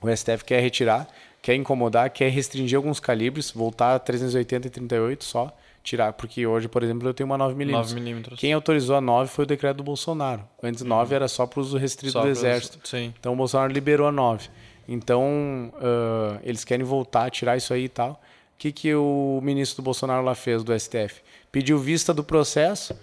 O 0.00 0.08
STF 0.14 0.44
quer 0.44 0.60
retirar, 0.60 1.08
quer 1.42 1.54
incomodar, 1.54 2.10
quer 2.10 2.30
restringir 2.30 2.76
alguns 2.76 3.00
calibres, 3.00 3.50
voltar 3.50 3.94
a 3.94 3.98
380 3.98 4.66
e 4.68 4.70
38 4.70 5.24
só, 5.24 5.56
tirar. 5.82 6.12
Porque 6.12 6.46
hoje, 6.46 6.68
por 6.68 6.82
exemplo, 6.82 7.08
eu 7.08 7.14
tenho 7.14 7.26
uma 7.28 7.38
9mm. 7.38 7.70
9 7.70 7.94
milímetros. 7.94 8.38
Quem 8.40 8.52
autorizou 8.52 8.96
a 8.96 9.00
9 9.00 9.30
foi 9.30 9.44
o 9.44 9.46
decreto 9.46 9.78
do 9.78 9.82
Bolsonaro. 9.82 10.42
Antes 10.62 10.82
9 10.82 11.14
era 11.14 11.26
só 11.28 11.46
para 11.46 11.60
uso 11.60 11.76
restrito 11.78 12.12
Só 12.12 12.20
do 12.20 12.26
pros- 12.26 12.38
Exército. 12.38 12.78
Sim. 12.88 13.12
Então 13.18 13.32
o 13.32 13.36
Bolsonaro 13.36 13.72
liberou 13.72 14.06
a 14.06 14.12
9. 14.12 14.48
Então 14.88 15.72
ah, 15.80 16.38
eles 16.42 16.64
querem 16.64 16.84
voltar, 16.84 17.30
tirar 17.30 17.56
isso 17.56 17.72
aí 17.72 17.84
e 17.84 17.88
tal. 17.88 18.12
O 18.54 18.58
que, 18.58 18.72
que 18.72 18.94
o 18.94 19.40
ministro 19.42 19.82
do 19.82 19.84
Bolsonaro 19.84 20.24
lá 20.24 20.34
fez, 20.34 20.64
do 20.64 20.78
STF? 20.78 21.22
Pediu 21.50 21.78
vista 21.78 22.12
do 22.12 22.22
processo 22.22 22.94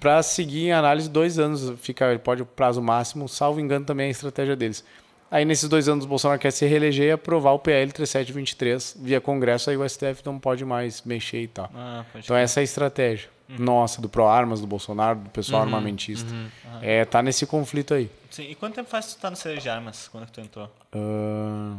para 0.00 0.22
seguir 0.22 0.66
em 0.68 0.72
análise 0.72 1.08
dois 1.08 1.38
anos. 1.38 1.78
Fica, 1.80 2.06
ele 2.10 2.18
pode 2.18 2.42
o 2.42 2.46
prazo 2.46 2.80
máximo, 2.82 3.28
salvo 3.28 3.60
engano 3.60 3.84
também 3.84 4.04
é 4.06 4.08
a 4.08 4.10
estratégia 4.10 4.56
deles. 4.56 4.84
Aí 5.30 5.44
nesses 5.44 5.68
dois 5.68 5.88
anos 5.88 6.04
o 6.04 6.08
Bolsonaro 6.08 6.38
quer 6.40 6.52
se 6.52 6.64
reeleger 6.64 7.06
e 7.08 7.10
aprovar 7.12 7.52
o 7.52 7.58
PL 7.58 7.90
3723 7.90 8.96
via 9.00 9.20
Congresso, 9.20 9.68
aí 9.68 9.76
o 9.76 9.88
STF 9.88 10.22
não 10.24 10.38
pode 10.38 10.64
mais 10.64 11.02
mexer 11.02 11.42
e 11.42 11.48
tal. 11.48 11.70
Ah, 11.74 12.04
Então 12.14 12.36
essa 12.36 12.60
é 12.60 12.62
a 12.62 12.64
estratégia. 12.64 13.28
Nossa, 13.48 14.00
do 14.00 14.08
ProArmas, 14.08 14.60
do 14.60 14.66
Bolsonaro, 14.66 15.18
do 15.18 15.30
pessoal 15.30 15.62
armamentista. 15.62 16.32
É, 16.80 17.04
tá 17.04 17.22
nesse 17.22 17.46
conflito 17.46 17.92
aí. 17.92 18.10
Sim. 18.30 18.44
E 18.44 18.54
quanto 18.54 18.74
tempo 18.74 18.88
faz 18.88 19.06
que 19.06 19.16
tu 19.16 19.20
tá 19.20 19.30
no 19.30 19.36
CL 19.36 19.58
de 19.60 19.68
armas? 19.68 20.08
Quando 20.08 20.26
que 20.26 20.32
tu 20.32 20.40
entrou? 20.40 20.70
Ah, 20.92 21.76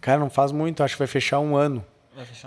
cara, 0.00 0.20
não 0.20 0.30
faz 0.30 0.52
muito, 0.52 0.82
acho 0.82 0.94
que 0.94 0.98
vai 0.98 1.08
fechar 1.08 1.40
um 1.40 1.56
ano. 1.56 1.84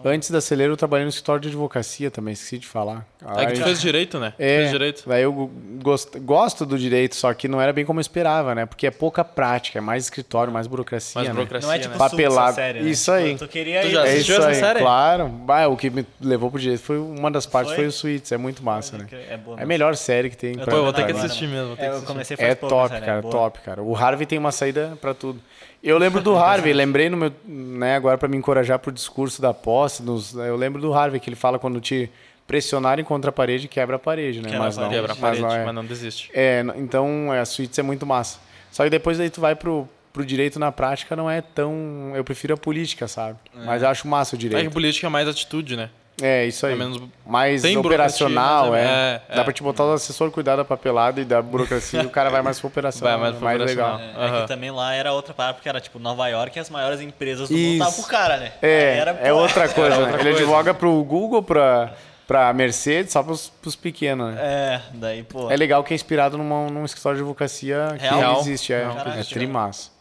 Um... 0.03 0.09
Antes 0.09 0.29
da 0.31 0.41
Celeiro 0.41 0.73
eu 0.73 0.77
trabalhei 0.77 1.03
no 1.05 1.09
escritório 1.09 1.41
de 1.41 1.47
advocacia 1.49 2.09
também, 2.11 2.33
esqueci 2.33 2.57
de 2.57 2.67
falar. 2.67 3.05
É 3.37 3.45
que 3.45 3.51
Aí- 3.51 3.57
tu 3.59 3.63
fez 3.63 3.81
direito, 3.81 4.19
né? 4.19 4.33
é, 4.37 4.57
Fez 4.59 4.71
direito. 4.71 5.03
Daí 5.07 5.23
eu 5.23 5.49
gosto, 5.81 6.19
gosto 6.19 6.65
do 6.65 6.77
direito, 6.77 7.15
só 7.15 7.33
que 7.33 7.47
não 7.47 7.61
era 7.61 7.71
bem 7.73 7.85
como 7.85 7.99
eu 7.99 8.01
esperava, 8.01 8.53
né? 8.53 8.65
Porque 8.65 8.85
é 8.87 8.91
pouca 8.91 9.23
prática, 9.23 9.79
é 9.79 9.81
mais 9.81 10.03
escritório, 10.05 10.51
mais 10.51 10.67
burocracia. 10.67 11.13
Mais 11.15 11.27
né? 11.27 11.33
burocracia, 11.33 11.67
Não 11.67 11.75
é 11.75 11.79
tipo 11.79 11.91
né? 11.93 11.97
Papelado. 11.97 12.33
Suits, 12.35 12.49
a 12.49 12.53
série, 12.61 12.79
né? 12.81 12.89
Isso 12.89 13.11
Tipo, 13.11 13.25
aí. 13.25 13.37
Tu 13.37 13.47
queria 13.47 13.81
Tu 13.81 13.89
já 13.89 14.05
É 14.07 14.15
isso 14.17 14.31
essa 14.33 14.47
aí, 14.47 14.55
série? 14.55 14.79
claro. 14.79 15.27
Bah, 15.29 15.67
o 15.67 15.77
que 15.77 15.89
me 15.89 16.05
levou 16.21 16.49
pro 16.51 16.59
direito 16.59 16.81
foi 16.83 16.97
uma 16.99 17.29
das 17.31 17.45
partes 17.45 17.71
Foi? 17.73 17.83
foi, 17.83 17.87
o 17.87 17.91
Suítes, 17.91 18.31
é 18.31 18.37
muito 18.37 18.63
massa, 18.63 18.97
né? 18.97 19.07
É 19.29 19.37
boa. 19.37 19.59
É 19.59 19.63
a 19.63 19.65
melhor 19.65 19.95
série 19.95 20.29
que 20.29 20.37
tem. 20.37 20.53
Eu 20.59 20.65
eu 20.65 20.83
vou 20.83 20.93
ter 20.93 21.05
que 21.05 21.11
agora, 21.11 21.25
assistir 21.25 21.47
né? 21.47 21.53
mesmo. 21.55 21.67
Vou 21.67 21.77
ter 21.77 21.83
É, 21.83 21.89
que 21.89 22.11
eu 22.11 22.17
assistir. 22.19 22.43
É 22.43 22.55
top, 22.55 22.89
série, 22.89 23.05
cara, 23.05 23.21
boa. 23.21 23.31
top, 23.31 23.59
cara. 23.61 23.81
O 23.83 23.95
Harvey 23.95 24.25
tem 24.25 24.37
uma 24.37 24.51
saída 24.51 24.97
pra 25.01 25.13
tudo. 25.13 25.39
Eu 25.83 25.97
lembro 25.97 26.21
do 26.21 26.35
Harvey, 26.37 26.71
lembrei 26.71 27.09
no 27.09 27.17
meu, 27.17 27.33
né, 27.45 27.95
agora 27.95 28.17
pra 28.17 28.29
me 28.29 28.37
encorajar 28.37 28.79
pro 28.79 28.89
discurso 28.91 29.41
da 29.41 29.53
posse, 29.53 30.01
nos, 30.01 30.33
eu 30.33 30.55
lembro 30.55 30.81
do 30.81 30.93
Harvey 30.93 31.19
que 31.19 31.29
ele 31.29 31.35
fala 31.35 31.59
quando 31.59 31.81
te 31.81 32.09
pressionarem 32.47 33.03
contra 33.03 33.29
a 33.29 33.33
parede, 33.33 33.67
quebra 33.67 33.97
a 33.97 33.99
parede, 33.99 34.39
né? 34.41 34.49
Quebra 34.49 34.59
mas 34.65 34.77
não. 34.77 34.89
Quebra 34.89 35.11
a 35.11 35.15
mas 35.15 35.19
parede, 35.19 35.41
não 35.41 35.51
é. 35.53 35.65
mas 35.65 35.75
não 35.75 35.85
desiste. 35.85 36.31
É, 36.33 36.63
então 36.77 37.33
é, 37.33 37.39
a 37.39 37.45
suíte 37.45 37.77
é 37.79 37.83
muito 37.83 38.05
massa. 38.05 38.39
Só 38.71 38.83
que 38.83 38.89
depois 38.89 39.19
aí 39.19 39.29
tu 39.29 39.41
vai 39.41 39.55
pro, 39.55 39.87
pro 40.11 40.25
direito 40.25 40.57
na 40.57 40.71
prática, 40.71 41.15
não 41.15 41.29
é 41.29 41.41
tão. 41.41 42.13
Eu 42.15 42.23
prefiro 42.23 42.53
a 42.53 42.57
política, 42.57 43.07
sabe? 43.07 43.37
Mas 43.53 43.81
eu 43.81 43.89
acho 43.89 44.07
massa 44.07 44.35
o 44.35 44.37
É 44.37 44.39
que 44.39 44.47
direito. 44.47 44.71
política 44.71 45.07
é 45.07 45.09
mais 45.09 45.27
atitude, 45.27 45.75
né? 45.75 45.89
É, 46.21 46.45
isso 46.45 46.65
aí. 46.67 46.73
É 46.73 46.75
menos- 46.75 47.01
mais 47.25 47.61
Tem 47.61 47.75
operacional, 47.75 48.75
é. 48.75 48.81
é- 48.83 49.21
Dá 49.35 49.41
é. 49.41 49.43
pra 49.43 49.51
te 49.53 49.63
botar 49.63 49.83
o 49.85 49.93
assessor 49.93 50.29
cuidar 50.31 50.55
da 50.55 50.63
papelada 50.63 51.19
e 51.19 51.25
da 51.25 51.41
burocracia 51.41 52.01
e 52.03 52.05
o 52.05 52.09
cara 52.09 52.29
vai 52.29 52.41
mais 52.41 52.59
pro 52.59 52.67
operacional. 52.67 53.13
Vai 53.13 53.21
mais 53.21 53.35
pro 53.35 53.43
mais 53.45 53.59
operacional. 53.61 53.97
legal. 53.97 54.21
É, 54.21 54.25
é 54.25 54.29
Aham. 54.29 54.41
que 54.41 54.47
também 54.47 54.71
lá 54.71 54.93
era 54.93 55.11
outra 55.11 55.33
parada, 55.33 55.55
porque 55.55 55.67
era 55.67 55.81
tipo 55.81 55.97
Nova 55.99 56.27
York 56.27 56.57
e 56.57 56.59
as 56.61 56.69
maiores 56.69 57.01
empresas 57.01 57.49
do 57.49 57.55
mundo 57.55 57.63
Isso. 57.65 57.73
estavam 57.83 57.93
pro 57.93 58.03
cara, 58.11 58.37
né? 58.37 58.51
É, 58.61 58.97
era, 58.97 59.11
é 59.21 59.29
pô, 59.31 59.37
outra 59.39 59.67
coisa, 59.73 59.97
né? 59.97 60.01
outra 60.03 60.15
Ele 60.21 60.23
coisa. 60.29 60.39
advoga 60.43 60.73
pro 60.73 61.03
Google, 61.03 61.41
pra, 61.41 61.93
pra 62.27 62.53
Mercedes, 62.53 63.11
só 63.11 63.23
pros, 63.23 63.49
pros 63.49 63.75
pequenos, 63.75 64.33
né? 64.35 64.39
É, 64.41 64.81
daí, 64.93 65.23
pô. 65.23 65.49
É 65.49 65.55
legal 65.55 65.83
que 65.83 65.93
é 65.93 65.95
inspirado 65.95 66.37
numa, 66.37 66.67
num 66.69 66.85
escritório 66.85 67.17
de 67.17 67.23
advocacia 67.23 67.87
que 67.99 68.05
Real? 68.05 68.39
existe, 68.41 68.71
é, 68.71 68.87
é 69.19 69.23
trimassa. 69.23 69.92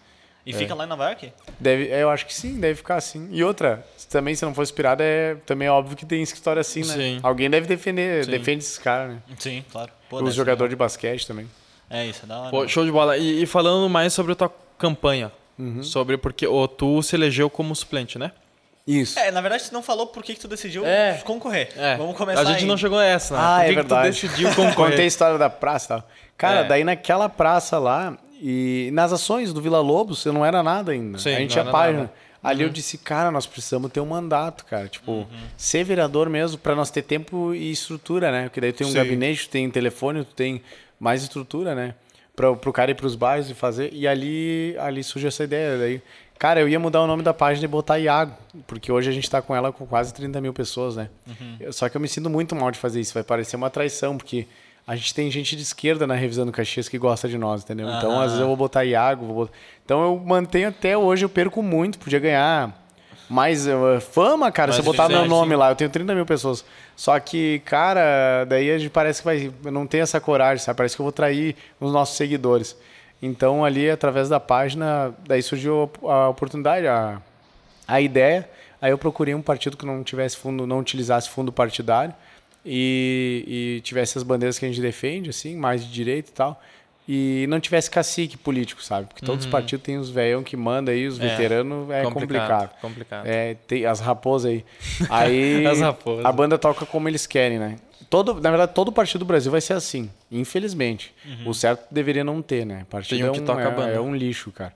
E 0.44 0.52
fica 0.52 0.74
lá 0.74 0.84
em 0.84 0.88
Nova 0.88 1.04
York? 1.04 1.32
Deve, 1.60 1.88
é, 1.88 2.02
eu 2.02 2.10
acho 2.10 2.26
que 2.26 2.34
sim, 2.34 2.58
deve 2.58 2.74
ficar 2.74 2.96
assim. 2.96 3.28
E 3.30 3.44
outra, 3.44 3.84
também 4.10 4.34
se 4.34 4.44
não 4.44 4.52
for 4.52 4.62
inspirado, 4.62 5.00
é 5.02 5.36
também 5.46 5.68
é 5.68 5.70
óbvio 5.70 5.96
que 5.96 6.04
tem 6.04 6.20
escritório 6.22 6.60
assim, 6.60 6.80
né? 6.80 6.94
Sim. 6.94 7.20
Alguém 7.22 7.48
deve 7.48 7.66
defender, 7.68 8.24
Sim. 8.24 8.30
defende 8.32 8.64
esses 8.64 8.76
caras, 8.78 9.12
né? 9.14 9.22
Sim, 9.38 9.64
claro. 9.70 9.90
Pô, 10.10 10.20
Os 10.22 10.34
jogadores 10.34 10.70
de 10.70 10.76
basquete 10.76 11.26
também. 11.26 11.48
É 11.88 12.04
isso, 12.06 12.22
é 12.24 12.26
da 12.26 12.40
hora. 12.40 12.50
Pô, 12.50 12.66
show 12.66 12.84
de 12.84 12.90
bola. 12.90 13.16
E, 13.16 13.42
e 13.42 13.46
falando 13.46 13.88
mais 13.88 14.12
sobre 14.12 14.32
a 14.32 14.34
tua 14.34 14.52
campanha. 14.78 15.30
Uhum. 15.58 15.82
Sobre 15.82 16.16
porque 16.16 16.46
o 16.46 16.66
tu 16.66 17.02
se 17.02 17.14
elegeu 17.14 17.48
como 17.48 17.76
suplente, 17.76 18.18
né? 18.18 18.32
Isso. 18.84 19.16
É, 19.20 19.30
na 19.30 19.40
verdade, 19.40 19.64
tu 19.68 19.72
não 19.72 19.82
falou 19.82 20.08
por 20.08 20.24
que, 20.24 20.34
que 20.34 20.40
tu 20.40 20.48
decidiu 20.48 20.84
É. 20.84 21.20
concorrer. 21.24 21.68
É. 21.76 21.96
Vamos 21.96 22.16
começar 22.16 22.40
A 22.40 22.44
gente 22.46 22.60
aí. 22.62 22.64
não 22.66 22.76
chegou 22.76 22.98
a 22.98 23.04
essa, 23.04 23.34
né? 23.34 23.40
Ah, 23.40 23.56
por 23.58 23.64
é 23.64 23.68
que 23.68 23.74
verdade. 23.76 24.10
que 24.12 24.20
tu 24.20 24.26
decidiu 24.30 24.48
concorrer? 24.56 24.74
Contei 24.74 25.04
a 25.04 25.06
história 25.06 25.38
da 25.38 25.48
praça 25.48 25.84
e 25.84 25.88
tal. 25.88 26.08
Cara, 26.36 26.60
É. 26.60 26.64
daí 26.64 26.82
naquela 26.82 27.28
praça 27.28 27.78
lá, 27.78 28.18
e 28.42 28.90
nas 28.92 29.12
ações 29.12 29.52
do 29.52 29.60
Vila 29.62 29.80
Lobos, 29.80 30.24
eu 30.26 30.32
não 30.32 30.44
era 30.44 30.62
nada 30.62 30.90
ainda. 30.92 31.16
Sim, 31.18 31.34
a 31.34 31.38
gente 31.38 31.52
tinha 31.52 31.64
página. 31.64 31.98
nada. 32.00 32.12
Ali 32.42 32.64
Uhum. 32.64 32.70
eu 32.70 32.72
disse, 32.72 32.98
cara, 32.98 33.30
nós 33.30 33.46
precisamos 33.46 33.92
ter 33.92 34.00
um 34.00 34.06
mandato, 34.06 34.64
cara. 34.64 34.88
Tipo, 34.88 35.28
ser 35.56 35.84
vereador 35.84 36.28
mesmo, 36.28 36.58
pra 36.58 36.74
nós 36.74 36.90
ter 36.90 37.02
tempo 37.02 37.54
e 37.54 37.70
estrutura, 37.70 38.32
né? 38.32 38.42
Porque 38.48 38.60
daí 38.60 38.72
tu 38.72 38.78
tem 38.78 38.86
um 38.86 38.90
Sim. 38.90 38.96
gabinete, 38.96 39.48
tu 39.48 39.52
tem 39.52 39.70
telefone, 39.70 40.24
tu 40.24 40.34
tem 40.34 40.60
mais 40.98 41.22
estrutura, 41.22 41.72
né? 41.72 41.94
Pra, 42.34 42.52
pro 42.56 42.72
cara 42.72 42.90
ir 42.90 42.94
pros 42.96 43.14
bairros 43.14 43.48
e 43.48 43.54
fazer. 43.54 43.90
E 43.92 44.08
ali, 44.08 44.74
ali 44.80 45.04
surgiu 45.04 45.28
essa 45.28 45.44
ideia. 45.44 45.78
Daí, 45.78 46.02
cara, 46.36 46.58
eu 46.60 46.68
ia 46.68 46.80
mudar 46.80 47.02
o 47.02 47.06
nome 47.06 47.22
da 47.22 47.32
página 47.32 47.64
e 47.64 47.68
botar 47.68 47.98
Iago. 48.00 48.34
Porque 48.66 48.90
hoje 48.90 49.08
a 49.08 49.12
gente 49.12 49.30
tá 49.30 49.40
com 49.40 49.54
ela 49.54 49.70
com 49.72 49.86
quase 49.86 50.12
30 50.12 50.40
mil 50.40 50.52
pessoas, 50.52 50.96
né? 50.96 51.10
Eu- 51.60 51.72
Só 51.72 51.88
que 51.88 51.96
eu 51.96 52.00
me 52.00 52.08
sinto 52.08 52.28
muito 52.28 52.56
mal 52.56 52.72
de 52.72 52.78
fazer 52.80 53.00
isso. 53.00 53.14
Vai 53.14 53.22
parecer 53.22 53.54
uma 53.54 53.70
traição, 53.70 54.16
porque 54.16 54.48
a 54.86 54.96
gente 54.96 55.14
tem 55.14 55.30
gente 55.30 55.54
de 55.54 55.62
esquerda 55.62 56.06
na 56.06 56.14
revisão 56.14 56.44
do 56.44 56.52
Caxias 56.52 56.88
que 56.88 56.98
gosta 56.98 57.28
de 57.28 57.38
nós, 57.38 57.62
entendeu? 57.62 57.88
Então, 57.88 58.18
às 58.18 58.32
vezes 58.32 58.40
eu 58.40 58.46
vou 58.46 58.56
botar 58.56 58.84
Iago, 58.84 59.26
vou 59.26 59.34
botar... 59.34 59.52
Então 59.84 60.02
eu 60.02 60.18
mantenho 60.18 60.68
até 60.68 60.96
hoje, 60.96 61.24
eu 61.24 61.28
perco 61.28 61.62
muito, 61.62 61.98
podia 61.98 62.18
ganhar 62.18 62.82
mais 63.28 63.66
eh, 63.66 64.00
fama, 64.00 64.52
cara, 64.52 64.68
Mais 64.68 64.76
se 64.76 64.80
eu 64.80 64.84
botar 64.84 65.08
meu 65.08 65.26
nome 65.26 65.56
lá. 65.56 65.70
Eu 65.70 65.76
tenho 65.76 65.88
30 65.88 66.14
mil 66.14 66.26
pessoas. 66.26 66.64
Só 66.94 67.18
que, 67.18 67.60
cara, 67.64 68.44
daí 68.44 68.70
a 68.70 68.78
gente 68.78 68.90
parece 68.90 69.20
que 69.20 69.24
vai. 69.24 69.52
Eu 69.64 69.72
não 69.72 69.86
tenho 69.86 70.02
essa 70.02 70.20
coragem, 70.20 70.62
sabe? 70.62 70.76
Parece 70.76 70.94
que 70.94 71.00
eu 71.00 71.04
vou 71.04 71.12
trair 71.12 71.56
os 71.80 71.92
nossos 71.92 72.16
seguidores. 72.16 72.76
Então, 73.22 73.64
ali, 73.64 73.88
através 73.88 74.28
da 74.28 74.38
página, 74.38 75.14
daí 75.26 75.42
surgiu 75.42 75.90
a 76.04 76.28
oportunidade, 76.28 76.86
a, 76.86 77.22
a 77.88 78.00
ideia. 78.00 78.48
Aí 78.80 78.90
eu 78.90 78.98
procurei 78.98 79.34
um 79.34 79.40
partido 79.40 79.76
que 79.76 79.86
não 79.86 80.02
tivesse 80.02 80.36
fundo, 80.36 80.66
não 80.66 80.80
utilizasse 80.80 81.30
fundo 81.30 81.52
partidário 81.52 82.12
e, 82.64 83.76
e 83.78 83.80
tivesse 83.82 84.16
as 84.18 84.24
bandeiras 84.24 84.58
que 84.58 84.64
a 84.64 84.68
gente 84.68 84.80
defende, 84.80 85.30
assim, 85.30 85.56
mais 85.56 85.84
de 85.84 85.92
direita 85.92 86.30
e 86.30 86.32
tal. 86.32 86.62
E 87.08 87.46
não 87.48 87.58
tivesse 87.58 87.90
cacique 87.90 88.36
político, 88.36 88.82
sabe? 88.82 89.08
Porque 89.08 89.26
todos 89.26 89.44
os 89.44 89.50
partidos 89.50 89.84
têm 89.84 89.98
os 89.98 90.08
velhão 90.08 90.42
que 90.44 90.56
manda 90.56 90.92
aí, 90.92 91.06
os 91.08 91.18
Uhum. 91.18 91.24
É, 91.24 91.28
veteranos, 91.30 91.90
é 91.90 92.02
complicado. 92.04 92.70
Complicado. 92.80 93.26
É, 93.26 93.54
tem 93.66 93.84
as 93.84 93.98
raposas 93.98 94.52
aí. 94.52 94.64
Aí 95.10 95.66
As 95.66 95.80
raposas. 95.80 96.24
a 96.24 96.30
banda 96.30 96.56
toca 96.56 96.86
como 96.86 97.08
eles 97.08 97.26
querem, 97.26 97.58
né? 97.58 97.76
Todo, 98.08 98.34
na 98.40 98.50
verdade, 98.50 98.72
todo 98.74 98.92
partido 98.92 99.20
do 99.20 99.24
Brasil 99.24 99.50
vai 99.50 99.60
ser 99.60 99.72
assim, 99.72 100.08
infelizmente. 100.30 101.12
O 101.46 101.52
certo 101.54 101.86
deveria 101.90 102.22
não 102.22 102.40
ter, 102.42 102.64
né? 102.64 102.86
Partido 102.88 103.16
Tem 103.18 103.24
um 103.26 103.30
é 103.30 103.34
que 103.34 103.40
um, 103.40 103.44
toca 103.46 103.62
é, 103.62 103.66
a 103.66 103.70
banda. 103.70 103.90
é 103.92 104.00
um 104.00 104.14
lixo, 104.14 104.52
cara. 104.52 104.72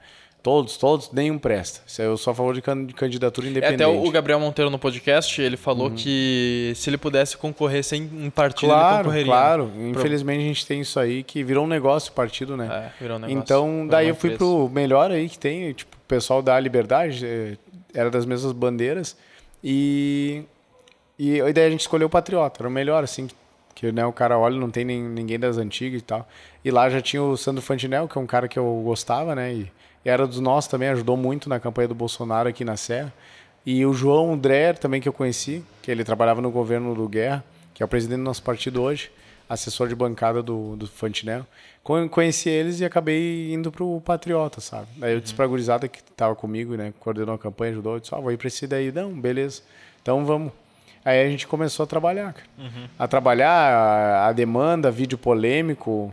Todos, 0.47 0.77
todos, 0.77 1.11
nenhum 1.11 1.39
presta. 1.39 1.81
Isso 1.85 2.01
Eu 2.01 2.17
sou 2.17 2.31
a 2.31 2.35
favor 2.35 2.55
de 2.55 2.63
can- 2.63 2.85
de 2.87 2.95
candidatura 2.95 3.49
É, 3.49 3.51
independente. 3.51 3.83
até 3.83 3.87
o 3.89 4.09
Gabriel 4.13 4.39
Monteiro 4.39 4.71
no 4.71 4.79
podcast, 4.79 5.43
ele 5.43 5.57
falou 5.57 5.89
Uhum. 5.89 5.97
que 5.97 6.73
se 6.77 6.89
ele 6.89 6.97
pudesse 6.97 7.37
concorrer 7.37 7.83
sem 7.83 8.05
um 8.05 8.31
partido, 8.31 8.67
ele 8.67 8.73
Claro, 8.79 8.97
concorreria. 9.07 9.27
claro. 9.33 9.73
Infelizmente 9.77 10.39
a 10.39 10.47
gente 10.47 10.65
tem 10.65 10.81
isso 10.83 11.01
aí 11.01 11.25
que 11.25 11.43
virou 11.43 11.65
um 11.65 11.67
negócio 11.67 12.13
o 12.13 12.15
partido, 12.15 12.57
né? 12.57 12.93
É, 12.97 13.03
virou 13.03 13.17
um 13.17 13.21
negócio. 13.23 13.37
Então, 13.43 13.89
daí 13.89 14.07
eu 14.07 14.15
fui 14.15 14.31
empresa. 14.35 14.39
pro 14.39 14.71
melhor 14.73 15.11
aí 15.11 15.29
que 15.29 15.37
tem, 15.37 15.73
tipo, 15.73 15.97
o 15.97 16.01
pessoal 16.07 16.41
da 16.41 16.61
Liberdade, 16.61 17.27
eh, 17.27 17.57
era 17.93 18.09
das 18.09 18.25
mesmas 18.25 18.53
bandeiras, 18.53 19.17
e, 19.65 20.45
e 21.19 21.41
daí 21.53 21.67
a 21.67 21.71
gente 21.71 21.81
escolheu 21.81 22.07
o 22.07 22.11
Patriota, 22.11 22.61
era 22.63 22.69
o 22.69 22.71
melhor, 22.71 23.03
assim, 23.03 23.27
que 23.75 23.91
né, 23.91 24.07
o 24.07 24.13
cara 24.13 24.39
olha, 24.39 24.57
não 24.57 24.71
tem 24.71 24.85
nem, 24.85 25.03
ninguém 25.03 25.41
das 25.41 25.59
antigas 25.59 26.01
e 26.01 26.05
tal. 26.05 26.29
E 26.65 26.71
lá 26.71 26.89
já 26.89 27.01
tinha 27.01 27.21
o 27.21 27.37
Sandro 27.37 27.61
Fantinel, 27.63 28.07
que 28.07 28.17
é 28.17 28.21
um 28.21 28.27
cara 28.27 28.47
que 28.47 28.57
eu 28.61 28.83
gostava, 28.85 29.35
né, 29.35 29.53
e 29.53 29.73
era 30.09 30.27
dos 30.27 30.41
nossos 30.41 30.71
também, 30.71 30.89
ajudou 30.91 31.17
muito 31.17 31.49
na 31.49 31.59
campanha 31.61 31.89
do 31.89 31.95
Bolsonaro 31.95 32.49
aqui 32.49 32.65
na 32.65 32.77
Serra. 32.77 33.13
E 33.65 33.85
o 33.85 33.93
João 33.93 34.39
Dreher 34.39 34.79
também, 34.79 35.01
que 35.01 35.09
eu 35.09 35.13
conheci, 35.13 35.65
que 35.83 35.91
ele 35.91 36.05
trabalhava 36.05 36.41
no 36.41 36.51
governo 36.51 36.95
do 36.95 37.09
Guerra, 37.09 37.43
que 37.75 37.83
é 37.83 37.87
o 37.87 37.89
presidente 37.89 38.19
do 38.19 38.25
nosso 38.25 38.43
partido 38.43 38.81
hoje, 38.81 39.11
assessor 39.49 39.89
de 39.89 39.95
bancada 39.95 40.43
do, 40.43 40.77
do 40.77 40.87
Fantinel. 40.87 41.45
Con- 41.83 42.09
Conheci 42.09 42.49
eles 42.49 42.81
e 42.81 42.85
acabei 42.85 43.53
indo 43.53 43.71
pro 43.73 44.01
Patriota, 44.05 44.61
sabe? 44.61 44.87
Aí 45.03 45.13
eu 45.15 45.21
disse 45.21 45.35
pra 45.35 45.47
gurizada 45.47 45.87
que 45.89 46.03
tava 46.03 46.35
comigo, 46.37 46.75
né? 46.77 46.93
Coordenou 47.01 47.35
a 47.35 47.39
campanha, 47.39 47.73
ajudou. 47.73 47.95
Eu 47.95 48.01
disse, 48.01 48.15
ó, 48.15 48.21
vou 48.21 48.33
ir 48.33 48.37
pra 48.37 48.49
esse 48.49 48.67
daí. 48.67 48.91
Não, 48.93 49.13
beleza. 49.13 49.63
Então 50.03 50.25
vamos. 50.25 50.53
Aí 51.05 51.25
a 51.25 51.29
gente 51.29 51.47
começou 51.47 51.85
a 51.85 51.87
trabalhar, 51.87 52.33
cara. 52.33 52.47
A 52.99 53.07
trabalhar 53.09 53.51
a, 53.51 54.29
a 54.29 54.33
demanda, 54.33 54.91
vídeo 54.91 55.17
polêmico, 55.19 56.13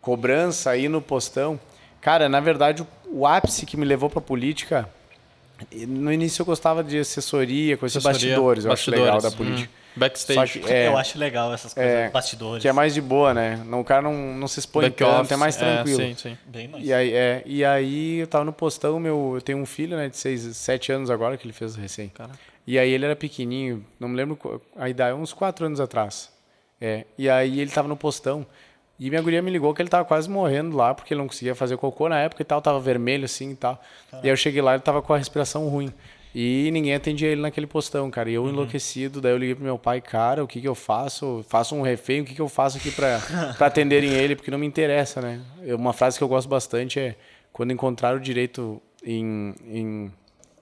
cobrança 0.00 0.70
aí 0.70 0.88
no 0.88 1.00
postão. 1.00 1.58
Cara, 2.04 2.28
na 2.28 2.38
verdade, 2.38 2.86
o, 3.06 3.26
ápice 3.26 3.64
que 3.66 3.76
me 3.76 3.84
levou 3.84 4.08
pra 4.10 4.20
política... 4.20 4.88
No 5.72 6.12
início 6.12 6.42
eu 6.42 6.46
gostava 6.46 6.82
de 6.84 6.98
assessoria, 6.98 7.76
com 7.76 7.86
esses 7.86 7.96
Assessoria, 8.04 8.34
bastidores, 8.34 8.64
eu 8.64 8.72
acho 8.72 8.90
legal 8.90 9.06
da 9.06 9.12
bastidores. 9.12 9.36
política. 9.52 9.70
Hum, 9.74 9.98
backstage. 10.00 10.58
Que- 10.58 10.70
É. 10.72 10.88
Eu 10.88 10.98
acho 10.98 11.16
legal 11.16 11.54
essas 11.54 11.72
coisas, 11.72 11.92
É, 11.92 12.08
bastidores. 12.10 12.60
Que 12.60 12.68
é 12.68 12.72
mais 12.72 12.92
de 12.92 13.00
boa, 13.00 13.32
né? 13.32 13.62
Não, 13.64 13.80
o 13.80 13.84
cara 13.84 14.02
não, 14.02 14.12
não 14.34 14.48
se 14.48 14.58
expõe 14.58 14.86
Back 14.86 14.96
tanto, 14.96 15.20
office, 15.20 15.30
é 15.32 15.36
mais 15.36 15.56
tranquilo. 15.56 15.96
sim, 16.00 16.14
sim. 16.16 16.36
Bem 16.46 16.66
mais. 16.68 16.84
E 16.84 16.92
aí, 16.92 17.12
é, 17.14 17.42
e 17.46 17.64
aí 17.64 18.16
eu 18.18 18.26
tava 18.26 18.44
no 18.44 18.52
postão, 18.52 18.98
meu, 18.98 19.32
eu 19.36 19.40
tenho 19.40 19.56
um 19.58 19.64
filho, 19.64 19.96
né, 19.96 20.08
de 20.08 20.16
seis, 20.16 20.42
sete 20.56 20.90
anos 20.90 21.08
agora, 21.08 21.36
que 21.36 21.46
ele 21.46 21.54
fez 21.54 21.76
recém. 21.76 22.08
Caraca. 22.08 22.38
E 22.66 22.76
aí 22.76 22.90
ele 22.90 23.04
era 23.04 23.14
pequenininho, 23.16 23.86
não 24.00 24.08
me 24.08 24.16
lembro 24.16 24.60
a 24.76 24.88
idade, 24.88 25.16
uns 25.16 25.32
quatro 25.32 25.64
anos 25.66 25.78
atrás. 25.78 26.30
É, 26.80 27.04
e 27.16 27.30
aí 27.30 27.60
ele 27.60 27.70
tava 27.70 27.86
no 27.86 27.96
postão. 27.96 28.44
E 28.98 29.10
minha 29.10 29.20
guria 29.20 29.42
me 29.42 29.50
ligou 29.50 29.74
que 29.74 29.82
ele 29.82 29.88
tava 29.88 30.04
quase 30.04 30.30
morrendo 30.30 30.76
lá, 30.76 30.94
porque 30.94 31.12
ele 31.12 31.20
não 31.20 31.26
conseguia 31.26 31.54
fazer 31.54 31.76
cocô 31.76 32.08
na 32.08 32.20
época 32.20 32.42
e 32.42 32.44
tal, 32.44 32.62
tava 32.62 32.78
vermelho 32.78 33.24
assim 33.24 33.50
e 33.50 33.56
tal. 33.56 33.80
E 34.12 34.16
aí 34.26 34.28
eu 34.28 34.36
cheguei 34.36 34.62
lá, 34.62 34.74
ele 34.74 34.82
tava 34.82 35.02
com 35.02 35.12
a 35.12 35.18
respiração 35.18 35.68
ruim. 35.68 35.92
E 36.36 36.68
ninguém 36.72 36.94
atendia 36.94 37.28
ele 37.28 37.40
naquele 37.40 37.66
postão, 37.66 38.10
cara. 38.10 38.28
E 38.30 38.34
eu 38.34 38.48
enlouquecido, 38.48 39.20
daí 39.20 39.32
eu 39.32 39.38
liguei 39.38 39.54
pro 39.54 39.64
meu 39.64 39.78
pai, 39.78 40.00
cara, 40.00 40.42
o 40.42 40.48
que 40.48 40.60
que 40.60 40.66
eu 40.68 40.74
faço? 40.74 41.44
Faço 41.48 41.74
um 41.76 41.82
refém, 41.82 42.20
o 42.22 42.24
que 42.24 42.34
que 42.34 42.40
eu 42.40 42.48
faço 42.48 42.76
aqui 42.78 42.90
pra, 42.90 43.20
pra 43.58 43.66
atenderem 43.68 44.10
ele? 44.12 44.34
Porque 44.34 44.50
não 44.50 44.58
me 44.58 44.66
interessa, 44.66 45.20
né? 45.20 45.40
Eu- 45.62 45.76
Uma 45.76 45.92
frase 45.92 46.18
que 46.18 46.24
eu 46.24 46.28
gosto 46.28 46.48
bastante 46.48 46.98
é, 46.98 47.14
quando 47.52 47.72
encontrar 47.72 48.16
o 48.16 48.20
direito 48.20 48.82
em, 49.04 49.54
em 49.64 50.12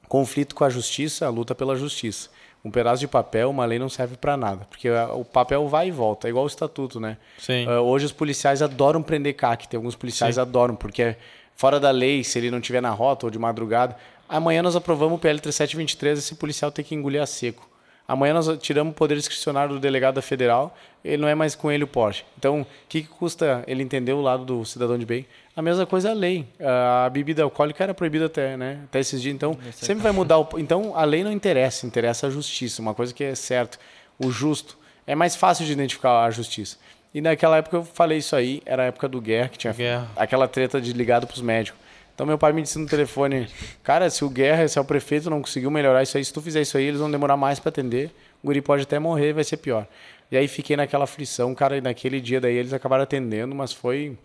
conflito 0.09 0.55
com 0.55 0.65
a 0.65 0.69
justiça, 0.69 1.27
a 1.27 1.31
luta 1.31 1.55
pela 1.55 1.75
justiça. 1.75 2.29
Um 2.65 2.71
pedaço 2.71 3.01
de 3.01 3.09
papel, 3.09 3.51
uma 3.51 3.65
lei 3.65 3.79
não 3.79 3.89
serve 3.89 4.17
para 4.17 4.37
nada, 4.37 4.65
porque 4.71 4.89
o 4.91 5.25
papel 5.25 5.67
vai 5.69 5.89
e 5.89 5.91
volta, 5.91 6.29
é 6.29 6.31
igual 6.31 6.45
o 6.45 6.49
estatuto, 6.49 7.01
né? 7.01 7.17
Sim. 7.39 7.67
Ah, 7.69 7.81
hoje 7.81 8.07
os 8.07 8.13
policiais 8.13 8.63
adoram 8.63 9.03
prender 9.03 9.35
CAC, 9.35 9.67
tem 9.67 9.77
alguns 9.77 9.97
policiais 9.97 10.39
adoram, 10.39 10.77
porque 10.77 11.03
é 11.03 11.17
fora 11.57 11.81
da 11.81 11.91
lei, 11.91 12.23
se 12.23 12.39
ele 12.39 12.51
não 12.51 12.59
estiver 12.59 12.81
na 12.81 12.91
rota 12.91 13.27
ou 13.27 13.31
de 13.31 13.39
madrugada. 13.39 13.97
Amanhã 14.29 14.63
nós 14.63 14.77
aprovamos 14.77 15.17
o 15.17 15.21
PL 15.21 15.41
3723, 15.41 16.19
esse 16.21 16.35
policial 16.37 16.71
tem 16.71 16.85
que 16.85 16.95
engolir 16.95 17.21
a 17.21 17.27
seco. 17.27 17.69
Amanhã 18.07 18.35
nós 18.35 18.59
tiramos 18.59 18.93
o 18.93 18.95
poder 18.95 19.17
discricionário 19.17 19.75
do 19.75 19.81
delegado 19.81 20.21
federal, 20.21 20.77
ele 21.05 21.17
não 21.17 21.29
é 21.29 21.35
mais 21.35 21.55
com 21.55 21.71
ele 21.71 21.85
o 21.85 21.87
Porsche. 21.87 22.25
Então, 22.39 22.63
o 22.63 22.67
que, 22.89 23.03
que 23.03 23.09
custa 23.09 23.65
ele 23.67 23.83
entender 23.83 24.13
o 24.13 24.21
lado 24.21 24.45
do 24.45 24.65
cidadão 24.65 24.99
de 24.99 25.07
bem? 25.07 25.27
A 25.55 25.61
mesma 25.61 25.85
coisa 25.85 26.11
a 26.11 26.15
lei. 26.15 26.47
A 26.61 27.09
bebida 27.11 27.43
alcoólica 27.43 27.85
era 27.85 27.93
proibida 27.93 28.27
até, 28.27 28.57
né? 28.57 28.81
até 28.85 29.01
esses 29.01 29.21
dias. 29.21 29.35
Então, 29.35 29.57
sempre 29.73 30.03
vai 30.03 30.13
mudar. 30.13 30.39
O... 30.39 30.49
Então, 30.57 30.97
a 30.97 31.05
lei 31.05 31.23
não 31.23 31.31
interessa, 31.31 31.87
interessa 31.87 32.27
a 32.27 32.31
justiça. 32.31 32.81
Uma 32.81 32.95
coisa 32.95 33.13
que 33.13 33.23
é 33.23 33.35
certo. 33.35 33.79
O 34.19 34.31
justo. 34.31 34.79
É 35.07 35.15
mais 35.15 35.37
fácil 35.37 35.67
de 35.67 35.73
identificar 35.73 36.25
a 36.25 36.31
justiça. 36.31 36.79
E 37.15 37.21
naquela 37.21 37.59
época 37.59 37.77
eu 37.77 37.85
falei 37.85 38.19
isso 38.19 38.35
aí, 38.35 38.63
era 38.65 38.85
a 38.85 38.87
época 38.87 39.07
do 39.07 39.21
Guerra, 39.21 39.49
que 39.49 39.59
tinha 39.59 39.73
Guerra. 39.73 40.09
aquela 40.17 40.49
treta 40.49 40.81
de 40.81 40.93
ligado 40.93 41.27
pros 41.27 41.43
médicos. 41.43 41.79
Então 42.15 42.27
meu 42.27 42.39
pai 42.39 42.53
me 42.53 42.63
disse 42.63 42.79
no 42.79 42.87
telefone, 42.87 43.49
cara, 43.83 44.09
se 44.09 44.25
o 44.25 44.31
Guerra, 44.31 44.67
se 44.69 44.79
é 44.79 44.81
o 44.81 44.85
prefeito 44.85 45.29
não 45.29 45.41
conseguiu 45.41 45.71
melhorar 45.71 46.03
isso 46.03 46.17
aí, 46.17 46.25
se 46.25 46.33
tu 46.33 46.41
fizer 46.41 46.63
isso 46.63 46.77
aí, 46.79 46.85
eles 46.85 47.01
vão 47.01 47.11
demorar 47.11 47.37
mais 47.37 47.59
para 47.59 47.69
atender. 47.69 48.11
O 48.43 48.47
guri 48.47 48.63
pode 48.63 48.85
até 48.85 48.99
morrer, 48.99 49.33
vai 49.33 49.45
ser 49.45 49.59
pior. 49.59 49.87
E 50.31 50.37
aí 50.37 50.49
fiquei 50.49 50.77
naquela 50.77 51.05
aflição, 51.05 51.55
cara, 51.55 51.77
e 51.77 51.81
naquele 51.81 52.21
dia 52.21 52.41
daí 52.41 52.55
eles 52.55 52.73
acabaram 52.73 53.03
atendendo, 53.03 53.55
mas 53.55 53.73
foi 53.73 54.17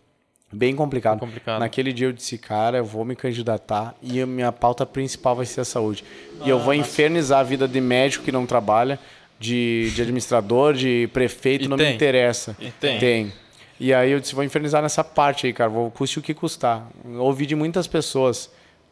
bem 0.51 0.75
complicado. 0.75 1.19
Bem 1.19 1.27
complicado. 1.27 1.59
Naquele 1.59 1.91
dia 1.93 2.07
eu 2.07 2.13
disse, 2.13 2.37
cara, 2.37 2.77
eu 2.77 2.85
vou 2.85 3.03
me 3.05 3.15
candidatar 3.15 3.95
e 4.01 4.21
a 4.21 4.25
minha 4.25 4.51
pauta 4.51 4.85
principal 4.85 5.35
vai 5.35 5.45
ser 5.45 5.61
a 5.61 5.65
saúde. 5.65 6.03
e 6.45 6.49
eu 6.49 6.59
vou 6.59 6.73
infernizar 6.73 7.39
a 7.39 7.43
vida 7.43 7.67
de 7.67 7.81
médico 7.81 8.23
que 8.23 8.31
não 8.31 8.45
trabalha, 8.45 8.99
de, 9.39 9.91
de 9.93 10.01
administrador, 10.01 10.73
de 10.73 11.07
prefeito, 11.13 11.65
E 11.65 11.67
não 11.67 11.77
me 11.77 11.83
tem. 11.83 11.95
interessa. 11.95 12.55
E 12.59 12.71
tem. 12.71 12.99
Tem. 12.99 13.33
E 13.79 13.93
aí 13.93 14.11
eu 14.11 14.19
disse, 14.19 14.33
vou 14.33 14.43
infernizar 14.43 14.81
nessa 14.81 15.03
parte 15.03 15.45
aí, 15.45 15.53
cara. 15.53 15.69
Vou 15.69 15.91
custe 15.91 16.17
o 16.17 16.21
que 16.23 16.33
custar. 16.33 16.87
Ouvi 17.19 17.45
de 17.45 17.55
muitas 17.55 17.85
pessoas, 17.85 18.49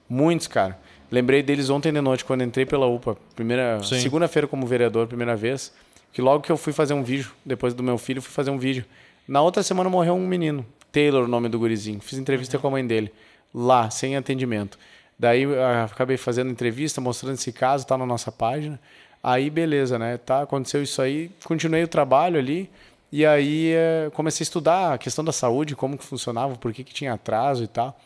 muitos, 0.07 0.47
cara. 0.47 0.77
Lembrei 1.11 1.41
deles 1.41 1.69
ontem 1.71 1.91
de 1.91 2.01
noite, 2.01 2.23
quando 2.23 2.43
entrei 2.43 2.65
pela 2.65 2.85
UPA. 2.85 3.17
Primeira, 3.35 3.81
segunda-feira 3.81 4.47
como 4.47 4.67
vereador, 4.67 5.07
primeira 5.07 5.35
vez. 5.35 5.73
Que 6.13 6.21
logo 6.21 6.43
que 6.43 6.51
eu 6.51 6.57
fui 6.57 6.71
fazer 6.71 6.93
um 6.93 7.01
vídeo, 7.03 7.31
depois 7.43 7.73
do 7.73 7.81
meu 7.81 7.97
filho, 7.97 8.21
fui 8.21 8.31
fazer 8.31 8.51
um 8.51 8.57
vídeo. 8.59 8.85
Na 9.27 9.41
outra 9.41 9.63
semana 9.63 9.89
morreu 9.89 10.13
um 10.13 10.27
menino. 10.27 10.63
Taylor, 10.95 11.25
o 11.25 11.27
nome 11.27 11.49
do 11.49 11.59
gurizinho. 11.59 11.99
Fiz 11.99 12.17
entrevista 12.17 12.57
com 12.57 12.67
a 12.67 12.71
mãe 12.71 12.87
dele. 12.87 13.11
Lá, 13.53 13.89
sem 13.89 14.15
atendimento. 14.15 14.79
Daí 15.19 15.43
ah, 15.43 15.89
acabei 15.91 16.15
fazendo 16.15 16.49
entrevista, 16.49 17.01
mostrando 17.01 17.33
esse 17.33 17.51
caso, 17.51 17.85
tá 17.85 17.97
na 17.97 18.05
nossa 18.05 18.31
página. 18.31 18.79
Aí, 19.21 19.49
beleza, 19.49 19.99
né? 19.99 20.17
Tá, 20.17 20.43
aconteceu 20.43 20.81
isso 20.81 21.01
aí. 21.01 21.29
Continuei 21.43 21.83
o 21.83 21.87
trabalho 21.87 22.39
ali. 22.39 22.69
E 23.11 23.25
aí 23.25 23.73
eh, 23.73 24.09
comecei 24.13 24.43
a 24.43 24.45
estudar 24.45 24.93
a 24.93 24.97
questão 24.97 25.23
da 25.23 25.33
saúde, 25.33 25.75
como 25.75 25.97
que 25.97 26.03
funcionava, 26.05 26.55
por 26.55 26.71
que, 26.71 26.81
que 26.81 26.93
tinha 26.93 27.13
atraso 27.13 27.65
e 27.65 27.67
tal. 27.67 27.99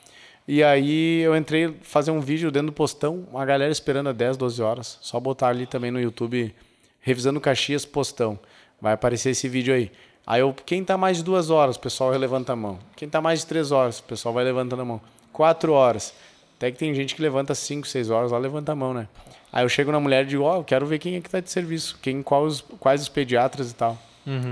E 0.48 0.64
aí 0.64 1.20
eu 1.20 1.38
entrei 1.38 1.76
fazer 1.84 2.10
um 2.10 2.20
vídeo 2.20 2.50
dentro 2.52 2.68
do 2.68 2.74
postão, 2.74 3.28
uma 3.32 3.46
galera 3.46 3.72
esperando 3.72 4.10
a 4.10 4.14
10, 4.14 4.36
12 4.36 4.62
horas. 4.64 4.98
Só 5.02 5.20
botar 5.20 5.50
ali 5.50 5.68
também 5.68 5.92
no 5.92 6.02
YouTube, 6.02 6.56
revisando 7.02 7.40
Caxias 7.40 7.86
postão. 7.86 8.40
Vai 8.82 8.94
aparecer 8.94 9.30
esse 9.30 9.48
vídeo 9.48 9.76
aí. 9.76 9.92
Aí 10.30 10.42
eu, 10.42 10.54
quem 10.54 10.84
tá 10.84 10.96
mais 10.96 11.18
de 11.18 11.24
duas 11.24 11.50
horas, 11.50 11.76
o 11.76 11.80
pessoal 11.80 12.12
levanta 12.12 12.54
a 12.54 12.56
mão. 12.56 12.78
Quem 12.96 13.10
tá 13.10 13.20
mais 13.20 13.40
de 13.40 13.48
três 13.48 13.72
horas, 13.72 13.98
o 13.98 14.04
pessoal 14.04 14.32
vai 14.32 14.44
levantando 14.44 14.84
a 14.84 14.86
mão. 14.86 15.02
Quatro 15.34 15.74
horas. 15.74 16.14
Até 16.56 16.70
que 16.72 16.78
tem 16.78 16.94
gente 16.94 17.16
que 17.16 17.22
levanta 17.24 17.56
cinco, 17.56 17.88
seis 17.88 18.12
horas, 18.12 18.32
lá 18.32 18.38
levanta 18.38 18.72
a 18.72 18.76
mão, 18.76 18.94
né? 18.94 19.08
Aí 19.52 19.66
eu 19.66 19.70
chego 19.70 19.92
na 19.92 20.00
mulher 20.00 20.26
e 20.26 20.28
digo, 20.28 20.44
ó, 20.44 20.58
eu 20.58 20.64
quero 20.64 20.86
ver 20.86 21.00
quem 21.00 21.16
é 21.16 21.20
que 21.20 21.28
tá 21.32 21.40
de 21.40 21.50
serviço, 21.50 21.98
quem, 22.00 22.22
quais, 22.22 22.62
quais 22.80 23.02
os 23.02 23.10
pediatras 23.10 23.72
e 23.72 23.74
tal. 23.74 23.98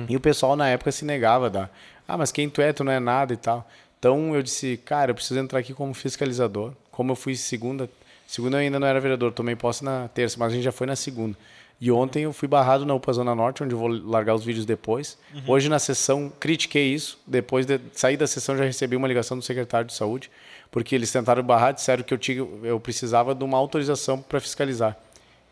E 0.09 0.15
o 0.15 0.19
pessoal 0.19 0.55
na 0.55 0.67
época 0.67 0.91
se 0.91 1.05
negava 1.05 1.47
dar. 1.47 1.69
Ah, 2.07 2.17
mas 2.17 2.31
quem 2.31 2.49
tu 2.49 2.59
é? 2.59 2.73
Tu 2.73 2.83
não 2.83 2.91
é 2.91 2.99
nada 2.99 3.33
e 3.33 3.37
tal. 3.37 3.69
Então 3.99 4.33
eu 4.33 4.41
disse, 4.41 4.77
cara, 4.77 5.11
eu 5.11 5.15
preciso 5.15 5.39
entrar 5.39 5.59
aqui 5.59 5.75
como 5.75 5.93
fiscalizador. 5.93 6.71
Como 6.91 7.11
eu 7.11 7.15
fui 7.15 7.35
segunda, 7.35 7.87
segunda 8.25 8.57
eu 8.57 8.61
ainda 8.61 8.79
não 8.79 8.87
era 8.87 8.99
vereador, 8.99 9.31
tomei 9.31 9.55
posse 9.55 9.85
na 9.85 10.07
terça, 10.07 10.37
mas 10.39 10.51
a 10.51 10.55
gente 10.55 10.63
já 10.63 10.71
foi 10.71 10.87
na 10.87 10.95
segunda. 10.95 11.37
E 11.79 11.91
ontem 11.91 12.23
eu 12.23 12.33
fui 12.33 12.47
barrado 12.47 12.85
na 12.85 12.95
UPA 12.95 13.13
Zona 13.13 13.35
Norte, 13.35 13.63
onde 13.63 13.73
eu 13.73 13.77
vou 13.77 13.87
largar 13.87 14.33
os 14.33 14.43
vídeos 14.43 14.65
depois. 14.65 15.17
Hoje 15.45 15.69
na 15.69 15.77
sessão 15.77 16.31
critiquei 16.39 16.93
isso. 16.93 17.19
Depois 17.25 17.65
de 17.67 17.79
sair 17.93 18.17
da 18.17 18.25
sessão 18.25 18.57
já 18.57 18.63
recebi 18.63 18.95
uma 18.95 19.07
ligação 19.07 19.37
do 19.37 19.43
secretário 19.43 19.87
de 19.87 19.93
saúde, 19.93 20.31
porque 20.71 20.95
eles 20.95 21.11
tentaram 21.11 21.43
barrar, 21.43 21.73
disseram 21.73 22.03
que 22.03 22.13
eu, 22.13 22.17
tinha, 22.17 22.45
eu 22.63 22.79
precisava 22.79 23.35
de 23.35 23.43
uma 23.43 23.57
autorização 23.57 24.19
para 24.19 24.39
fiscalizar. 24.39 24.97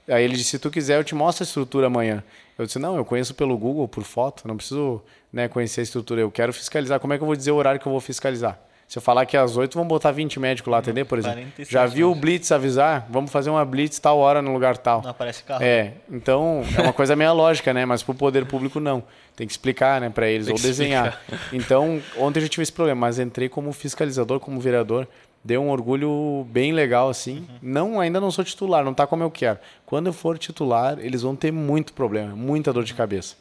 Aí 0.07 0.23
ele 0.23 0.35
disse, 0.35 0.51
se 0.51 0.59
tu 0.59 0.69
quiser, 0.71 0.99
eu 0.99 1.03
te 1.03 1.13
mostro 1.13 1.43
a 1.43 1.45
estrutura 1.45 1.87
amanhã. 1.87 2.23
Eu 2.57 2.65
disse, 2.65 2.79
não, 2.79 2.95
eu 2.95 3.05
conheço 3.05 3.33
pelo 3.33 3.57
Google, 3.57 3.87
por 3.87 4.03
foto, 4.03 4.47
não 4.47 4.55
preciso 4.55 5.01
né, 5.31 5.47
conhecer 5.47 5.81
a 5.81 5.83
estrutura. 5.83 6.21
Eu 6.21 6.31
quero 6.31 6.53
fiscalizar. 6.53 6.99
Como 6.99 7.13
é 7.13 7.17
que 7.17 7.23
eu 7.23 7.27
vou 7.27 7.35
dizer 7.35 7.51
o 7.51 7.55
horário 7.55 7.79
que 7.79 7.87
eu 7.87 7.91
vou 7.91 8.01
fiscalizar? 8.01 8.59
Se 8.87 8.99
eu 8.99 9.01
falar 9.01 9.25
que 9.25 9.35
é 9.35 9.39
às 9.39 9.57
8, 9.57 9.73
vão 9.73 9.87
botar 9.87 10.11
20 10.11 10.39
médicos 10.39 10.71
lá 10.71 10.77
atender, 10.77 11.05
por 11.05 11.17
exemplo. 11.17 11.37
47 11.37 11.71
Já 11.71 11.85
viu 11.87 12.11
o. 12.11 12.15
Blitz 12.15 12.51
avisar? 12.51 13.07
Vamos 13.09 13.31
fazer 13.31 13.49
uma 13.49 13.65
Blitz 13.65 13.97
tal 13.99 14.19
hora 14.19 14.41
no 14.41 14.53
lugar 14.53 14.77
tal. 14.77 15.01
Não 15.01 15.09
aparece 15.09 15.43
carro. 15.43 15.63
É, 15.63 15.93
então 16.09 16.63
é 16.77 16.81
uma 16.81 16.93
coisa 16.93 17.15
meio 17.15 17.33
lógica, 17.33 17.73
né? 17.73 17.83
Mas 17.83 18.03
pro 18.03 18.13
poder 18.13 18.45
público 18.45 18.79
não. 18.79 19.03
Tem 19.35 19.45
que 19.45 19.51
explicar, 19.51 19.99
né, 19.99 20.09
para 20.09 20.29
eles 20.29 20.45
Tem 20.45 20.55
ou 20.55 20.61
desenhar. 20.61 21.19
Então, 21.51 22.01
ontem 22.17 22.39
eu 22.39 22.43
já 22.43 22.49
tive 22.49 22.63
esse 22.63 22.71
problema, 22.71 23.01
mas 23.01 23.19
entrei 23.19 23.49
como 23.49 23.73
fiscalizador, 23.73 24.39
como 24.39 24.61
vereador, 24.61 25.05
deu 25.43 25.61
um 25.61 25.69
orgulho 25.69 26.47
bem 26.49 26.71
legal 26.71 27.09
assim. 27.09 27.45
Não, 27.61 27.99
ainda 27.99 28.21
não 28.21 28.31
sou 28.31 28.45
titular, 28.45 28.85
não 28.85 28.93
tá 28.93 29.05
como 29.05 29.23
eu 29.23 29.31
quero. 29.31 29.59
Quando 29.85 30.07
eu 30.07 30.13
for 30.13 30.37
titular, 30.37 30.97
eles 30.99 31.21
vão 31.21 31.35
ter 31.35 31.51
muito 31.51 31.91
problema, 31.91 32.35
muita 32.35 32.71
dor 32.71 32.83
de 32.83 32.93
cabeça. 32.93 33.35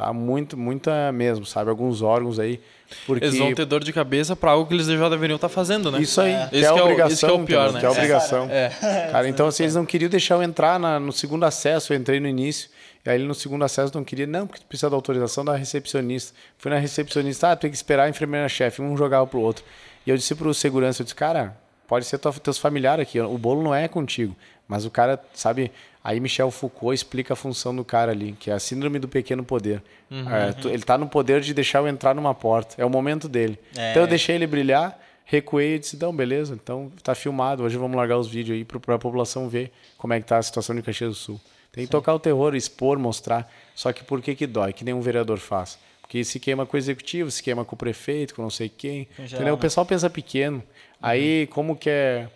Tá? 0.00 0.12
Muito, 0.12 0.56
muita 0.56 1.12
mesmo, 1.12 1.44
sabe? 1.44 1.68
Alguns 1.70 2.00
órgãos 2.02 2.38
aí, 2.38 2.58
porque 3.06 3.24
Eles 3.26 3.38
vão 3.38 3.54
ter 3.54 3.64
dor 3.66 3.84
de 3.84 3.92
cabeça 3.92 4.34
pra 4.34 4.52
algo 4.52 4.66
que 4.66 4.74
eles 4.74 4.86
já 4.86 5.08
deveriam 5.08 5.36
estar 5.36 5.48
fazendo, 5.48 5.90
né? 5.90 6.00
isso 6.00 6.20
aí, 6.20 6.32
é 6.32 6.48
que 6.48 6.64
é 6.64 6.72
o- 6.72 6.76
obrigação, 6.84 7.12
esse 7.12 7.26
que 7.26 7.30
é 7.32 7.34
o 7.34 7.44
pior, 7.44 7.72
né? 7.72 7.80
Que 7.80 7.84
é 7.86 7.88
a 7.88 7.92
obrigação. 7.92 8.48
É. 8.50 8.68
Cara, 9.12 9.28
então 9.28 9.46
assim, 9.46 9.62
eles 9.64 9.74
não 9.74 9.84
queriam 9.84 10.08
deixar 10.08 10.34
eu 10.36 10.42
entrar 10.42 10.78
na- 10.80 10.98
no 10.98 11.12
segundo 11.12 11.44
acesso, 11.44 11.92
eu 11.92 11.98
entrei 11.98 12.18
no 12.18 12.26
início, 12.26 12.70
e 13.04 13.10
aí 13.10 13.16
ele 13.16 13.24
no 13.26 13.34
segundo 13.34 13.62
acesso 13.64 13.92
não 13.94 14.02
queria, 14.02 14.26
não, 14.26 14.46
porque 14.46 14.60
tu 14.62 14.66
precisa 14.66 14.88
da 14.90 14.96
autorização 14.96 15.44
da 15.44 15.54
recepcionista. 15.54 16.34
Fui 16.58 16.70
na 16.70 16.78
recepcionista, 16.78 17.50
ah, 17.52 17.56
tem 17.56 17.70
que 17.70 17.76
esperar 17.76 18.04
a 18.04 18.08
enfermeira-chefe, 18.08 18.80
um 18.82 18.96
jogava 18.96 19.26
pro 19.26 19.40
outro. 19.40 19.64
E 20.06 20.10
eu 20.10 20.16
disse 20.16 20.34
pro 20.34 20.52
segurança, 20.54 21.02
eu 21.02 21.04
disse, 21.04 21.14
cara, 21.14 21.56
pode 21.86 22.06
ser 22.06 22.16
tua, 22.18 22.32
teus 22.32 22.56
familiares 22.58 23.02
aqui, 23.02 23.20
o 23.20 23.36
bolo 23.38 23.62
não 23.62 23.74
é 23.74 23.86
contigo. 23.86 24.34
Mas 24.66 24.84
o 24.86 24.90
cara, 24.90 25.18
sabe, 25.34 25.70
aí 26.02 26.18
Michel 26.20 26.50
Foucault 26.50 26.94
explica 26.94 27.34
a 27.34 27.36
função 27.36 27.74
do 27.74 27.84
cara 27.84 28.12
ali, 28.12 28.32
que 28.32 28.50
é 28.50 28.54
a 28.54 28.58
síndrome 28.58 28.98
do 28.98 29.08
pequeno 29.08 29.44
poder. 29.44 29.82
É, 30.10 30.52
tu- 30.52 30.68
ele 30.68 30.82
tá 30.82 30.96
no 30.98 31.08
poder 31.08 31.40
de 31.40 31.52
deixar 31.54 31.78
eu 31.80 31.88
entrar 31.88 32.14
numa 32.14 32.34
porta, 32.34 32.74
é 32.78 32.84
o 32.84 32.90
momento 32.90 33.28
dele. 33.28 33.58
É. 33.76 33.90
Então 33.90 34.02
eu 34.02 34.08
deixei 34.08 34.34
ele 34.34 34.46
brilhar, 34.46 34.98
recuei 35.24 35.76
e 35.76 35.78
disse, 35.78 35.96
não, 36.00 36.14
beleza, 36.14 36.54
então 36.54 36.90
tá 37.02 37.14
filmado, 37.14 37.62
hoje 37.62 37.76
vamos 37.76 37.96
largar 37.96 38.18
os 38.18 38.26
vídeos 38.28 38.56
aí 38.58 38.64
pro- 38.64 38.80
pra 38.80 38.98
população 38.98 39.48
ver 39.48 39.70
como 39.96 40.12
é 40.12 40.20
que 40.20 40.26
tá 40.26 40.38
a 40.38 40.42
situação 40.42 40.74
de 40.74 40.82
Caxias 40.82 41.10
do 41.10 41.14
Sul. 41.16 41.40
Tem 41.72 41.84
que 41.84 41.90
tocar 41.90 42.12
o 42.14 42.18
terror, 42.18 42.56
expor, 42.56 42.98
mostrar, 42.98 43.48
só 43.76 43.92
que 43.92 44.02
por 44.02 44.20
que 44.20 44.34
que 44.34 44.46
dói? 44.46 44.72
Que 44.72 44.84
nem 44.84 44.92
um 44.92 45.00
vereador 45.00 45.38
faz. 45.38 45.78
Porque 46.02 46.24
se 46.24 46.40
queima 46.40 46.66
com 46.66 46.76
o 46.76 46.78
executivo, 46.78 47.30
se 47.30 47.40
queima 47.40 47.64
com 47.64 47.76
o 47.76 47.78
prefeito, 47.78 48.34
com 48.34 48.42
não 48.42 48.50
sei 48.50 48.68
quem. 48.68 49.02
Em 49.16 49.28
geral, 49.28 49.34
entendeu? 49.36 49.54
O 49.54 49.56
né? 49.56 49.60
pessoal 49.62 49.86
pensa 49.86 50.10
pequeno. 50.10 50.60
Aí, 51.00 51.46
como 51.52 51.76
que 51.76 51.88
é... 51.88 52.26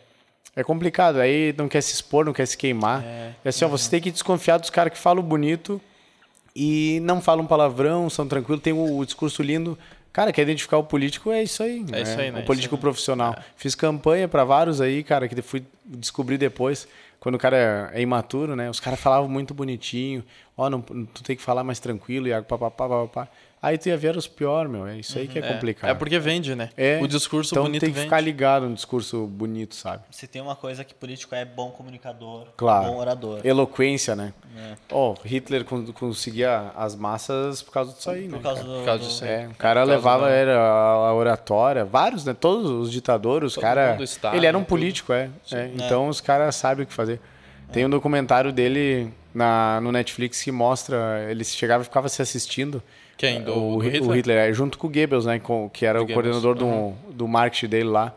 É 0.56 0.62
complicado, 0.62 1.18
aí 1.18 1.54
não 1.56 1.68
quer 1.68 1.80
se 1.80 1.92
expor, 1.94 2.24
não 2.24 2.32
quer 2.32 2.46
se 2.46 2.56
queimar. 2.56 3.02
É, 3.04 3.34
assim, 3.44 3.64
ó, 3.64 3.68
você 3.68 3.90
tem 3.90 4.00
que 4.00 4.10
desconfiar 4.10 4.58
dos 4.58 4.70
caras 4.70 4.92
que 4.92 4.98
falam 4.98 5.22
bonito 5.22 5.80
e 6.54 7.00
não 7.02 7.20
falam 7.20 7.44
palavrão, 7.46 8.08
são 8.08 8.26
tranquilos, 8.28 8.62
tem 8.62 8.72
o, 8.72 8.98
o 8.98 9.04
discurso 9.04 9.42
lindo. 9.42 9.76
Cara, 10.12 10.32
quer 10.32 10.42
identificar 10.42 10.78
o 10.78 10.84
político, 10.84 11.32
é 11.32 11.42
isso 11.42 11.60
aí. 11.60 11.84
É 11.90 12.02
isso 12.02 12.20
aí, 12.20 12.30
né? 12.30 12.40
O 12.40 12.44
político 12.44 12.78
profissional. 12.78 13.36
Fiz 13.56 13.74
campanha 13.74 14.28
para 14.28 14.44
vários 14.44 14.80
aí, 14.80 15.02
cara, 15.02 15.26
que 15.26 15.42
fui 15.42 15.64
descobrir 15.84 16.38
depois, 16.38 16.86
quando 17.18 17.34
o 17.34 17.38
cara 17.38 17.90
é, 17.92 17.98
é 17.98 18.00
imaturo, 18.00 18.54
né? 18.54 18.70
Os 18.70 18.78
caras 18.78 19.00
falavam 19.00 19.28
muito 19.28 19.52
bonitinho. 19.52 20.22
Ó, 20.56 20.70
não, 20.70 20.80
tu 20.80 21.24
tem 21.24 21.34
que 21.34 21.42
falar 21.42 21.64
mais 21.64 21.80
tranquilo, 21.80 22.28
Iago, 22.28 22.46
papapá, 22.46 22.88
papapá. 22.88 23.28
Aí 23.64 23.78
tu 23.78 23.88
ia 23.88 23.96
ver 23.96 24.14
os 24.16 24.26
pior, 24.26 24.68
meu. 24.68 24.86
É 24.86 24.96
isso 24.98 25.18
aí 25.18 25.26
que 25.26 25.38
é, 25.38 25.42
complicado. 25.42 25.90
É 25.90 25.94
porque 25.94 26.18
vende, 26.18 26.54
né? 26.54 26.68
É, 26.76 27.00
O 27.02 27.08
discurso 27.08 27.54
então 27.54 27.62
bonito 27.64 27.80
tem 27.80 27.88
que 27.90 27.94
vende. 27.94 28.06
ficar 28.06 28.20
ligado 28.20 28.68
no 28.68 28.74
discurso 28.74 29.26
bonito, 29.26 29.74
sabe? 29.74 30.02
Se 30.10 30.26
tem 30.26 30.42
uma 30.42 30.54
coisa 30.54 30.84
que 30.84 30.92
político 30.92 31.34
é 31.34 31.44
bom 31.46 31.70
comunicador, 31.70 32.48
Claro. 32.58 32.88
bom 32.92 32.98
orador. 32.98 33.40
Eloquência, 33.42 34.14
né? 34.14 34.34
É. 34.56 34.74
Ó, 34.92 35.14
Hitler 35.24 35.64
con- 35.64 35.86
conseguia 35.92 36.72
as 36.76 36.94
massas 36.94 37.62
por 37.62 37.72
causa 37.72 37.92
disso 37.94 38.10
aí, 38.10 38.28
né? 38.28 38.36
Por 38.36 38.42
causa 38.42 38.60
cara? 38.60 38.72
do. 38.72 38.78
Por 38.80 38.84
causa 38.84 39.02
do- 39.02 39.08
disso 39.08 39.24
É, 39.24 39.42
É, 39.44 39.48
o 39.48 39.54
cara 39.54 39.80
causa 39.80 39.92
levava 39.94 40.24
da- 40.26 40.30
era 40.32 40.58
a 40.60 41.14
oratória, 41.14 41.84
vários, 41.86 42.24
né? 42.24 42.34
Todos 42.38 42.68
os 42.70 42.92
ditadores, 42.92 43.46
os 43.48 43.54
Todo 43.54 43.62
cara, 43.62 43.96
Estado, 44.02 44.36
ele 44.36 44.44
era 44.46 44.58
um 44.58 44.64
político, 44.64 45.12
é. 45.12 45.30
é. 45.50 45.70
Então 45.74 46.08
os 46.08 46.20
caras 46.20 46.54
sabem 46.56 46.84
o 46.84 46.86
que 46.86 46.92
fazer. 46.92 47.18
Tem 47.72 47.86
um 47.86 47.90
documentário 47.90 48.52
dele 48.52 49.10
na, 49.34 49.80
no 49.80 49.90
Netflix 49.90 50.42
que 50.42 50.52
mostra, 50.52 51.26
ele 51.30 51.42
chegava 51.44 51.82
e 51.82 51.84
ficava 51.84 52.08
se 52.10 52.20
assistindo. 52.20 52.82
Quem? 53.16 53.42
Do, 53.42 53.52
o, 53.52 53.76
do 53.76 53.82
Hi- 53.84 53.90
Hitler? 53.90 54.08
o 54.10 54.12
Hitler, 54.14 54.38
é, 54.50 54.52
junto 54.52 54.76
com 54.78 54.86
o 54.86 54.90
Goebbels, 54.90 55.26
né? 55.26 55.38
com- 55.38 55.68
que 55.70 55.86
era 55.86 55.98
Do 55.98 56.04
o 56.04 56.06
Goebbels, 56.06 56.40
coordenador 56.42 56.94
do, 57.06 57.12
do 57.12 57.28
marketing 57.28 57.68
dele 57.68 57.88
lá. 57.88 58.12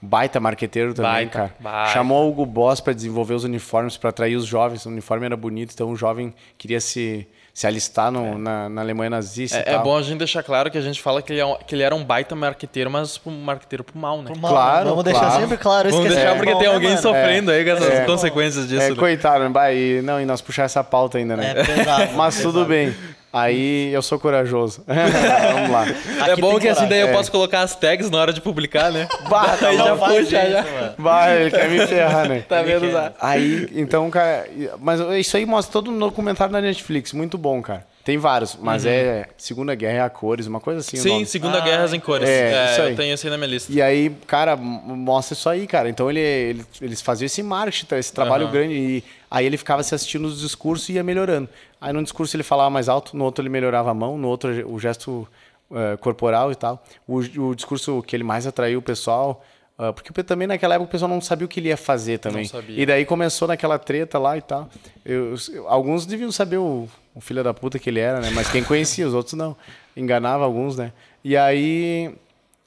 Baita 0.00 0.38
marqueteiro 0.38 0.92
também, 0.94 1.10
Baita, 1.10 1.30
cara. 1.32 1.54
baita. 1.58 1.92
Chamou 1.92 2.26
o 2.26 2.30
Hugo 2.30 2.46
Boss 2.46 2.80
para 2.80 2.92
desenvolver 2.92 3.34
os 3.34 3.42
uniformes, 3.44 3.96
para 3.96 4.10
atrair 4.10 4.36
os 4.36 4.44
jovens. 4.44 4.84
O 4.86 4.88
uniforme 4.90 5.24
era 5.26 5.36
bonito, 5.36 5.72
então 5.74 5.90
o 5.90 5.96
jovem 5.96 6.32
queria 6.56 6.80
se, 6.80 7.26
se 7.52 7.66
alistar 7.66 8.12
no- 8.12 8.38
na, 8.38 8.68
na 8.68 8.82
Alemanha 8.82 9.10
nazista. 9.10 9.56
e 9.58 9.62
É, 9.68 9.74
é 9.74 9.78
bom 9.78 9.96
a 9.96 10.02
gente 10.02 10.18
deixar 10.18 10.42
claro 10.44 10.70
que 10.70 10.78
a 10.78 10.80
gente 10.82 11.00
fala 11.02 11.20
que 11.22 11.32
ele, 11.32 11.40
é 11.40 11.46
um- 11.46 11.56
que 11.56 11.74
ele 11.74 11.82
era 11.82 11.94
um 11.94 12.04
baita 12.04 12.36
marqueteiro, 12.36 12.90
mas 12.90 13.18
um 13.26 13.32
marqueteiro 13.42 13.82
pro 13.82 13.98
mal, 13.98 14.18
né? 14.22 14.30
Pro 14.30 14.38
mal, 14.38 14.52
Claro, 14.52 14.84
né? 14.84 14.90
Vamos 14.90 15.04
deixar 15.04 15.20
claro. 15.20 15.40
sempre 15.40 15.56
claro 15.56 15.88
isso 15.88 15.96
Vamos 15.96 16.12
que 16.12 16.18
é 16.18 16.20
deixar 16.20 16.32
sempre 16.34 16.46
porque 16.46 16.52
bom, 16.54 16.60
tem 16.60 16.68
né, 16.68 16.74
alguém 16.74 16.96
sofrendo 16.98 17.50
aí 17.50 17.64
com 17.64 17.70
essas 17.70 17.94
É. 17.94 18.04
consequências 18.04 18.68
disso. 18.68 18.82
É, 18.82 18.90
né? 18.90 18.96
coitado, 18.96 19.44
né? 19.44 19.48
Bah, 19.50 19.72
e, 19.72 20.02
não, 20.02 20.20
e 20.20 20.26
nós 20.26 20.40
puxar 20.42 20.64
essa 20.64 20.84
pauta 20.84 21.18
ainda, 21.18 21.34
né? 21.36 21.54
É 21.56 21.64
pesado. 21.64 22.12
Mas 22.14 22.36
tudo 22.36 22.64
pesado. 22.64 22.68
bem. 22.68 22.94
Aí 23.36 23.92
eu 23.92 24.00
sou 24.02 24.18
corajoso. 24.18 24.82
Vamos 24.86 25.70
lá. 25.70 25.86
É 26.26 26.32
Aqui 26.32 26.40
bom 26.40 26.52
tem 26.52 26.60
que 26.60 26.68
assim 26.68 26.86
daí 26.86 27.00
eu 27.00 27.08
É. 27.08 27.12
posso 27.12 27.30
colocar 27.30 27.60
as 27.60 27.74
tags 27.76 28.10
na 28.10 28.18
hora 28.18 28.32
de 28.32 28.40
publicar, 28.40 28.90
né? 28.90 29.06
Bah, 29.28 29.56
Aí 29.60 29.76
Não 29.76 29.86
já 29.86 29.96
faz 29.96 30.12
puxa, 30.24 30.42
isso, 30.42 30.52
já. 30.52 30.62
mano. 30.62 30.94
Bah, 30.98 31.30
ele 31.34 31.50
quer 31.50 31.68
me 31.70 31.86
ferrar, 31.86 32.28
né? 32.28 32.44
Tá 32.48 32.62
vendo? 32.62 32.86
Aí, 33.20 33.68
então, 33.74 34.10
cara. 34.10 34.46
Mas 34.80 35.00
isso 35.18 35.36
aí 35.36 35.44
mostra 35.44 35.72
todo 35.72 35.90
um 35.90 35.98
documentário 35.98 36.52
na 36.52 36.60
Netflix. 36.60 37.12
Muito 37.12 37.36
bom, 37.36 37.60
cara. 37.60 37.84
Tem 38.06 38.18
vários, 38.18 38.56
mas 38.62 38.86
é 38.86 39.26
Segunda 39.36 39.74
Guerra 39.74 40.04
a 40.06 40.08
cores, 40.10 40.46
uma 40.46 40.60
coisa 40.60 40.78
assim. 40.78 40.96
o 40.96 41.00
Sim, 41.00 41.08
nome. 41.08 41.26
Segunda 41.26 41.58
Ah, 41.58 41.60
Guerra 41.60 41.96
em 41.96 41.98
Cores. 41.98 42.28
é, 42.28 42.52
É, 42.52 42.70
isso 42.70 42.82
aí. 42.82 42.90
eu 42.92 42.96
tenho 42.96 43.12
esse 43.14 43.26
aí 43.26 43.30
na 43.32 43.36
minha 43.36 43.48
lista. 43.50 43.72
E 43.72 43.82
aí, 43.82 44.10
cara, 44.28 44.54
mostra 44.54 45.34
isso 45.34 45.48
aí, 45.48 45.66
cara. 45.66 45.88
Então 45.88 46.08
ele, 46.08 46.20
ele- 46.20 46.64
eles 46.80 47.02
faziam 47.02 47.26
esse 47.26 47.42
marketing, 47.42 47.86
tá, 47.86 47.98
esse 47.98 48.12
trabalho 48.12 48.44
Aham. 48.44 48.52
grande. 48.52 48.74
E 48.74 49.04
aí 49.28 49.44
ele 49.44 49.56
ficava 49.56 49.82
se 49.82 49.92
assistindo 49.92 50.24
os 50.26 50.40
discursos 50.40 50.88
e 50.88 50.92
ia 50.92 51.02
melhorando. 51.02 51.48
Aí 51.80 51.92
num 51.92 52.00
discurso 52.04 52.36
ele 52.36 52.44
falava 52.44 52.70
mais 52.70 52.88
alto, 52.88 53.16
no 53.16 53.24
outro 53.24 53.42
ele 53.42 53.48
melhorava 53.48 53.90
a 53.90 53.94
mão, 53.94 54.16
no 54.16 54.28
outro 54.28 54.50
o 54.72 54.78
gesto 54.78 55.26
eh, 55.74 55.96
corporal 55.96 56.52
e 56.52 56.54
tal. 56.54 56.80
O, 57.08 57.16
o 57.18 57.54
discurso 57.56 58.00
que 58.06 58.14
ele 58.14 58.22
mais 58.22 58.46
atraiu 58.46 58.78
o 58.78 58.82
pessoal. 58.82 59.44
Ah, 59.78 59.92
porque 59.92 60.10
também 60.22 60.48
naquela 60.48 60.74
época 60.74 60.88
o 60.88 60.90
pessoal 60.92 61.08
não 61.10 61.20
sabia 61.20 61.44
o 61.44 61.48
que 61.48 61.60
ele 61.60 61.68
ia 61.68 61.76
fazer 61.76 62.18
também. 62.18 62.44
sabia. 62.46 62.80
E 62.82 62.86
daí 62.86 63.04
começou 63.04 63.46
naquela 63.48 63.78
treta 63.78 64.18
lá 64.18 64.36
e 64.36 64.40
tal. 64.42 64.68
Eu- 65.04 65.34
eu- 65.52 65.68
alguns 65.68 66.06
deviam 66.06 66.32
saber 66.32 66.56
o, 66.56 66.88
o 67.14 67.20
filho 67.20 67.44
da 67.44 67.52
puta 67.52 67.78
que 67.78 67.90
ele 67.90 68.00
era, 68.00 68.20
né? 68.20 68.30
Mas 68.30 68.48
quem 68.50 68.64
conhecia, 68.64 69.06
os 69.06 69.12
outros 69.14 69.34
não. 69.34 69.56
Enganava 69.96 70.44
alguns, 70.44 70.76
né? 70.76 70.92
E 71.24 71.36
aí. 71.36 72.10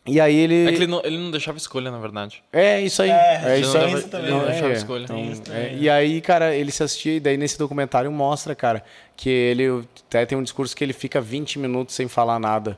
E 0.05 0.19
aí 0.19 0.35
ele. 0.35 0.67
É 0.67 0.71
que 0.71 0.77
ele 0.77 0.87
não, 0.87 1.01
ele 1.03 1.17
não 1.17 1.29
deixava 1.29 1.57
escolha, 1.57 1.91
na 1.91 1.99
verdade. 1.99 2.41
É, 2.53 2.81
isso 2.81 3.01
aí. 3.01 3.09
É, 3.11 3.41
É, 3.43 3.57
ele 3.57 3.61
isso 3.65 3.77
não 3.77 3.85
aí. 3.85 3.93
ele 3.93 4.29
não 4.31 4.41
é, 4.41 4.45
deixava 4.51 4.73
escolha. 4.73 5.03
então, 5.03 5.17
é, 5.17 5.35
também, 5.35 5.77
e 5.77 5.89
aí, 5.89 6.21
cara, 6.21 6.55
ele 6.55 6.71
se 6.71 6.81
assistia, 6.81 7.15
e 7.15 7.19
daí 7.19 7.37
nesse 7.37 7.59
documentário 7.59 8.11
mostra, 8.11 8.55
cara, 8.55 8.83
que 9.15 9.29
ele 9.29 9.83
até 10.07 10.25
tem 10.25 10.37
um 10.37 10.41
discurso 10.43 10.75
que 10.75 10.83
ele 10.83 10.93
fica 10.93 11.19
20 11.21 11.59
minutos 11.59 11.93
sem 11.93 12.07
falar 12.07 12.39
nada, 12.39 12.77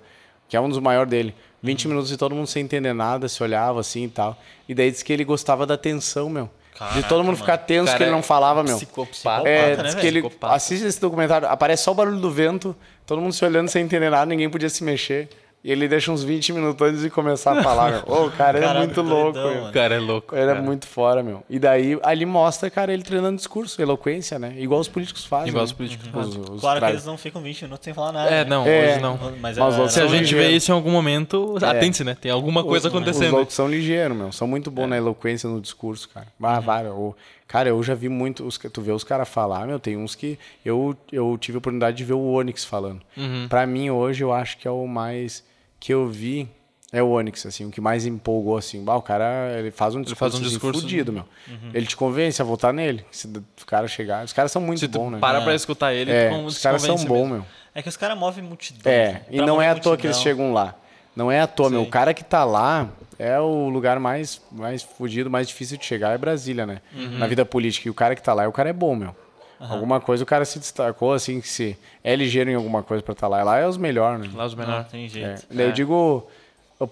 que 0.50 0.58
é 0.58 0.60
um 0.62 0.68
dos 0.68 0.80
maiores 0.80 1.10
dele. 1.10 1.34
20 1.64 1.86
Uhum. 1.86 1.90
minutos 1.92 2.12
e 2.12 2.18
todo 2.18 2.34
mundo 2.36 2.48
sem 2.48 2.64
entender 2.64 2.94
nada, 2.94 3.28
se 3.30 3.42
olhava 3.44 3.80
assim 3.80 4.06
e 4.06 4.10
tal. 4.10 4.38
E 4.68 4.74
daí 4.74 4.90
diz 4.92 5.04
que 5.04 5.12
ele 5.14 5.24
gostava 5.24 5.66
da 5.66 5.78
tensão, 5.78 6.30
meu. 6.30 6.50
de 6.74 6.80
Caraca, 6.80 7.04
todo 7.08 7.24
mundo 7.24 7.38
ficar 7.38 7.58
tenso 7.58 7.86
Cara, 7.88 7.98
que 7.98 8.04
ele 8.06 8.12
não 8.12 8.24
falava, 8.24 8.64
meu. 8.64 8.76
Psicopata. 8.76 9.48
É, 9.48 9.78
né, 9.78 9.84
diz 9.84 9.96
que 9.96 10.08
ele 10.08 10.24
assiste 10.44 10.84
esse 10.86 11.00
documentário, 11.00 11.48
aparece 11.48 11.84
só 11.84 11.92
o 11.92 11.94
barulho 11.94 12.18
do 12.20 12.32
vento, 12.32 12.76
todo 13.06 13.22
mundo 13.22 13.34
se 13.34 13.44
olhando 13.46 13.68
sem 13.70 13.84
entender 13.84 14.10
nada, 14.10 14.26
ninguém 14.26 14.50
podia 14.50 14.70
se 14.70 14.84
mexer. 14.84 15.30
E 15.64 15.72
ele 15.72 15.88
deixa 15.88 16.12
uns 16.12 16.24
20 16.24 16.54
minutos 16.54 16.88
antes 16.88 17.02
de 17.02 17.10
começar 17.12 17.56
a 17.56 17.62
falar, 17.62 17.92
meu. 17.92 18.04
Ô, 18.08 18.26
o 18.26 18.32
cara 18.32 18.58
é 18.58 18.78
muito 18.80 18.96
doidão, 19.04 19.24
louco, 19.24 19.38
meu. 19.38 19.48
mano. 19.56 19.70
O 19.70 19.72
cara 19.72 19.94
é 19.96 20.00
louco. 20.00 20.36
Ele 20.36 20.44
é 20.44 20.48
cara. 20.48 20.62
muito 20.62 20.88
fora, 20.88 21.22
meu. 21.22 21.44
E 21.48 21.60
daí 21.60 22.00
ali 22.02 22.26
mostra, 22.26 22.68
cara, 22.72 22.92
ele 22.92 23.04
treinando 23.04 23.36
discurso, 23.38 23.80
eloquência, 23.80 24.40
né? 24.40 24.56
Igual 24.58 24.80
os 24.82 24.88
políticos 24.88 25.24
fazem. 25.24 25.50
Igual 25.50 25.62
né? 25.62 25.66
os 25.66 25.72
políticos 25.74 26.08
Os- 26.08 26.12
fazem. 26.12 26.42
os 26.42 26.62
Claro 26.62 26.76
que 26.78 26.80
caras- 26.82 26.90
eles 26.96 27.06
não 27.06 27.16
ficam 27.16 27.42
20 27.44 27.62
minutos 27.62 27.86
sem 27.86 27.94
falar 27.94 28.12
nada. 28.12 28.32
É, 28.32 28.44
né? 28.44 28.50
não, 28.50 28.66
É. 28.66 28.90
hoje 28.94 29.02
não. 29.02 29.18
Mas, 29.18 29.40
Mas 29.40 29.58
era- 29.58 29.66
outros 29.68 29.94
Se 29.94 30.00
a 30.02 30.08
gente 30.08 30.34
vê 30.34 30.40
ligeiros. 30.42 30.64
isso 30.64 30.72
em 30.72 30.74
algum 30.76 30.90
momento, 30.92 31.56
atente, 31.64 32.04
né? 32.04 32.18
Tem 32.20 32.32
alguma 32.32 32.64
coisa 32.64 32.88
Os 32.88 32.96
acontecendo. 32.96 33.32
loucos 33.32 33.54
são 33.54 33.68
ligeiros, 33.68 34.18
meu. 34.18 34.32
São 34.32 34.48
muito 34.48 34.72
bons 34.72 34.88
na 34.88 34.98
eloquência, 34.98 35.48
no 35.48 35.62
discurso, 35.62 36.10
cara. 36.10 36.26
Ah, 36.42 36.60
vários. 36.60 36.92
O- 36.94 37.16
Cara, 37.48 37.68
eu 37.68 37.84
já 37.84 37.94
vi 37.94 38.08
muito. 38.08 38.46
Os, 38.48 38.58
tu 38.58 38.82
vê 38.82 38.94
os 38.94 39.04
caras 39.04 39.28
falar, 39.28 39.68
meu, 39.68 39.78
tem 39.78 39.98
uns 39.98 40.16
que. 40.16 40.40
Eu, 40.64 40.96
eu 41.12 41.38
tive 41.38 41.58
a 41.58 41.60
oportunidade 41.60 41.98
de 41.98 42.04
ver 42.06 42.14
o 42.14 42.32
Onyx 42.32 42.64
falando. 42.64 43.02
Uhum. 43.18 43.46
Pra 43.50 43.68
mim, 43.68 43.90
hoje, 43.90 44.24
eu 44.24 44.32
acho 44.32 44.58
que 44.58 44.66
é 44.68 44.72
o 44.72 44.88
mais. 44.88 45.44
Que 45.82 45.94
eu 45.94 46.08
vi. 46.08 46.48
É 46.94 47.02
o 47.02 47.10
Onyx, 47.12 47.46
assim, 47.46 47.66
o 47.66 47.72
que 47.72 47.80
mais 47.80 48.06
empolgou, 48.06 48.58
assim. 48.58 48.84
Bah, 48.84 48.96
o 48.98 49.02
cara, 49.02 49.50
ele 49.58 49.72
faz 49.72 49.96
um 49.96 50.02
discurso, 50.02 50.20
faz 50.20 50.34
um 50.34 50.38
assim, 50.40 50.50
discurso- 50.50 50.82
fudido, 50.82 51.14
meu. 51.14 51.24
Ele 51.74 51.86
te 51.86 51.96
convence 51.96 52.42
a 52.42 52.46
votar 52.46 52.74
nele. 52.74 53.06
Se 53.12 53.28
o 53.28 53.66
cara 53.66 53.88
chegar... 53.88 54.26
Os 54.26 54.34
caras 54.34 54.52
são 54.52 54.62
muito 54.62 54.86
bons, 54.90 55.10
né? 55.12 55.18
para 55.20 55.40
pra 55.42 55.56
escutar 55.56 55.94
ele, 55.94 56.12
É, 56.12 56.30
os 56.46 56.58
caras 56.58 56.82
são 56.82 56.98
bons, 56.98 57.28
meu. 57.30 57.46
É 57.74 57.82
que 57.82 57.88
os 57.88 57.96
caras 57.96 58.18
movem 58.18 58.44
multidão. 58.44 58.92
É, 58.92 59.08
assim. 59.08 59.22
e 59.32 59.38
não 59.38 59.62
é 59.62 59.70
à 59.70 59.76
toa 59.76 59.96
que 59.96 60.06
eles 60.06 60.20
chegam 60.20 60.52
lá. 60.52 60.76
Não 61.16 61.32
é 61.32 61.40
à 61.40 61.48
toa, 61.48 61.70
meu. 61.70 61.82
Sim. 61.82 61.88
O 61.88 61.90
cara 61.90 62.14
que 62.14 62.26
tá 62.26 62.44
lá 62.44 62.90
é 63.18 63.40
o 63.40 63.70
lugar 63.70 63.98
mais, 63.98 64.42
mais 64.52 64.84
fudido, 64.84 65.30
mais 65.30 65.48
difícil 65.48 65.78
de 65.78 65.86
chegar 65.86 66.14
é 66.14 66.18
Brasília, 66.18 66.66
né? 66.66 66.82
Uhum. 66.94 67.18
Na 67.20 67.28
vida 67.28 67.46
política. 67.46 67.88
E 67.88 67.92
o 67.92 67.94
cara 67.94 68.16
que 68.18 68.22
tá 68.22 68.34
lá, 68.34 68.48
o 68.50 68.52
cara 68.52 68.70
é 68.70 68.74
bom, 68.74 68.96
meu. 68.96 69.16
Alguma 69.70 70.00
coisa 70.00 70.24
o 70.24 70.26
cara 70.26 70.44
se 70.46 70.58
destacou, 70.60 71.14
assim, 71.14 71.40
que 71.40 71.48
se 71.48 71.78
é 72.04 72.16
ligeiro 72.16 72.50
em 72.50 72.56
alguma 72.56 72.82
coisa 72.84 73.04
pra 73.04 73.14
estar 73.14 73.28
lá. 73.28 73.42
E 73.42 73.44
lá 73.44 73.58
é 73.60 73.68
os 73.68 73.78
melhores, 73.78 74.22
né? 74.28 74.30
Lá 74.36 74.46
os 74.46 74.56
Não, 74.56 74.66
menores. 74.66 74.88
tem 74.88 75.06
É. 75.06 75.08
jeito. 75.08 75.46
Daí 75.52 75.68
Eu 75.68 75.72
digo, 75.72 76.28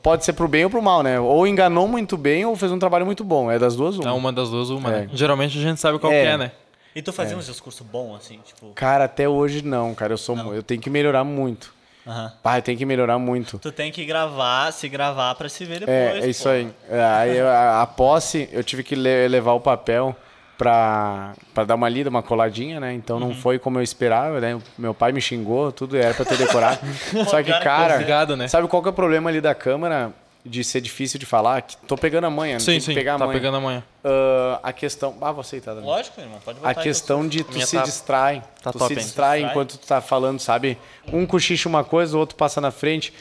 pode 0.03 0.23
ser 0.23 0.33
pro 0.33 0.47
bem 0.47 0.63
ou 0.65 0.69
pro 0.69 0.81
mal, 0.81 1.01
né? 1.01 1.19
Ou 1.19 1.47
enganou 1.47 1.87
muito 1.87 2.15
bem 2.15 2.45
ou 2.45 2.55
fez 2.55 2.71
um 2.71 2.77
trabalho 2.79 3.05
muito 3.05 3.23
bom. 3.23 3.49
É 3.51 3.57
das 3.57 3.75
duas 3.75 3.97
uma. 3.97 4.09
É 4.09 4.11
uma 4.13 4.31
das 4.31 4.49
duas, 4.49 4.69
uma, 4.69 4.89
É. 4.93 5.01
né? 5.01 5.09
Geralmente 5.13 5.57
a 5.57 5.61
gente 5.61 5.79
sabe 5.79 5.97
qual 5.99 6.13
É. 6.13 6.21
que 6.21 6.27
é, 6.27 6.37
né? 6.37 6.51
E 6.95 7.01
tu 7.01 7.13
fazia 7.13 7.37
uns 7.37 7.45
discursos 7.45 7.85
bons, 7.85 8.15
assim, 8.17 8.39
tipo... 8.45 8.67
Cara, 8.73 9.05
até 9.05 9.27
hoje 9.29 9.63
não, 9.63 9.93
cara. 9.95 10.13
Eu 10.13 10.17
sou, 10.17 10.35
mu- 10.35 10.53
eu 10.53 10.63
tenho 10.63 10.81
que 10.81 10.89
melhorar 10.89 11.23
muito. 11.23 11.71
aham. 12.05 12.33
Pai, 12.41 12.61
tem 12.63 12.75
que 12.75 12.85
melhorar 12.85 13.19
muito. 13.19 13.59
Tu 13.59 13.71
tem 13.71 13.91
que 13.91 14.03
gravar, 14.05 14.71
se 14.73 14.89
gravar 14.89 15.35
pra 15.35 15.47
se 15.49 15.63
ver 15.65 15.79
depois. 15.81 15.95
É, 15.95 16.19
é 16.19 16.27
isso 16.27 16.43
pô. 16.43 16.49
aí. 16.49 16.67
É, 16.89 17.03
aí 17.03 17.39
a, 17.39 17.81
a 17.83 17.87
posse, 17.87 18.49
eu 18.51 18.63
tive 18.63 18.83
que 18.83 18.95
le- 18.95 19.27
levar 19.27 19.53
o 19.53 19.59
papel 19.59 20.15
pra, 20.59 21.33
pra 21.53 21.63
dar 21.63 21.73
uma 21.75 21.87
lida, 21.89 22.09
uma 22.09 22.21
coladinha, 22.21 22.79
né? 22.81 22.93
Então 22.93 23.17
Uhum. 23.17 23.29
não 23.29 23.33
foi 23.33 23.57
como 23.57 23.79
eu 23.79 23.81
esperava, 23.83 24.39
né? 24.41 24.59
Meu 24.77 24.93
pai 24.93 25.11
me 25.13 25.21
xingou, 25.21 25.71
tudo 25.71 25.97
era 25.97 26.13
pra 26.13 26.25
ter 26.25 26.37
decorado. 26.37 26.79
Só 27.27 27.41
que, 27.41 27.51
cara, 27.59 27.95
obrigado, 27.95 28.35
né? 28.37 28.47
sabe 28.47 28.67
qual 28.67 28.81
que 28.83 28.89
é 28.89 28.91
o 28.91 28.93
problema 28.93 29.29
ali 29.29 29.39
da 29.41 29.55
câmera 29.55 30.11
de 30.45 30.63
ser 30.63 30.81
difícil 30.81 31.19
de 31.19 31.25
falar? 31.25 31.61
Que 31.61 31.75
tô 31.77 31.97
pegando 31.97 32.25
a 32.25 32.29
manha, 32.29 32.53
né? 32.53 32.59
Sim, 32.59 32.65
tem 32.73 32.79
sim, 32.81 32.91
que 32.91 32.97
pegar 32.99 33.15
a 33.15 33.19
tá 33.19 33.27
pegando 33.29 33.57
amanhã. 33.57 33.83
Ah, 34.03 34.59
a 34.63 34.73
questão... 34.73 35.15
Ah, 35.21 35.31
vou 35.31 35.41
aceitar 35.41 35.71
também. 35.75 35.85
Lógico, 35.89 36.19
irmão, 36.19 36.39
pode 36.43 36.59
botar 36.59 36.69
A 36.69 36.75
questão 36.75 37.27
de 37.27 37.43
tu 37.43 37.59
se 37.65 37.75
tá- 37.77 37.83
distrai. 37.83 38.43
tá 38.61 38.71
tu 38.71 38.79
top, 38.79 38.93
se 38.93 38.99
hein? 38.99 39.05
distrai 39.05 39.37
Distrai. 39.39 39.51
enquanto 39.51 39.77
tu 39.77 39.87
tá 39.87 40.01
falando, 40.01 40.39
sabe? 40.39 40.77
Um 41.11 41.25
cochicha 41.25 41.67
uma 41.69 41.83
coisa, 41.83 42.15
o 42.17 42.19
outro 42.19 42.35
passa 42.35 42.59
na 42.59 42.71
frente. 42.71 43.13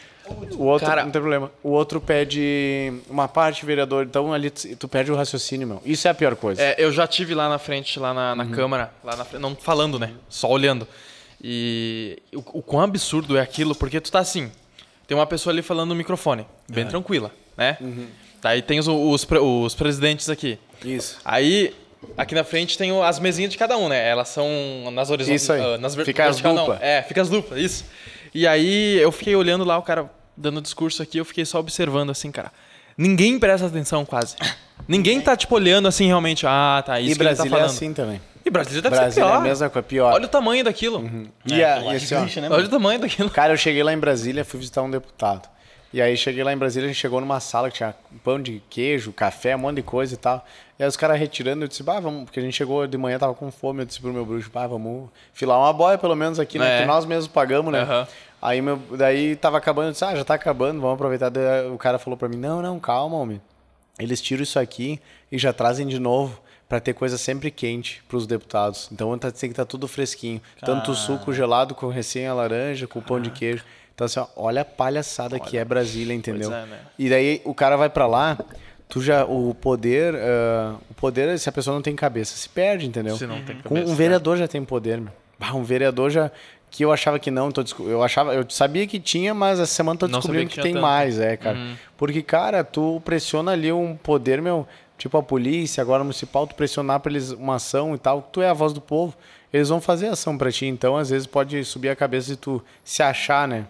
O 0.57 0.65
outro, 0.65 0.87
Cara- 0.89 1.05
não 1.05 1.11
tem 1.11 1.21
problema. 1.21 1.51
O 1.63 1.71
outro 1.71 2.01
pede 2.01 2.93
uma 3.09 3.29
parte, 3.29 3.65
vereador. 3.65 4.05
Então 4.05 4.33
ali 4.33 4.51
tu, 4.51 4.75
tu 4.77 4.89
perde 4.89 5.11
o 5.13 5.15
raciocínio, 5.17 5.67
meu. 5.67 5.83
Isso 5.85 6.07
é 6.09 6.11
a 6.11 6.15
pior 6.15 6.35
coisa. 6.37 6.61
É, 6.63 6.75
eu 6.79 6.91
já 6.93 7.07
tive 7.07 7.35
lá 7.35 7.49
na 7.49 7.59
frente, 7.59 7.99
lá 8.01 8.13
na, 8.13 8.35
na 8.35 8.45
Uhum. 8.45 8.51
câmara, 8.51 8.93
lá 9.05 9.17
na 9.17 9.25
frente, 9.25 9.41
não 9.43 9.55
falando, 9.55 9.99
né? 9.99 10.13
Só 10.29 10.49
olhando. 10.49 10.87
E 11.43 12.19
o, 12.35 12.39
o 12.59 12.63
quão 12.63 12.83
absurdo 12.83 13.37
é 13.37 13.41
aquilo, 13.41 13.75
porque 13.75 14.01
tu 14.01 14.11
tá 14.11 14.19
assim, 14.19 14.51
tem 15.07 15.17
uma 15.17 15.27
pessoa 15.27 15.53
ali 15.53 15.63
falando 15.63 15.91
no 15.91 15.95
microfone, 15.95 16.47
bem 16.69 16.85
tranquila, 16.87 17.31
né? 17.57 17.77
Uhum. 17.81 18.07
Tá, 18.41 18.51
aí 18.51 18.63
tem 18.63 18.79
os, 18.79 18.89
os, 18.89 19.27
os 19.31 19.75
presidentes 19.75 20.29
aqui. 20.29 20.59
Isso. 20.85 21.19
Aí, 21.25 21.75
aqui 22.17 22.35
na 22.35 22.45
frente 22.45 22.77
tem 22.79 22.91
as 23.03 23.19
mesinhas 23.19 23.51
de 23.53 23.59
cada 23.59 23.77
um, 23.77 23.89
né? 23.89 24.09
Elas 24.09 24.29
são 24.29 24.47
nas 24.93 25.11
horizontais. 25.11 25.43
Isso 25.43 25.53
aí. 25.53 25.79
nas 25.79 25.95
ver- 25.95 26.05
Fica 26.05 26.25
as 26.25 26.37
vertical, 26.41 26.55
não. 26.55 26.67
dupla. 26.67 26.79
É, 26.85 27.03
fica 27.03 27.23
as 27.23 27.29
duplas, 27.29 27.61
isso. 27.61 27.85
E 28.35 28.47
aí 28.47 28.97
eu 28.99 29.11
fiquei 29.11 29.35
olhando 29.35 29.65
lá, 29.65 29.79
o 29.79 29.83
cara 29.83 30.09
dando 30.39 30.61
discurso 30.61 31.03
aqui, 31.03 31.19
eu 31.19 31.25
fiquei 31.25 31.45
só 31.45 31.59
observando 31.59 32.11
assim, 32.11 32.31
cara. 32.31 32.53
Ninguém 32.97 33.39
presta 33.39 33.67
atenção 33.67 34.05
quase. 34.05 34.37
Ninguém 34.87 35.21
tá, 35.21 35.37
tipo, 35.37 35.55
olhando 35.55 35.87
assim 35.87 36.07
realmente, 36.07 36.47
ah, 36.47 36.83
tá, 36.85 37.01
isso 37.01 37.13
e 37.13 37.17
que 37.17 37.23
ele 37.23 37.29
tá 37.31 37.35
Brasília 37.35 37.49
é 37.49 37.59
falando. 37.59 37.71
assim 37.71 37.93
também. 37.93 38.21
E 38.45 38.51
Brasília 38.51 38.83
deve 38.83 38.97
ser 38.97 39.03
Brasília 39.03 39.25
é 39.25 39.29
pior. 39.29 39.37
a 39.37 39.41
mesma 39.41 39.71
coisa, 39.71 39.87
pior. 39.87 40.15
Olha 40.15 40.25
o 40.25 40.29
tamanho 40.29 40.65
daquilo. 40.65 41.31
e, 41.45 41.61
É, 41.61 41.73
a, 41.73 41.83
lá 41.83 41.93
e 41.93 41.97
assim, 41.97 42.15
ó, 42.15 42.41
né, 42.41 42.49
Olha 42.51 42.65
o 42.65 42.69
tamanho 42.69 42.99
daquilo. 42.99 43.29
Cara, 43.31 43.53
eu 43.53 43.57
cheguei 43.57 43.83
lá 43.83 43.93
em 43.93 43.99
Brasília, 43.99 44.45
fui 44.45 44.59
visitar 44.59 44.83
um 44.83 44.91
deputado. 44.91 45.49
E 45.93 46.03
aí 46.03 46.17
cheguei 46.17 46.45
lá 46.45 46.53
em 46.53 46.57
Brasília, 46.57 46.87
a 46.87 46.93
gente 46.93 47.01
chegou 47.01 47.19
numa 47.21 47.41
sala 47.41 47.71
que 47.71 47.77
tinha 47.79 47.95
pão 48.23 48.41
de 48.41 48.63
queijo, 48.69 49.11
café, 49.11 49.57
um 49.57 49.61
monte 49.61 49.77
de 49.77 49.83
coisa 49.83 50.15
e 50.15 50.17
tal. 50.19 50.45
E 50.79 50.83
aí 50.83 50.89
os 50.89 50.97
caras 50.97 51.19
retirando, 51.19 51.65
eu 51.65 51.69
disse, 51.69 51.83
bah, 51.83 51.99
vamos, 51.99 52.25
porque 52.25 52.39
a 52.39 52.43
gente 52.43 52.55
chegou 52.55 52.87
de 52.87 52.97
manhã, 52.99 53.19
tava 53.19 53.35
com 53.35 53.51
fome, 53.51 53.83
eu 53.83 53.87
disse 53.87 54.01
pro 54.01 54.13
meu 54.13 54.25
bruxo, 54.25 54.51
bah, 54.53 54.67
vamos 54.67 55.09
filar 55.33 55.59
uma 55.59 55.73
boia 55.73 55.97
pelo 55.97 56.15
menos 56.15 56.39
aqui, 56.39 56.59
né? 56.59 56.79
É. 56.79 56.81
Que 56.83 56.87
nós 56.87 57.07
mesmos 57.07 57.29
pagamos, 57.29 57.73
né? 57.73 57.81
Aham. 57.81 58.07
Aí 58.41 58.63
meu, 58.63 58.77
daí 58.97 59.37
tava 59.37 59.59
acabando, 59.59 59.89
eu 59.89 59.93
disse, 59.93 60.05
ah, 60.05 60.15
já 60.15 60.25
tá 60.25 60.35
acabando, 60.35 60.81
vamos 60.81 60.95
aproveitar. 60.95 61.29
Daí 61.29 61.69
o 61.69 61.79
cara 61.79 61.99
falou 61.99 62.17
pra 62.17 62.29
mim, 62.29 62.37
não, 62.37 62.63
não, 62.63 62.79
calma, 62.79 63.17
homem. 63.17 63.41
Eles 63.99 64.21
tiram 64.21 64.43
isso 64.43 64.59
aqui 64.59 65.01
e 65.31 65.39
já 65.39 65.53
trazem 65.53 65.87
de 65.87 65.99
novo 65.99 66.41
para 66.69 66.79
ter 66.81 66.93
coisa 66.93 67.17
sempre 67.17 67.51
quente 67.51 68.03
para 68.07 68.17
os 68.17 68.27
deputados. 68.27 68.89
Então 68.93 69.17
tá, 69.19 69.31
tem 69.31 69.49
que 69.49 69.53
estar 69.55 69.65
tá 69.65 69.69
tudo 69.69 69.89
fresquinho. 69.89 70.41
Tanto 70.61 70.93
o 70.93 70.95
suco 70.95 71.33
gelado 71.33 71.75
com 71.75 71.89
recém 71.89 72.27
a 72.27 72.35
laranja, 72.35 72.87
com 72.87 72.99
o 72.99 73.03
pão 73.03 73.21
de 73.21 73.31
queijo. 73.31 73.65
Então 73.95 74.05
assim, 74.05 74.21
ó, 74.21 74.27
olha 74.37 74.63
a 74.63 74.65
palhaçada 74.65 75.35
olha. 75.35 75.45
que 75.45 75.59
é 75.59 75.65
Brasília, 75.65 76.15
entendeu? 76.15 76.53
É, 76.53 76.67
né? 76.67 76.79
E 76.99 77.09
daí 77.09 77.43
o 77.45 77.55
cara 77.55 77.77
vai 77.77 77.89
para 77.89 78.07
lá, 78.07 78.39
tu 78.89 79.03
já 79.03 79.25
o 79.25 79.53
poder, 79.55 80.15
uh, 80.15 80.79
o 80.91 80.95
poder 80.95 81.37
se 81.39 81.49
a 81.49 81.53
pessoa 81.53 81.75
não 81.75 81.83
tem 81.83 81.97
cabeça, 81.97 82.37
se 82.37 82.49
perde, 82.49 82.87
entendeu? 82.87 83.17
Se 83.17 83.27
não 83.27 83.43
tem 83.43 83.57
cabeça. 83.57 83.91
Um 83.91 83.95
vereador 83.97 84.37
já 84.37 84.47
tem 84.47 84.65
poder, 84.65 85.01
meu. 85.01 85.13
Um 85.55 85.65
vereador 85.65 86.11
já 86.11 86.31
que 86.71 86.85
eu 86.85 86.93
achava 86.93 87.19
que 87.19 87.31
não, 87.31 87.51
eu 87.81 88.03
achava, 88.03 88.35
eu 88.35 88.45
sabia 88.49 88.87
que 88.87 89.01
tinha, 89.01 89.35
mas 89.35 89.59
essa 89.59 89.73
semana 89.73 89.99
tô 89.99 90.07
descobrindo 90.07 90.49
que, 90.49 90.57
que 90.57 90.63
tem 90.63 90.75
tanto. 90.75 90.83
mais, 90.83 91.19
é, 91.19 91.37
cara. 91.37 91.57
Uhum. 91.57 91.77
Porque 91.97 92.23
cara, 92.23 92.63
tu 92.63 93.01
pressiona 93.05 93.53
ali 93.53 93.73
um 93.73 93.97
poder, 93.97 94.43
meu, 94.43 94.67
tipo 94.97 95.17
a 95.17 95.23
polícia, 95.23 95.81
agora 95.81 96.03
municipal, 96.03 96.47
tu 96.47 96.55
pressionar 96.55 97.01
para 97.01 97.13
eles 97.13 97.31
uma 97.31 97.55
ação 97.55 97.95
e 97.95 97.99
tal, 97.99 98.23
tu 98.23 98.43
é 98.43 98.49
a 98.49 98.53
voz 98.53 98.73
do 98.73 98.81
povo, 98.81 99.17
eles 99.53 99.69
vão 99.69 99.81
fazer 99.81 100.09
ação 100.09 100.37
para 100.37 100.53
ti, 100.53 100.67
então 100.67 100.97
às 100.97 101.11
vezes 101.11 101.27
pode 101.27 101.65
subir 101.65 101.89
a 101.89 101.97
cabeça 101.97 102.33
e 102.33 102.37
tu 102.37 102.63
se 102.85 103.03
achar, 103.03 103.49
né? 103.49 103.67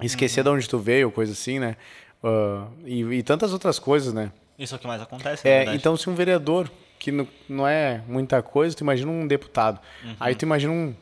Esquecer 0.00 0.40
uhum. 0.40 0.44
de 0.44 0.50
onde 0.50 0.68
tu 0.68 0.78
veio, 0.78 1.10
coisa 1.10 1.32
assim, 1.32 1.58
né? 1.58 1.76
Uh, 2.22 2.66
e, 2.84 3.02
e, 3.18 3.22
tantas 3.22 3.52
outras 3.52 3.78
coisas, 3.78 4.12
né? 4.12 4.30
Isso 4.58 4.74
é 4.74 4.76
o 4.76 4.78
que 4.78 4.86
mais 4.86 5.00
acontece, 5.00 5.46
É, 5.46 5.74
então 5.74 5.96
se 5.96 6.08
um 6.08 6.14
vereador, 6.14 6.70
que 6.98 7.10
não, 7.12 7.26
não 7.48 7.66
é 7.66 8.02
muita 8.06 8.42
coisa, 8.42 8.76
tu 8.76 8.80
imagina 8.80 9.10
um 9.10 9.26
deputado. 9.26 9.80
Uhum. 10.04 10.16
Aí 10.18 10.34
tu 10.34 10.42
imagina 10.44 10.72
um, 10.72 10.94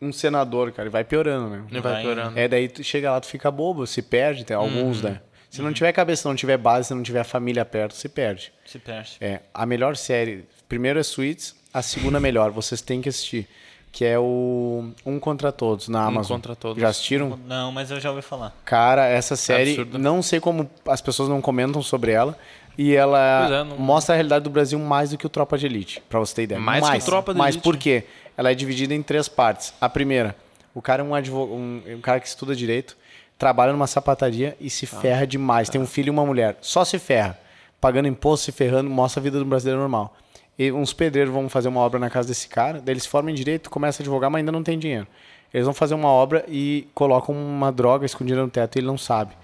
um 0.00 0.12
senador, 0.12 0.72
cara, 0.72 0.88
e 0.88 0.90
vai 0.90 1.04
piorando, 1.04 1.50
né? 1.50 1.64
E 1.70 1.80
vai 1.80 2.02
piorando. 2.02 2.38
É, 2.38 2.46
daí 2.46 2.68
tu 2.68 2.84
chega 2.84 3.10
lá, 3.10 3.20
tu 3.20 3.26
fica 3.26 3.50
bobo, 3.50 3.86
se 3.86 4.02
perde, 4.02 4.44
tem 4.44 4.56
alguns, 4.56 5.02
uhum. 5.02 5.10
né? 5.10 5.20
Se 5.48 5.62
não 5.62 5.72
tiver 5.72 5.92
cabeça, 5.92 6.28
não 6.28 6.36
tiver 6.36 6.58
base, 6.58 6.88
se 6.88 6.94
não 6.94 7.02
tiver 7.02 7.24
família 7.24 7.64
perto, 7.64 7.94
se 7.94 8.08
perde. 8.08 8.52
Se 8.66 8.78
perde. 8.78 9.16
É, 9.20 9.40
a 9.54 9.64
melhor 9.64 9.96
série, 9.96 10.44
primeiro 10.68 10.98
é 10.98 11.02
Suits, 11.02 11.56
a 11.72 11.80
segunda 11.80 12.20
melhor, 12.20 12.50
vocês 12.50 12.82
têm 12.82 13.00
que 13.00 13.08
assistir, 13.08 13.48
que 13.96 14.04
é 14.04 14.18
o 14.18 14.90
Um 15.06 15.18
Contra 15.18 15.50
Todos 15.50 15.88
na 15.88 16.04
Amazon. 16.04 16.34
Um 16.34 16.36
Contra 16.36 16.54
Todos. 16.54 16.82
Já 16.82 16.88
assistiram? 16.88 17.40
Não, 17.46 17.72
mas 17.72 17.90
eu 17.90 17.98
já 17.98 18.10
ouvi 18.10 18.20
falar. 18.20 18.54
Cara, 18.62 19.06
essa 19.06 19.36
série, 19.36 19.80
é 19.80 19.98
não 19.98 20.20
sei 20.20 20.38
como 20.38 20.68
as 20.86 21.00
pessoas 21.00 21.30
não 21.30 21.40
comentam 21.40 21.82
sobre 21.82 22.12
ela, 22.12 22.36
e 22.76 22.94
ela 22.94 23.48
é, 23.48 23.64
não... 23.64 23.78
mostra 23.78 24.14
a 24.14 24.16
realidade 24.16 24.44
do 24.44 24.50
Brasil 24.50 24.78
mais 24.78 25.12
do 25.12 25.16
que 25.16 25.24
o 25.24 25.30
Tropa 25.30 25.56
de 25.56 25.64
Elite, 25.64 26.02
pra 26.10 26.20
você 26.20 26.34
ter 26.34 26.42
ideia. 26.42 26.60
Mais, 26.60 26.82
mais 26.82 27.04
que 27.04 27.08
o 27.08 27.10
Tropa 27.10 27.32
de 27.32 27.40
Elite. 27.40 27.56
Mas 27.56 27.62
por 27.62 27.78
quê? 27.78 28.04
Ela 28.36 28.50
é 28.50 28.54
dividida 28.54 28.92
em 28.92 29.02
três 29.02 29.28
partes. 29.28 29.72
A 29.80 29.88
primeira, 29.88 30.36
o 30.74 30.82
cara 30.82 31.02
é 31.02 31.04
um, 31.04 31.14
advogado, 31.14 31.56
um, 31.56 31.80
um 31.86 32.00
cara 32.02 32.20
que 32.20 32.28
estuda 32.28 32.54
direito, 32.54 32.98
trabalha 33.38 33.72
numa 33.72 33.86
sapataria 33.86 34.54
e 34.60 34.68
se 34.68 34.84
ah, 34.84 35.00
ferra 35.00 35.26
demais. 35.26 35.68
Tá. 35.68 35.72
Tem 35.72 35.80
um 35.80 35.86
filho 35.86 36.08
e 36.08 36.10
uma 36.10 36.26
mulher. 36.26 36.58
Só 36.60 36.84
se 36.84 36.98
ferra. 36.98 37.38
Pagando 37.80 38.08
imposto, 38.08 38.44
se 38.44 38.52
ferrando, 38.52 38.90
mostra 38.90 39.20
a 39.20 39.22
vida 39.22 39.38
do 39.38 39.44
brasileiro 39.46 39.80
normal. 39.80 40.14
E 40.58 40.72
uns 40.72 40.92
pedreiros 40.92 41.32
vão 41.32 41.48
fazer 41.48 41.68
uma 41.68 41.80
obra 41.80 41.98
na 41.98 42.08
casa 42.08 42.28
desse 42.28 42.48
cara, 42.48 42.80
daí 42.80 42.94
eles 42.94 43.06
formam 43.06 43.30
em 43.30 43.34
direito, 43.34 43.68
começam 43.68 44.02
a 44.02 44.04
advogar, 44.04 44.30
mas 44.30 44.40
ainda 44.40 44.52
não 44.52 44.62
tem 44.62 44.78
dinheiro. 44.78 45.06
Eles 45.52 45.64
vão 45.64 45.74
fazer 45.74 45.94
uma 45.94 46.08
obra 46.08 46.44
e 46.48 46.88
colocam 46.94 47.34
uma 47.34 47.70
droga 47.70 48.06
escondida 48.06 48.40
no 48.40 48.48
teto 48.48 48.76
e 48.76 48.78
ele 48.80 48.86
não 48.86 48.98
sabe. 48.98 49.34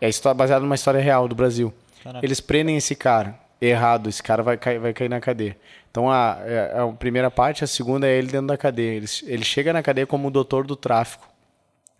É 0.00 0.08
história, 0.08 0.34
baseado 0.34 0.62
numa 0.62 0.74
história 0.74 1.00
real 1.00 1.28
do 1.28 1.34
Brasil. 1.34 1.72
Caraca. 2.02 2.24
Eles 2.24 2.40
prendem 2.40 2.76
esse 2.76 2.94
cara 2.94 3.38
errado, 3.60 4.08
esse 4.08 4.22
cara 4.22 4.42
vai 4.42 4.56
cair, 4.56 4.78
vai 4.78 4.92
cair 4.92 5.08
na 5.08 5.20
cadeia. 5.20 5.56
Então 5.90 6.10
a, 6.10 6.34
a, 6.34 6.40
é, 6.46 6.80
a 6.80 6.86
primeira 6.88 7.30
parte, 7.30 7.64
a 7.64 7.66
segunda 7.66 8.06
é 8.06 8.16
ele 8.16 8.28
dentro 8.28 8.48
da 8.48 8.56
cadeia. 8.56 8.96
Ele, 8.96 9.06
ele 9.24 9.44
chega 9.44 9.72
na 9.72 9.82
cadeia 9.82 10.06
como 10.06 10.28
o 10.28 10.30
doutor 10.30 10.66
do 10.66 10.76
tráfico. 10.76 11.28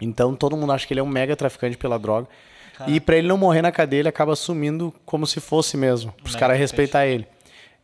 Então 0.01 0.35
todo 0.35 0.57
mundo 0.57 0.73
acha 0.73 0.87
que 0.87 0.93
ele 0.93 1.01
é 1.01 1.03
um 1.03 1.09
mega 1.09 1.37
traficante 1.37 1.77
pela 1.77 1.99
droga. 1.99 2.29
E 2.89 2.99
para 3.01 3.17
ele 3.17 3.29
não 3.29 3.39
morrer 3.39 3.63
na 3.63 3.71
cadeia, 3.71 4.01
ele 4.01 4.09
acaba 4.09 4.33
assumindo 4.33 4.93
como 5.07 5.27
se 5.27 5.39
fosse 5.41 5.77
mesmo, 5.77 6.13
para 6.13 6.27
os 6.29 6.35
caras 6.35 6.59
respeitar 6.59 7.07
ele. 7.07 7.27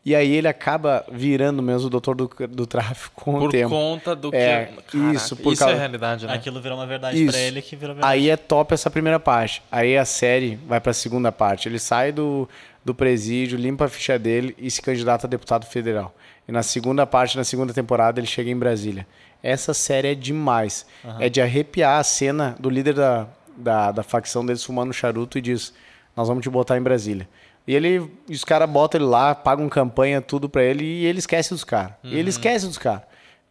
E 0.05 0.15
aí 0.15 0.35
ele 0.35 0.49
acaba 0.49 1.05
virando 1.13 1.63
mesmo 1.63 1.89
o 1.89 1.91
doutor 1.91 2.15
do, 2.15 2.31
do 2.49 2.67
tráfico 2.67 3.23
com 3.23 3.39
por 3.39 3.49
o 3.49 3.51
tempo. 3.51 3.69
Por 3.69 3.77
conta 3.77 4.17
do 4.17 4.35
é, 4.35 4.73
que... 4.89 4.99
Caraca, 4.99 5.15
isso, 5.15 5.37
por 5.37 5.53
isso 5.53 5.63
é 5.63 5.67
causa... 5.67 5.77
é 5.77 5.79
realidade, 5.79 6.27
né? 6.27 6.33
Aquilo 6.33 6.61
virou 6.61 6.79
uma 6.79 6.87
verdade 6.87 7.23
para 7.27 7.39
ele 7.39 7.61
que 7.61 7.77
virou 7.77 7.95
verdade. 7.95 8.13
Aí 8.13 8.31
é 8.31 8.37
top 8.37 8.73
essa 8.73 8.91
primeira 8.91 9.21
parte. 9.21 9.63
Aí 9.71 9.99
a 9.99 10.07
série 10.07 10.59
vai 10.67 10.81
para 10.81 10.93
a 10.93 10.95
segunda 10.95 11.31
parte. 11.31 11.69
Ele 11.69 11.79
sai 11.79 12.13
do, 12.13 12.49
do 12.83 12.95
presídio, 12.95 13.59
limpa 13.59 13.85
a 13.85 13.89
ficha 13.89 14.19
dele 14.19 14.57
e 14.59 14.71
se 14.71 14.81
candidata 14.81 15.27
a 15.27 15.31
deputado 15.31 15.67
federal. 15.67 16.15
E 16.49 16.53
na 16.53 16.63
segunda 16.63 17.07
parte, 17.07 17.37
na 17.37 17.45
segunda 17.45 17.75
temporada, 17.75 18.19
ele 18.19 18.27
chega 18.27 18.51
em 18.51 18.57
Brasília. 18.57 19.07
Essa 19.43 19.75
série 19.75 20.09
é 20.09 20.15
demais. 20.15 20.87
Uhum. 21.05 21.21
É 21.21 21.29
de 21.29 21.43
arrepiar 21.43 22.01
a 22.01 22.03
cena 22.03 22.57
do 22.59 22.71
líder 22.71 22.95
da, 22.95 23.27
da, 23.55 23.93
da 23.93 24.03
facção 24.03 24.45
deles 24.45 24.65
fumando 24.65 24.93
charuto 24.95 25.37
e 25.37 25.43
diz: 25.43 25.75
Nós 26.17 26.27
vamos 26.27 26.43
te 26.43 26.49
botar 26.49 26.79
em 26.79 26.83
Brasília. 26.83 27.29
E 27.71 27.75
ele, 27.77 28.11
os 28.29 28.43
caras 28.43 28.69
botam 28.69 29.01
ele 29.01 29.09
lá, 29.09 29.33
pagam 29.33 29.69
campanha, 29.69 30.21
tudo 30.21 30.49
para 30.49 30.65
ele, 30.65 30.83
e 30.85 31.07
ele 31.07 31.21
esquece 31.21 31.51
dos 31.51 31.63
caras. 31.63 31.93
Uhum. 32.03 32.11
E 32.11 32.15
ele 32.15 32.23
uhum. 32.23 32.29
esquece 32.31 32.67
dos 32.67 32.77
caras. 32.77 33.03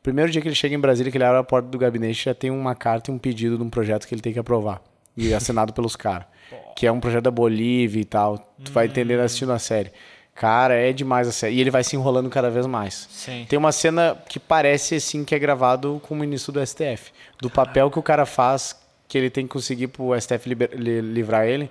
Primeiro 0.04 0.30
dia 0.30 0.42
que 0.42 0.48
ele 0.50 0.56
chega 0.56 0.76
em 0.76 0.80
Brasília, 0.80 1.10
que 1.10 1.18
ele 1.18 1.24
abre 1.24 1.40
a 1.40 1.44
porta 1.44 1.70
do 1.70 1.78
gabinete, 1.78 2.26
já 2.26 2.34
tem 2.34 2.52
uma 2.52 2.76
carta 2.76 3.10
e 3.10 3.14
um 3.14 3.18
pedido 3.18 3.58
de 3.58 3.64
um 3.64 3.70
projeto 3.70 4.06
que 4.06 4.14
ele 4.14 4.22
tem 4.22 4.34
que 4.34 4.40
aprovar. 4.40 4.82
E 5.16 5.34
assinado 5.34 5.72
pelos 5.72 5.96
caras. 5.96 6.28
Que 6.76 6.86
é 6.86 6.92
um 6.92 7.00
projeto 7.00 7.24
da 7.24 7.32
Bolívia 7.32 8.02
e 8.02 8.06
tal. 8.06 8.38
Tu 8.64 8.74
vai 8.74 8.88
entender 8.88 9.18
assistindo 9.22 9.54
a 9.54 9.60
série. 9.60 9.92
Cara, 10.36 10.74
é 10.74 10.92
demais 10.92 11.26
a 11.28 11.32
série. 11.32 11.56
E 11.56 11.62
ele 11.62 11.72
vai 11.72 11.84
se 11.84 11.96
enrolando 11.96 12.30
cada 12.30 12.50
vez 12.50 12.66
mais. 12.66 13.08
Sim. 13.10 13.46
Tem 13.48 13.58
uma 13.58 13.72
cena 13.72 14.18
que 14.28 14.40
parece 14.40 14.96
assim 14.96 15.24
que 15.24 15.34
é 15.34 15.40
gravado 15.40 16.02
com 16.04 16.14
o 16.14 16.18
ministro 16.18 16.52
do 16.52 16.66
STF. 16.66 17.12
Do 17.42 17.50
papel 17.50 17.90
que 17.90 18.00
o 18.00 18.04
cara 18.04 18.26
faz, 18.26 18.76
que 19.08 19.18
ele 19.18 19.30
tem 19.30 19.46
que 19.46 19.54
conseguir 19.54 19.88
pro 19.88 20.20
STF 20.20 20.50
livrar 20.50 21.46
ele. 21.46 21.70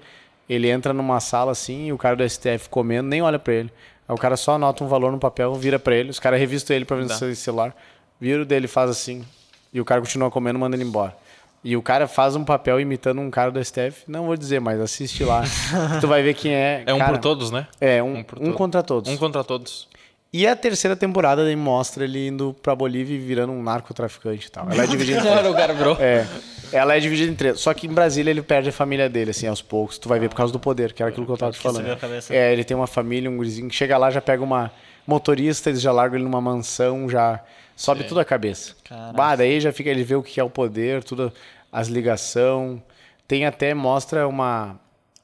Ele 0.49 0.70
entra 0.70 0.92
numa 0.92 1.20
sala 1.20 1.53
assim 1.53 1.86
e 1.86 1.92
o 1.92 1.99
cara 1.99 2.16
do 2.16 2.28
STF 2.28 2.68
comendo, 2.70 3.09
nem 3.09 3.20
olha 3.20 3.38
para 3.38 3.55
ele. 3.55 3.72
Aí 4.09 4.14
o 4.14 4.18
cara 4.18 4.36
só 4.36 4.55
anota 4.55 4.82
um 4.82 4.88
valor 4.88 5.12
no 5.12 5.18
papel, 5.18 5.55
vira 5.55 5.78
para 5.78 5.94
ele, 5.94 6.11
os 6.11 6.18
caras 6.18 6.40
revistam 6.40 6.74
ele 6.74 6.84
para 6.84 6.96
ver 6.96 7.05
no 7.05 7.34
celular, 7.34 7.76
vira 8.20 8.42
o 8.42 8.44
dele 8.46 8.66
faz 8.66 8.90
assim. 8.90 9.24
E 9.72 9.80
o 9.80 9.84
cara 9.84 10.01
continua 10.01 10.30
comendo, 10.30 10.59
manda 10.59 10.74
ele 10.76 10.84
embora. 10.84 11.14
E 11.62 11.76
o 11.76 11.82
cara 11.82 12.07
faz 12.07 12.36
um 12.36 12.44
papel 12.44 12.80
imitando 12.80 13.20
um 13.20 13.30
cara 13.30 13.51
do 13.51 13.62
STF. 13.62 14.05
Não 14.07 14.26
vou 14.26 14.36
dizer, 14.36 14.61
mas 14.61 14.80
assiste 14.80 15.24
lá. 15.24 15.42
tu 16.01 16.07
vai 16.07 16.22
ver 16.22 16.34
quem 16.34 16.55
é. 16.55 16.84
É 16.86 16.94
um 16.94 16.99
cara, 16.99 17.12
por 17.12 17.18
todos, 17.18 17.51
né? 17.51 17.66
É, 17.80 18.03
um, 18.03 18.24
um, 18.40 18.49
um 18.49 18.53
contra 18.53 18.82
todos. 18.82 19.11
Um 19.11 19.16
contra 19.16 19.42
todos. 19.42 19.88
E 20.32 20.46
a 20.46 20.55
terceira 20.55 20.94
temporada 20.94 21.42
daí 21.42 21.57
mostra 21.57 22.05
ele 22.05 22.28
indo 22.28 22.55
pra 22.62 22.74
Bolívia 22.76 23.16
e 23.16 23.18
virando 23.18 23.53
um 23.53 23.62
narcotraficante 23.62 24.46
e 24.46 24.51
tal. 24.51 24.70
Ela 24.70 24.84
é 24.84 24.86
dividida 24.86 25.20
o 25.51 25.55
cara 25.55 25.72
virou. 25.72 25.96
É. 25.99 26.26
Ela 26.72 26.96
é 26.96 27.00
dividida 27.00 27.30
em 27.30 27.34
três. 27.34 27.60
Só 27.60 27.72
que 27.74 27.86
em 27.86 27.92
Brasília 27.92 28.30
ele 28.30 28.42
perde 28.42 28.68
a 28.68 28.72
família 28.72 29.08
dele, 29.08 29.30
assim, 29.30 29.46
aos 29.46 29.62
poucos. 29.62 29.98
Tu 29.98 30.08
vai 30.08 30.18
ver 30.18 30.28
por 30.28 30.36
causa 30.36 30.52
do 30.52 30.58
poder, 30.58 30.92
que 30.92 31.02
era 31.02 31.10
aquilo 31.10 31.26
que 31.26 31.32
eu 31.32 31.36
tava 31.36 31.52
te 31.52 31.58
falando. 31.58 31.86
É, 32.30 32.52
ele 32.52 32.64
tem 32.64 32.76
uma 32.76 32.86
família, 32.86 33.30
um 33.30 33.36
gurizinho 33.36 33.68
que 33.68 33.74
chega 33.74 33.96
lá, 33.96 34.10
já 34.10 34.20
pega 34.20 34.42
uma 34.42 34.70
motorista, 35.06 35.70
eles 35.70 35.80
já 35.80 35.90
largam 35.90 36.16
ele 36.16 36.24
numa 36.24 36.40
mansão, 36.40 37.08
já 37.08 37.40
sobe 37.74 38.02
Sim. 38.02 38.08
tudo 38.08 38.20
a 38.20 38.24
cabeça. 38.24 38.74
Caraca. 38.84 39.12
Bah, 39.12 39.36
daí 39.36 39.60
já 39.60 39.72
fica, 39.72 39.88
ele 39.88 40.04
vê 40.04 40.14
o 40.14 40.22
que 40.22 40.38
é 40.38 40.44
o 40.44 40.50
poder, 40.50 41.02
tudo 41.02 41.32
as 41.72 41.88
ligação. 41.88 42.82
Tem 43.26 43.46
até, 43.46 43.72
mostra 43.72 44.28
uma, 44.28 44.78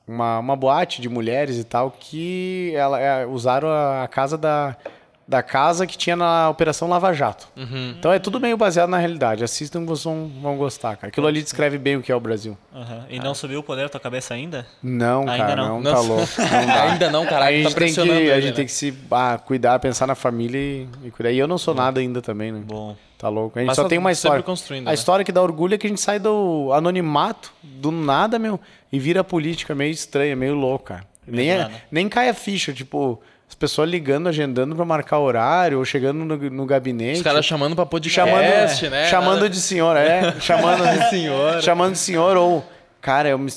uma, 0.07 0.38
uma 0.38 0.57
boate 0.57 1.03
de 1.03 1.09
mulheres 1.09 1.59
e 1.59 1.64
tal 1.64 1.90
que 1.90 2.72
ela, 2.74 3.01
é, 3.01 3.26
usaram 3.26 3.68
a, 3.68 4.05
a 4.05 4.09
casa 4.09 4.38
da, 4.38 4.76
da 5.27 5.43
casa 5.43 5.87
que 5.87 5.97
tinha 5.97 6.14
na 6.14 6.51
Operação 6.51 6.89
Lava 6.89 7.12
Jato. 7.12 7.49
Uhum. 7.57 7.95
Então 7.99 8.12
é 8.12 8.18
tudo 8.18 8.39
meio 8.39 8.57
baseado 8.57 8.91
na 8.91 8.99
realidade. 8.99 9.43
Assistam 9.43 9.81
que 9.81 9.87
vocês 9.87 10.05
vão, 10.05 10.31
vão 10.41 10.57
gostar, 10.57 10.97
cara. 10.97 11.09
Aquilo 11.09 11.27
ali 11.27 11.43
descreve 11.43 11.79
bem 11.79 11.97
o 11.97 12.03
que 12.03 12.12
é 12.12 12.14
o 12.14 12.20
Brasil. 12.20 12.57
Uhum. 12.72 13.03
E 13.09 13.18
não 13.18 13.33
ah. 13.33 13.35
subiu 13.35 13.61
o 13.61 13.62
poder 13.62 13.85
da 13.85 13.89
tua 13.89 14.01
cabeça 14.01 14.35
ainda? 14.35 14.66
Não, 14.83 15.20
ainda 15.20 15.37
cara, 15.37 15.57
não, 15.57 15.81
não 15.81 15.93
tá 15.93 16.01
louco. 16.01 16.29
Não 16.39 16.83
ainda 16.91 17.11
não, 17.11 17.27
cara. 17.27 17.47
A 17.47 17.53
gente, 17.53 17.72
tá 17.72 17.81
tem, 17.81 17.95
que, 17.95 18.01
ele, 18.01 18.31
a 18.31 18.41
gente 18.41 18.51
né? 18.51 18.57
tem 18.57 18.66
que 18.66 18.72
se 18.72 18.95
ah, 19.11 19.39
cuidar, 19.45 19.79
pensar 19.79 20.07
na 20.07 20.14
família 20.14 20.59
e, 20.59 20.89
e 21.05 21.11
cuidar. 21.11 21.33
E 21.33 21.39
eu 21.39 21.49
não 21.49 21.59
sou 21.59 21.75
Bom. 21.75 21.83
nada 21.83 22.01
ainda 22.01 22.20
também, 22.20 22.53
né? 22.53 22.62
Bom. 22.64 22.95
Tá 23.16 23.31
louco. 23.31 23.59
A 23.59 23.62
gente 23.62 23.68
Mas 23.68 23.77
só 23.77 23.89
tem 23.89 23.97
uma 23.97 24.12
história. 24.12 24.43
Construindo, 24.43 24.89
a 24.89 24.91
né? 24.91 24.95
história 24.95 25.25
que 25.25 25.33
dá 25.33 25.41
orgulho 25.41 25.75
é 25.75 25.79
que 25.79 25.87
a 25.87 25.91
gente 25.91 26.01
sai 26.01 26.18
do 26.18 26.70
anonimato, 26.75 27.53
do 27.62 27.91
nada, 27.91 28.39
meu, 28.39 28.61
e 28.93 28.99
vira 28.99 29.25
política 29.25 29.75
meio 29.75 29.93
estranha, 29.93 30.37
meio 30.37 30.55
louco, 30.55 30.87
cara. 30.87 31.07
Nem, 31.26 31.51
é, 31.51 31.71
nem 31.91 32.07
cai 32.07 32.29
a 32.29 32.34
ficha, 32.34 32.71
tipo, 32.72 33.21
as 33.55 33.57
pessoas 33.57 33.89
ligando, 33.89 34.29
agendando 34.29 34.75
para 34.75 34.85
marcar 34.85 35.21
horário, 35.21 35.79
ou 35.79 35.85
chegando 35.85 36.25
no, 36.25 36.37
no 36.37 36.67
gabinete. 36.67 37.18
Os 37.18 37.22
caras 37.22 37.47
chamando 37.47 37.76
pra 37.76 37.87
podcast, 37.87 38.29
chamando, 38.29 38.91
né? 38.91 39.07
Chamando 39.07 39.49
de 39.49 39.61
senhora, 39.61 40.01
é. 40.01 40.41
chamando 40.41 40.85
de 40.85 41.09
senhora. 41.09 41.63
Chamando 41.63 41.93
de 41.93 41.99
senhor, 41.99 42.37
ou... 42.37 42.64
Cara, 43.01 43.29
eu 43.29 43.39
me, 43.39 43.53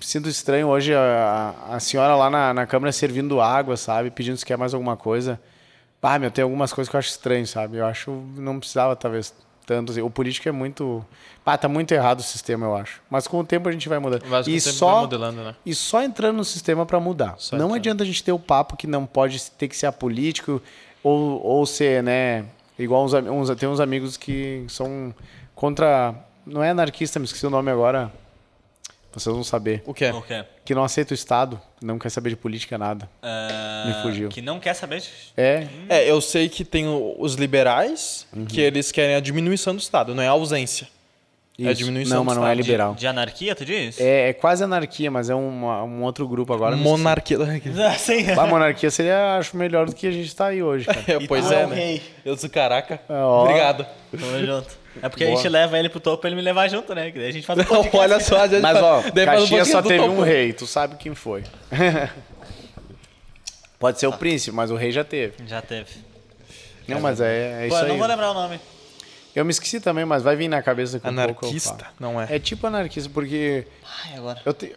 sinto 0.00 0.26
estranho 0.26 0.68
hoje 0.68 0.94
a, 0.94 1.54
a 1.70 1.80
senhora 1.80 2.16
lá 2.16 2.30
na, 2.30 2.54
na 2.54 2.66
câmara 2.66 2.92
servindo 2.92 3.42
água, 3.42 3.76
sabe? 3.76 4.10
Pedindo 4.10 4.38
se 4.38 4.46
quer 4.46 4.56
mais 4.56 4.72
alguma 4.72 4.96
coisa. 4.96 5.38
Ah, 6.02 6.18
meu, 6.18 6.30
tem 6.30 6.42
algumas 6.42 6.72
coisas 6.72 6.88
que 6.88 6.96
eu 6.96 6.98
acho 6.98 7.10
estranho, 7.10 7.46
sabe? 7.46 7.76
Eu 7.76 7.84
acho 7.84 8.10
não 8.36 8.58
precisava, 8.58 8.96
talvez, 8.96 9.34
tanto. 9.66 9.92
Assim. 9.92 10.00
O 10.00 10.10
político 10.10 10.48
é 10.48 10.52
muito. 10.52 11.04
Ah, 11.44 11.58
tá 11.58 11.68
muito 11.68 11.90
errado 11.92 12.20
o 12.20 12.22
sistema, 12.22 12.64
eu 12.66 12.76
acho. 12.76 13.00
Mas 13.10 13.26
com 13.26 13.40
o 13.40 13.44
tempo 13.44 13.68
a 13.68 13.72
gente 13.72 13.88
vai 13.88 13.98
mudando. 13.98 14.22
Mas 14.28 14.46
e 14.46 14.60
só, 14.60 14.92
vai 14.92 15.00
modelando, 15.00 15.42
né? 15.42 15.54
E 15.66 15.74
só 15.74 16.00
entrando 16.02 16.36
no 16.36 16.44
sistema 16.44 16.86
para 16.86 17.00
mudar. 17.00 17.34
Só 17.38 17.56
não 17.56 17.64
entrando. 17.64 17.76
adianta 17.76 18.02
a 18.04 18.06
gente 18.06 18.22
ter 18.22 18.30
o 18.30 18.38
papo 18.38 18.76
que 18.76 18.86
não 18.86 19.04
pode 19.04 19.50
ter 19.52 19.66
que 19.66 19.76
ser 19.76 19.86
apolítico 19.86 20.62
ou, 21.02 21.44
ou 21.44 21.66
ser, 21.66 22.04
né? 22.04 22.44
Igual 22.78 23.04
uns, 23.04 23.14
uns, 23.14 23.50
tem 23.56 23.68
uns 23.68 23.80
amigos 23.80 24.16
que 24.16 24.64
são 24.68 25.12
contra 25.54 26.14
Não 26.46 26.62
é 26.62 26.70
anarquista, 26.70 27.18
me 27.18 27.24
esqueci 27.24 27.46
o 27.46 27.50
nome 27.50 27.70
agora. 27.70 28.12
Vocês 29.12 29.34
vão 29.34 29.42
saber. 29.42 29.82
O 29.86 29.92
quê? 29.92 30.10
O 30.10 30.22
quê? 30.22 30.44
Que 30.64 30.74
não 30.74 30.84
aceita 30.84 31.12
o 31.12 31.14
Estado, 31.14 31.60
não 31.82 31.98
quer 31.98 32.10
saber 32.10 32.30
de 32.30 32.36
política, 32.36 32.78
nada. 32.78 33.08
Ah, 33.22 33.84
Me 33.86 34.02
fugiu. 34.02 34.28
Que 34.28 34.40
não 34.40 34.60
quer 34.60 34.74
saber 34.74 35.00
de... 35.00 35.08
É, 35.36 35.66
É, 35.88 36.08
eu 36.10 36.20
sei 36.20 36.48
que 36.48 36.64
tem 36.64 36.86
os 37.18 37.34
liberais, 37.34 38.26
que 38.48 38.60
eles 38.60 38.92
querem 38.92 39.16
a 39.16 39.20
diminuição 39.20 39.74
do 39.74 39.80
Estado, 39.80 40.14
não 40.14 40.22
é 40.22 40.28
a 40.28 40.32
ausência. 40.32 40.86
É 41.58 41.66
a 41.68 41.72
isso. 41.72 41.80
diminuição 41.80 42.18
Não, 42.18 42.24
mas 42.24 42.36
não 42.38 42.46
é 42.46 42.54
liberal. 42.54 42.94
De 42.94 43.06
anarquia, 43.06 43.54
tu 43.54 43.66
diz? 43.66 44.00
É, 44.00 44.30
é 44.30 44.32
quase 44.32 44.64
anarquia, 44.64 45.10
mas 45.10 45.28
é 45.28 45.34
uma- 45.34 45.82
um 45.84 46.02
outro 46.04 46.26
grupo 46.26 46.54
agora. 46.54 46.74
Monarquia. 46.74 47.36
Ah, 47.86 47.92
Sim. 47.98 48.30
A 48.32 48.46
monarquia 48.46 48.90
seria, 48.90 49.36
acho, 49.36 49.54
melhor 49.56 49.84
do 49.86 49.94
que 49.94 50.06
a 50.06 50.10
gente 50.10 50.34
tá 50.34 50.46
aí 50.46 50.62
hoje, 50.62 50.86
cara. 50.86 51.02
É, 51.06 51.26
pois 51.26 51.46
tu 51.46 51.52
é, 51.52 51.62
é 51.62 51.66
o 51.66 51.68
né? 51.68 51.74
rei. 51.76 52.02
Eu 52.24 52.34
disse, 52.34 52.48
caraca. 52.48 52.98
Obrigado. 53.42 53.84
Tamo 54.10 54.46
junto. 54.46 54.79
É 55.02 55.08
porque 55.08 55.24
a 55.24 55.28
Boa. 55.28 55.36
gente 55.36 55.48
leva 55.48 55.78
ele 55.78 55.88
pro 55.88 56.00
topo 56.00 56.18
pra 56.22 56.28
ele 56.28 56.36
me 56.36 56.42
levar 56.42 56.68
junto, 56.68 56.94
né? 56.94 57.10
Que 57.10 57.18
daí 57.18 57.28
a 57.28 57.32
gente 57.32 57.46
faz 57.46 57.58
um 57.60 57.64
podcast. 57.64 57.96
Olha 57.96 58.20
só, 58.20 58.40
a 58.40 58.46
gente 58.48 58.60
Mas, 58.60 58.76
ó, 58.76 59.00
faz 59.02 59.12
um 59.12 59.24
Caxias 59.24 59.68
só 59.68 59.82
teve 59.82 60.00
um 60.04 60.08
topo. 60.10 60.22
rei, 60.22 60.52
tu 60.52 60.66
sabe 60.66 60.96
quem 60.96 61.14
foi. 61.14 61.44
Pode 63.78 63.98
ser 63.98 64.06
o 64.08 64.12
príncipe, 64.12 64.54
mas 64.54 64.70
o 64.70 64.76
rei 64.76 64.92
já 64.92 65.04
teve. 65.04 65.34
Já 65.46 65.62
teve. 65.62 65.90
Não, 66.86 67.00
mas 67.00 67.20
é, 67.20 67.66
é 67.66 67.68
Pô, 67.68 67.74
isso 67.74 67.84
eu 67.84 67.86
não 67.88 67.94
aí. 67.94 67.98
vou 67.98 68.08
lembrar 68.08 68.30
o 68.30 68.34
nome. 68.34 68.60
Eu 69.34 69.44
me 69.44 69.50
esqueci 69.52 69.80
também, 69.80 70.04
mas 70.04 70.22
vai 70.22 70.34
vir 70.34 70.48
na 70.48 70.60
cabeça 70.60 70.98
com 70.98 71.04
pouco 71.04 71.18
eu 71.20 71.22
Anarquista, 71.22 71.84
falo. 71.84 71.94
não 72.00 72.20
é. 72.20 72.26
É 72.34 72.38
tipo 72.38 72.66
anarquista, 72.66 73.08
porque 73.14 73.64
Ai, 74.04 74.16
agora. 74.18 74.42
eu 74.44 74.52
tenho... 74.52 74.72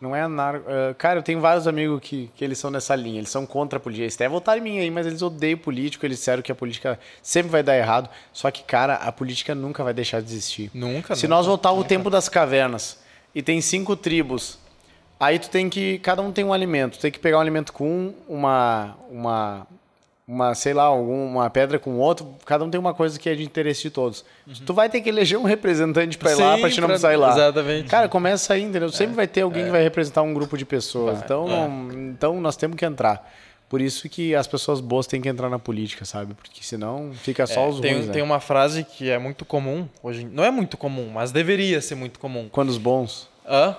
Não 0.00 0.14
é 0.14 0.20
anar... 0.20 0.56
ah, 0.56 0.94
cara, 0.94 1.20
eu 1.20 1.22
tenho 1.22 1.40
vários 1.40 1.66
amigos 1.66 2.00
que, 2.02 2.30
que 2.36 2.44
eles 2.44 2.58
são 2.58 2.70
nessa 2.70 2.94
linha. 2.94 3.18
Eles 3.18 3.30
são 3.30 3.46
contra 3.46 3.78
a 3.78 3.80
política. 3.80 4.04
Eles 4.04 4.14
até 4.14 4.28
votaram 4.28 4.60
em 4.60 4.64
mim 4.64 4.78
aí, 4.78 4.90
mas 4.90 5.06
eles 5.06 5.22
odeiam 5.22 5.58
político. 5.58 6.04
Eles 6.04 6.18
disseram 6.18 6.42
que 6.42 6.52
a 6.52 6.54
política 6.54 6.98
sempre 7.22 7.50
vai 7.50 7.62
dar 7.62 7.76
errado. 7.76 8.10
Só 8.32 8.50
que, 8.50 8.62
cara, 8.62 8.94
a 8.94 9.10
política 9.10 9.54
nunca 9.54 9.82
vai 9.82 9.94
deixar 9.94 10.20
de 10.20 10.30
existir. 10.30 10.70
Nunca, 10.74 11.14
Se 11.16 11.22
nunca, 11.26 11.36
nós 11.36 11.46
voltar 11.46 11.70
ao 11.70 11.82
tempo 11.82 12.10
das 12.10 12.28
cavernas 12.28 12.98
e 13.34 13.42
tem 13.42 13.60
cinco 13.60 13.96
tribos, 13.96 14.58
aí 15.18 15.38
tu 15.38 15.48
tem 15.48 15.70
que. 15.70 15.98
Cada 16.00 16.20
um 16.20 16.30
tem 16.30 16.44
um 16.44 16.52
alimento. 16.52 16.98
Tu 16.98 17.00
tem 17.00 17.10
que 17.10 17.18
pegar 17.18 17.38
um 17.38 17.40
alimento 17.40 17.72
com 17.72 17.88
um, 17.88 18.14
uma. 18.28 18.96
uma 19.10 19.66
uma, 20.28 20.54
sei 20.56 20.74
lá, 20.74 20.82
alguma 20.84 21.48
pedra 21.48 21.78
com 21.78 21.98
outro, 21.98 22.34
cada 22.44 22.64
um 22.64 22.70
tem 22.70 22.80
uma 22.80 22.92
coisa 22.92 23.16
que 23.18 23.28
é 23.28 23.34
de 23.36 23.44
interesse 23.44 23.82
de 23.82 23.90
todos. 23.90 24.24
Tu 24.66 24.74
vai 24.74 24.88
ter 24.88 25.00
que 25.00 25.08
eleger 25.08 25.38
um 25.38 25.44
representante 25.44 26.18
pra 26.18 26.32
ir 26.32 26.34
lá 26.34 26.58
pra 26.58 26.68
te 26.68 26.80
não 26.80 26.98
sair 26.98 27.16
lá. 27.16 27.30
exatamente. 27.30 27.88
Cara, 27.88 28.08
começa 28.08 28.54
aí, 28.54 28.62
entendeu? 28.62 28.90
Sempre 28.90 29.14
vai 29.14 29.28
ter 29.28 29.42
alguém 29.42 29.66
que 29.66 29.70
vai 29.70 29.82
representar 29.82 30.22
um 30.22 30.34
grupo 30.34 30.58
de 30.58 30.64
pessoas. 30.64 31.20
então, 31.22 31.46
não- 31.46 31.92
então 31.92 32.40
nós 32.40 32.56
temos 32.56 32.76
que 32.76 32.84
entrar. 32.84 33.32
Por 33.68 33.80
isso 33.80 34.08
que 34.08 34.32
as 34.34 34.46
pessoas 34.46 34.80
boas 34.80 35.06
têm 35.08 35.20
que 35.20 35.28
entrar 35.28 35.48
na 35.50 35.58
política, 35.58 36.04
sabe? 36.04 36.34
Porque 36.34 36.60
senão 36.62 37.12
fica 37.14 37.46
só 37.48 37.68
os 37.68 37.80
tem, 37.80 37.94
ruins, 37.94 38.06
né? 38.06 38.12
tem 38.12 38.22
uma 38.22 38.38
frase 38.38 38.84
que 38.84 39.10
é 39.10 39.18
muito 39.18 39.44
comum 39.44 39.88
hoje. 40.02 40.24
Não 40.24 40.44
é 40.44 40.50
muito 40.52 40.76
comum, 40.76 41.08
mas 41.12 41.32
deveria 41.32 41.80
ser 41.80 41.96
muito 41.96 42.18
comum. 42.20 42.48
Quando 42.50 42.68
os 42.68 42.78
bons, 42.78 43.28
Hã? 43.48 43.76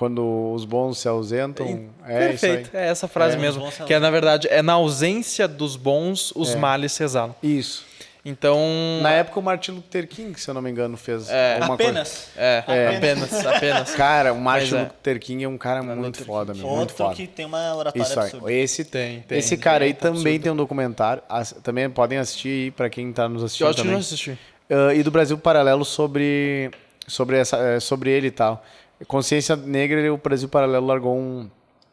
Quando 0.00 0.52
os 0.54 0.64
bons 0.64 0.96
se 0.98 1.06
ausentam, 1.06 1.66
é 2.06 2.32
isso 2.32 2.46
aí. 2.46 2.52
Perfeito, 2.56 2.70
é 2.76 2.88
essa 2.88 3.06
frase 3.06 3.36
É, 3.36 3.38
mesmo. 3.38 3.70
Que 3.86 3.92
é, 3.92 3.98
na 4.00 4.10
verdade, 4.10 4.48
é 4.50 4.62
na 4.62 4.72
ausência 4.72 5.46
dos 5.46 5.76
bons, 5.76 6.32
É. 6.34 6.38
os 6.40 6.54
males 6.54 6.92
se 6.92 7.04
exalam. 7.04 7.34
Isso. 7.42 7.84
Então. 8.24 8.58
Na 9.02 9.10
época 9.12 9.38
o 9.38 9.42
Martin 9.42 9.72
Luther 9.72 10.06
King, 10.08 10.38
se 10.40 10.48
eu 10.48 10.54
não 10.54 10.60
me 10.62 10.70
engano, 10.70 10.96
fez 10.96 11.28
É. 11.30 11.54
alguma 11.56 11.74
Apenas. 11.74 12.28
É, 12.36 12.64
É. 12.66 12.96
apenas, 12.96 13.32
apenas. 13.46 13.82
coisa. 13.88 13.96
Cara, 13.96 14.32
o 14.32 14.40
Martin 14.40 14.72
Mas 14.72 14.80
é. 14.80 14.84
Luther 14.84 15.20
King 15.20 15.44
é 15.44 15.48
um 15.48 15.56
cara 15.58 15.82
muito 15.82 16.00
Luther 16.06 16.26
foda, 16.26 16.54
meu. 16.54 16.66
Muito 16.66 16.80
Outro 16.80 16.96
foda. 16.96 17.14
que 17.14 17.26
tem 17.26 17.44
uma 17.46 17.74
oratória 17.76 18.02
Isso 18.02 18.18
aí. 18.20 18.26
absurda. 18.26 18.52
Esse 18.52 18.84
Tem, 18.84 19.20
tem. 19.20 19.38
Esse 19.38 19.56
cara 19.58 19.84
aí 19.84 19.92
tá 19.94 20.00
também 20.08 20.20
absurdo. 20.20 20.42
tem 20.42 20.52
um 20.52 20.56
documentário. 20.56 21.22
As- 21.28 21.52
Também 21.62 21.88
podem 21.90 22.18
assistir 22.18 22.48
aí 22.64 22.70
pra 22.70 22.88
quem 22.90 23.12
tá 23.12 23.28
nos 23.28 23.42
assistindo 23.42 23.66
Eu 23.66 23.70
acho 23.70 23.76
que 23.76 23.82
também. 23.82 23.92
não 23.94 24.00
assisti. 24.00 24.38
Ah, 24.70 24.94
e 24.94 25.02
do 25.02 25.10
Brasil 25.10 25.36
Paralelo 25.38 25.84
sobre 25.84 26.70
sobre 27.06 27.38
essa 27.38 27.56
eh, 27.58 27.80
sobre 27.80 28.10
ele 28.10 28.28
e 28.28 28.30
tal. 28.30 28.62
Consciência 29.06 29.56
Negra, 29.56 30.12
o 30.12 30.16
Brasil 30.16 30.48
Paralelo 30.48 30.86
largou 30.86 31.16
um, 31.16 31.48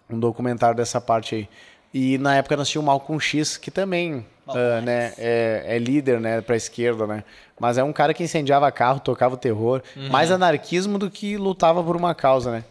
um 0.10 0.20
documentário 0.20 0.76
dessa 0.76 1.00
parte 1.00 1.36
aí. 1.36 1.50
E 1.94 2.18
na 2.18 2.36
época 2.36 2.58
nós 2.58 2.70
tínhamos 2.70 2.88
o 2.88 2.92
Malcolm 2.92 3.20
X, 3.20 3.58
que 3.58 3.72
também 3.72 4.26
ah, 4.48 4.82
né, 4.82 5.14
é, 5.18 5.64
é 5.68 5.80
líder 5.80 6.20
né, 6.20 6.42
para 6.42 6.56
esquerda, 6.56 7.08
né? 7.08 7.24
Mas 7.60 7.78
é 7.78 7.84
um 7.84 7.92
cara 7.92 8.14
que 8.14 8.24
incendiava 8.24 8.72
carro, 8.72 9.00
tocava 9.00 9.34
o 9.34 9.38
terror. 9.38 9.82
Mais 10.10 10.32
anarquismo 10.32 11.00
do 11.00 11.10
que 11.10 11.38
lutava 11.38 11.84
por 11.84 11.96
uma 11.96 12.14
causa, 12.14 12.52
né? 12.52 12.64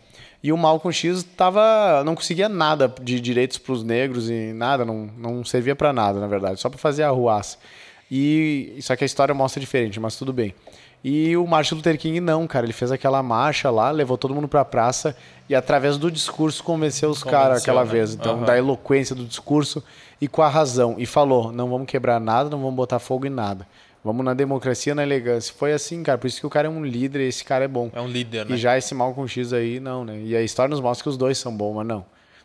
E 0.42 0.52
o 0.52 0.56
Malcolm 0.56 0.92
X 0.92 1.24
tava, 1.24 2.04
não 2.04 2.14
conseguia 2.14 2.48
nada 2.48 2.92
de 3.02 3.20
direitos 3.20 3.58
para 3.58 3.72
os 3.72 3.82
negros 3.82 4.30
e 4.30 4.52
nada, 4.52 4.84
não, 4.84 5.10
não 5.18 5.44
servia 5.44 5.74
para 5.74 5.92
nada, 5.92 6.20
na 6.20 6.28
verdade, 6.28 6.60
só 6.60 6.68
para 6.68 6.78
fazer 6.78 7.02
a 7.02 7.10
ruaça. 7.10 7.58
E 8.10 8.76
só 8.80 8.94
que 8.94 9.02
a 9.02 9.06
história 9.06 9.34
mostra 9.34 9.58
diferente, 9.58 9.98
mas 9.98 10.16
tudo 10.16 10.32
bem. 10.32 10.54
E 11.08 11.36
o 11.36 11.46
Martin 11.46 11.76
Luther 11.76 11.96
King 11.96 12.18
não, 12.18 12.48
cara, 12.48 12.66
ele 12.66 12.72
fez 12.72 12.90
aquela 12.90 13.22
marcha 13.22 13.70
lá, 13.70 13.92
levou 13.92 14.18
todo 14.18 14.34
mundo 14.34 14.48
pra 14.48 14.64
praça 14.64 15.16
e 15.48 15.54
através 15.54 15.96
do 15.96 16.10
discurso 16.10 16.64
convenceu 16.64 17.08
os 17.10 17.22
caras 17.22 17.62
aquela 17.62 17.84
né? 17.84 17.90
vez, 17.92 18.12
então 18.14 18.38
Aham. 18.38 18.44
da 18.44 18.58
eloquência 18.58 19.14
do 19.14 19.24
discurso 19.24 19.84
e 20.20 20.26
com 20.26 20.42
a 20.42 20.48
razão 20.48 20.96
e 20.98 21.06
falou, 21.06 21.52
não 21.52 21.70
vamos 21.70 21.86
quebrar 21.86 22.18
nada, 22.18 22.50
não 22.50 22.58
vamos 22.58 22.74
botar 22.74 22.98
fogo 22.98 23.24
em 23.24 23.30
nada. 23.30 23.64
Vamos 24.04 24.24
na 24.24 24.34
democracia, 24.34 24.96
na 24.96 25.04
elegância. 25.04 25.54
Foi 25.56 25.72
assim, 25.72 26.02
cara, 26.02 26.18
por 26.18 26.26
isso 26.26 26.40
que 26.40 26.46
o 26.46 26.50
cara 26.50 26.66
é 26.66 26.70
um 26.70 26.84
líder, 26.84 27.20
e 27.20 27.28
esse 27.28 27.44
cara 27.44 27.64
é 27.64 27.68
bom. 27.68 27.88
É 27.92 28.00
um 28.00 28.08
líder, 28.08 28.44
né? 28.46 28.54
E 28.54 28.58
já 28.58 28.76
esse 28.76 28.92
Malcolm 28.94 29.28
X 29.28 29.52
aí, 29.52 29.78
não, 29.78 30.04
né? 30.04 30.18
E 30.24 30.34
a 30.36 30.42
história 30.42 30.70
nos 30.70 30.80
mostra 30.80 31.04
que 31.04 31.08
os 31.08 31.16
dois 31.16 31.38
são 31.38 31.56
bons, 31.56 31.74
mas 31.74 31.86
não. 31.86 32.04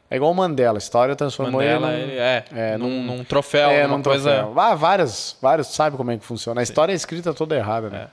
É 0.10 0.16
igual 0.18 0.32
o 0.32 0.36
Mandela, 0.36 0.78
a 0.78 0.80
história 0.80 1.16
transformou 1.16 1.62
Mandela, 1.62 1.94
ele, 1.94 2.06
num- 2.06 2.12
ele 2.12 2.20
é, 2.20 2.46
é, 2.52 2.78
num, 2.78 3.04
num- 3.04 3.24
troféu, 3.24 3.70
é, 3.72 3.84
numa 3.88 3.98
num 3.98 4.04
coisa... 4.04 4.32
troféu. 4.38 4.60
Ah, 4.60 4.76
várias, 4.76 5.38
vários, 5.42 5.68
sabe 5.68 5.98
como 5.98 6.12
é 6.12 6.18
que 6.18 6.26
funciona. 6.26 6.62
A 6.62 6.64
história 6.64 6.94
é 6.94 6.96
escrita 6.96 7.34
toda 7.34 7.56
errada, 7.56 7.90
né? 7.90 8.08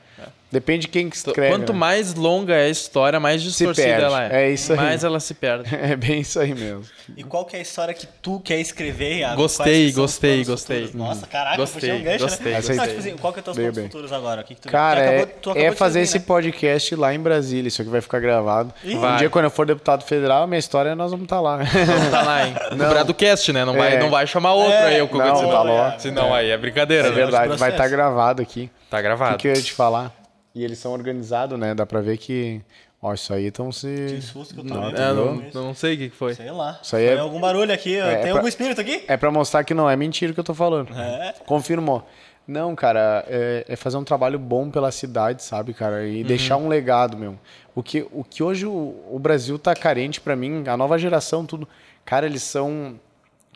Depende 0.50 0.82
de 0.82 0.88
quem 0.88 1.10
que 1.10 1.16
escreve. 1.16 1.54
Quanto 1.54 1.72
né? 1.74 1.78
mais 1.78 2.14
longa 2.14 2.54
é 2.54 2.66
a 2.66 2.68
história, 2.70 3.20
mais 3.20 3.42
distorcida 3.42 3.86
perde. 3.86 4.04
ela 4.04 4.24
é. 4.24 4.44
É 4.44 4.50
isso 4.50 4.72
aí. 4.72 4.78
Mais 4.78 5.04
ela 5.04 5.20
se 5.20 5.34
perde. 5.34 5.68
É 5.76 5.94
bem 5.94 6.20
isso 6.20 6.40
aí 6.40 6.54
mesmo. 6.54 6.82
E 7.16 7.22
qual 7.22 7.44
que 7.44 7.54
é 7.56 7.58
a 7.58 7.62
história 7.62 7.92
que 7.92 8.06
tu 8.22 8.40
quer 8.40 8.58
escrever, 8.58 9.18
Iago? 9.18 9.36
Gostei, 9.36 9.92
gostei, 9.92 10.44
gostei. 10.44 10.86
futuros? 10.86 11.06
Nossa, 11.06 11.26
caraca, 11.26 11.56
Gostei, 11.58 11.80
puxei 11.80 11.94
um 12.00 12.02
gancho, 12.04 12.24
gostei, 12.24 12.52
né? 12.52 12.56
gostei. 12.58 12.76
Não, 12.76 12.86
tipo 12.86 12.98
assim, 12.98 13.16
qual 13.16 13.32
que 13.32 13.38
é 13.38 13.40
os 13.40 13.44
teus 13.44 13.56
Veio 13.56 13.72
planos 13.72 13.76
bem. 13.82 13.90
futuros 13.90 14.12
agora? 14.12 14.40
O 14.40 14.44
que 14.44 14.54
que 14.54 14.60
tu, 14.62 14.68
Cara, 14.68 15.00
é, 15.00 15.08
acabou- 15.18 15.26
tu 15.42 15.50
acabou 15.50 15.66
é 15.66 15.70
de 15.70 15.76
fazer 15.76 16.00
dizer, 16.00 16.10
esse 16.16 16.18
né? 16.18 16.24
podcast 16.26 16.96
lá 16.96 17.14
em 17.14 17.20
Brasília. 17.20 17.68
Isso 17.68 17.82
aqui 17.82 17.90
vai 17.90 18.00
ficar 18.00 18.20
gravado. 18.20 18.72
Um 18.84 18.98
Vai. 19.00 19.18
dia, 19.18 19.30
quando 19.30 19.44
eu 19.44 19.50
for 19.50 19.66
deputado 19.66 20.02
federal, 20.04 20.46
minha 20.46 20.58
história 20.58 20.94
nós 20.94 21.10
vamos 21.10 21.24
estar 21.24 21.40
lá. 21.40 21.56
Vamos 21.58 22.10
tá 22.10 22.22
lá, 22.22 22.46
hein? 22.46 22.54
No 22.72 22.88
Bradocast, 22.88 23.52
né? 23.52 23.64
Não 23.64 23.74
vai, 23.74 23.96
É. 23.96 23.98
não 24.00 24.10
vai 24.10 24.26
chamar 24.26 24.52
outro 24.54 24.72
É. 24.72 24.86
aí, 24.94 25.02
o 25.02 25.08
Cuca, 25.08 25.24
Não, 25.26 25.48
tá 25.50 25.62
louco. 25.62 26.00
Senão 26.00 26.32
aí 26.34 26.50
é 26.50 26.56
brincadeira, 26.56 27.08
É 27.08 27.10
né? 27.10 27.16
verdade, 27.16 27.48
vai 27.48 27.56
processo. 27.58 27.70
estar 27.72 27.88
gravado 27.88 28.40
aqui. 28.42 28.70
Tá 28.90 28.98
O 28.98 29.02
gravado. 29.02 29.36
que, 29.36 29.42
que 29.42 29.48
eu 29.48 29.54
ia 29.54 29.62
te 29.62 29.72
falar? 29.72 30.12
E 30.54 30.64
eles 30.64 30.78
são 30.78 30.92
organizados, 30.92 31.58
né? 31.58 31.74
Dá 31.74 31.84
pra 31.86 32.00
ver 32.00 32.16
que. 32.18 32.60
Ó, 33.00 33.14
isso 33.14 33.32
aí 33.32 33.46
estão 33.46 33.70
se. 33.70 33.86
Que 34.08 34.20
susto 34.22 34.54
que 34.54 34.60
eu 34.60 34.64
tô 34.66 34.74
Não, 34.74 34.86
vendo. 34.90 34.98
É, 35.00 35.12
não, 35.54 35.64
não 35.66 35.74
sei 35.74 35.94
o 35.94 35.98
que 35.98 36.10
foi. 36.10 36.34
Sei 36.34 36.50
lá. 36.50 36.80
Isso 36.82 36.96
aí 36.96 37.06
Foi 37.06 37.16
é- 37.16 37.18
algum 37.20 37.40
barulho 37.40 37.72
aqui. 37.72 37.96
é 37.96 38.14
Tem 38.16 38.22
pra- 38.22 38.32
algum 38.32 38.48
espírito 38.48 38.80
aqui? 38.80 39.04
É 39.06 39.16
pra 39.16 39.30
mostrar 39.30 39.62
que 39.62 39.72
não 39.74 39.88
é 39.88 39.94
mentira 39.94 40.32
o 40.32 40.34
que 40.34 40.40
eu 40.40 40.44
tô 40.44 40.54
falando. 40.54 40.92
É. 40.98 41.34
Confirmou. 41.46 42.04
Não, 42.46 42.74
cara, 42.74 43.24
é, 43.28 43.64
é 43.68 43.76
fazer 43.76 43.98
um 43.98 44.04
trabalho 44.04 44.38
bom 44.38 44.70
pela 44.70 44.90
cidade, 44.90 45.42
sabe, 45.44 45.74
cara? 45.74 46.06
E 46.08 46.24
deixar 46.24 46.56
um 46.56 46.66
legado, 46.66 47.14
meu. 47.16 47.38
O 47.74 47.82
que, 47.82 48.06
o 48.10 48.24
que 48.24 48.42
hoje 48.42 48.64
o, 48.66 48.96
o 49.10 49.18
Brasil 49.18 49.58
tá 49.58 49.76
carente 49.76 50.18
pra 50.20 50.34
mim, 50.34 50.64
a 50.66 50.76
nova 50.76 50.98
geração, 50.98 51.44
tudo. 51.44 51.68
Cara, 52.06 52.24
eles 52.26 52.42
são. 52.42 52.98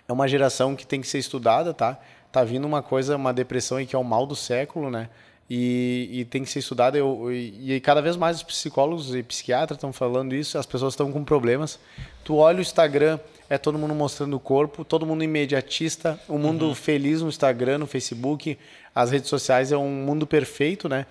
É 0.07 0.13
uma 0.13 0.29
geração 0.29 0.77
que 0.77 0.87
tem 0.87 1.01
que 1.01 1.07
ser 1.09 1.19
estudada, 1.19 1.73
tá? 1.73 1.99
Tá 2.31 2.45
vindo 2.45 2.65
uma 2.67 2.83
coisa, 2.83 3.17
uma 3.17 3.33
depressão 3.33 3.79
aí 3.79 3.87
que 3.87 3.97
é 3.97 3.99
o 3.99 4.05
mal 4.05 4.27
do 4.27 4.37
século, 4.37 4.91
né? 4.91 5.09
E, 5.55 6.09
e 6.11 6.25
tem 6.25 6.43
que 6.43 6.49
ser 6.49 6.61
estudada. 6.61 6.97
Eu, 6.97 7.31
e, 7.31 7.75
e 7.75 7.81
cada 7.81 8.01
vez 8.01 8.17
mais 8.17 8.39
os 8.39 8.43
psicólogos 8.43 9.15
e 9.15 9.23
psiquiatras 9.23 9.77
estão 9.77 9.93
falando 9.93 10.35
isso, 10.35 10.57
as 10.57 10.65
pessoas 10.65 10.95
estão 10.95 11.13
com 11.13 11.23
problemas. 11.23 11.79
Tu 12.25 12.35
olha 12.35 12.57
o 12.57 12.63
Instagram, 12.63 13.21
é 13.51 13.59
todo 13.59 13.79
mundo 13.79 13.95
mostrando 13.95 14.35
o 14.35 14.41
corpo, 14.41 14.83
todo 14.83 15.05
mundo 15.05 15.23
imediatista, 15.23 16.19
o 16.27 16.39
mundo 16.39 16.75
feliz 16.75 17.21
no 17.21 17.29
Instagram, 17.29 17.77
no 17.77 17.87
Facebook, 17.87 18.59
as 18.95 19.11
redes 19.11 19.29
sociais 19.29 19.71
é 19.71 19.77
um 19.77 19.91
mundo 19.91 20.27
perfeito, 20.27 20.89
né? 20.89 21.05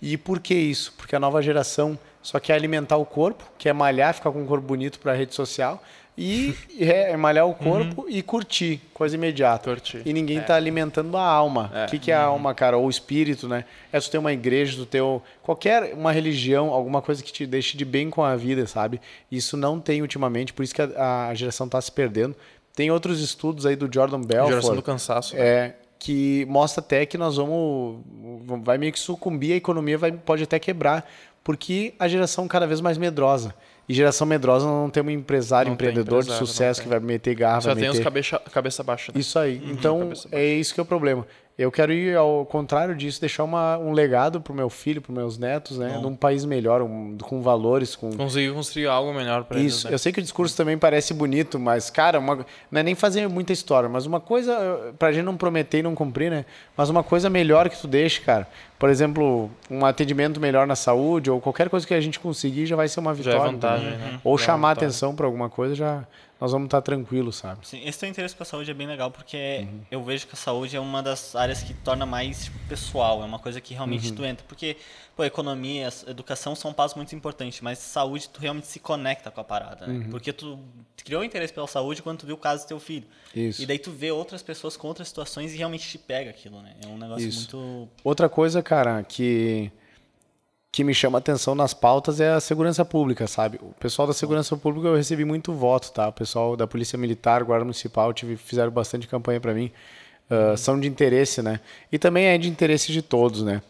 E 0.00 0.16
por 0.16 0.38
que 0.38 0.54
isso? 0.54 0.94
Porque 0.96 1.16
a 1.16 1.18
nova 1.18 1.42
geração 1.42 1.98
só 2.22 2.38
quer 2.38 2.54
alimentar 2.54 2.98
o 2.98 3.04
corpo, 3.04 3.42
quer 3.58 3.72
malhar, 3.72 4.14
ficar 4.14 4.30
com 4.30 4.40
um 4.40 4.46
corpo 4.46 4.64
bonito 4.64 5.00
para 5.00 5.10
a 5.10 5.16
rede 5.16 5.34
social 5.34 5.82
e 6.20 6.52
é, 6.80 7.12
é 7.12 7.16
malhar 7.16 7.46
o 7.46 7.54
corpo 7.54 8.06
e 8.08 8.22
curtir, 8.22 8.80
coisa 8.92 9.14
imediata. 9.14 9.70
Curtir. 9.70 10.02
E 10.04 10.12
ninguém 10.12 10.40
tá 10.40 10.56
alimentando 10.56 11.16
a 11.16 11.22
alma. 11.22 11.70
O 11.86 11.90
que, 11.90 11.96
que 11.96 12.10
é 12.10 12.14
a 12.14 12.22
alma, 12.22 12.52
cara? 12.54 12.76
Ou 12.76 12.86
o 12.86 12.90
espírito, 12.90 13.46
né? 13.48 13.64
É 13.92 14.00
tu 14.00 14.10
ter 14.10 14.18
uma 14.18 14.32
igreja, 14.32 14.76
tu 14.76 14.84
ter 14.84 15.00
qualquer 15.44 15.94
uma 15.94 16.10
religião, 16.10 16.70
alguma 16.70 17.00
coisa 17.00 17.22
que 17.22 17.32
te 17.32 17.46
deixe 17.46 17.76
de 17.76 17.84
bem 17.84 18.10
com 18.10 18.24
a 18.24 18.34
vida, 18.34 18.66
sabe? 18.66 19.00
Isso 19.30 19.56
não 19.56 19.78
tem 19.78 20.02
ultimamente, 20.02 20.52
por 20.52 20.64
isso 20.64 20.74
que 20.74 20.82
a, 20.82 21.28
a 21.28 21.34
geração 21.34 21.68
tá 21.68 21.80
se 21.80 21.92
perdendo. 21.92 22.34
Tem 22.74 22.90
outros 22.90 23.20
estudos 23.20 23.64
aí 23.64 23.76
do 23.76 23.88
Jordan 23.92 24.20
Belfort. 24.20 24.50
Geração 24.50 24.74
do 24.74 24.82
cansaço. 24.82 25.36
É, 25.36 25.74
que 26.00 26.44
mostra 26.48 26.80
até 26.80 27.06
que 27.06 27.16
nós 27.16 27.36
vamos. 27.36 28.00
Vai 28.64 28.76
meio 28.76 28.92
que 28.92 28.98
sucumbir, 28.98 29.52
a 29.52 29.56
economia 29.56 29.96
vai, 29.96 30.10
pode 30.10 30.42
até 30.42 30.58
quebrar, 30.58 31.08
porque 31.44 31.94
a 31.96 32.08
geração 32.08 32.48
cada 32.48 32.66
vez 32.66 32.80
mais 32.80 32.98
medrosa. 32.98 33.54
E 33.88 33.94
geração 33.94 34.26
medrosa 34.26 34.66
não 34.66 34.90
tem 34.90 35.02
um 35.02 35.08
empresário, 35.10 35.68
Não 35.68 35.74
empreendedor 35.74 36.20
de 36.20 36.26
empresário, 36.26 36.46
sucesso 36.46 36.80
não 36.80 36.84
que 36.84 36.90
vai 36.90 37.00
meter 37.00 37.34
garra, 37.34 37.60
Só 37.62 37.68
vai 37.72 37.76
tem 37.80 37.88
os 37.88 37.94
meter. 37.96 38.04
cabeça, 38.04 38.38
cabeça 38.52 38.82
baixa. 38.82 39.12
né? 39.14 39.20
Isso 39.20 39.38
aí. 39.38 39.62
então, 39.70 40.00
cabeça 40.00 40.28
é 40.30 40.44
isso 40.44 40.74
que 40.74 40.80
é 40.80 40.82
o 40.82 40.86
problema. 40.86 41.26
Eu 41.58 41.72
quero 41.72 41.92
ir 41.92 42.16
ao 42.16 42.46
contrário 42.46 42.94
disso, 42.94 43.20
deixar 43.20 43.42
uma, 43.42 43.76
um 43.78 43.90
legado 43.90 44.40
pro 44.40 44.54
meu 44.54 44.70
filho, 44.70 45.02
pros 45.02 45.16
meus 45.16 45.36
netos, 45.36 45.76
né? 45.76 45.98
Num 46.00 46.14
país 46.14 46.44
melhor, 46.44 46.80
um, 46.82 47.18
com 47.20 47.42
valores, 47.42 47.96
com... 47.96 48.12
Conseguir 48.16 48.52
construir 48.54 48.86
algo 48.86 49.12
melhor 49.12 49.42
para 49.42 49.58
eles. 49.58 49.74
Isso, 49.74 49.88
né? 49.88 49.94
eu 49.94 49.98
sei 49.98 50.12
que 50.12 50.20
o 50.20 50.22
discurso 50.22 50.56
também 50.56 50.78
parece 50.78 51.12
bonito, 51.12 51.58
mas, 51.58 51.90
cara, 51.90 52.20
uma, 52.20 52.46
não 52.70 52.78
é 52.80 52.82
nem 52.84 52.94
fazer 52.94 53.28
muita 53.28 53.52
história, 53.52 53.88
mas 53.88 54.06
uma 54.06 54.20
coisa, 54.20 54.94
pra 55.00 55.10
gente 55.10 55.24
não 55.24 55.36
prometer 55.36 55.78
e 55.78 55.82
não 55.82 55.96
cumprir, 55.96 56.30
né? 56.30 56.44
Mas 56.76 56.90
uma 56.90 57.02
coisa 57.02 57.28
melhor 57.28 57.68
que 57.68 57.76
tu 57.80 57.88
deixe, 57.88 58.20
cara. 58.20 58.46
Por 58.78 58.88
exemplo, 58.88 59.50
um 59.68 59.84
atendimento 59.84 60.38
melhor 60.38 60.64
na 60.64 60.76
saúde, 60.76 61.28
ou 61.28 61.40
qualquer 61.40 61.68
coisa 61.68 61.84
que 61.84 61.92
a 61.92 62.00
gente 62.00 62.20
conseguir 62.20 62.66
já 62.66 62.76
vai 62.76 62.86
ser 62.86 63.00
uma 63.00 63.12
Já 63.16 63.32
é 63.32 63.34
vitória. 63.34 63.52
vantagem, 63.52 63.88
entendeu? 63.88 64.12
né? 64.12 64.20
Ou 64.22 64.38
Já 64.38 64.44
é 64.44 64.46
chamar 64.46 64.68
vantagem. 64.68 64.86
atenção 64.86 65.16
pra 65.16 65.26
alguma 65.26 65.50
coisa, 65.50 65.74
já 65.74 66.04
nós 66.40 66.52
vamos 66.52 66.66
estar 66.66 66.80
tranquilos, 66.82 67.36
sabe? 67.36 67.66
Sim, 67.66 67.80
esse 67.84 67.98
teu 67.98 68.08
interesse 68.08 68.36
com 68.36 68.42
a 68.42 68.46
saúde 68.46 68.70
é 68.70 68.74
bem 68.74 68.86
legal 68.86 69.10
porque 69.10 69.60
Uhum. 69.62 69.80
eu 69.90 70.02
vejo 70.04 70.26
que 70.26 70.34
a 70.34 70.36
saúde 70.36 70.76
é 70.76 70.80
uma 70.80 71.02
das 71.02 71.34
áreas 71.34 71.62
que 71.62 71.74
torna 71.74 72.06
mais 72.06 72.44
tipo, 72.44 72.58
pessoal, 72.68 73.22
é 73.22 73.24
uma 73.24 73.38
coisa 73.38 73.60
que 73.60 73.72
Uhum. 73.74 73.78
realmente 73.78 74.12
tu 74.12 74.24
entra. 74.24 74.44
Porque, 74.46 74.76
pô, 75.16 75.24
economia, 75.24 75.88
educação 76.06 76.54
são 76.54 76.72
passos 76.72 76.96
muito 76.96 77.14
importantes, 77.14 77.60
mas 77.60 77.78
saúde 77.78 78.28
tu 78.28 78.40
realmente 78.40 78.66
se 78.68 78.78
conecta 78.78 79.30
com 79.30 79.40
a 79.40 79.44
parada, 79.44 79.86
né? 79.86 80.04
Uhum. 80.04 80.10
Porque 80.10 80.32
tu 80.32 80.58
criou 81.04 81.24
interesse 81.24 81.52
pela 81.52 81.66
saúde 81.66 82.02
quando 82.02 82.18
tu 82.18 82.26
viu 82.26 82.36
o 82.36 82.38
caso 82.38 82.64
do 82.64 82.68
teu 82.68 82.78
filho. 82.78 83.06
Isso. 83.34 83.60
E 83.62 83.66
daí 83.66 83.78
tu 83.78 83.90
vê 83.90 84.10
outras 84.12 84.42
pessoas 84.42 84.76
com 84.76 84.86
outras 84.86 85.08
situações 85.08 85.52
e 85.52 85.56
realmente 85.56 85.88
te 85.88 85.98
pega 85.98 86.30
aquilo, 86.30 86.62
né? 86.62 86.74
É 86.84 86.86
um 86.86 86.96
negócio 86.98 87.26
Isso. 87.28 87.56
muito. 87.56 87.88
Outra 88.04 88.28
coisa, 88.28 88.62
cara, 88.62 89.02
que 89.02 89.72
que 90.70 90.84
me 90.84 90.94
chama 90.94 91.18
atenção 91.18 91.54
nas 91.54 91.72
pautas 91.74 92.20
é 92.20 92.32
a 92.32 92.40
segurança 92.40 92.84
pública, 92.84 93.26
sabe? 93.26 93.58
O 93.62 93.74
pessoal 93.80 94.06
da 94.06 94.14
segurança 94.14 94.56
pública 94.56 94.88
eu 94.88 94.96
recebi 94.96 95.24
muito 95.24 95.52
voto, 95.52 95.90
tá? 95.92 96.08
O 96.08 96.12
pessoal 96.12 96.56
da 96.56 96.66
Polícia 96.66 96.98
Militar, 96.98 97.42
Guarda 97.42 97.64
Municipal, 97.64 98.12
tive, 98.12 98.36
fizeram 98.36 98.70
bastante 98.70 99.08
campanha 99.08 99.40
para 99.40 99.54
mim. 99.54 99.70
Ah, 100.30 100.56
São 100.56 100.78
de 100.78 100.86
interesse, 100.86 101.42
né? 101.42 101.60
E 101.90 101.98
também 101.98 102.26
é 102.26 102.38
de 102.38 102.48
interesse 102.48 102.92
de 102.92 103.02
todos, 103.02 103.42
né? 103.42 103.62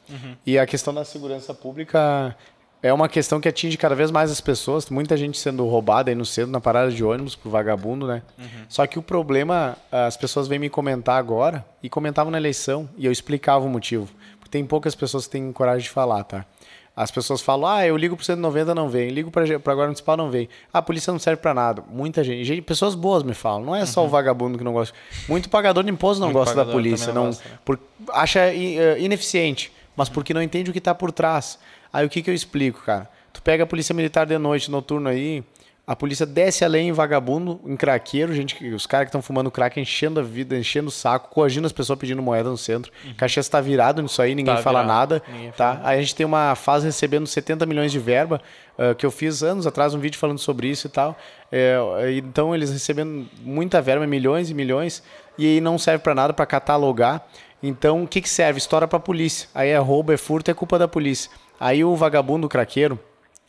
E 0.44 0.58
a 0.58 0.66
questão 0.66 0.92
da 0.92 1.04
segurança 1.04 1.54
pública 1.54 2.36
é 2.82 2.92
uma 2.92 3.08
questão 3.08 3.40
que 3.40 3.48
atinge 3.48 3.76
cada 3.76 3.94
vez 3.94 4.10
mais 4.10 4.30
as 4.30 4.40
pessoas. 4.40 4.90
Muita 4.90 5.16
gente 5.16 5.38
sendo 5.38 5.64
roubada 5.66 6.10
aí 6.10 6.14
no 6.14 6.24
centro, 6.24 6.50
na 6.50 6.60
parada 6.60 6.90
de 6.90 7.02
ônibus, 7.04 7.36
por 7.36 7.48
vagabundo, 7.48 8.06
né? 8.06 8.22
Só 8.68 8.86
que 8.86 8.98
o 8.98 9.02
problema, 9.02 9.76
as 9.90 10.16
pessoas 10.16 10.48
vêm 10.48 10.58
me 10.58 10.68
comentar 10.68 11.16
agora 11.16 11.64
e 11.82 11.88
comentavam 11.88 12.30
na 12.30 12.38
eleição 12.38 12.88
e 12.96 13.06
eu 13.06 13.12
explicava 13.12 13.64
o 13.64 13.68
motivo. 13.68 14.08
Porque 14.38 14.50
tem 14.50 14.66
poucas 14.66 14.94
pessoas 14.94 15.26
que 15.26 15.32
têm 15.32 15.52
coragem 15.52 15.84
de 15.84 15.90
falar, 15.90 16.24
tá? 16.24 16.44
As 17.00 17.12
pessoas 17.12 17.40
falam, 17.40 17.70
ah, 17.70 17.86
eu 17.86 17.96
ligo 17.96 18.16
pro 18.16 18.24
190, 18.24 18.74
não 18.74 18.88
vem. 18.88 19.10
Ligo 19.10 19.30
pra, 19.30 19.44
pra 19.60 19.72
Guarda 19.72 19.86
Municipal, 19.86 20.16
não 20.16 20.30
vem. 20.32 20.48
Ah, 20.72 20.78
a 20.78 20.82
polícia 20.82 21.12
não 21.12 21.18
serve 21.20 21.40
pra 21.40 21.54
nada. 21.54 21.80
Muita 21.88 22.24
gente, 22.24 22.44
gente 22.44 22.60
pessoas 22.60 22.96
boas 22.96 23.22
me 23.22 23.34
falam. 23.34 23.64
Não 23.64 23.76
é 23.76 23.86
só 23.86 24.04
o 24.04 24.08
vagabundo 24.08 24.58
que 24.58 24.64
não 24.64 24.72
gosta. 24.72 24.92
Muito 25.28 25.48
pagador 25.48 25.84
de 25.84 25.90
imposto 25.92 26.20
não 26.20 26.26
Muito 26.26 26.38
gosta 26.38 26.56
da 26.56 26.64
polícia. 26.64 27.12
não 27.12 27.22
Não, 27.22 27.26
gosta, 27.28 27.48
né? 27.48 27.58
por, 27.64 27.78
acha 28.12 28.40
eh, 28.52 28.96
ineficiente, 28.98 29.72
mas 29.96 30.08
porque 30.08 30.34
não 30.34 30.42
entende 30.42 30.70
o 30.70 30.72
que 30.72 30.80
tá 30.80 30.92
por 30.92 31.12
trás. 31.12 31.56
Aí 31.92 32.04
o 32.04 32.08
que 32.08 32.20
que 32.20 32.28
eu 32.30 32.34
explico, 32.34 32.82
cara? 32.84 33.08
Tu 33.32 33.40
pega 33.42 33.62
a 33.62 33.66
polícia 33.66 33.94
militar 33.94 34.26
de 34.26 34.36
noite, 34.36 34.68
noturno 34.68 35.08
aí, 35.08 35.44
a 35.88 35.96
polícia 35.96 36.26
desce 36.26 36.66
a 36.66 36.68
lei 36.68 36.82
em 36.82 36.92
vagabundo, 36.92 37.62
em 37.64 37.74
craqueiro, 37.74 38.34
gente, 38.34 38.62
os 38.74 38.84
caras 38.84 39.06
que 39.06 39.08
estão 39.08 39.22
fumando 39.22 39.50
crack 39.50 39.80
enchendo 39.80 40.20
a 40.20 40.22
vida, 40.22 40.54
enchendo 40.54 40.88
o 40.88 40.90
saco, 40.90 41.30
coagindo 41.30 41.66
as 41.66 41.72
pessoas 41.72 41.98
pedindo 41.98 42.20
moeda 42.20 42.50
no 42.50 42.58
centro. 42.58 42.92
Caxias 43.16 43.48
tá 43.48 43.58
virado 43.58 44.02
nisso 44.02 44.20
aí, 44.20 44.34
ninguém 44.34 44.54
Tá 44.54 44.60
fala 44.60 44.82
virado, 44.82 45.14
nada, 45.14 45.22
ninguém 45.32 45.50
tá? 45.52 45.80
Aí 45.82 45.98
a 45.98 46.02
gente 46.02 46.14
tem 46.14 46.26
uma 46.26 46.54
fase 46.54 46.84
recebendo 46.84 47.26
70 47.26 47.64
milhões 47.64 47.90
de 47.90 47.98
verba, 47.98 48.38
ah, 48.76 48.94
que 48.94 49.06
eu 49.06 49.10
fiz 49.10 49.42
anos 49.42 49.66
atrás 49.66 49.94
um 49.94 49.98
vídeo 49.98 50.18
falando 50.18 50.38
sobre 50.38 50.68
isso 50.68 50.88
e 50.88 50.90
tal. 50.90 51.16
É, 51.50 51.78
então 52.18 52.54
eles 52.54 52.70
recebendo 52.70 53.26
muita 53.42 53.80
verba, 53.80 54.06
milhões 54.06 54.50
e 54.50 54.54
milhões, 54.54 55.02
e 55.38 55.46
aí 55.46 55.58
não 55.58 55.78
serve 55.78 56.04
para 56.04 56.14
nada 56.14 56.34
para 56.34 56.44
catalogar. 56.44 57.26
Então 57.62 58.02
o 58.02 58.06
que 58.06 58.20
que 58.20 58.28
serve? 58.28 58.58
História 58.58 58.86
para 58.86 59.00
polícia. 59.00 59.48
Aí 59.54 59.70
é 59.70 59.78
roubo, 59.78 60.12
é 60.12 60.18
furto, 60.18 60.50
é 60.50 60.54
culpa 60.54 60.78
da 60.78 60.86
polícia. 60.86 61.30
Aí 61.58 61.82
o 61.82 61.96
vagabundo, 61.96 62.46
o 62.46 62.50
craqueiro, 62.50 63.00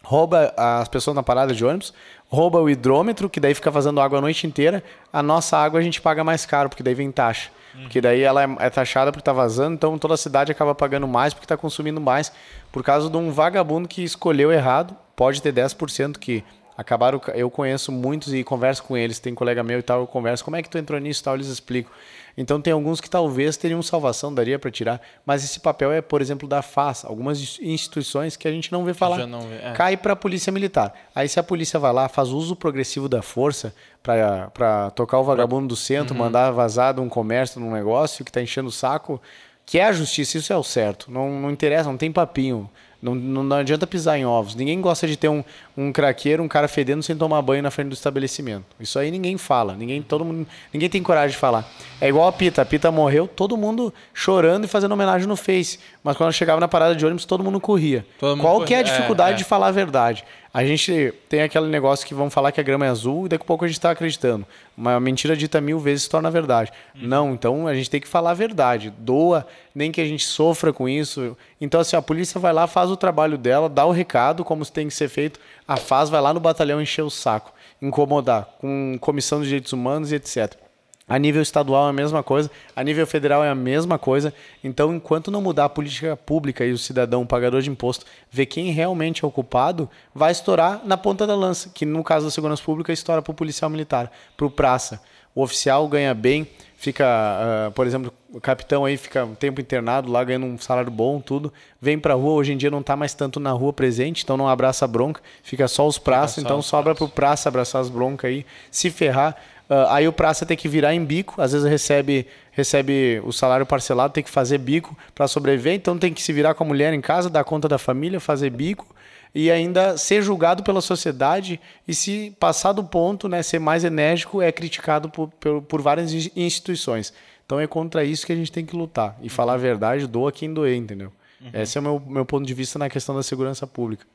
rouba 0.03 0.53
as 0.55 0.87
pessoas 0.87 1.15
na 1.15 1.23
parada 1.23 1.53
de 1.53 1.63
ônibus, 1.63 1.93
rouba 2.29 2.61
o 2.61 2.69
hidrômetro, 2.69 3.29
que 3.29 3.39
daí 3.39 3.53
fica 3.53 3.71
vazando 3.71 3.99
água 3.99 4.19
a 4.19 4.21
noite 4.21 4.45
inteira. 4.47 4.83
A 5.11 5.21
nossa 5.21 5.57
água 5.57 5.79
a 5.79 5.83
gente 5.83 5.99
paga 5.99 6.23
mais 6.23 6.45
caro, 6.45 6.69
porque 6.69 6.83
daí 6.83 6.93
vem 6.93 7.11
taxa. 7.11 7.49
Porque 7.81 8.01
daí 8.01 8.21
ela 8.21 8.43
é, 8.43 8.47
é 8.59 8.69
taxada 8.69 9.11
porque 9.11 9.23
tá 9.23 9.31
vazando, 9.31 9.75
então 9.75 9.97
toda 9.97 10.13
a 10.13 10.17
cidade 10.17 10.51
acaba 10.51 10.73
pagando 10.73 11.07
mais 11.07 11.33
porque 11.33 11.47
tá 11.47 11.57
consumindo 11.57 12.01
mais. 12.01 12.31
Por 12.71 12.83
causa 12.83 13.09
de 13.09 13.17
um 13.17 13.31
vagabundo 13.31 13.87
que 13.87 14.03
escolheu 14.03 14.51
errado, 14.51 14.95
pode 15.15 15.41
ter 15.41 15.53
10% 15.53 16.17
que 16.17 16.43
acabaram. 16.77 17.21
Eu 17.33 17.49
conheço 17.49 17.91
muitos 17.91 18.33
e 18.33 18.43
converso 18.43 18.83
com 18.83 18.97
eles, 18.97 19.19
tem 19.19 19.33
colega 19.33 19.63
meu 19.63 19.79
e 19.79 19.83
tal, 19.83 20.01
eu 20.01 20.07
converso. 20.07 20.43
Como 20.43 20.55
é 20.55 20.63
que 20.63 20.69
tu 20.69 20.77
entrou 20.77 20.99
nisso 20.99 21.21
e 21.21 21.23
tal? 21.23 21.35
Eles 21.35 21.47
explicam. 21.47 21.91
Então 22.39 22.61
tem 22.61 22.71
alguns 22.71 23.01
que 23.01 23.09
talvez 23.09 23.57
teriam 23.57 23.81
salvação, 23.83 24.33
daria 24.33 24.57
para 24.57 24.71
tirar, 24.71 25.01
mas 25.25 25.43
esse 25.43 25.59
papel 25.59 25.91
é, 25.91 26.01
por 26.01 26.21
exemplo, 26.21 26.47
da 26.47 26.61
FAS, 26.61 27.03
algumas 27.03 27.59
instituições 27.59 28.37
que 28.37 28.47
a 28.47 28.51
gente 28.51 28.71
não 28.71 28.85
vê 28.85 28.93
falar 28.93 29.17
já 29.17 29.27
não 29.27 29.41
vê, 29.41 29.55
é. 29.55 29.73
cai 29.73 29.97
para 29.97 30.13
a 30.13 30.15
polícia 30.15 30.49
militar. 30.49 30.93
Aí 31.13 31.27
se 31.27 31.37
a 31.37 31.43
polícia 31.43 31.77
vai 31.77 31.91
lá, 31.91 32.07
faz 32.07 32.29
uso 32.29 32.55
progressivo 32.55 33.09
da 33.09 33.21
força 33.21 33.75
para 34.01 34.89
tocar 34.91 35.19
o 35.19 35.23
vagabundo 35.25 35.67
do 35.67 35.75
centro, 35.75 36.15
Uhum. 36.15 36.21
mandar 36.21 36.49
vazar 36.51 36.93
de 36.93 37.01
um 37.01 37.09
comércio, 37.09 37.61
um 37.61 37.73
negócio 37.73 38.23
que 38.23 38.29
está 38.29 38.41
enchendo 38.41 38.69
o 38.69 38.71
saco, 38.71 39.21
que 39.65 39.77
é 39.77 39.83
a 39.83 39.91
justiça, 39.91 40.37
isso 40.37 40.53
é 40.53 40.57
o 40.57 40.63
certo. 40.63 41.11
Não, 41.11 41.29
não 41.29 41.51
interessa, 41.51 41.89
não 41.89 41.97
tem 41.97 42.09
papinho. 42.09 42.69
Não, 43.01 43.15
não, 43.15 43.43
não 43.43 43.57
adianta 43.57 43.87
pisar 43.87 44.17
em 44.17 44.25
ovos. 44.25 44.55
Ninguém 44.55 44.81
gosta 44.81 45.07
de 45.07 45.15
ter 45.15 45.29
um, 45.29 45.43
um 45.77 45.91
craqueiro, 45.91 46.43
um 46.43 46.47
cara 46.47 46.67
fedendo 46.67 47.01
sem 47.01 47.15
tomar 47.15 47.41
banho 47.41 47.63
na 47.63 47.71
frente 47.71 47.87
do 47.87 47.93
estabelecimento. 47.93 48.65
Isso 48.79 48.99
aí 48.99 49.09
ninguém 49.09 49.37
fala. 49.37 49.73
Ninguém, 49.73 50.01
todo 50.01 50.25
mundo, 50.25 50.45
ninguém 50.73 50.89
tem 50.89 51.01
coragem 51.01 51.31
de 51.31 51.37
falar. 51.37 51.65
É 52.01 52.09
igual 52.09 52.27
a 52.27 52.31
Pita. 52.31 52.61
A 52.61 52.65
Pita 52.65 52.91
morreu, 52.91 53.27
todo 53.27 53.55
mundo 53.55 53.93
chorando 54.13 54.65
e 54.65 54.67
fazendo 54.67 54.91
homenagem 54.91 55.27
no 55.27 55.37
Face. 55.37 55.79
Mas 56.03 56.17
quando 56.17 56.33
chegava 56.33 56.59
na 56.59 56.67
parada 56.67 56.95
de 56.95 57.05
ônibus, 57.05 57.23
todo 57.23 57.43
mundo 57.43 57.59
corria. 57.59 58.05
Todo 58.19 58.35
mundo 58.35 58.41
Qual 58.41 58.65
que 58.65 58.73
é 58.73 58.77
a 58.77 58.79
corria. 58.81 58.93
É, 58.93 58.95
dificuldade 58.97 59.33
é. 59.33 59.37
de 59.37 59.43
falar 59.45 59.67
a 59.67 59.71
verdade? 59.71 60.25
A 60.51 60.65
gente 60.65 61.13
tem 61.29 61.43
aquele 61.43 61.67
negócio 61.67 62.07
que 62.07 62.13
vão 62.13 62.27
falar 62.27 62.51
que 62.51 62.59
a 62.59 62.63
grama 62.63 62.83
é 62.83 62.89
azul 62.89 63.27
e 63.27 63.29
daqui 63.29 63.43
a 63.43 63.45
pouco 63.45 63.65
a 63.65 63.67
gente 63.67 63.77
está 63.77 63.91
acreditando. 63.91 64.47
Uma 64.75 64.99
mentira 64.99 65.37
dita 65.37 65.61
mil 65.61 65.77
vezes 65.79 66.03
se 66.03 66.09
torna 66.09 66.31
verdade. 66.31 66.71
Não, 66.95 67.33
então 67.33 67.67
a 67.67 67.75
gente 67.75 67.89
tem 67.89 68.01
que 68.01 68.07
falar 68.07 68.31
a 68.31 68.33
verdade. 68.33 68.91
Doa, 68.97 69.45
nem 69.75 69.91
que 69.91 70.01
a 70.01 70.05
gente 70.05 70.25
sofra 70.25 70.73
com 70.73 70.89
isso. 70.89 71.37
Então, 71.61 71.79
assim, 71.79 71.95
a 71.95 72.01
polícia 72.01 72.39
vai 72.39 72.51
lá, 72.51 72.65
faz 72.65 72.89
o 72.89 72.97
trabalho 72.97 73.37
dela, 73.37 73.69
dá 73.69 73.85
o 73.85 73.91
recado, 73.91 74.43
como 74.43 74.65
tem 74.65 74.87
que 74.87 74.93
ser 74.93 75.07
feito. 75.07 75.39
A 75.67 75.77
FAS 75.77 76.09
vai 76.09 76.19
lá 76.19 76.33
no 76.33 76.39
batalhão 76.39 76.81
encher 76.81 77.03
o 77.03 77.11
saco, 77.11 77.53
incomodar, 77.79 78.47
com 78.59 78.97
comissão 78.99 79.41
de 79.41 79.47
direitos 79.47 79.71
humanos 79.71 80.11
e 80.11 80.15
etc. 80.15 80.68
A 81.09 81.17
nível 81.17 81.41
estadual 81.41 81.87
é 81.87 81.89
a 81.89 81.93
mesma 81.93 82.21
coisa, 82.21 82.51
a 82.75 82.83
nível 82.83 83.07
federal 83.07 83.43
é 83.43 83.49
a 83.49 83.55
mesma 83.55 83.97
coisa. 83.97 84.31
Então, 84.63 84.93
enquanto 84.93 85.31
não 85.31 85.41
mudar 85.41 85.65
a 85.65 85.69
política 85.69 86.15
pública 86.15 86.63
e 86.63 86.71
o 86.71 86.77
cidadão, 86.77 87.23
o 87.23 87.25
pagador 87.25 87.61
de 87.61 87.69
imposto, 87.69 88.05
ver 88.29 88.45
quem 88.45 88.71
realmente 88.71 89.25
é 89.25 89.27
o 89.27 89.31
culpado, 89.31 89.89
vai 90.13 90.31
estourar 90.31 90.81
na 90.85 90.95
ponta 90.95 91.25
da 91.25 91.35
lança, 91.35 91.71
que 91.73 91.85
no 91.85 92.03
caso 92.03 92.27
da 92.27 92.31
segurança 92.31 92.61
pública, 92.63 92.93
estoura 92.93 93.23
para 93.23 93.31
o 93.31 93.35
policial 93.35 93.71
militar, 93.71 94.11
para 94.37 94.45
o 94.45 94.51
praça. 94.51 95.01
O 95.33 95.41
oficial 95.41 95.87
ganha 95.87 96.13
bem, 96.13 96.47
fica, 96.75 97.05
ah, 97.05 97.71
por 97.73 97.87
exemplo, 97.87 98.13
o 98.31 98.39
capitão 98.39 98.85
aí 98.85 98.97
fica 98.97 99.25
um 99.25 99.35
tempo 99.35 99.59
internado 99.59 100.11
lá, 100.11 100.23
ganhando 100.23 100.45
um 100.45 100.57
salário 100.57 100.91
bom, 100.91 101.19
tudo. 101.19 101.51
Vem 101.81 101.99
pra 101.99 102.13
rua, 102.13 102.33
hoje 102.33 102.53
em 102.53 102.57
dia 102.57 102.69
não 102.69 102.83
tá 102.83 102.95
mais 102.95 103.13
tanto 103.13 103.39
na 103.39 103.51
rua 103.51 103.73
presente, 103.73 104.23
então 104.23 104.37
não 104.37 104.47
abraça 104.47 104.85
a 104.85 104.87
bronca, 104.87 105.21
fica 105.43 105.67
só 105.67 105.87
os 105.87 105.97
praças, 105.97 106.43
então 106.43 106.61
sobra 106.61 106.93
praças. 106.93 106.97
pro 106.97 107.15
praça 107.15 107.49
abraçar 107.49 107.81
as 107.81 107.89
broncas 107.89 108.29
aí, 108.29 108.45
se 108.71 108.89
ferrar. 108.89 109.35
Ah, 109.69 109.95
aí 109.95 110.07
o 110.07 110.11
praça 110.13 110.45
tem 110.45 110.57
que 110.57 110.67
virar 110.67 110.93
em 110.95 111.05
bico, 111.05 111.39
às 111.41 111.51
vezes 111.53 111.69
recebe, 111.69 112.25
recebe 112.51 113.21
o 113.23 113.31
salário 113.31 113.65
parcelado, 113.65 114.13
tem 114.13 114.23
que 114.23 114.29
fazer 114.29 114.57
bico 114.57 114.97
para 115.13 115.27
sobreviver, 115.27 115.73
então 115.73 115.97
tem 115.97 116.11
que 116.13 116.21
se 116.23 116.33
virar 116.33 116.55
com 116.55 116.63
a 116.63 116.67
mulher 116.67 116.93
em 116.93 117.01
casa, 117.01 117.29
dar 117.29 117.43
conta 117.43 117.67
da 117.67 117.77
família, 117.77 118.19
fazer 118.19 118.49
bico 118.49 118.87
e 119.33 119.51
ainda 119.51 119.95
ser 119.95 120.23
julgado 120.23 120.63
pela 120.63 120.81
sociedade 120.81 121.59
e 121.87 121.93
se 121.93 122.35
passar 122.39 122.71
do 122.73 122.83
ponto, 122.83 123.29
né, 123.29 123.43
ser 123.43 123.59
mais 123.59 123.83
enérgico, 123.83 124.41
é 124.41 124.51
criticado 124.51 125.07
por, 125.07 125.29
por, 125.39 125.61
por 125.61 125.81
várias 125.83 126.11
in- 126.11 126.31
instituições. 126.35 127.13
Então 127.45 127.59
é 127.59 127.67
contra 127.67 128.03
isso 128.03 128.25
que 128.25 128.33
a 128.33 128.35
gente 128.35 128.51
tem 128.51 128.65
que 128.65 128.75
lutar 128.75 129.15
e 129.21 129.29
falar 129.29 129.53
a 129.53 129.57
verdade, 129.57 130.07
doa 130.07 130.31
quem 130.31 130.51
doer, 130.51 130.75
entendeu? 130.75 131.11
Esse 131.53 131.77
é 131.77 131.81
o 131.81 131.83
meu, 131.83 132.03
meu 132.05 132.25
ponto 132.25 132.45
de 132.45 132.53
vista 132.53 132.77
na 132.77 132.89
questão 132.89 133.15
da 133.15 133.23
segurança 133.23 133.65
pública. 133.65 134.05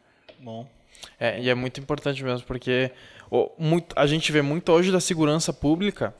Bom. 0.40 0.66
É, 1.18 1.40
e 1.40 1.48
é 1.50 1.54
muito 1.54 1.80
importante 1.80 2.22
mesmo, 2.24 2.46
porque 2.46 2.90
o- 3.30 3.50
muito, 3.58 3.94
a 3.98 4.06
gente 4.06 4.30
vê 4.32 4.42
muito 4.42 4.70
hoje 4.72 4.90
da 4.92 5.00
segurança 5.00 5.52
pública, 5.52 6.14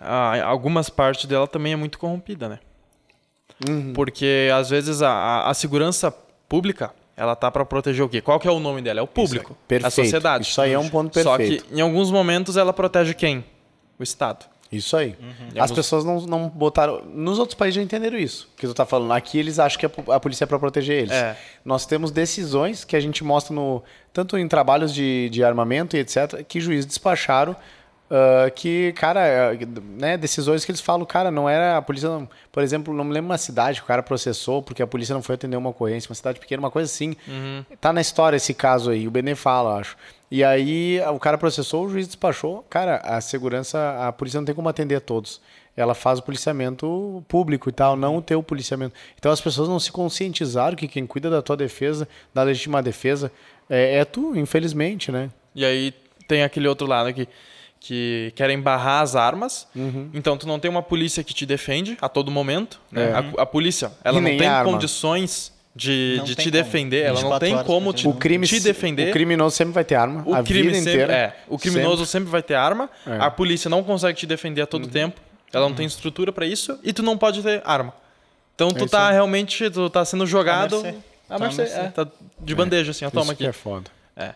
ah, 0.00 0.42
algumas 0.44 0.88
partes 0.90 1.24
dela 1.26 1.46
também 1.46 1.72
é 1.72 1.76
muito 1.76 1.98
corrompida, 1.98 2.48
né? 2.48 2.58
Porque 3.94 4.50
às 4.54 4.68
vezes 4.70 5.00
a, 5.02 5.10
a, 5.10 5.50
a 5.50 5.54
segurança 5.54 6.10
pública, 6.48 6.92
ela 7.16 7.34
tá 7.34 7.50
para 7.50 7.64
proteger 7.64 8.04
o 8.04 8.08
quê? 8.08 8.20
Qual 8.20 8.38
que 8.38 8.46
é 8.46 8.50
o 8.50 8.60
nome 8.60 8.82
dela? 8.82 9.00
É 9.00 9.02
o 9.02 9.06
público, 9.06 9.52
aí. 9.52 9.66
Perfeito. 9.68 9.86
a 9.86 9.90
sociedade. 9.90 10.44
Isso 10.46 10.60
aí 10.60 10.72
é 10.72 10.78
um 10.78 10.88
ponto 10.88 11.18
Só 11.22 11.36
perfeito. 11.38 11.64
que 11.64 11.74
em 11.74 11.80
alguns 11.80 12.10
momentos 12.10 12.56
ela 12.56 12.72
protege 12.72 13.14
quem? 13.14 13.44
O 13.98 14.02
Estado. 14.02 14.44
Isso 14.70 14.96
aí. 14.96 15.16
E 15.54 15.60
As 15.60 15.70
pessoas 15.70 16.04
não, 16.04 16.20
não 16.22 16.48
botaram. 16.48 17.02
Nos 17.04 17.38
outros 17.38 17.54
países 17.54 17.76
já 17.76 17.82
entenderam 17.82 18.18
isso. 18.18 18.48
Que 18.56 18.66
tu 18.66 18.74
tá 18.74 18.84
falando. 18.84 19.12
Aqui 19.12 19.38
eles 19.38 19.58
acham 19.58 19.78
que 19.78 19.86
a 20.12 20.20
polícia 20.20 20.44
é 20.44 20.46
para 20.46 20.58
proteger 20.58 21.02
eles. 21.02 21.12
É. 21.12 21.36
Nós 21.64 21.86
temos 21.86 22.10
decisões 22.10 22.84
que 22.84 22.96
a 22.96 23.00
gente 23.00 23.22
mostra 23.22 23.54
no. 23.54 23.82
Tanto 24.12 24.36
em 24.38 24.48
trabalhos 24.48 24.92
de, 24.94 25.28
de 25.30 25.44
armamento 25.44 25.96
e 25.96 26.00
etc., 26.00 26.42
que 26.46 26.60
juízes 26.60 26.86
despacharam 26.86 27.54
Uh, 28.06 28.48
que, 28.54 28.92
cara, 28.92 29.58
né, 29.98 30.16
decisões 30.16 30.64
que 30.64 30.70
eles 30.70 30.80
falam, 30.80 31.04
cara, 31.04 31.28
não 31.28 31.48
era 31.48 31.76
a 31.76 31.82
polícia, 31.82 32.08
não, 32.08 32.28
por 32.52 32.62
exemplo, 32.62 32.94
não 32.94 33.02
me 33.02 33.12
lembro 33.12 33.30
uma 33.30 33.38
cidade 33.38 33.80
que 33.80 33.84
o 33.84 33.86
cara 33.86 34.00
processou 34.00 34.62
porque 34.62 34.80
a 34.80 34.86
polícia 34.86 35.12
não 35.12 35.22
foi 35.22 35.34
atender 35.34 35.56
uma 35.56 35.70
ocorrência, 35.70 36.08
uma 36.08 36.14
cidade 36.14 36.38
pequena, 36.38 36.60
uma 36.60 36.70
coisa 36.70 36.88
assim. 36.90 37.16
Uhum. 37.26 37.64
Tá 37.80 37.92
na 37.92 38.00
história 38.00 38.36
esse 38.36 38.54
caso 38.54 38.92
aí, 38.92 39.08
o 39.08 39.10
Benê 39.10 39.34
fala, 39.34 39.80
acho. 39.80 39.96
E 40.30 40.42
aí 40.42 41.00
o 41.14 41.18
cara 41.18 41.38
processou, 41.38 41.86
o 41.86 41.88
juiz 41.88 42.06
despachou. 42.06 42.64
Cara, 42.68 42.96
a 42.96 43.20
segurança, 43.20 44.06
a 44.06 44.12
polícia 44.12 44.38
não 44.38 44.44
tem 44.44 44.54
como 44.54 44.68
atender 44.68 44.96
a 44.96 45.00
todos. 45.00 45.40
Ela 45.76 45.94
faz 45.94 46.18
o 46.18 46.22
policiamento 46.22 47.22
público 47.28 47.68
e 47.68 47.72
tal, 47.72 47.96
não 47.96 48.16
o 48.16 48.22
teu 48.22 48.42
policiamento. 48.42 48.94
Então 49.18 49.30
as 49.30 49.40
pessoas 49.40 49.68
não 49.68 49.78
se 49.78 49.92
conscientizaram 49.92 50.76
que 50.76 50.88
quem 50.88 51.06
cuida 51.06 51.28
da 51.28 51.42
tua 51.42 51.56
defesa, 51.56 52.08
da 52.34 52.42
legítima 52.42 52.82
defesa, 52.82 53.30
é, 53.68 53.98
é 53.98 54.04
tu, 54.04 54.34
infelizmente, 54.34 55.12
né? 55.12 55.30
E 55.54 55.64
aí 55.64 55.92
tem 56.26 56.42
aquele 56.42 56.66
outro 56.66 56.86
lado 56.86 57.12
que 57.12 57.28
que 57.78 58.32
querem 58.34 58.60
barrar 58.60 59.02
as 59.02 59.14
armas. 59.14 59.68
Uhum. 59.74 60.10
Então 60.12 60.36
tu 60.36 60.46
não 60.46 60.58
tem 60.58 60.68
uma 60.68 60.82
polícia 60.82 61.22
que 61.22 61.32
te 61.32 61.46
defende 61.46 61.96
a 62.00 62.08
todo 62.08 62.30
momento. 62.32 62.80
Né? 62.90 63.10
É. 63.10 63.12
A, 63.12 63.42
a, 63.42 63.46
polícia, 63.46 63.92
ela 64.02 64.20
não 64.20 64.36
tem 64.36 64.48
condições 64.64 65.52
de, 65.76 66.20
de 66.24 66.34
te 66.34 66.44
como. 66.44 66.50
defender, 66.50 67.04
ela 67.04 67.20
não 67.20 67.38
tem 67.38 67.62
como 67.62 67.92
te, 67.92 68.08
o 68.08 68.14
crime, 68.14 68.46
te 68.46 68.58
defender. 68.60 69.10
O 69.10 69.12
criminoso 69.12 69.54
sempre 69.54 69.74
vai 69.74 69.84
ter 69.84 69.94
arma. 69.94 70.22
O 70.24 70.34
a 70.34 70.42
crime 70.42 70.62
vida 70.62 70.74
sempre, 70.76 70.90
inteira. 70.90 71.12
É, 71.12 71.36
o 71.46 71.58
criminoso 71.58 72.06
sempre, 72.06 72.06
sempre 72.06 72.30
vai 72.30 72.42
ter 72.42 72.54
arma. 72.54 72.88
É. 73.06 73.18
A 73.20 73.30
polícia 73.30 73.68
não 73.68 73.84
consegue 73.84 74.18
te 74.18 74.26
defender 74.26 74.62
a 74.62 74.66
todo 74.66 74.84
uhum. 74.84 74.90
tempo. 74.90 75.20
Ela 75.52 75.64
não 75.64 75.70
uhum. 75.70 75.76
tem 75.76 75.86
estrutura 75.86 76.32
para 76.32 76.46
isso 76.46 76.78
e 76.82 76.94
tu 76.94 77.02
não 77.02 77.18
pode 77.18 77.42
ter 77.42 77.60
arma. 77.64 77.92
Então 78.54 78.70
tu 78.70 78.84
é 78.84 78.88
tá 78.88 79.10
realmente, 79.10 79.68
tu 79.68 79.90
tá 79.90 80.02
sendo 80.02 80.26
jogado. 80.26 80.82
A 81.28 81.38
mercê. 81.38 81.62
É, 81.62 81.88
tá 81.88 82.06
de 82.40 82.54
bandeja 82.54 82.92
assim, 82.92 83.04
ó, 83.04 83.10
toma 83.10 83.24
isso 83.24 83.32
aqui. 83.32 83.44
Que 83.44 83.50
é 83.50 83.52
foda. 83.52 83.90
É. 84.16 84.30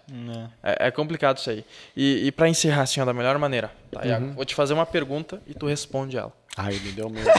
É, 0.62 0.88
é 0.88 0.90
complicado 0.90 1.38
isso 1.38 1.48
aí. 1.48 1.64
E, 1.96 2.26
e 2.26 2.32
para 2.32 2.50
encerrar, 2.50 2.82
assim, 2.82 3.00
ó, 3.00 3.04
da 3.06 3.14
melhor 3.14 3.38
maneira, 3.38 3.72
tá, 3.90 4.02
uhum. 4.02 4.34
Vou 4.34 4.44
te 4.44 4.54
fazer 4.54 4.74
uma 4.74 4.84
pergunta 4.84 5.40
e 5.46 5.54
tu 5.54 5.66
responde 5.66 6.18
ela. 6.18 6.32
Ai, 6.54 6.74
me 6.74 6.92
deu 6.92 7.08
medo. 7.10 7.30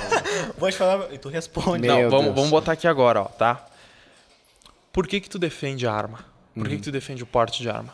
vou 0.58 0.72
te 0.72 0.78
falar 0.78 1.14
e 1.14 1.20
tu 1.20 1.30
responde. 1.30 1.88
Não, 1.88 2.10
vamos, 2.10 2.34
vamos 2.34 2.50
botar 2.50 2.72
aqui 2.72 2.88
agora, 2.88 3.22
ó, 3.22 3.26
tá? 3.26 3.68
Por 4.92 5.08
que 5.08 5.20
que 5.20 5.30
tu 5.30 5.40
defende 5.40 5.88
a 5.88 5.94
arma? 5.94 6.26
Por 6.54 6.66
que, 6.66 6.74
uhum. 6.74 6.78
que 6.78 6.84
tu 6.84 6.92
defende 6.92 7.24
o 7.24 7.28
porte 7.28 7.62
de 7.62 7.70
arma? 7.70 7.94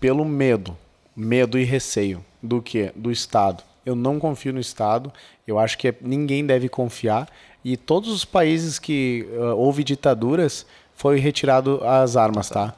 Pelo 0.00 0.24
medo. 0.24 0.76
Medo 1.14 1.58
e 1.58 1.64
receio. 1.64 2.24
Do 2.42 2.60
que? 2.62 2.92
Do 2.96 3.10
Estado. 3.10 3.62
Eu 3.84 3.94
não 3.94 4.18
confio 4.18 4.52
no 4.52 4.60
Estado. 4.60 5.12
Eu 5.46 5.58
acho 5.58 5.76
que 5.76 5.94
ninguém 6.00 6.44
deve 6.46 6.68
confiar. 6.68 7.28
E 7.64 7.76
todos 7.76 8.10
os 8.10 8.24
países 8.24 8.78
que 8.78 9.26
uh, 9.32 9.56
houve 9.56 9.84
ditaduras, 9.84 10.66
foi 10.94 11.18
retirado 11.18 11.82
as 11.84 12.16
armas, 12.16 12.48
tá? 12.48 12.74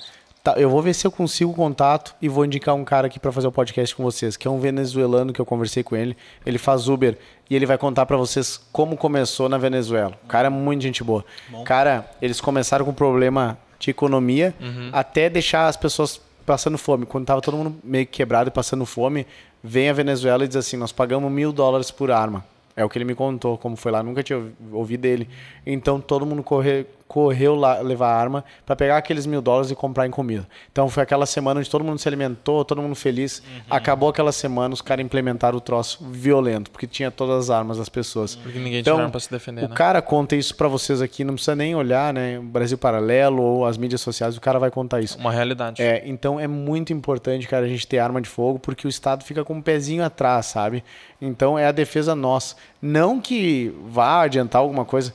Tá, 0.47 0.55
eu 0.57 0.71
vou 0.71 0.81
ver 0.81 0.95
se 0.95 1.05
eu 1.05 1.11
consigo 1.11 1.53
contato 1.53 2.15
e 2.23 2.29
vou 2.29 2.45
indicar 2.45 2.73
um 2.73 2.85
cara 2.85 3.09
aqui 3.09 3.19
para 3.19 3.33
fazer 3.33 3.49
o 3.49 3.51
podcast 3.51 3.97
com 3.97 4.05
vocês, 4.05 4.37
que 4.37 4.47
é 4.47 4.51
um 4.51 4.61
venezuelano 4.61 5.33
que 5.33 5.41
eu 5.41 5.45
conversei 5.45 5.83
com 5.83 5.97
ele. 5.97 6.17
Ele 6.47 6.57
faz 6.57 6.89
Uber 6.89 7.19
e 7.51 7.57
ele 7.57 7.67
vai 7.67 7.77
contar 7.77 8.07
para 8.07 8.17
vocês 8.17 8.61
como 8.71 8.97
começou 8.97 9.49
na 9.49 9.59
Venezuela. 9.59 10.17
O 10.23 10.29
cara 10.29 10.47
é 10.47 10.49
muito 10.49 10.83
gente 10.83 11.03
boa. 11.03 11.25
Bom. 11.49 11.65
Cara, 11.65 12.09
eles 12.23 12.41
começaram 12.41 12.85
com 12.85 12.95
problema 12.95 13.59
de 13.81 13.91
economia 13.91 14.55
uhum. 14.61 14.91
até 14.93 15.29
deixar 15.29 15.67
as 15.67 15.77
pessoas 15.77 16.21
passando 16.47 16.79
fome. 16.79 17.07
Quando 17.07 17.27
tava 17.27 17.41
todo 17.41 17.57
mundo 17.57 17.75
meio 17.83 18.07
quebrado 18.07 18.47
e 18.47 18.53
passando 18.53 18.87
fome, 18.87 19.27
vem 19.65 19.91
a 19.91 19.93
Venezuela 19.93 20.45
e 20.45 20.47
diz 20.47 20.57
assim: 20.57 20.77
nós 20.77 20.93
pagamos 20.93 21.29
mil 21.29 21.53
dólares 21.53 21.91
por 21.91 22.13
arma. 22.13 22.45
É 22.77 22.85
o 22.85 22.89
que 22.89 22.97
ele 22.99 23.05
me 23.05 23.17
contou, 23.17 23.59
como 23.59 23.75
foi 23.75 23.91
lá. 23.91 24.01
Nunca 24.01 24.23
tinha 24.23 24.41
ouvido 24.71 25.01
dele. 25.01 25.29
Então 25.67 26.01
todo 26.01 26.25
mundo 26.25 26.45
corre, 26.45 26.87
correu 27.09 27.55
lá 27.55 27.81
levar 27.81 28.09
arma 28.09 28.45
para 28.65 28.75
pegar 28.75 28.97
aqueles 28.97 29.27
mil 29.27 29.41
dólares 29.41 29.71
e 29.71 29.75
comprar 29.75 30.07
em 30.07 30.11
comida. 30.11 30.47
Então 30.71 30.89
foi 30.89 31.03
aquela 31.03 31.27
semana 31.27 31.61
onde 31.61 31.71
todo 31.71 31.85
mundo 31.85 31.99
se 31.99 32.09
alimentou, 32.09 32.65
todo 32.65 32.83
mundo 32.83 32.95
feliz. 32.95 33.39
Uhum. 33.39 33.63
Acabou 33.71 34.09
aquela 34.09 34.33
semana, 34.33 34.75
os 34.75 34.83
caras 34.83 35.05
implementaram 35.05 35.57
o 35.57 35.61
troço 35.61 36.05
violento, 36.11 36.71
porque 36.71 36.87
tinha 36.87 37.11
todas 37.11 37.45
as 37.45 37.51
armas 37.51 37.79
das 37.79 37.89
pessoas. 37.89 38.37
Porque 38.37 38.59
ninguém 38.59 38.81
então, 38.81 38.95
tinha 38.95 39.03
arma 39.03 39.11
para 39.11 39.21
se 39.21 39.31
defender. 39.31 39.65
O 39.65 39.69
né? 39.69 39.75
cara 39.75 40.03
conta 40.03 40.35
isso 40.35 40.55
para 40.55 40.69
vocês 40.69 41.01
aqui, 41.01 41.25
não 41.25 41.35
precisa 41.35 41.55
nem 41.55 41.75
olhar, 41.75 42.13
né? 42.13 42.39
Brasil 42.41 42.77
Paralelo 42.77 43.43
ou 43.43 43.67
as 43.67 43.77
mídias 43.77 44.01
sociais, 44.01 44.37
o 44.37 44.41
cara 44.41 44.59
vai 44.59 44.71
contar 44.71 45.01
isso. 45.01 45.19
Uma 45.19 45.33
realidade. 45.33 45.81
É, 45.81 46.03
então 46.07 46.41
é 46.41 46.47
muito 46.47 46.93
importante, 46.93 47.47
cara, 47.47 47.67
a 47.67 47.69
gente 47.69 47.87
ter 47.87 47.99
arma 47.99 48.21
de 48.21 48.29
fogo, 48.29 48.59
porque 48.59 48.87
o 48.87 48.91
Estado 48.91 49.25
fica 49.25 49.45
com 49.45 49.55
um 49.55 49.63
pezinho 49.63 50.05
atrás, 50.05 50.47
sabe? 50.47 50.83
Então 51.21 51.59
é 51.59 51.67
a 51.67 51.73
defesa 51.73 52.15
nossa. 52.15 52.57
Não 52.81 53.21
que 53.21 53.75
vá 53.89 54.23
adiantar 54.23 54.61
alguma 54.61 54.85
coisa 54.85 55.15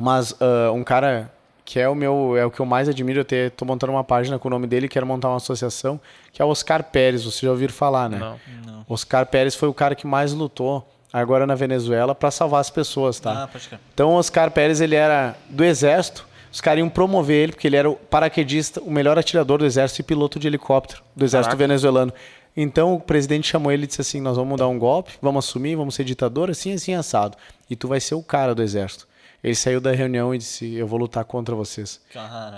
mas 0.00 0.32
uh, 0.32 0.72
um 0.74 0.82
cara 0.82 1.30
que 1.64 1.78
é 1.78 1.88
o 1.88 1.94
meu 1.94 2.36
é 2.36 2.44
o 2.44 2.50
que 2.50 2.58
eu 2.58 2.66
mais 2.66 2.88
admiro, 2.88 3.20
eu 3.20 3.24
ter, 3.24 3.52
tô 3.52 3.64
montando 3.64 3.92
uma 3.92 4.02
página 4.02 4.40
com 4.40 4.48
o 4.48 4.50
nome 4.50 4.66
dele, 4.66 4.88
quero 4.88 5.06
montar 5.06 5.28
uma 5.28 5.36
associação, 5.36 6.00
que 6.32 6.42
é 6.42 6.44
o 6.44 6.48
Oscar 6.48 6.82
Pérez, 6.82 7.22
vocês 7.22 7.42
já 7.42 7.50
ouviram 7.50 7.72
falar, 7.72 8.08
né? 8.10 8.18
Não. 8.18 8.40
Não. 8.66 8.84
Oscar 8.88 9.24
Pérez 9.26 9.54
foi 9.54 9.68
o 9.68 9.74
cara 9.74 9.94
que 9.94 10.04
mais 10.04 10.32
lutou 10.32 10.84
agora 11.12 11.46
na 11.46 11.54
Venezuela 11.54 12.12
para 12.12 12.30
salvar 12.32 12.60
as 12.60 12.70
pessoas, 12.70 13.20
tá? 13.20 13.44
Ah, 13.44 13.46
pode 13.46 13.68
então 13.94 14.10
o 14.10 14.14
Oscar 14.14 14.50
Pérez, 14.50 14.80
ele 14.80 14.96
era 14.96 15.36
do 15.48 15.64
exército, 15.64 16.26
os 16.52 16.60
caras 16.60 16.80
iam 16.80 16.88
promover 16.88 17.44
ele 17.44 17.52
porque 17.52 17.68
ele 17.68 17.76
era 17.76 17.88
o 17.88 17.94
paraquedista, 17.94 18.80
o 18.80 18.90
melhor 18.90 19.16
atirador 19.16 19.58
do 19.58 19.64
exército 19.64 20.00
e 20.00 20.04
piloto 20.04 20.40
de 20.40 20.48
helicóptero 20.48 21.02
do 21.14 21.24
exército 21.24 21.50
Caraca. 21.50 21.68
venezuelano. 21.68 22.12
Então 22.56 22.94
o 22.94 23.00
presidente 23.00 23.46
chamou 23.46 23.70
ele 23.70 23.84
e 23.84 23.86
disse 23.86 24.00
assim: 24.00 24.20
"Nós 24.20 24.36
vamos 24.36 24.58
dar 24.58 24.66
um 24.66 24.76
golpe, 24.76 25.12
vamos 25.22 25.46
assumir, 25.46 25.76
vamos 25.76 25.94
ser 25.94 26.02
ditador 26.02 26.50
assim 26.50 26.72
assim 26.72 26.94
assado, 26.94 27.36
e 27.68 27.76
tu 27.76 27.86
vai 27.86 28.00
ser 28.00 28.16
o 28.16 28.22
cara 28.24 28.56
do 28.56 28.62
exército". 28.62 29.06
Ele 29.42 29.54
saiu 29.54 29.80
da 29.80 29.92
reunião 29.92 30.34
e 30.34 30.38
disse: 30.38 30.74
Eu 30.74 30.86
vou 30.86 30.98
lutar 30.98 31.24
contra 31.24 31.54
vocês. 31.54 32.00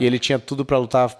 E 0.00 0.06
ele 0.06 0.18
tinha 0.18 0.38
tudo 0.38 0.64
para 0.64 0.78
lutar, 0.78 1.14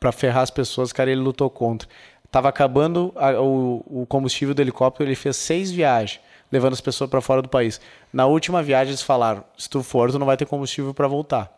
para 0.00 0.12
ferrar 0.12 0.42
as 0.42 0.50
pessoas, 0.50 0.92
cara, 0.92 1.10
ele 1.10 1.20
lutou 1.20 1.48
contra. 1.48 1.88
Tava 2.30 2.48
acabando 2.48 3.12
a, 3.14 3.40
o, 3.40 3.84
o 3.86 4.06
combustível 4.06 4.54
do 4.54 4.60
helicóptero, 4.60 5.08
ele 5.08 5.14
fez 5.14 5.36
seis 5.36 5.70
viagens, 5.70 6.20
levando 6.50 6.72
as 6.72 6.80
pessoas 6.80 7.08
para 7.08 7.20
fora 7.20 7.40
do 7.40 7.48
país. 7.48 7.80
Na 8.12 8.26
última 8.26 8.62
viagem, 8.62 8.90
eles 8.90 9.02
falaram: 9.02 9.44
Se 9.56 9.68
tu 9.70 9.82
for, 9.82 10.10
tu 10.10 10.18
não 10.18 10.26
vai 10.26 10.36
ter 10.36 10.46
combustível 10.46 10.92
para 10.92 11.06
voltar. 11.06 11.52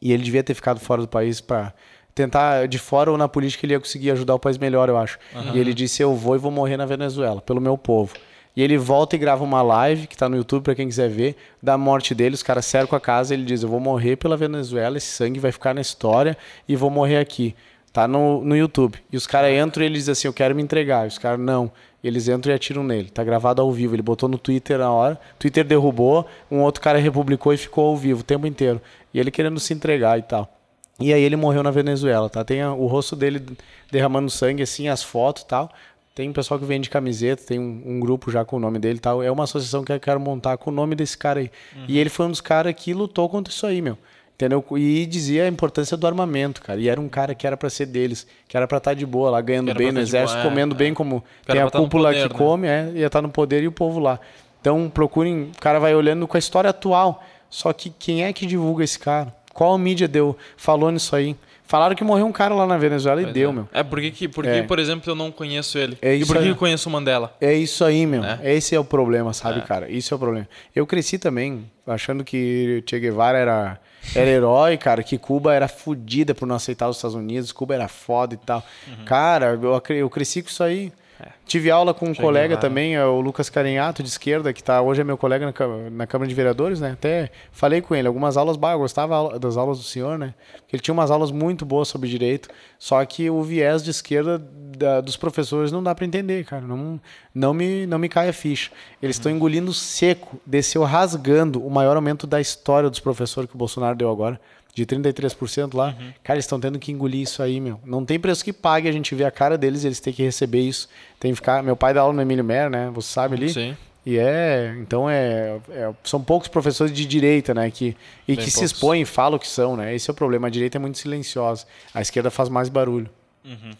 E 0.00 0.12
ele 0.12 0.22
devia 0.22 0.42
ter 0.42 0.54
ficado 0.54 0.80
fora 0.80 1.02
do 1.02 1.08
país 1.08 1.40
para 1.40 1.74
tentar 2.14 2.66
de 2.68 2.78
fora 2.78 3.10
ou 3.10 3.18
na 3.18 3.28
política 3.28 3.66
ele 3.66 3.74
ia 3.74 3.80
conseguir 3.80 4.10
ajudar 4.12 4.34
o 4.34 4.38
país 4.38 4.56
melhor, 4.56 4.88
eu 4.88 4.96
acho. 4.96 5.18
Uhum. 5.34 5.54
E 5.54 5.58
ele 5.58 5.74
disse: 5.74 6.02
Eu 6.02 6.14
vou 6.14 6.34
e 6.36 6.38
vou 6.38 6.50
morrer 6.50 6.76
na 6.76 6.86
Venezuela, 6.86 7.42
pelo 7.42 7.60
meu 7.60 7.76
povo. 7.76 8.14
E 8.56 8.62
ele 8.62 8.78
volta 8.78 9.16
e 9.16 9.18
grava 9.18 9.42
uma 9.42 9.62
live, 9.62 10.06
que 10.06 10.14
está 10.14 10.28
no 10.28 10.36
YouTube 10.36 10.62
para 10.62 10.74
quem 10.74 10.86
quiser 10.86 11.08
ver, 11.08 11.36
da 11.62 11.76
morte 11.76 12.14
dele. 12.14 12.34
Os 12.34 12.42
caras 12.42 12.64
cercam 12.66 12.96
a 12.96 13.00
casa 13.00 13.34
ele 13.34 13.44
diz: 13.44 13.62
Eu 13.62 13.68
vou 13.68 13.80
morrer 13.80 14.16
pela 14.16 14.36
Venezuela, 14.36 14.96
esse 14.96 15.08
sangue 15.08 15.40
vai 15.40 15.50
ficar 15.50 15.74
na 15.74 15.80
história 15.80 16.36
e 16.68 16.76
vou 16.76 16.90
morrer 16.90 17.18
aqui. 17.18 17.54
Tá 17.92 18.08
no, 18.08 18.44
no 18.44 18.56
YouTube. 18.56 18.98
E 19.12 19.16
os 19.16 19.24
caras 19.24 19.52
entram 19.52 19.84
e 19.84 19.86
ele 19.86 19.94
diz 19.94 20.08
assim: 20.08 20.26
Eu 20.28 20.32
quero 20.32 20.54
me 20.54 20.62
entregar. 20.62 21.04
E 21.04 21.08
os 21.08 21.18
caras, 21.18 21.38
não. 21.38 21.70
Eles 22.02 22.28
entram 22.28 22.52
e 22.52 22.56
atiram 22.56 22.82
nele. 22.84 23.08
Tá 23.08 23.24
gravado 23.24 23.62
ao 23.62 23.72
vivo. 23.72 23.94
Ele 23.94 24.02
botou 24.02 24.28
no 24.28 24.36
Twitter 24.36 24.78
na 24.78 24.90
hora. 24.90 25.18
Twitter 25.38 25.64
derrubou, 25.64 26.26
um 26.50 26.60
outro 26.60 26.82
cara 26.82 26.98
republicou 26.98 27.54
e 27.54 27.56
ficou 27.56 27.90
ao 27.90 27.96
vivo 27.96 28.20
o 28.20 28.24
tempo 28.24 28.46
inteiro. 28.46 28.80
E 29.12 29.18
ele 29.18 29.30
querendo 29.30 29.58
se 29.60 29.72
entregar 29.72 30.18
e 30.18 30.22
tal. 30.22 30.52
E 31.00 31.12
aí 31.12 31.22
ele 31.22 31.34
morreu 31.34 31.62
na 31.62 31.70
Venezuela, 31.70 32.28
tá? 32.28 32.44
Tem 32.44 32.64
o 32.64 32.86
rosto 32.86 33.16
dele 33.16 33.44
derramando 33.90 34.30
sangue, 34.30 34.62
assim, 34.62 34.88
as 34.88 35.02
fotos 35.02 35.42
e 35.42 35.46
tal. 35.46 35.70
Tem 36.14 36.28
um 36.28 36.32
pessoal 36.32 36.60
que 36.60 36.64
vende 36.64 36.88
camiseta, 36.88 37.42
tem 37.44 37.58
um, 37.58 37.82
um, 37.84 37.98
grupo 37.98 38.30
já 38.30 38.44
com 38.44 38.56
o 38.56 38.60
nome 38.60 38.78
dele 38.78 38.98
e 38.98 39.00
tal. 39.00 39.20
É 39.20 39.30
uma 39.30 39.44
associação 39.44 39.82
que 39.82 39.92
eu 39.92 39.98
quero 39.98 40.20
montar 40.20 40.56
com 40.56 40.70
o 40.70 40.72
nome 40.72 40.94
desse 40.94 41.18
cara 41.18 41.40
aí. 41.40 41.50
Uhum. 41.74 41.84
E 41.88 41.98
ele 41.98 42.08
foi 42.08 42.26
um 42.26 42.30
dos 42.30 42.40
caras 42.40 42.72
que 42.72 42.94
lutou 42.94 43.28
contra 43.28 43.52
isso 43.52 43.66
aí, 43.66 43.82
meu. 43.82 43.98
Entendeu? 44.36 44.64
E 44.76 45.06
dizia 45.06 45.44
a 45.44 45.48
importância 45.48 45.96
do 45.96 46.06
armamento, 46.06 46.62
cara. 46.62 46.80
E 46.80 46.88
era 46.88 47.00
um 47.00 47.08
cara 47.08 47.34
que 47.34 47.46
era 47.46 47.56
para 47.56 47.68
ser 47.68 47.86
deles, 47.86 48.26
que 48.46 48.56
era 48.56 48.66
para 48.66 48.78
estar 48.78 48.90
tá 48.92 48.94
de 48.94 49.04
boa 49.04 49.30
lá, 49.30 49.40
ganhando 49.40 49.74
bem 49.74 49.90
no 49.90 50.00
exército, 50.00 50.38
boa, 50.38 50.46
é, 50.46 50.48
comendo 50.48 50.74
é, 50.74 50.78
bem 50.78 50.94
como 50.94 51.22
tem 51.46 51.60
a 51.60 51.68
tá 51.68 51.78
cúpula 51.78 52.10
poder, 52.10 52.28
que 52.28 52.32
né? 52.32 52.38
come, 52.38 52.66
é, 52.68 52.92
ia 52.94 53.06
estar 53.06 53.18
tá 53.18 53.22
no 53.22 53.28
poder 53.28 53.62
e 53.62 53.68
o 53.68 53.72
povo 53.72 53.98
lá. 53.98 54.20
Então 54.60 54.88
procurem, 54.88 55.50
o 55.56 55.60
cara 55.60 55.78
vai 55.78 55.94
olhando 55.94 56.26
com 56.28 56.36
a 56.36 56.38
história 56.38 56.70
atual. 56.70 57.24
Só 57.50 57.72
que 57.72 57.90
quem 57.90 58.24
é 58.24 58.32
que 58.32 58.46
divulga 58.46 58.82
esse 58.82 58.98
cara? 58.98 59.34
Qual 59.52 59.76
mídia 59.78 60.08
deu? 60.08 60.36
Falou 60.56 60.90
nisso 60.90 61.14
aí? 61.14 61.36
Falaram 61.66 61.96
que 61.96 62.04
morreu 62.04 62.26
um 62.26 62.32
cara 62.32 62.54
lá 62.54 62.66
na 62.66 62.76
Venezuela 62.76 63.20
pois 63.20 63.30
e 63.30 63.32
deu, 63.32 63.50
é. 63.50 63.52
meu. 63.52 63.68
É, 63.72 63.82
por 63.82 64.00
que, 64.00 64.28
por 64.28 64.44
é. 64.46 64.62
por 64.62 64.78
exemplo, 64.78 65.10
eu 65.10 65.14
não 65.14 65.32
conheço 65.32 65.78
ele? 65.78 65.96
É 66.02 66.14
e 66.14 66.24
por 66.24 66.36
que 66.36 66.48
eu 66.48 66.56
conheço 66.56 66.88
o 66.88 66.92
Mandela? 66.92 67.34
É 67.40 67.54
isso 67.54 67.84
aí, 67.84 68.06
meu. 68.06 68.22
É. 68.22 68.38
Esse 68.54 68.74
é 68.74 68.80
o 68.80 68.84
problema, 68.84 69.32
sabe, 69.32 69.60
é. 69.60 69.62
cara? 69.62 69.90
Isso 69.90 70.12
é 70.12 70.16
o 70.16 70.18
problema. 70.20 70.46
Eu 70.74 70.86
cresci 70.86 71.18
também 71.18 71.64
achando 71.86 72.22
que 72.22 72.84
Che 72.86 73.00
Guevara 73.00 73.38
era, 73.38 73.80
era 74.14 74.28
herói, 74.28 74.76
cara, 74.76 75.02
que 75.02 75.16
Cuba 75.16 75.54
era 75.54 75.66
fodida 75.66 76.34
por 76.34 76.46
não 76.46 76.56
aceitar 76.56 76.88
os 76.88 76.96
Estados 76.96 77.16
Unidos, 77.16 77.50
Cuba 77.50 77.74
era 77.74 77.88
foda 77.88 78.34
e 78.34 78.38
tal. 78.38 78.62
Uhum. 78.86 79.04
Cara, 79.06 79.58
eu, 79.60 79.82
eu 79.96 80.10
cresci 80.10 80.42
com 80.42 80.50
isso 80.50 80.62
aí. 80.62 80.92
É. 81.24 81.30
Tive 81.46 81.70
aula 81.70 81.94
com 81.94 82.04
um 82.04 82.08
Cheguei 82.08 82.22
colega 82.22 82.54
lá, 82.54 82.60
também, 82.60 82.96
é 82.96 83.04
o 83.04 83.18
Lucas 83.20 83.48
Carinhato, 83.48 84.02
de 84.02 84.08
esquerda, 84.10 84.52
que 84.52 84.62
tá, 84.62 84.82
hoje 84.82 85.00
é 85.00 85.04
meu 85.04 85.16
colega 85.16 85.46
na, 85.46 85.90
na, 85.90 86.06
Câmara 86.06 86.28
de 86.28 86.34
Vereadores, 86.34 86.80
né? 86.80 86.90
Até 86.92 87.30
falei 87.50 87.80
com 87.80 87.94
ele, 87.94 88.06
algumas 88.06 88.36
aulas, 88.36 88.58
bah, 88.58 88.72
eu 88.72 88.78
gostava 88.78 89.38
das 89.38 89.56
aulas 89.56 89.78
do 89.78 89.84
senhor, 89.84 90.18
né? 90.18 90.34
Porque 90.58 90.76
ele 90.76 90.82
tinha 90.82 90.92
umas 90.92 91.10
aulas 91.10 91.30
muito 91.30 91.64
boas 91.64 91.88
sobre 91.88 92.10
direito, 92.10 92.50
só 92.78 93.02
que 93.06 93.30
o 93.30 93.42
viés 93.42 93.82
de 93.82 93.90
esquerda 93.90 94.38
da, 94.38 95.00
dos 95.00 95.16
professores 95.16 95.72
não 95.72 95.82
dá 95.82 95.94
para 95.94 96.04
entender, 96.04 96.44
cara. 96.44 96.62
Não, 96.66 97.00
não, 97.34 97.54
me, 97.54 97.86
não 97.86 97.98
me 97.98 98.08
cai 98.08 98.28
a 98.28 98.32
ficha. 98.32 98.70
Eles 99.00 99.16
estão 99.16 99.32
uhum. 99.32 99.36
engolindo 99.36 99.72
seco, 99.72 100.38
desceu 100.44 100.82
rasgando 100.82 101.64
o 101.64 101.70
maior 101.70 101.96
aumento 101.96 102.26
da 102.26 102.40
história 102.40 102.90
dos 102.90 103.00
professores 103.00 103.48
que 103.48 103.56
o 103.56 103.58
Bolsonaro 103.58 103.96
deu 103.96 104.10
agora 104.10 104.38
de 104.74 104.84
33% 104.84 105.74
lá. 105.74 105.94
Cara, 106.22 106.36
eles 106.36 106.44
estão 106.44 106.58
tendo 106.58 106.78
que 106.78 106.90
engolir 106.90 107.20
isso 107.22 107.42
aí, 107.42 107.60
meu. 107.60 107.80
Não 107.84 108.04
tem 108.04 108.18
preço 108.18 108.44
que 108.44 108.52
pague, 108.52 108.88
a 108.88 108.92
gente 108.92 109.14
vê 109.14 109.24
a 109.24 109.30
cara 109.30 109.56
deles, 109.56 109.84
eles 109.84 110.00
têm 110.00 110.12
que 110.12 110.22
receber 110.22 110.60
isso. 110.60 110.88
Tem 111.20 111.30
que 111.30 111.36
ficar. 111.36 111.62
Meu 111.62 111.76
pai 111.76 111.94
dá 111.94 112.00
aula 112.00 112.12
no 112.12 112.20
Emílio 112.22 112.44
Mer, 112.44 112.68
né? 112.68 112.90
Você 112.94 113.12
sabe 113.12 113.36
ali. 113.36 113.50
Sim. 113.52 113.76
E 114.06 114.18
é, 114.18 114.74
então 114.80 115.08
é, 115.08 115.56
é- 115.70 115.90
são 116.04 116.22
poucos 116.22 116.46
professores 116.48 116.92
de 116.92 117.06
direita, 117.06 117.54
né, 117.54 117.70
que 117.70 117.96
e 118.28 118.36
Bem 118.36 118.44
que 118.44 118.50
se 118.50 118.56
poucos. 118.58 118.72
expõem 118.72 119.00
e 119.00 119.04
falam 119.06 119.36
o 119.38 119.40
que 119.40 119.48
são, 119.48 119.76
né? 119.78 119.94
Esse 119.94 120.10
é 120.10 120.12
o 120.12 120.14
problema. 120.14 120.46
A 120.48 120.50
direita 120.50 120.76
é 120.76 120.80
muito 120.80 120.98
silenciosa, 120.98 121.64
a 121.94 122.02
esquerda 122.02 122.30
faz 122.30 122.50
mais 122.50 122.68
barulho. 122.68 123.08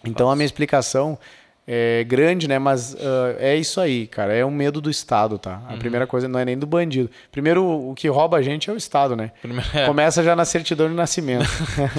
então 0.03 0.31
a 0.31 0.35
minha 0.37 0.47
explicação 0.47 1.19
é 1.67 2.05
grande, 2.05 2.47
né? 2.47 2.59
Mas 2.59 2.95
ah, 2.97 3.37
é 3.39 3.57
isso 3.57 3.81
aí, 3.81 4.07
cara. 4.07 4.35
É 4.35 4.45
um 4.45 4.51
medo 4.51 4.81
do 4.81 4.91
Estado, 4.91 5.39
tá? 5.39 5.63
A 5.69 5.77
primeira 5.77 6.07
coisa 6.07 6.29
não 6.29 6.39
é 6.39 6.45
nem 6.45 6.59
do 6.59 6.67
bandido. 6.67 7.11
Primeiro, 7.33 7.65
o 7.65 7.95
que 7.95 8.07
rouba 8.09 8.37
a 8.37 8.43
gente 8.43 8.69
é 8.69 8.73
o 8.73 8.77
Estado, 8.77 9.17
né? 9.17 9.33
Primeiro- 9.41 9.69
é. 9.75 9.87
Começa 9.87 10.23
já 10.23 10.37
na 10.37 10.45
certidão 10.45 10.89
de 10.89 10.95
nascimento. 10.95 11.45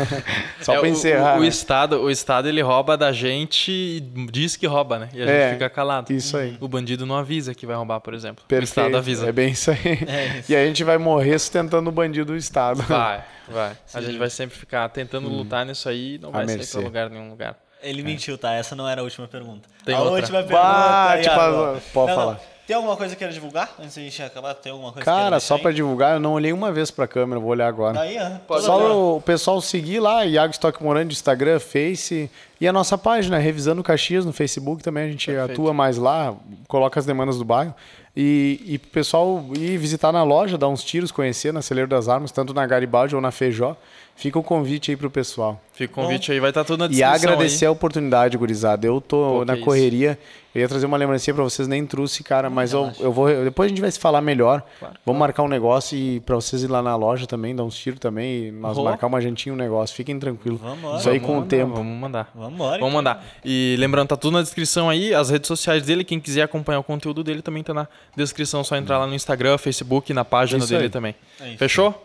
Só 0.62 0.74
É, 0.76 0.80
pra 0.80 0.88
o- 0.88 0.92
encerrar. 0.92 1.36
O, 1.36 1.40
o 1.40 1.42
né? 1.42 1.48
Estado, 1.48 2.02
o 2.02 2.10
Estado 2.12 2.48
ele 2.48 2.62
rouba 2.62 2.96
da 2.98 3.12
gente 3.12 3.72
e 3.72 4.00
diz 4.32 4.56
que 4.56 4.68
rouba, 4.68 5.00
né? 5.00 5.10
E 5.14 5.22
a 5.22 5.26
gente 5.26 5.36
É, 5.36 5.54
fica 5.54 5.70
calado. 5.70 6.12
isso 6.14 6.38
aí. 6.38 6.58
O 6.60 6.68
bandido 6.68 7.06
não 7.06 7.16
avisa 7.16 7.54
que 7.54 7.66
vai 7.66 7.76
roubar, 7.76 8.00
por 8.02 8.14
exemplo. 8.14 8.44
O 8.46 8.48
Perfeito. 8.48 8.68
Estado 8.70 8.98
avisa. 8.98 9.28
É 9.28 9.32
bem 9.32 9.50
isso 9.52 9.72
aí. 9.72 9.78
É 10.08 10.40
isso. 10.40 10.52
E 10.52 10.56
a 10.56 10.66
gente 10.66 10.84
vai 10.84 10.98
morrer 10.98 11.38
sustentando 11.40 11.90
o 11.90 11.94
bandido 11.94 12.26
do 12.34 12.38
Estado. 12.38 12.82
Vai, 12.84 13.24
vai. 13.50 13.72
A 13.94 14.02
gente 14.02 14.18
vai 14.18 14.30
sempre 14.30 14.56
ficar 14.58 14.88
tentando 14.90 15.28
lutar 15.28 15.66
nisso 15.66 15.90
aí 15.90 16.16
e 16.16 16.18
não 16.20 16.30
A 16.30 16.34
vai 16.34 16.46
sair 16.48 16.58
mercê. 16.58 16.78
pra 16.78 16.86
lugar 16.88 17.10
nenhum 17.10 17.30
lugar. 17.30 17.58
Ele 17.90 18.04
mentiu, 18.04 18.38
tá? 18.38 18.54
Essa 18.54 18.76
não 18.76 18.88
era 18.90 19.02
a 19.02 19.04
última 19.04 19.28
pergunta. 19.28 19.70
Tem 19.86 19.94
a 19.96 20.00
outra. 20.00 20.14
última 20.16 20.38
pergunta. 20.40 20.62
Bah, 20.62 21.18
tipo, 21.22 21.36
Iago. 21.36 21.82
pode 21.94 22.08
Não, 22.12 22.16
não. 22.16 22.16
falar. 22.16 22.40
Tem 22.66 22.76
alguma 22.76 22.98
coisa 22.98 23.14
que 23.14 23.20
queira 23.20 23.32
divulgar? 23.32 23.76
Antes 23.80 23.94
de 23.94 24.00
a 24.02 24.04
gente 24.06 24.24
acabar, 24.24 24.56
tem 24.56 24.72
alguma 24.72 24.92
coisa 24.92 25.02
que 25.02 25.06
Cara, 25.06 25.40
só 25.40 25.56
aí? 25.64 25.74
divulgar, 25.74 26.16
eu 26.16 26.20
não 26.20 26.34
olhei 26.34 26.52
uma 26.52 26.72
vez 26.72 26.90
pra 26.90 27.08
câmera, 27.08 27.40
vou 27.40 27.52
olhar 27.52 27.68
agora. 27.68 27.94
Daí, 27.94 28.16
toda 28.48 28.54
hora. 28.54 28.62
Só 28.64 29.16
o 29.18 29.22
pessoal 29.22 29.62
seguir 29.62 30.00
lá, 30.00 30.26
Iago 30.26 30.52
Stock 30.52 30.84
Morando, 30.84 31.12
Instagram, 31.12 31.60
Face 31.60 32.28
e 32.60 32.68
a 32.68 32.74
nossa 32.74 32.98
página, 32.98 33.38
Revisando 33.38 33.84
Caxias 33.84 34.26
no 34.26 34.34
Facebook 34.34 34.82
também, 34.82 35.04
a 35.04 35.12
gente 35.12 35.28
Perfeito. 35.28 35.52
atua 35.52 35.76
mais 35.76 35.98
lá, 35.98 36.34
coloca 36.68 37.00
as 37.00 37.06
demandas 37.06 37.38
do 37.38 37.46
bairro. 37.46 37.76
E, 38.18 38.60
e 38.66 38.78
pessoal 38.80 39.46
ir 39.56 39.78
visitar 39.78 40.12
na 40.12 40.24
loja, 40.24 40.58
dar 40.58 40.68
uns 40.70 40.84
tiros, 40.84 41.12
conhecer 41.12 41.54
na 41.54 41.62
Celeiro 41.62 41.88
das 41.90 42.10
Armas, 42.10 42.32
tanto 42.32 42.52
na 42.52 42.66
Garibaldi 42.66 43.14
ou 43.14 43.22
na 43.22 43.30
Feijó. 43.30 43.78
Fica 44.18 44.40
o 44.40 44.44
convite 44.44 44.92
aí 44.92 44.98
pro 44.98 45.10
pessoal. 45.12 45.60
Fica 45.74 45.92
o 46.00 46.04
convite 46.04 46.32
aí, 46.32 46.40
vai 46.40 46.50
estar 46.50 46.64
tudo 46.64 46.80
na 46.80 46.86
E 46.86 46.90
descrição 46.90 47.16
agradecer 47.16 47.66
aí. 47.66 47.68
a 47.68 47.72
oportunidade, 47.72 48.38
gurizada. 48.38 48.88
Eu 48.88 49.02
tô 49.02 49.40
Pô, 49.40 49.46
na 49.46 49.58
correria. 49.58 50.18
Eu 50.54 50.62
ia 50.62 50.70
trazer 50.70 50.86
uma 50.86 50.96
lembrancinha 50.96 51.34
pra 51.34 51.44
vocês, 51.44 51.68
nem 51.68 51.86
trouxe, 51.86 52.24
cara, 52.24 52.50
mas 52.50 52.72
eu, 52.72 52.90
eu 53.02 53.12
vou. 53.12 53.28
Depois 53.44 53.66
a 53.66 53.70
gente 53.70 53.82
vai 53.82 53.92
se 53.92 54.00
falar 54.00 54.22
melhor. 54.22 54.64
Claro, 54.80 54.96
Vamos 55.06 55.20
marcar 55.20 55.44
um 55.44 55.50
negócio 55.50 55.98
e 55.98 56.22
pra 56.22 56.36
vocês 56.36 56.64
ir 56.64 56.68
lá 56.68 56.82
na 56.82 56.96
loja 56.96 57.28
também, 57.28 57.54
dar 57.54 57.66
uns 57.66 57.76
tiros 57.76 58.00
também. 58.00 58.46
E 58.48 58.52
nós 58.54 58.78
Uhum. 58.78 58.86
marcar 58.86 59.08
uma 59.08 59.20
jantinha, 59.20 59.52
um 59.52 59.58
negócio. 59.58 59.94
Fiquem 59.94 60.18
tranquilos. 60.18 60.62
Vambora, 60.62 60.98
Isso 60.98 61.10
aí 61.10 61.20
Vamos 61.20 61.28
com 61.28 61.34
o 61.34 61.42
mandar, 61.42 61.50
tempo. 61.58 61.74
Vamos 61.76 62.00
mandar. 62.00 62.32
Vambora. 62.34 62.80
Vamos 62.80 62.94
mandar. 62.94 63.26
E 63.44 63.76
lembrando, 63.78 64.08
tá 64.08 64.16
tudo 64.16 64.36
na 64.36 64.42
descrição 64.42 64.90
aí, 64.90 65.14
as 65.14 65.30
redes 65.30 65.50
sociais 65.50 65.84
dele, 65.84 66.06
quem 66.06 66.22
quiser 66.22 66.44
acompanhar 66.44 66.80
o 66.80 66.84
conteúdo 66.84 67.22
dele 67.22 67.42
também 67.42 67.62
tá 67.62 67.74
na 67.74 67.86
descrição, 68.16 68.64
só 68.64 68.78
entrar 68.78 68.98
lá 68.98 69.06
no 69.06 69.14
Instagram, 69.14 69.58
Facebook, 69.58 70.14
na 70.14 70.24
página 70.24 70.60
Isso 70.60 70.70
dele 70.70 70.86
aí. 70.86 70.90
também. 70.90 71.16
É 71.42 71.50
isso. 71.50 71.58
Fechou? 71.58 72.02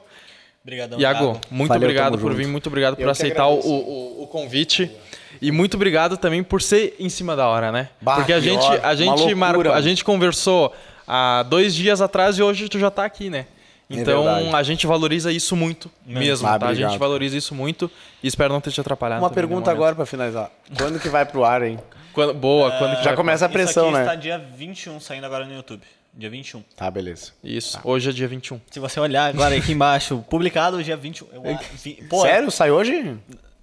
Obrigadão, 0.71 1.01
Iago, 1.01 1.41
muito 1.51 1.69
Valeu, 1.69 1.83
obrigado 1.83 2.13
por 2.19 2.31
junto. 2.31 2.35
vir, 2.37 2.47
muito 2.47 2.67
obrigado 2.69 2.97
por 2.97 3.03
Eu 3.03 3.11
aceitar 3.11 3.47
o, 3.49 3.59
o, 3.59 4.23
o 4.23 4.27
convite. 4.29 4.91
E 5.43 5.51
muito 5.51 5.75
obrigado 5.75 6.17
também 6.17 6.43
por 6.43 6.61
ser 6.63 6.95
em 6.99 7.09
cima 7.09 7.35
da 7.35 7.47
hora, 7.49 7.73
né? 7.73 7.89
Bah, 8.01 8.17
Porque 8.17 8.33
a 8.33 8.41
gente, 8.41 8.63
hora, 8.65 8.87
a 8.87 8.95
gente 8.95 9.35
marcou, 9.35 9.73
a 9.73 9.81
gente 9.81 10.05
conversou 10.05 10.73
há 11.09 11.43
dois 11.45 11.75
dias 11.75 12.01
atrás 12.01 12.39
e 12.39 12.43
hoje 12.43 12.69
tu 12.69 12.79
já 12.79 12.91
tá 12.91 13.05
aqui, 13.05 13.31
né? 13.31 13.47
Então 13.89 14.29
É 14.29 14.53
a 14.55 14.63
gente 14.63 14.87
valoriza 14.87 15.33
isso 15.33 15.57
muito 15.57 15.91
mesmo, 16.07 16.47
Ah, 16.47 16.57
tá? 16.59 16.69
A 16.69 16.75
gente 16.75 16.97
valoriza 16.97 17.37
isso 17.37 17.55
muito 17.55 17.91
e 18.23 18.29
espero 18.29 18.53
não 18.53 18.61
ter 18.61 18.71
te 18.71 18.81
atrapalhado. 18.81 19.21
Uma 19.21 19.29
no 19.29 19.35
pergunta 19.35 19.69
agora 19.71 19.97
pra 19.97 20.07
finalizar. 20.07 20.51
Quando 20.79 21.01
que 21.01 21.09
vai 21.09 21.25
pro 21.27 21.45
ar, 21.45 21.63
hein? 21.63 21.79
Quando- 22.13 22.35
boa, 22.35 22.71
quando 22.73 22.91
que 22.97 23.03
Já 23.03 23.11
vai- 23.11 23.17
começa 23.17 23.47
a 23.47 23.49
Isso 23.49 23.53
pressão, 23.53 23.85
aqui 23.87 23.95
né? 23.95 24.01
está 24.03 24.15
dia 24.15 24.39
21 24.57 25.01
saindo 25.01 25.25
agora 25.27 25.45
no 25.45 25.55
YouTube. 25.55 25.83
Dia 26.21 26.29
21. 26.29 26.63
Tá, 26.77 26.91
beleza. 26.91 27.33
Isso, 27.43 27.81
hoje 27.83 28.11
é 28.11 28.13
dia 28.13 28.29
21. 28.29 28.61
Se 28.71 28.79
você 28.79 29.01
olhar 29.01 29.31
agora 29.31 29.57
aqui 29.57 29.73
embaixo, 29.73 30.23
publicado 30.29 30.83
dia 30.85 30.95
21. 30.97 31.27
Eu, 31.33 31.59
vi- 31.83 31.95
pô, 32.11 32.21
Sério? 32.21 32.51
Sai 32.51 32.71
hoje? 32.71 33.17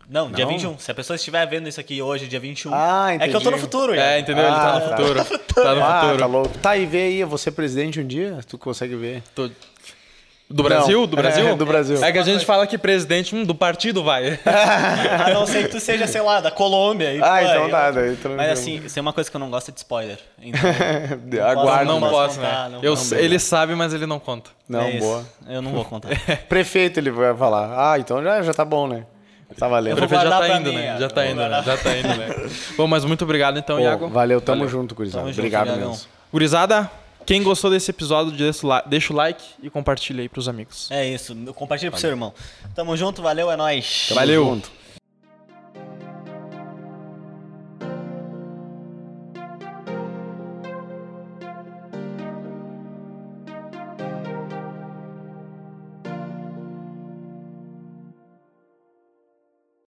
Não, 0.10 0.32
dia 0.32 0.44
Não? 0.46 0.52
21. 0.54 0.80
Se 0.80 0.90
a 0.90 0.96
pessoa 0.96 1.16
estiver 1.16 1.46
vendo 1.48 1.70
isso 1.70 1.80
aqui 1.80 2.02
hoje, 2.02 2.28
dia 2.28 2.40
21. 2.40 2.72
Ah, 2.74 3.14
É 3.14 3.28
que 3.28 3.36
eu 3.36 3.40
tô 3.40 3.52
no 3.52 3.58
entendi. 3.58 3.62
futuro, 3.62 3.94
É, 3.94 3.98
Iago. 3.98 4.22
entendeu? 4.24 4.44
Ele 4.46 4.56
tá 4.56 4.72
Ah, 4.74 4.80
no 4.80 4.90
tá. 4.90 4.98
futuro. 4.98 5.26
Tá 5.58 5.76
no 5.76 5.84
ah, 5.84 6.00
futuro. 6.02 6.20
tá 6.20 6.26
louco. 6.26 6.58
Tá, 6.60 6.78
e 6.78 6.86
vê 6.86 7.02
aí, 7.04 7.18
eu 7.20 7.28
vou 7.28 7.38
ser 7.38 7.52
presidente 7.52 8.00
um 8.00 8.08
dia? 8.08 8.40
Tu 8.48 8.58
consegue 8.58 8.96
ver? 8.96 9.22
Tô- 9.36 9.50
Do 10.50 10.64
Brasil? 10.64 11.06
Do 11.06 11.18
Brasil? 11.18 11.48
É, 11.50 11.56
do 11.56 11.66
Brasil. 11.66 12.02
É 12.04 12.10
que 12.10 12.18
a 12.18 12.24
gente 12.24 12.46
fala 12.46 12.66
que 12.66 12.78
presidente 12.78 13.36
hum, 13.36 13.44
do 13.44 13.54
partido 13.54 14.02
vai. 14.02 14.40
A 14.46 15.32
não 15.34 15.46
ser 15.46 15.64
que 15.64 15.70
tu 15.72 15.80
seja, 15.80 16.08
sei 16.08 16.22
lá, 16.22 16.40
da 16.40 16.50
Colômbia. 16.50 17.10
aí, 17.10 17.20
Ah, 17.22 17.44
então 17.44 17.66
aí, 17.66 17.72
tá, 17.72 17.92
daí 17.92 18.10
tranquilo. 18.16 18.38
Mas 18.38 18.52
assim, 18.52 18.82
isso 18.86 18.98
é 18.98 19.02
uma 19.02 19.12
coisa 19.12 19.30
que 19.30 19.36
eu 19.36 19.40
não 19.40 19.50
gosto 19.50 19.74
de 19.74 19.78
spoiler. 19.80 20.18
Então, 20.42 20.62
Aguarda. 21.50 21.84
não 21.86 22.00
posso 22.00 22.14
posso, 22.14 22.36
contar, 22.40 22.70
né? 22.70 22.78
não 22.78 22.84
Eu, 22.84 22.96
ele 23.20 23.40
sabe, 23.40 23.76
mas 23.76 23.94
ele 23.94 24.06
não 24.06 24.20
conta. 24.20 24.50
Não, 24.70 24.82
é 24.82 24.98
boa. 25.00 25.26
Eu 25.50 25.62
não 25.62 25.72
vou 25.72 25.84
contar. 25.84 26.10
Prefeito 26.48 26.98
ele 27.00 27.12
vai 27.12 27.36
falar. 27.36 27.92
Ah, 27.92 28.00
então 28.00 28.24
já, 28.24 28.42
já 28.42 28.54
tá 28.54 28.64
bom, 28.64 28.88
né? 28.88 29.04
Tá 29.58 29.68
O 29.68 29.70
valendo. 29.70 29.98
Prefeito 29.98 30.24
já 30.24 30.30
tá 30.40 30.50
indo, 30.60 30.70
mim, 30.72 30.76
né? 30.78 30.98
Já 30.98 31.10
tá 31.10 31.26
indo, 31.26 31.42
né? 31.42 31.64
Já 31.66 31.78
tá 31.78 31.98
indo, 31.98 32.08
né? 32.08 32.50
Bom, 32.78 32.88
mas 32.88 33.04
muito 33.04 33.24
obrigado 33.26 33.60
então, 33.60 33.78
Pô, 33.78 33.84
Iago. 33.84 34.08
valeu, 34.08 34.40
tamo 34.40 34.60
Valeu. 34.60 34.70
junto, 34.72 34.96
gurizada. 34.96 35.24
Tamo 35.24 35.32
junto, 35.34 35.40
Obrigado 35.40 35.68
Iagão. 35.68 35.90
mesmo. 35.90 36.06
Gurizada, 36.32 36.90
quem 37.28 37.44
gostou 37.44 37.70
desse 37.70 37.92
episódio, 37.92 38.32
deixa 38.86 39.12
o 39.12 39.16
like 39.16 39.44
e 39.62 39.70
compartilha 39.70 40.22
aí 40.22 40.30
pros 40.30 40.48
amigos. 40.48 40.90
É 40.90 41.06
isso. 41.06 41.36
Compartilha 41.54 41.92
pro 41.92 42.00
seu 42.00 42.10
irmão. 42.10 42.34
Tamo 42.74 42.96
junto, 42.96 43.22
valeu, 43.22 43.52
é 43.52 43.58
nóis. 43.58 44.06
Tamo 44.08 44.20
Valeu. 44.22 44.46
junto. 44.46 44.72